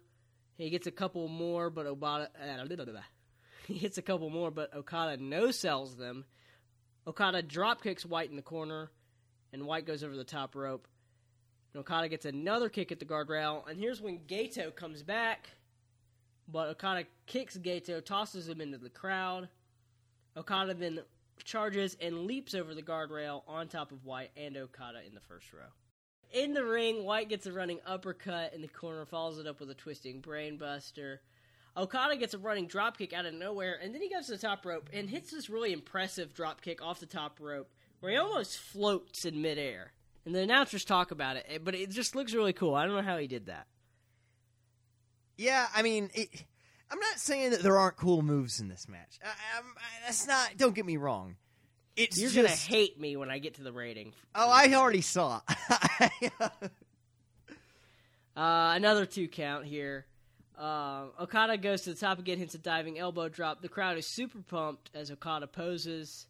He 0.57 0.71
gets 0.71 0.87
a 0.87 0.93
couple 0.93 1.27
more, 1.27 1.69
but 1.69 1.87
Obata, 1.87 2.29
uh, 2.41 3.01
he 3.67 3.75
hits 3.75 3.99
a 3.99 4.03
couple 4.03 4.31
more, 4.31 4.53
but 4.53 4.73
Okada 4.73 5.21
no 5.21 5.51
sells 5.51 5.97
them. 5.97 6.25
Okada 7.09 7.43
drop 7.43 7.83
kicks 7.83 8.07
White 8.07 8.31
in 8.31 8.37
the 8.37 8.43
corner, 8.43 8.93
and 9.53 9.67
White 9.67 9.85
goes 9.85 10.05
over 10.05 10.15
the 10.15 10.23
top 10.23 10.55
rope. 10.55 10.87
And 11.75 11.81
Okada 11.81 12.09
gets 12.09 12.25
another 12.25 12.69
kick 12.69 12.93
at 12.93 13.01
the 13.01 13.05
guardrail, 13.05 13.69
and 13.69 13.77
here's 13.77 14.01
when 14.01 14.21
Gato 14.29 14.71
comes 14.71 15.03
back, 15.03 15.51
but 16.47 16.69
Okada 16.69 17.05
kicks 17.27 17.57
Gato, 17.57 18.01
tosses 18.01 18.49
him 18.49 18.61
into 18.61 18.79
the 18.79 18.91
crowd. 18.91 19.49
Okada 20.37 20.75
then 20.75 21.01
charges 21.43 21.97
and 22.01 22.27
leaps 22.27 22.55
over 22.55 22.77
the 22.77 22.83
guardrail 22.83 23.43
on 23.49 23.67
top 23.67 23.91
of 23.91 24.05
White 24.05 24.31
and 24.37 24.57
Okada 24.57 25.01
in 25.05 25.17
the 25.17 25.21
first 25.21 25.53
row. 25.53 25.67
In 26.33 26.53
the 26.53 26.65
ring, 26.65 27.05
White 27.05 27.29
gets 27.29 27.47
a 27.47 27.53
running 27.53 27.81
uppercut 27.87 28.53
in 28.53 28.61
the 28.61 28.69
corner, 28.69 29.07
follows 29.07 29.39
it 29.39 29.47
up 29.47 29.61
with 29.61 29.71
a 29.71 29.75
twisting 29.75 30.21
brainbuster. 30.21 31.19
Okada 31.77 32.17
gets 32.17 32.35
a 32.35 32.39
running 32.39 32.69
dropkick 32.69 33.13
out 33.13 33.25
of 33.25 33.35
nowhere, 33.35 33.79
and 33.81 33.95
then 33.95 34.03
he 34.03 34.11
goes 34.11 34.27
to 34.27 34.33
the 34.33 34.39
top 34.39 34.67
rope 34.67 34.91
and 34.93 35.09
hits 35.09 35.31
this 35.31 35.49
really 35.49 35.73
impressive 35.73 36.35
dropkick 36.35 36.83
off 36.83 37.01
the 37.01 37.07
top 37.07 37.39
rope 37.41 37.71
where 38.01 38.13
he 38.13 38.19
almost 38.19 38.59
floats 38.59 39.25
in 39.25 39.41
midair. 39.41 39.93
And 40.25 40.35
the 40.35 40.41
announcers 40.41 40.85
talk 40.85 41.11
about 41.11 41.37
it, 41.37 41.65
but 41.65 41.75
it 41.75 41.91
just 41.91 42.15
looks 42.15 42.35
really 42.35 42.53
cool. 42.53 42.75
I 42.75 42.85
don't 42.85 42.97
know 42.97 43.03
how 43.03 43.17
he 43.17 43.27
did 43.27 43.47
that. 43.47 43.67
Yeah, 45.37 45.67
I 45.75 45.83
mean, 45.83 46.11
it, 46.15 46.29
I'm 46.91 46.99
not 46.99 47.19
saying 47.19 47.51
that 47.51 47.63
there 47.63 47.79
aren't 47.79 47.97
cool 47.97 48.23
moves 48.23 48.61
in 48.61 48.69
this 48.69 48.89
match. 48.89 49.19
I, 49.25 49.29
I, 49.29 49.63
that's 50.05 50.27
not. 50.27 50.57
Don't 50.57 50.75
get 50.75 50.85
me 50.85 50.97
wrong. 50.97 51.37
It's 51.99 52.17
You're 52.19 52.31
just. 52.31 52.37
gonna 52.37 52.79
hate 52.79 53.01
me 53.01 53.17
when 53.17 53.31
I 53.31 53.39
get 53.39 53.55
to 53.55 53.63
the 53.63 53.73
rating. 53.73 54.13
oh, 54.35 54.49
I 54.51 54.73
already 54.75 55.01
saw. 55.03 55.41
Uh, 58.37 58.75
another 58.77 59.05
two 59.05 59.27
count 59.27 59.65
here. 59.67 60.07
Uh, 60.57 61.07
Okada 61.21 61.57
goes 61.59 61.83
to 61.83 61.91
the 61.93 61.99
top 61.99 62.21
again, 62.21 62.39
hits 62.39 62.55
a 62.55 62.59
diving 62.59 62.97
elbow 62.97 63.29
drop. 63.29 63.63
The 63.63 63.69
crowd 63.69 63.99
is 63.99 64.07
super 64.07 64.39
pumped 64.43 64.91
as 64.95 65.11
Okada 65.11 65.49
poses. 65.49 66.27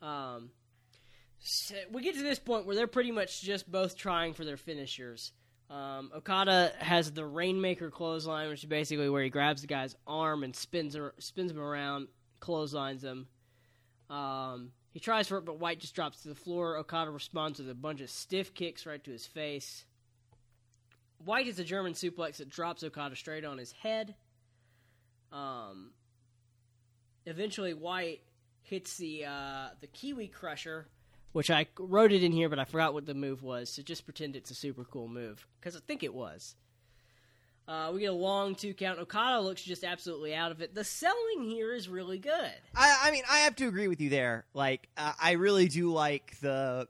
Um, 0.00 0.48
so 1.38 1.74
we 1.92 2.02
get 2.02 2.14
to 2.16 2.22
this 2.22 2.38
point 2.38 2.64
where 2.64 2.74
they're 2.74 2.86
pretty 2.86 3.10
much 3.12 3.42
just 3.42 3.70
both 3.70 3.94
trying 3.94 4.32
for 4.32 4.46
their 4.46 4.56
finishers. 4.56 5.32
Um, 5.68 6.10
Okada 6.14 6.72
has 6.78 7.12
the 7.12 7.26
Rainmaker 7.26 7.90
clothesline, 7.90 8.48
which 8.48 8.60
is 8.60 8.68
basically 8.70 9.10
where 9.10 9.22
he 9.22 9.28
grabs 9.28 9.60
the 9.60 9.66
guy's 9.66 9.94
arm 10.06 10.44
and 10.44 10.56
spins 10.56 10.96
spins 11.18 11.50
him 11.50 11.60
around, 11.60 12.08
clotheslines 12.40 13.04
him. 13.04 13.26
Um, 14.12 14.72
he 14.90 15.00
tries 15.00 15.26
for 15.26 15.38
it, 15.38 15.46
but 15.46 15.58
White 15.58 15.80
just 15.80 15.94
drops 15.94 16.22
to 16.22 16.28
the 16.28 16.34
floor. 16.34 16.76
Okada 16.76 17.10
responds 17.10 17.58
with 17.58 17.70
a 17.70 17.74
bunch 17.74 18.02
of 18.02 18.10
stiff 18.10 18.52
kicks 18.52 18.84
right 18.84 19.02
to 19.02 19.10
his 19.10 19.26
face. 19.26 19.86
White 21.24 21.46
is 21.46 21.58
a 21.58 21.64
German 21.64 21.94
suplex 21.94 22.36
that 22.36 22.50
drops 22.50 22.82
Okada 22.84 23.16
straight 23.16 23.44
on 23.44 23.56
his 23.56 23.72
head. 23.72 24.14
Um, 25.32 25.92
eventually, 27.24 27.72
White 27.72 28.20
hits 28.60 28.98
the 28.98 29.24
uh, 29.24 29.68
the 29.80 29.86
Kiwi 29.86 30.28
Crusher, 30.28 30.88
which 31.32 31.50
I 31.50 31.66
wrote 31.78 32.12
it 32.12 32.22
in 32.22 32.32
here, 32.32 32.50
but 32.50 32.58
I 32.58 32.64
forgot 32.64 32.92
what 32.92 33.06
the 33.06 33.14
move 33.14 33.42
was. 33.42 33.70
So 33.70 33.82
just 33.82 34.04
pretend 34.04 34.36
it's 34.36 34.50
a 34.50 34.54
super 34.54 34.84
cool 34.84 35.08
move 35.08 35.46
because 35.58 35.74
I 35.74 35.80
think 35.80 36.02
it 36.02 36.12
was. 36.12 36.54
Uh, 37.68 37.92
we 37.94 38.00
get 38.00 38.06
a 38.10 38.12
long 38.12 38.54
two 38.54 38.74
count. 38.74 38.98
Okada 38.98 39.40
looks 39.40 39.62
just 39.62 39.84
absolutely 39.84 40.34
out 40.34 40.50
of 40.50 40.60
it. 40.60 40.74
The 40.74 40.84
selling 40.84 41.44
here 41.44 41.72
is 41.72 41.88
really 41.88 42.18
good. 42.18 42.52
I, 42.74 42.98
I 43.04 43.10
mean, 43.12 43.22
I 43.30 43.38
have 43.38 43.54
to 43.56 43.68
agree 43.68 43.88
with 43.88 44.00
you 44.00 44.10
there. 44.10 44.44
Like, 44.52 44.88
uh, 44.96 45.12
I 45.20 45.32
really 45.32 45.68
do 45.68 45.92
like 45.92 46.38
the. 46.40 46.88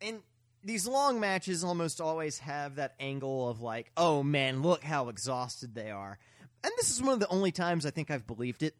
And 0.00 0.20
these 0.62 0.86
long 0.86 1.20
matches 1.20 1.64
almost 1.64 2.00
always 2.00 2.38
have 2.38 2.76
that 2.76 2.94
angle 2.98 3.48
of, 3.48 3.60
like, 3.60 3.90
oh 3.96 4.22
man, 4.22 4.62
look 4.62 4.82
how 4.82 5.10
exhausted 5.10 5.74
they 5.74 5.90
are. 5.90 6.18
And 6.62 6.72
this 6.78 6.90
is 6.90 7.02
one 7.02 7.12
of 7.12 7.20
the 7.20 7.28
only 7.28 7.52
times 7.52 7.84
I 7.84 7.90
think 7.90 8.10
I've 8.10 8.26
believed 8.26 8.62
it. 8.62 8.74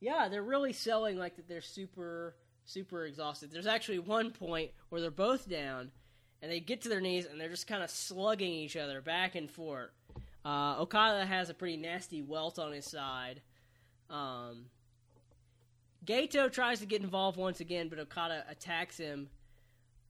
Yeah, 0.00 0.28
they're 0.28 0.42
really 0.42 0.74
selling 0.74 1.16
like 1.16 1.36
that. 1.36 1.48
They're 1.48 1.62
super, 1.62 2.36
super 2.66 3.06
exhausted. 3.06 3.50
There's 3.50 3.66
actually 3.66 4.00
one 4.00 4.32
point 4.32 4.72
where 4.90 5.00
they're 5.00 5.10
both 5.10 5.48
down, 5.48 5.92
and 6.42 6.50
they 6.50 6.60
get 6.60 6.82
to 6.82 6.88
their 6.88 7.00
knees, 7.00 7.24
and 7.24 7.40
they're 7.40 7.48
just 7.48 7.68
kind 7.68 7.82
of 7.82 7.90
slugging 7.90 8.52
each 8.52 8.76
other 8.76 9.00
back 9.00 9.36
and 9.36 9.50
forth. 9.50 9.90
Uh, 10.44 10.76
Okada 10.80 11.24
has 11.24 11.48
a 11.48 11.54
pretty 11.54 11.76
nasty 11.76 12.20
welt 12.20 12.58
on 12.58 12.72
his 12.72 12.84
side. 12.84 13.40
Um, 14.10 14.66
Gato 16.04 16.48
tries 16.48 16.80
to 16.80 16.86
get 16.86 17.02
involved 17.02 17.38
once 17.38 17.60
again, 17.60 17.88
but 17.88 18.00
Okada 18.00 18.44
attacks 18.50 18.96
him. 18.96 19.28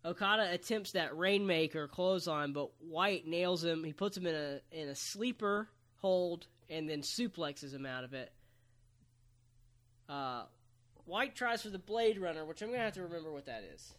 Okada 0.05 0.51
attempts 0.51 0.93
that 0.93 1.17
Rainmaker 1.17 1.87
clothesline, 1.87 2.53
but 2.53 2.71
White 2.81 3.27
nails 3.27 3.63
him. 3.63 3.85
He 3.85 3.93
puts 3.93 4.17
him 4.17 4.27
in 4.27 4.35
a 4.35 4.61
in 4.73 4.89
a 4.89 4.95
sleeper 4.95 5.69
hold 5.97 6.47
and 6.69 6.89
then 6.89 7.03
suplexes 7.03 7.73
him 7.73 7.87
out 7.87 8.03
of 8.03 8.15
it. 8.15 8.33
Uh, 10.09 10.45
White 11.05 11.37
tries 11.37 11.63
for 11.63 11.71
the 11.71 11.79
Blade 11.79 12.19
Runner, 12.19 12.45
which 12.45 12.63
I'm 12.63 12.71
gonna 12.71 12.83
have 12.83 12.95
to 12.95 13.03
remember 13.03 13.31
what 13.31 13.47
that 13.47 13.63
is. 13.75 13.93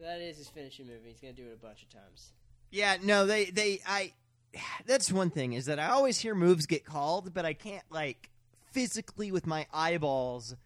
That 0.00 0.20
is 0.20 0.38
his 0.38 0.48
finishing 0.48 0.86
move. 0.86 1.00
He's 1.04 1.20
gonna 1.20 1.32
do 1.32 1.46
it 1.46 1.58
a 1.60 1.64
bunch 1.64 1.82
of 1.82 1.90
times. 1.90 2.32
Yeah, 2.70 2.96
no, 3.02 3.26
they, 3.26 3.46
they, 3.46 3.80
I. 3.86 4.12
That's 4.86 5.12
one 5.12 5.30
thing 5.30 5.52
is 5.52 5.66
that 5.66 5.78
I 5.78 5.88
always 5.88 6.18
hear 6.18 6.34
moves 6.34 6.66
get 6.66 6.84
called, 6.84 7.32
but 7.34 7.44
I 7.44 7.54
can't, 7.54 7.84
like, 7.90 8.30
physically 8.72 9.30
with 9.30 9.46
my 9.46 9.66
eyeballs 9.72 10.56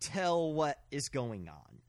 tell 0.00 0.52
what 0.52 0.78
is 0.90 1.08
going 1.08 1.48
on. 1.48 1.80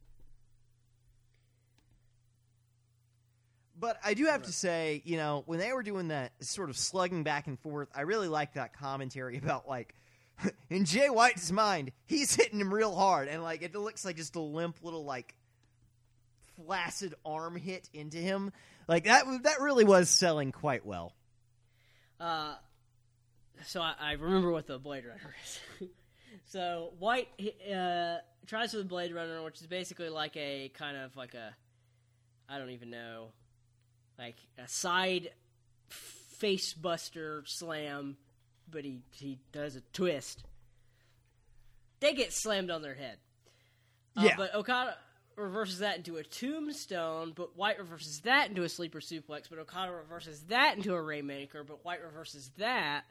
But 3.80 3.99
I 4.03 4.15
do 4.15 4.26
have 4.26 4.44
to 4.44 4.52
say, 4.52 5.03
you 5.06 5.18
know, 5.18 5.44
when 5.45 5.60
they 5.60 5.72
were 5.72 5.84
doing 5.84 6.07
that 6.07 6.32
sort 6.40 6.72
of 6.72 6.78
slugging 6.78 7.24
back 7.24 7.45
and 7.45 7.60
forth, 7.60 7.90
I 7.95 8.02
really 8.02 8.28
like 8.28 8.53
that 8.53 8.74
commentary 8.74 9.38
about 9.44 9.68
like 9.68 9.94
in 10.69 10.86
Jay 10.86 11.10
White's 11.10 11.52
mind, 11.52 11.91
he's 12.06 12.36
hitting 12.36 12.60
him 12.60 12.74
real 12.74 12.95
hard, 12.95 13.28
and 13.28 13.44
like 13.44 13.61
it 13.61 13.76
looks 13.76 14.06
like 14.06 14.15
just 14.15 14.36
a 14.36 14.41
limp 14.41 14.78
little 14.82 15.06
like 15.06 15.36
flaccid 16.66 17.14
arm 17.26 17.56
hit 17.56 17.90
into 17.94 18.18
him. 18.18 18.52
Like 18.88 19.06
that, 19.06 19.26
that 19.44 19.62
really 19.62 19.84
was 19.86 20.10
selling 20.10 20.52
quite 20.52 20.86
well. 20.86 21.14
Uh, 22.20 22.56
so 23.66 23.82
I, 23.82 23.94
I 24.00 24.12
remember 24.14 24.52
what 24.52 24.68
the 24.68 24.80
Blade 24.80 25.06
Runner 25.06 25.36
is. 25.44 25.90
so 26.48 26.94
White 27.00 27.28
uh, 27.72 28.18
tries 28.46 28.72
for 28.72 28.78
the 28.78 28.84
Blade 28.86 29.14
Runner, 29.14 29.44
which 29.44 29.62
is 29.62 29.68
basically 29.68 30.10
like 30.10 30.36
a 30.38 30.70
kind 30.74 30.98
of 30.98 31.16
like 31.16 31.34
a 31.34 31.56
I 32.50 32.58
don't 32.58 32.70
even 32.72 32.90
know, 32.90 33.28
like 34.18 34.38
a 34.58 34.68
side 34.68 35.32
face 35.90 36.74
buster 36.74 37.44
slam, 37.46 38.18
but 38.70 38.84
he 38.86 39.02
he 39.12 39.40
does 39.52 39.76
a 39.76 39.82
twist. 39.94 40.44
They 42.00 42.14
get 42.14 42.32
slammed 42.32 42.70
on 42.72 42.82
their 42.82 42.94
head. 42.96 43.18
Uh, 44.16 44.24
Yeah. 44.26 44.36
but 44.38 44.54
Okada 44.56 44.96
reverses 45.38 45.80
that 45.80 45.97
into 45.97 46.18
a 46.18 46.23
tombstone, 46.23 47.34
but 47.35 47.55
White 47.55 47.80
reverses 47.80 48.22
that 48.22 48.49
into 48.49 48.64
a 48.64 48.69
sleeper 48.69 48.99
suplex, 48.99 49.43
but 49.49 49.59
Okada 49.59 49.91
reverses 49.91 50.41
that 50.49 50.76
into 50.76 50.93
a 50.93 51.01
Rainmaker, 51.01 51.64
but 51.64 51.85
White 51.85 52.03
reverses 52.03 52.51
that. 52.57 53.03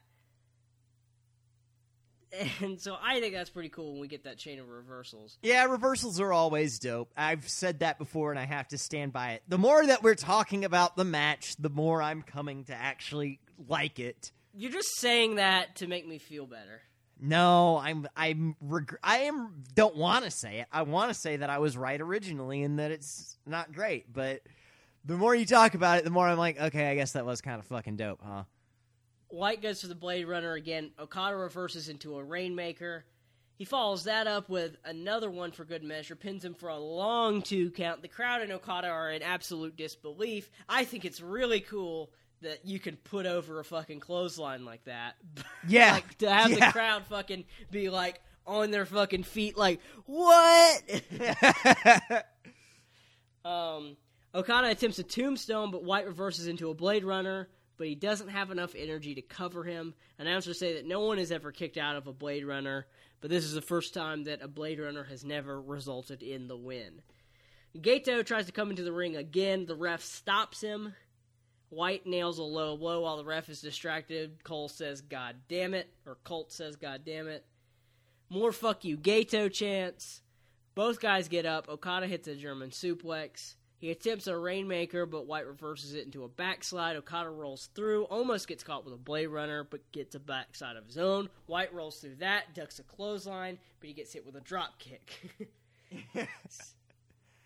And 2.60 2.80
so 2.80 2.96
I 3.00 3.20
think 3.20 3.34
that's 3.34 3.50
pretty 3.50 3.68
cool 3.68 3.92
when 3.92 4.00
we 4.00 4.08
get 4.08 4.24
that 4.24 4.36
chain 4.36 4.58
of 4.58 4.68
reversals. 4.68 5.38
Yeah, 5.42 5.64
reversals 5.64 6.20
are 6.20 6.32
always 6.32 6.78
dope. 6.78 7.10
I've 7.16 7.48
said 7.48 7.78
that 7.80 7.98
before, 7.98 8.30
and 8.30 8.38
I 8.38 8.44
have 8.44 8.68
to 8.68 8.78
stand 8.78 9.12
by 9.12 9.32
it. 9.32 9.42
The 9.48 9.58
more 9.58 9.86
that 9.86 10.02
we're 10.02 10.16
talking 10.16 10.64
about 10.64 10.96
the 10.96 11.04
match, 11.04 11.54
the 11.58 11.70
more 11.70 12.02
I'm 12.02 12.22
coming 12.22 12.64
to 12.64 12.74
actually 12.74 13.38
like 13.68 14.00
it. 14.00 14.32
You're 14.52 14.72
just 14.72 14.98
saying 14.98 15.36
that 15.36 15.76
to 15.76 15.86
make 15.86 16.06
me 16.06 16.18
feel 16.18 16.46
better. 16.46 16.82
No, 17.18 17.78
I'm 17.78 18.06
I'm 18.16 18.56
reg- 18.60 18.98
I 19.02 19.18
am 19.20 19.64
don't 19.74 19.96
want 19.96 20.24
to 20.24 20.30
say 20.30 20.60
it. 20.60 20.66
I 20.70 20.82
want 20.82 21.10
to 21.10 21.14
say 21.14 21.38
that 21.38 21.48
I 21.48 21.58
was 21.58 21.76
right 21.76 22.00
originally 22.00 22.62
and 22.62 22.78
that 22.78 22.90
it's 22.90 23.38
not 23.46 23.72
great, 23.72 24.12
but 24.12 24.42
the 25.04 25.16
more 25.16 25.34
you 25.34 25.46
talk 25.46 25.74
about 25.74 25.98
it, 25.98 26.04
the 26.04 26.10
more 26.10 26.28
I'm 26.28 26.38
like, 26.38 26.60
okay, 26.60 26.90
I 26.90 26.94
guess 26.94 27.12
that 27.12 27.24
was 27.24 27.40
kind 27.40 27.58
of 27.58 27.66
fucking 27.66 27.96
dope, 27.96 28.20
huh? 28.22 28.44
White 29.28 29.62
goes 29.62 29.80
for 29.80 29.86
the 29.88 29.94
Blade 29.94 30.26
Runner 30.26 30.52
again. 30.52 30.90
Okada 30.98 31.36
reverses 31.36 31.88
into 31.88 32.16
a 32.16 32.24
Rainmaker. 32.24 33.04
He 33.56 33.64
follows 33.64 34.04
that 34.04 34.26
up 34.26 34.50
with 34.50 34.76
another 34.84 35.30
one 35.30 35.50
for 35.52 35.64
good 35.64 35.82
measure, 35.82 36.14
pins 36.14 36.44
him 36.44 36.54
for 36.54 36.68
a 36.68 36.76
long 36.78 37.40
two 37.40 37.70
count. 37.70 38.02
The 38.02 38.08
crowd 38.08 38.42
and 38.42 38.52
Okada 38.52 38.88
are 38.88 39.10
in 39.10 39.22
absolute 39.22 39.76
disbelief. 39.76 40.50
I 40.68 40.84
think 40.84 41.06
it's 41.06 41.22
really 41.22 41.60
cool 41.60 42.10
that 42.42 42.64
you 42.66 42.78
can 42.78 42.96
put 42.96 43.26
over 43.26 43.58
a 43.60 43.64
fucking 43.64 44.00
clothesline 44.00 44.64
like 44.64 44.84
that. 44.84 45.14
Yeah. 45.68 45.92
like 45.92 46.18
to 46.18 46.30
have 46.30 46.50
Yeah. 46.50 46.66
the 46.66 46.72
crowd 46.72 47.06
fucking 47.06 47.44
be 47.70 47.88
like 47.90 48.20
on 48.46 48.70
their 48.70 48.86
fucking 48.86 49.24
feet, 49.24 49.56
like 49.56 49.80
what? 50.04 50.82
um, 53.44 53.96
Okada 54.34 54.68
attempts 54.70 54.98
a 54.98 55.02
tombstone, 55.02 55.70
but 55.70 55.84
White 55.84 56.06
reverses 56.06 56.46
into 56.46 56.70
a 56.70 56.74
Blade 56.74 57.04
Runner. 57.04 57.48
But 57.78 57.88
he 57.88 57.94
doesn't 57.94 58.28
have 58.28 58.50
enough 58.50 58.74
energy 58.74 59.14
to 59.16 59.22
cover 59.22 59.62
him. 59.62 59.92
Announcers 60.18 60.58
say 60.58 60.74
that 60.74 60.86
no 60.86 61.00
one 61.00 61.18
has 61.18 61.30
ever 61.30 61.52
kicked 61.52 61.76
out 61.76 61.96
of 61.96 62.06
a 62.06 62.12
Blade 62.12 62.46
Runner, 62.46 62.86
but 63.20 63.28
this 63.28 63.44
is 63.44 63.52
the 63.52 63.60
first 63.60 63.92
time 63.92 64.24
that 64.24 64.40
a 64.40 64.48
Blade 64.48 64.80
Runner 64.80 65.04
has 65.04 65.24
never 65.26 65.60
resulted 65.60 66.22
in 66.22 66.48
the 66.48 66.56
win. 66.56 67.02
Gato 67.78 68.22
tries 68.22 68.46
to 68.46 68.52
come 68.52 68.70
into 68.70 68.82
the 68.82 68.92
ring 68.94 69.14
again. 69.16 69.66
The 69.66 69.74
ref 69.76 70.02
stops 70.02 70.62
him. 70.62 70.94
White 71.70 72.06
nails 72.06 72.38
a 72.38 72.42
low 72.42 72.76
blow 72.76 73.02
while 73.02 73.16
the 73.16 73.24
ref 73.24 73.48
is 73.48 73.60
distracted. 73.60 74.42
Cole 74.44 74.68
says, 74.68 75.00
God 75.00 75.36
damn 75.48 75.74
it. 75.74 75.88
Or 76.06 76.16
Colt 76.24 76.52
says, 76.52 76.76
God 76.76 77.02
damn 77.04 77.28
it. 77.28 77.44
More 78.28 78.52
fuck 78.52 78.84
you, 78.84 78.96
Gato 78.96 79.48
chants. 79.48 80.22
Both 80.74 81.00
guys 81.00 81.28
get 81.28 81.46
up. 81.46 81.68
Okada 81.68 82.06
hits 82.06 82.28
a 82.28 82.34
German 82.34 82.70
suplex. 82.70 83.54
He 83.78 83.90
attempts 83.90 84.26
a 84.26 84.36
Rainmaker, 84.36 85.04
but 85.04 85.26
White 85.26 85.46
reverses 85.46 85.94
it 85.94 86.06
into 86.06 86.24
a 86.24 86.28
backslide. 86.28 86.96
Okada 86.96 87.28
rolls 87.28 87.68
through, 87.74 88.04
almost 88.04 88.48
gets 88.48 88.64
caught 88.64 88.84
with 88.84 88.94
a 88.94 88.98
Blade 88.98 89.26
Runner, 89.26 89.64
but 89.64 89.92
gets 89.92 90.14
a 90.14 90.20
backside 90.20 90.76
of 90.76 90.86
his 90.86 90.96
own. 90.96 91.28
White 91.46 91.74
rolls 91.74 91.98
through 91.98 92.16
that, 92.16 92.54
ducks 92.54 92.78
a 92.78 92.82
clothesline, 92.84 93.58
but 93.80 93.88
he 93.88 93.94
gets 93.94 94.12
hit 94.12 94.24
with 94.24 94.36
a 94.36 94.40
drop 94.40 94.78
kick. 94.78 95.30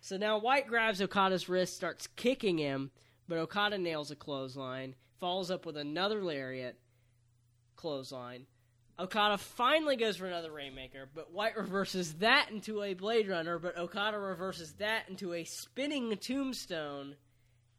so 0.01 0.17
now 0.17 0.39
White 0.39 0.67
grabs 0.67 1.03
Okada's 1.03 1.49
wrist, 1.49 1.75
starts 1.75 2.07
kicking 2.07 2.59
him, 2.59 2.91
but 3.31 3.39
Okada 3.39 3.79
nails 3.79 4.11
a 4.11 4.17
clothesline, 4.17 4.97
follows 5.21 5.53
up 5.53 5.65
with 5.65 5.77
another 5.77 6.21
lariat, 6.21 6.77
clothesline. 7.77 8.47
Okada 8.99 9.39
finally 9.39 9.95
goes 9.95 10.17
for 10.17 10.27
another 10.27 10.51
Rainmaker, 10.51 11.09
but 11.15 11.33
White 11.33 11.57
reverses 11.57 12.15
that 12.15 12.51
into 12.51 12.83
a 12.83 12.95
Blade 12.95 13.29
Runner, 13.29 13.61
but 13.61 13.79
Okada 13.79 14.19
reverses 14.19 14.73
that 14.75 15.09
into 15.09 15.33
a 15.33 15.45
spinning 15.45 16.17
tombstone. 16.17 17.15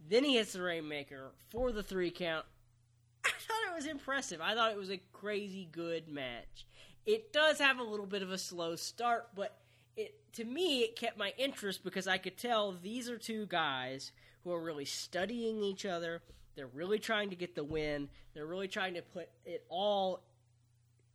Then 0.10 0.24
he 0.24 0.38
hits 0.38 0.54
the 0.54 0.62
Rainmaker 0.62 1.34
for 1.50 1.74
the 1.74 1.84
three 1.84 2.12
count. 2.12 2.46
I 3.26 3.32
thought 3.32 3.72
it 3.74 3.76
was 3.76 3.88
impressive. 3.88 4.40
I 4.40 4.56
thought 4.56 4.72
it 4.72 4.78
was 4.78 4.90
a 4.90 5.02
crazy 5.12 5.68
good 5.70 6.08
match. 6.08 6.66
It 7.06 7.34
does 7.34 7.60
have 7.60 7.78
a 7.78 7.84
little 7.84 8.06
bit 8.06 8.24
of 8.24 8.32
a 8.32 8.38
slow 8.38 8.78
start, 8.78 9.28
but 9.36 9.58
it 9.98 10.16
to 10.36 10.46
me 10.46 10.80
it 10.80 10.96
kept 10.96 11.18
my 11.18 11.34
interest 11.38 11.84
because 11.84 12.08
I 12.08 12.20
could 12.20 12.38
tell 12.38 12.72
these 12.72 13.10
are 13.10 13.18
two 13.18 13.48
guys 13.48 14.14
who 14.44 14.52
are 14.52 14.62
really 14.62 14.86
studying 14.86 15.64
each 15.64 15.86
other. 15.86 16.22
They're 16.56 16.68
really 16.68 17.00
trying 17.00 17.30
to 17.30 17.36
get 17.36 17.56
the 17.56 17.64
win. 17.64 18.10
They're 18.34 18.46
really 18.46 18.68
trying 18.68 18.96
to 18.96 19.02
put 19.02 19.30
it 19.46 19.66
all 19.70 20.22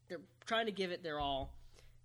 they're 0.09 0.21
trying 0.47 0.67
to 0.67 0.73
give 0.73 0.93
it 0.93 1.03
their 1.03 1.19
all. 1.19 1.53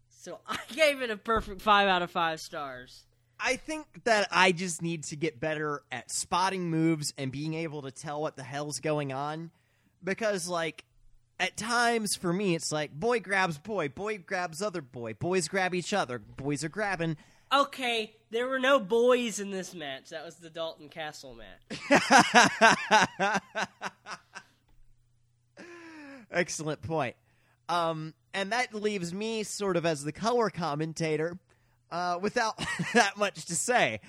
So 0.09 0.39
I 0.47 0.57
gave 0.73 1.01
it 1.01 1.09
a 1.09 1.17
perfect 1.17 1.61
five 1.61 1.87
out 1.87 2.01
of 2.01 2.11
five 2.11 2.39
stars. 2.39 3.03
I 3.39 3.55
think 3.55 4.03
that 4.03 4.27
I 4.31 4.51
just 4.51 4.81
need 4.81 5.03
to 5.05 5.15
get 5.15 5.39
better 5.39 5.81
at 5.91 6.11
spotting 6.11 6.69
moves 6.69 7.11
and 7.17 7.31
being 7.31 7.55
able 7.55 7.81
to 7.81 7.91
tell 7.91 8.21
what 8.21 8.35
the 8.35 8.43
hell's 8.43 8.79
going 8.79 9.11
on. 9.11 9.49
Because, 10.03 10.47
like, 10.47 10.83
at 11.39 11.57
times 11.57 12.15
for 12.15 12.31
me, 12.31 12.53
it's 12.53 12.71
like 12.71 12.91
boy 12.91 13.19
grabs 13.19 13.57
boy, 13.57 13.89
boy 13.89 14.19
grabs 14.19 14.61
other 14.61 14.81
boy, 14.81 15.15
boys 15.15 15.47
grab 15.47 15.73
each 15.73 15.91
other, 15.91 16.19
boys 16.19 16.63
are 16.63 16.69
grabbing. 16.69 17.17
Okay, 17.51 18.15
there 18.31 18.47
were 18.47 18.59
no 18.59 18.79
boys 18.79 19.39
in 19.39 19.51
this 19.51 19.75
match. 19.75 20.09
That 20.09 20.25
was 20.25 20.35
the 20.35 20.49
Dalton 20.49 20.89
Castle 20.89 21.35
match. 21.35 21.79
Excellent 26.31 26.81
point. 26.81 27.15
Um, 27.69 28.13
and 28.33 28.51
that 28.51 28.73
leaves 28.73 29.13
me 29.13 29.43
sort 29.43 29.77
of 29.77 29.85
as 29.85 30.03
the 30.03 30.11
color 30.11 30.49
commentator 30.49 31.37
uh, 31.91 32.17
without 32.21 32.57
that 32.93 33.17
much 33.17 33.45
to 33.45 33.55
say. 33.55 33.99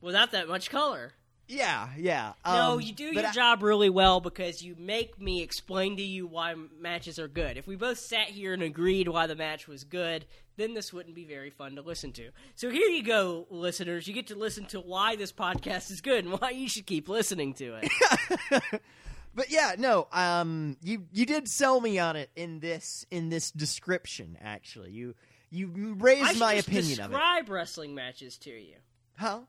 Without 0.00 0.32
that 0.32 0.48
much 0.48 0.70
color. 0.70 1.12
Yeah, 1.46 1.88
yeah. 1.96 2.34
no, 2.44 2.72
um, 2.72 2.80
you 2.82 2.92
do 2.92 3.04
your 3.04 3.26
I- 3.26 3.32
job 3.32 3.62
really 3.62 3.88
well 3.88 4.20
because 4.20 4.62
you 4.62 4.76
make 4.78 5.18
me 5.20 5.42
explain 5.42 5.96
to 5.96 6.02
you 6.02 6.26
why 6.26 6.54
matches 6.78 7.18
are 7.18 7.28
good. 7.28 7.56
If 7.56 7.66
we 7.66 7.74
both 7.74 7.98
sat 7.98 8.28
here 8.28 8.52
and 8.52 8.62
agreed 8.62 9.08
why 9.08 9.26
the 9.26 9.36
match 9.36 9.66
was 9.66 9.84
good, 9.84 10.26
then 10.58 10.74
this 10.74 10.92
wouldn't 10.92 11.14
be 11.14 11.24
very 11.24 11.48
fun 11.48 11.76
to 11.76 11.82
listen 11.82 12.12
to. 12.12 12.30
So 12.54 12.68
here 12.68 12.88
you 12.88 13.02
go, 13.02 13.46
listeners. 13.48 14.06
You 14.06 14.12
get 14.12 14.26
to 14.26 14.34
listen 14.34 14.66
to 14.66 14.80
why 14.80 15.16
this 15.16 15.32
podcast 15.32 15.90
is 15.90 16.02
good 16.02 16.26
and 16.26 16.38
why 16.38 16.50
you 16.50 16.68
should 16.68 16.84
keep 16.84 17.08
listening 17.08 17.54
to 17.54 17.80
it. 17.80 18.80
But 19.34 19.52
yeah, 19.52 19.76
no. 19.78 20.08
Um, 20.12 20.76
you 20.82 21.04
you 21.12 21.24
did 21.24 21.46
sell 21.46 21.80
me 21.80 22.00
on 22.00 22.16
it 22.16 22.28
in 22.34 22.58
this 22.58 23.06
in 23.08 23.28
this 23.28 23.52
description. 23.52 24.36
Actually, 24.42 24.90
you 24.90 25.14
you 25.50 25.94
raised 25.96 26.40
my 26.40 26.54
opinion 26.54 27.00
of 27.00 27.10
it. 27.10 27.14
describe 27.14 27.48
wrestling 27.48 27.94
matches 27.94 28.36
to 28.38 28.50
you. 28.50 28.74
Huh? 29.16 29.42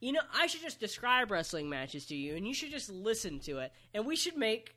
You 0.00 0.12
know, 0.12 0.20
I 0.34 0.46
should 0.46 0.62
just 0.62 0.80
describe 0.80 1.30
wrestling 1.30 1.68
matches 1.68 2.06
to 2.06 2.16
you, 2.16 2.36
and 2.36 2.46
you 2.46 2.54
should 2.54 2.70
just 2.70 2.90
listen 2.90 3.38
to 3.40 3.58
it, 3.58 3.72
and 3.92 4.06
we 4.06 4.16
should 4.16 4.38
make 4.38 4.74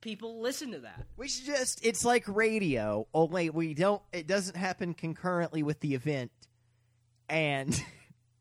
people 0.00 0.40
listen 0.40 0.72
to 0.72 0.78
that. 0.80 1.06
We 1.16 1.28
should 1.28 1.46
just. 1.46 1.84
It's 1.84 2.04
like 2.04 2.24
radio. 2.28 3.06
Only 3.14 3.50
we 3.50 3.74
don't. 3.74 4.02
It 4.12 4.26
doesn't 4.26 4.56
happen 4.56 4.94
concurrently 4.94 5.62
with 5.62 5.80
the 5.80 5.94
event. 5.94 6.30
And, 7.28 7.80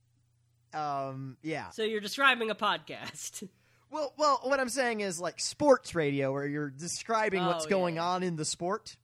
um, 0.73 1.37
yeah. 1.41 1.69
So 1.71 1.83
you're 1.83 2.01
describing 2.01 2.49
a 2.49 2.55
podcast. 2.55 3.47
Well, 3.89 4.13
well, 4.17 4.41
what 4.43 4.59
I'm 4.59 4.67
saying 4.67 4.99
is 4.99 5.17
like 5.17 5.39
sports 5.39 5.95
radio, 5.95 6.33
where 6.33 6.45
you're 6.45 6.69
describing 6.69 7.45
what's 7.45 7.65
Oh, 7.67 7.69
going 7.69 7.95
yeah. 7.95 8.03
on 8.03 8.21
in 8.21 8.35
the 8.35 8.43
sport. 8.43 8.97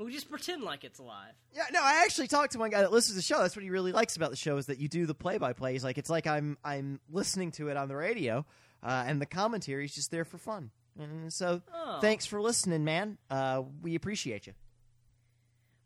we 0.00 0.10
just 0.12 0.28
pretend 0.28 0.64
like 0.64 0.82
it's 0.82 0.98
live. 0.98 1.34
Yeah, 1.54 1.66
no, 1.72 1.78
I 1.80 2.02
actually 2.04 2.26
talked 2.26 2.54
to 2.54 2.58
one 2.58 2.70
guy 2.70 2.80
that 2.80 2.90
listens 2.90 3.12
to 3.12 3.18
the 3.18 3.22
show. 3.22 3.38
That's 3.40 3.54
what 3.54 3.62
he 3.62 3.70
really 3.70 3.92
likes 3.92 4.16
about 4.16 4.30
the 4.30 4.36
show 4.36 4.56
is 4.56 4.66
that 4.66 4.78
you 4.80 4.88
do 4.88 5.06
the 5.06 5.14
play-by-play. 5.14 5.74
He's 5.74 5.84
like, 5.84 5.96
it's 5.96 6.10
like 6.10 6.26
I'm 6.26 6.58
I'm 6.64 6.98
listening 7.08 7.52
to 7.52 7.68
it 7.68 7.76
on 7.76 7.86
the 7.86 7.94
radio, 7.94 8.44
uh, 8.82 9.04
and 9.06 9.20
the 9.20 9.26
commentary 9.26 9.84
is 9.84 9.94
just 9.94 10.10
there 10.10 10.24
for 10.24 10.38
fun. 10.38 10.72
And 10.98 11.32
so, 11.32 11.62
Oh. 11.72 11.98
thanks 12.00 12.26
for 12.26 12.40
listening, 12.40 12.84
man. 12.84 13.18
Uh, 13.30 13.62
we 13.80 13.94
appreciate 13.94 14.46
you. 14.46 14.54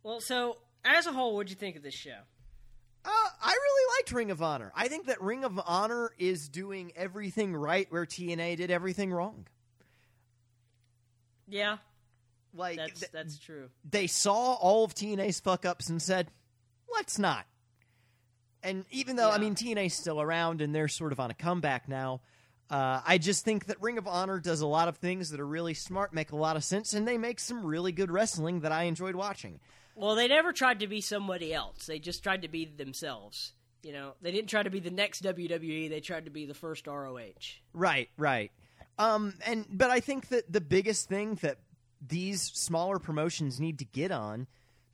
Well, 0.02 0.20
so 0.20 0.58
as 0.84 1.06
a 1.06 1.12
whole, 1.12 1.34
what'd 1.34 1.50
you 1.50 1.56
think 1.56 1.76
of 1.76 1.82
this 1.82 1.94
show? 1.94 2.18
Uh, 3.04 3.28
I 3.40 3.52
really 3.52 3.96
liked 3.98 4.12
Ring 4.12 4.30
of 4.32 4.42
Honor. 4.42 4.72
I 4.74 4.88
think 4.88 5.06
that 5.06 5.20
Ring 5.22 5.44
of 5.44 5.60
Honor 5.64 6.10
is 6.18 6.48
doing 6.48 6.92
everything 6.96 7.54
right 7.54 7.86
where 7.90 8.04
TNA 8.04 8.56
did 8.56 8.70
everything 8.70 9.12
wrong. 9.12 9.46
Yeah, 11.48 11.78
Like 12.52 12.76
that's 12.78 13.00
th- 13.00 13.12
that's 13.12 13.38
true. 13.38 13.70
they 13.88 14.08
saw 14.08 14.54
all 14.54 14.84
of 14.84 14.94
TNA's 14.94 15.38
fuck 15.38 15.64
ups 15.64 15.88
and 15.88 16.02
said, 16.02 16.32
"Let's 16.92 17.18
not." 17.18 17.46
And 18.64 18.84
even 18.90 19.14
though 19.14 19.30
I 19.30 19.38
mean 19.38 19.54
TNA's 19.54 19.94
still 19.94 20.20
around 20.20 20.60
and 20.60 20.74
they're 20.74 20.88
sort 20.88 21.12
of 21.12 21.20
on 21.20 21.30
a 21.30 21.34
comeback 21.34 21.88
now, 21.88 22.20
uh, 22.70 23.01
I 23.06 23.18
just 23.18 23.44
think 23.44 23.66
that 23.66 23.80
Ring 23.80 23.98
of 23.98 24.06
Honor 24.06 24.40
does 24.40 24.60
a 24.60 24.66
lot 24.66 24.88
of 24.88 24.97
things 24.97 25.30
that 25.30 25.40
are 25.40 25.47
really 25.47 25.74
smart, 25.74 26.12
make 26.12 26.32
a 26.32 26.36
lot 26.36 26.56
of 26.56 26.64
sense, 26.64 26.94
and 26.94 27.06
they 27.06 27.18
make 27.18 27.40
some 27.40 27.64
really 27.64 27.93
good 27.93 28.10
wrestling 28.10 28.60
that 28.60 28.72
I 28.72 28.84
enjoyed 28.84 29.14
watching. 29.14 29.60
Well, 29.94 30.14
they 30.14 30.28
never 30.28 30.52
tried 30.52 30.80
to 30.80 30.86
be 30.86 31.01
somebody 31.01 31.55
else. 31.55 31.86
They 31.86 31.98
just 31.98 32.22
tried 32.22 32.43
to 32.43 32.48
be 32.48 32.64
themselves. 32.66 33.52
You 33.82 33.93
know, 33.93 34.14
they 34.20 34.32
didn't 34.32 34.51
try 34.51 34.62
to 34.62 34.70
be 34.70 34.80
the 34.80 34.90
next 34.90 35.22
WWE. 35.22 35.88
They 35.88 36.01
tried 36.01 36.24
to 36.24 36.30
be 36.30 36.44
the 36.44 36.55
first 36.55 36.86
ROH. 36.86 37.30
Right, 37.72 38.09
right. 38.18 38.51
Um, 38.98 39.34
and 39.47 39.64
but 39.70 39.90
I 39.90 40.01
think 40.01 40.28
that 40.28 40.52
the 40.52 40.60
biggest 40.60 41.09
thing 41.09 41.36
that 41.36 41.59
these 42.06 42.43
smaller 42.43 42.98
promotions 42.98 43.60
need 43.60 43.78
to 43.78 43.84
get 43.84 44.10
on 44.10 44.47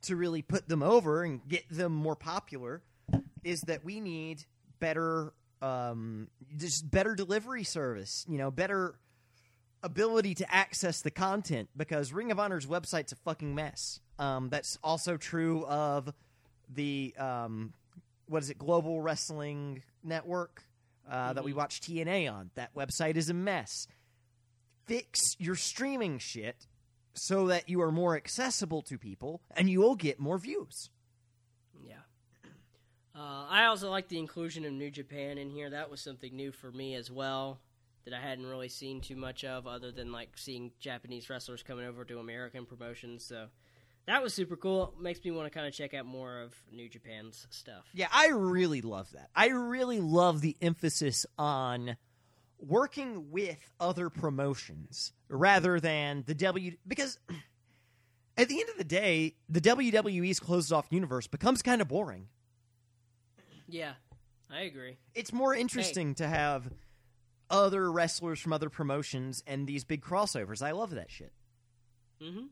to 0.03 0.15
really 0.15 0.41
put 0.41 0.67
them 0.67 0.83
over 0.83 1.23
and 1.23 1.41
get 1.47 1.67
them 1.69 1.93
more 1.93 2.15
popular 2.15 2.83
is 3.43 3.61
that 3.61 3.83
we 3.83 3.99
need 3.99 4.43
better, 4.79 5.33
um, 5.63 6.27
just 6.57 6.89
better 6.89 7.15
delivery 7.15 7.63
service. 7.63 8.25
You 8.27 8.37
know, 8.37 8.51
better 8.51 8.95
ability 9.81 10.35
to 10.35 10.53
access 10.53 11.01
the 11.01 11.11
content 11.11 11.69
because 11.75 12.13
Ring 12.13 12.31
of 12.31 12.39
Honor's 12.39 12.65
website's 12.65 13.11
a 13.11 13.15
fucking 13.17 13.53
mess. 13.55 13.99
Um, 14.19 14.49
that's 14.49 14.77
also 14.83 15.17
true 15.17 15.65
of 15.65 16.13
the 16.69 17.13
um, 17.17 17.73
what 18.27 18.43
is 18.43 18.49
it, 18.49 18.57
Global 18.57 19.01
Wrestling 19.01 19.83
Network 20.03 20.63
uh, 21.09 21.33
that 21.33 21.43
we 21.43 21.53
watch 21.53 21.81
TNA 21.81 22.31
on. 22.31 22.51
That 22.55 22.73
website 22.75 23.15
is 23.15 23.29
a 23.29 23.33
mess. 23.33 23.87
Fix 24.85 25.35
your 25.39 25.55
streaming 25.55 26.19
shit 26.19 26.67
so 27.13 27.47
that 27.47 27.69
you 27.69 27.81
are 27.81 27.91
more 27.91 28.15
accessible 28.15 28.81
to 28.83 28.97
people 28.97 29.41
and 29.55 29.69
you 29.69 29.79
will 29.79 29.95
get 29.95 30.19
more 30.19 30.37
views. 30.37 30.89
Uh, 33.15 33.45
I 33.49 33.65
also 33.65 33.91
like 33.91 34.07
the 34.07 34.17
inclusion 34.17 34.65
of 34.65 34.73
New 34.73 34.89
Japan 34.89 35.37
in 35.37 35.49
here. 35.49 35.69
That 35.69 35.91
was 35.91 36.01
something 36.01 36.35
new 36.35 36.51
for 36.51 36.71
me 36.71 36.95
as 36.95 37.11
well 37.11 37.59
that 38.05 38.13
I 38.13 38.19
hadn't 38.19 38.45
really 38.45 38.69
seen 38.69 39.01
too 39.01 39.15
much 39.15 39.43
of, 39.43 39.67
other 39.67 39.91
than 39.91 40.11
like 40.11 40.31
seeing 40.35 40.71
Japanese 40.79 41.29
wrestlers 41.29 41.63
coming 41.63 41.85
over 41.85 42.03
to 42.05 42.19
American 42.19 42.65
promotions. 42.65 43.23
So 43.23 43.47
that 44.07 44.21
was 44.21 44.33
super 44.33 44.55
cool. 44.55 44.93
Makes 44.99 45.23
me 45.23 45.31
want 45.31 45.51
to 45.51 45.55
kind 45.55 45.67
of 45.67 45.73
check 45.73 45.93
out 45.93 46.05
more 46.05 46.41
of 46.41 46.53
New 46.71 46.89
Japan's 46.89 47.47
stuff. 47.49 47.85
Yeah, 47.93 48.07
I 48.11 48.29
really 48.29 48.81
love 48.81 49.11
that. 49.13 49.29
I 49.35 49.47
really 49.47 49.99
love 49.99 50.41
the 50.41 50.57
emphasis 50.61 51.25
on 51.37 51.95
working 52.59 53.31
with 53.31 53.57
other 53.79 54.09
promotions 54.09 55.13
rather 55.29 55.79
than 55.79 56.23
the 56.25 56.35
W 56.35 56.75
because 56.87 57.19
at 58.37 58.49
the 58.49 58.59
end 58.59 58.69
of 58.69 58.77
the 58.77 58.83
day, 58.83 59.35
the 59.49 59.61
WWE's 59.61 60.39
closed 60.39 60.73
off 60.73 60.87
universe 60.89 61.27
becomes 61.27 61.61
kind 61.61 61.81
of 61.81 61.87
boring. 61.87 62.27
Yeah, 63.73 63.93
I 64.51 64.61
agree. 64.61 64.97
It's 65.15 65.33
more 65.33 65.55
interesting 65.55 66.13
to 66.15 66.27
have 66.27 66.69
other 67.49 67.91
wrestlers 67.91 68.39
from 68.39 68.53
other 68.53 68.69
promotions 68.69 69.43
and 69.47 69.65
these 69.65 69.83
big 69.83 70.03
crossovers. 70.03 70.61
I 70.61 70.73
love 70.73 70.91
that 70.91 71.09
shit. 71.09 71.33
Mm-hmm. 72.21 72.45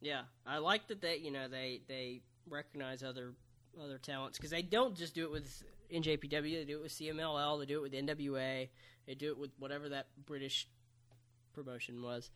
Yeah, 0.00 0.22
I 0.46 0.58
like 0.58 0.86
that 0.86 1.00
they 1.00 1.16
you 1.16 1.32
know 1.32 1.48
they 1.48 1.80
they 1.88 2.22
recognize 2.48 3.02
other 3.02 3.32
other 3.82 3.98
talents 3.98 4.38
because 4.38 4.52
they 4.52 4.62
don't 4.62 4.94
just 4.94 5.16
do 5.16 5.24
it 5.24 5.32
with 5.32 5.64
NJPW. 5.92 6.30
They 6.30 6.64
do 6.64 6.78
it 6.78 6.82
with 6.82 6.92
CMLL. 6.92 7.58
They 7.58 7.66
do 7.66 7.78
it 7.78 7.82
with 7.82 7.92
NWA. 7.92 8.68
They 9.08 9.14
do 9.16 9.32
it 9.32 9.38
with 9.38 9.50
whatever 9.58 9.88
that 9.88 10.06
British 10.26 10.68
promotion 11.54 12.02
was. 12.02 12.30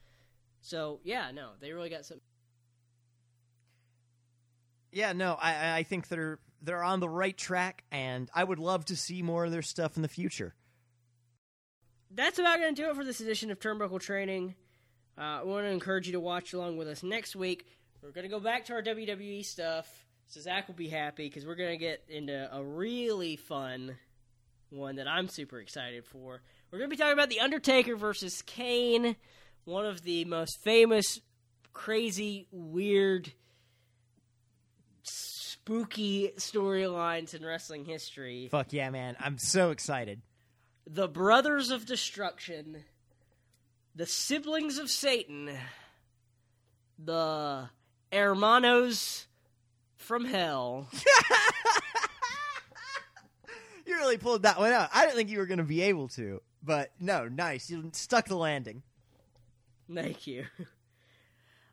So 0.62 0.98
yeah, 1.04 1.30
no, 1.30 1.50
they 1.60 1.70
really 1.70 1.90
got 1.90 2.04
some. 2.04 2.20
Yeah, 4.90 5.12
no, 5.12 5.38
I, 5.40 5.78
I 5.78 5.82
think 5.84 6.08
they're 6.08 6.40
they're 6.62 6.82
on 6.82 7.00
the 7.00 7.08
right 7.08 7.36
track, 7.36 7.84
and 7.90 8.30
I 8.34 8.44
would 8.44 8.58
love 8.58 8.84
to 8.86 8.96
see 8.96 9.22
more 9.22 9.44
of 9.44 9.50
their 9.52 9.62
stuff 9.62 9.96
in 9.96 10.02
the 10.02 10.08
future. 10.08 10.54
That's 12.10 12.38
about 12.38 12.58
going 12.58 12.74
to 12.74 12.82
do 12.82 12.90
it 12.90 12.96
for 12.96 13.04
this 13.04 13.20
edition 13.20 13.50
of 13.50 13.60
Turnbuckle 13.60 14.00
Training. 14.00 14.54
Uh, 15.16 15.40
I 15.40 15.42
want 15.42 15.66
to 15.66 15.70
encourage 15.70 16.06
you 16.06 16.12
to 16.12 16.20
watch 16.20 16.52
along 16.52 16.76
with 16.76 16.88
us 16.88 17.02
next 17.02 17.36
week. 17.36 17.66
We're 18.02 18.10
going 18.10 18.24
to 18.24 18.30
go 18.30 18.40
back 18.40 18.64
to 18.66 18.72
our 18.72 18.82
WWE 18.82 19.44
stuff, 19.44 19.86
so 20.26 20.40
Zach 20.40 20.66
will 20.66 20.74
be 20.74 20.88
happy 20.88 21.28
because 21.28 21.46
we're 21.46 21.54
going 21.54 21.70
to 21.70 21.76
get 21.76 22.04
into 22.08 22.48
a 22.52 22.62
really 22.62 23.36
fun 23.36 23.96
one 24.70 24.96
that 24.96 25.06
I'm 25.06 25.28
super 25.28 25.58
excited 25.60 26.04
for. 26.04 26.40
We're 26.70 26.78
going 26.78 26.90
to 26.90 26.96
be 26.96 27.00
talking 27.00 27.12
about 27.12 27.28
The 27.28 27.40
Undertaker 27.40 27.96
versus 27.96 28.42
Kane, 28.42 29.16
one 29.64 29.84
of 29.84 30.02
the 30.02 30.24
most 30.24 30.60
famous, 30.62 31.20
crazy, 31.72 32.46
weird, 32.50 33.32
spooky 35.70 36.32
storylines 36.36 37.32
in 37.32 37.44
wrestling 37.44 37.84
history. 37.84 38.48
Fuck 38.50 38.72
yeah, 38.72 38.90
man! 38.90 39.16
I'm 39.20 39.38
so 39.38 39.70
excited. 39.70 40.20
The 40.84 41.06
Brothers 41.06 41.70
of 41.70 41.86
Destruction, 41.86 42.82
the 43.94 44.06
Siblings 44.06 44.78
of 44.78 44.90
Satan, 44.90 45.50
the 46.98 47.68
Hermanos 48.12 49.26
from 49.96 50.24
Hell. 50.24 50.88
You 53.86 53.96
really 53.96 54.18
pulled 54.18 54.44
that 54.44 54.56
one 54.56 54.70
out. 54.70 54.88
I 54.94 55.04
didn't 55.04 55.16
think 55.16 55.30
you 55.30 55.38
were 55.38 55.46
going 55.46 55.58
to 55.58 55.64
be 55.64 55.82
able 55.82 56.06
to, 56.10 56.40
but 56.62 56.92
no, 57.00 57.26
nice. 57.26 57.68
You 57.68 57.90
stuck 57.92 58.28
the 58.28 58.36
landing. 58.36 58.84
Thank 59.92 60.28
you. 60.28 60.44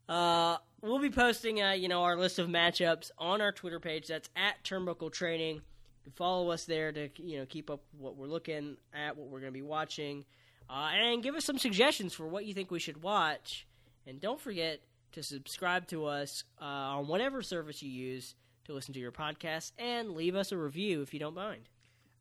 Uh, 0.10 0.56
we'll 0.81 0.99
be 0.99 1.09
posting, 1.09 1.61
uh, 1.61 1.71
you 1.71 1.87
know, 1.87 2.03
our 2.03 2.15
list 2.17 2.39
of 2.39 2.47
matchups 2.47 3.11
on 3.17 3.41
our 3.41 3.51
Twitter 3.51 3.79
page. 3.79 4.07
That's 4.07 4.29
at 4.35 4.63
Turnbuckle 4.63 5.11
Training. 5.11 5.61
Follow 6.15 6.51
us 6.51 6.65
there 6.65 6.91
to, 6.91 7.09
you 7.17 7.37
know, 7.37 7.45
keep 7.45 7.69
up 7.69 7.81
what 7.97 8.15
we're 8.15 8.27
looking 8.27 8.77
at, 8.93 9.17
what 9.17 9.27
we're 9.27 9.41
going 9.41 9.51
to 9.51 9.59
be 9.59 9.61
watching, 9.61 10.23
uh, 10.69 10.89
and 10.93 11.21
give 11.21 11.35
us 11.35 11.43
some 11.43 11.57
suggestions 11.57 12.13
for 12.13 12.25
what 12.27 12.45
you 12.45 12.53
think 12.53 12.71
we 12.71 12.79
should 12.79 13.03
watch. 13.03 13.67
And 14.05 14.21
don't 14.21 14.39
forget 14.39 14.79
to 15.11 15.23
subscribe 15.23 15.87
to 15.87 16.05
us 16.05 16.45
uh, 16.61 16.65
on 16.65 17.07
whatever 17.07 17.41
service 17.41 17.83
you 17.83 17.89
use 17.89 18.35
to 18.65 18.73
listen 18.73 18.93
to 18.93 18.99
your 18.99 19.11
podcast, 19.11 19.71
and 19.77 20.11
leave 20.11 20.35
us 20.35 20.51
a 20.51 20.57
review 20.57 21.01
if 21.01 21.13
you 21.13 21.19
don't 21.19 21.35
mind. 21.35 21.69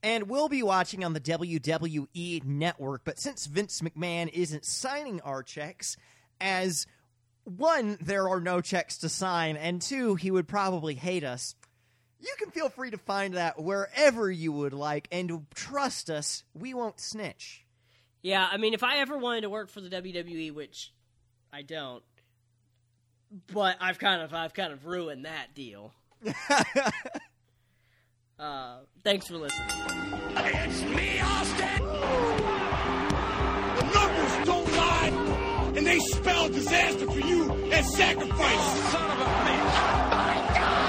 And 0.02 0.28
we'll 0.28 0.48
be 0.48 0.62
watching 0.62 1.04
on 1.04 1.12
the 1.12 1.20
WWE 1.20 2.44
network, 2.44 3.02
but 3.04 3.18
since 3.18 3.46
Vince 3.46 3.80
McMahon 3.80 4.30
isn't 4.32 4.64
signing 4.64 5.20
our 5.22 5.42
checks, 5.42 5.96
as 6.40 6.86
one, 7.46 7.96
there 8.00 8.28
are 8.28 8.40
no 8.40 8.60
checks 8.60 8.98
to 8.98 9.08
sign, 9.08 9.56
and 9.56 9.80
two, 9.80 10.16
he 10.16 10.30
would 10.30 10.48
probably 10.48 10.94
hate 10.94 11.24
us. 11.24 11.54
You 12.18 12.34
can 12.38 12.50
feel 12.50 12.68
free 12.68 12.90
to 12.90 12.98
find 12.98 13.34
that 13.34 13.62
wherever 13.62 14.30
you 14.30 14.50
would 14.50 14.72
like, 14.72 15.06
and 15.12 15.46
trust 15.54 16.10
us, 16.10 16.42
we 16.54 16.74
won't 16.74 16.98
snitch. 16.98 17.64
Yeah, 18.22 18.48
I 18.50 18.56
mean, 18.56 18.74
if 18.74 18.82
I 18.82 18.98
ever 18.98 19.16
wanted 19.16 19.42
to 19.42 19.50
work 19.50 19.70
for 19.70 19.80
the 19.80 19.88
WWE, 19.88 20.52
which 20.52 20.92
I 21.52 21.62
don't, 21.62 22.02
but 23.52 23.76
I've 23.80 24.00
kind 24.00 24.22
of 24.22 24.34
I've 24.34 24.54
kind 24.54 24.72
of 24.72 24.86
ruined 24.86 25.24
that 25.24 25.54
deal. 25.54 25.92
uh, 28.38 28.78
thanks 29.04 29.28
for 29.28 29.36
listening. 29.36 29.68
It's 30.36 30.82
me, 30.82 31.20
Austin! 31.20 31.84
The 33.76 33.82
numbers 33.94 34.46
don't 34.46 34.72
lie, 34.72 35.45
and 35.76 35.86
they 35.86 35.98
spell 35.98 36.48
disaster 36.48 37.06
for 37.06 37.20
you 37.20 37.52
and 37.52 37.86
sacrifice. 37.86 38.90
Son 38.90 39.10
of 39.10 39.20
a 39.20 39.24
bitch! 39.24 39.76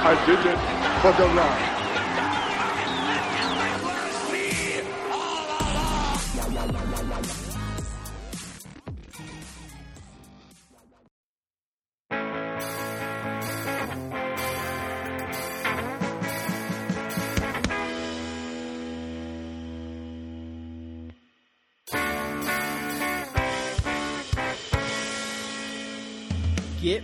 I 0.10 0.24
did 0.26 0.40
it 0.40 0.60
for 1.02 1.12
the 1.22 1.28
Rock. 1.36 1.77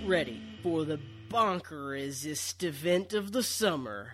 Ready 0.06 0.42
for 0.62 0.84
the 0.86 1.00
bonkerest 1.30 2.64
event 2.64 3.14
of 3.14 3.32
the 3.32 3.44
summer. 3.44 4.14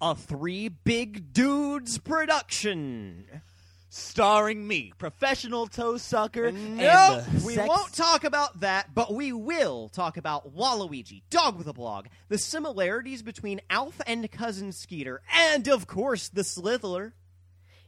A 0.00 0.14
three 0.14 0.68
big 0.68 1.32
dudes 1.32 1.98
production. 1.98 3.42
starring 3.88 4.66
me, 4.66 4.92
professional 4.98 5.66
toe 5.66 5.96
sucker. 5.96 6.46
and 6.46 6.76
No, 6.76 7.22
the 7.26 7.46
we 7.46 7.54
sex- 7.54 7.68
won't 7.68 7.94
talk 7.94 8.24
about 8.24 8.60
that, 8.60 8.94
but 8.94 9.14
we 9.14 9.32
will 9.32 9.88
talk 9.88 10.16
about 10.16 10.54
Waluigi, 10.54 11.22
Dog 11.30 11.56
with 11.56 11.66
a 11.66 11.72
Blog, 11.72 12.06
the 12.28 12.36
similarities 12.38 13.22
between 13.22 13.60
Alf 13.70 14.00
and 14.06 14.30
Cousin 14.30 14.72
Skeeter, 14.72 15.22
and 15.32 15.66
of 15.68 15.86
course 15.86 16.28
the 16.28 16.42
Slithler. 16.42 17.12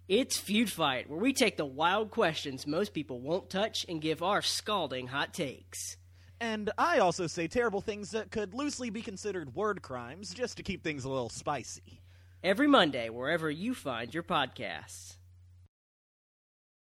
It's 0.08 0.38
Feud 0.38 0.70
Fight, 0.72 1.10
where 1.10 1.20
we 1.20 1.34
take 1.34 1.58
the 1.58 1.66
wild 1.66 2.10
questions 2.10 2.66
most 2.66 2.94
people 2.94 3.20
won't 3.20 3.50
touch 3.50 3.84
and 3.86 4.00
give 4.00 4.22
our 4.22 4.40
scalding 4.40 5.08
hot 5.08 5.34
takes. 5.34 5.98
And 6.40 6.70
I 6.78 6.98
also 6.98 7.26
say 7.26 7.48
terrible 7.48 7.80
things 7.80 8.12
that 8.12 8.30
could 8.30 8.54
loosely 8.54 8.90
be 8.90 9.02
considered 9.02 9.54
word 9.54 9.82
crimes, 9.82 10.32
just 10.32 10.56
to 10.56 10.62
keep 10.62 10.82
things 10.82 11.04
a 11.04 11.08
little 11.08 11.28
spicy. 11.28 12.00
Every 12.42 12.68
Monday, 12.68 13.08
wherever 13.10 13.50
you 13.50 13.74
find 13.74 14.14
your 14.14 14.22
podcasts. 14.22 15.17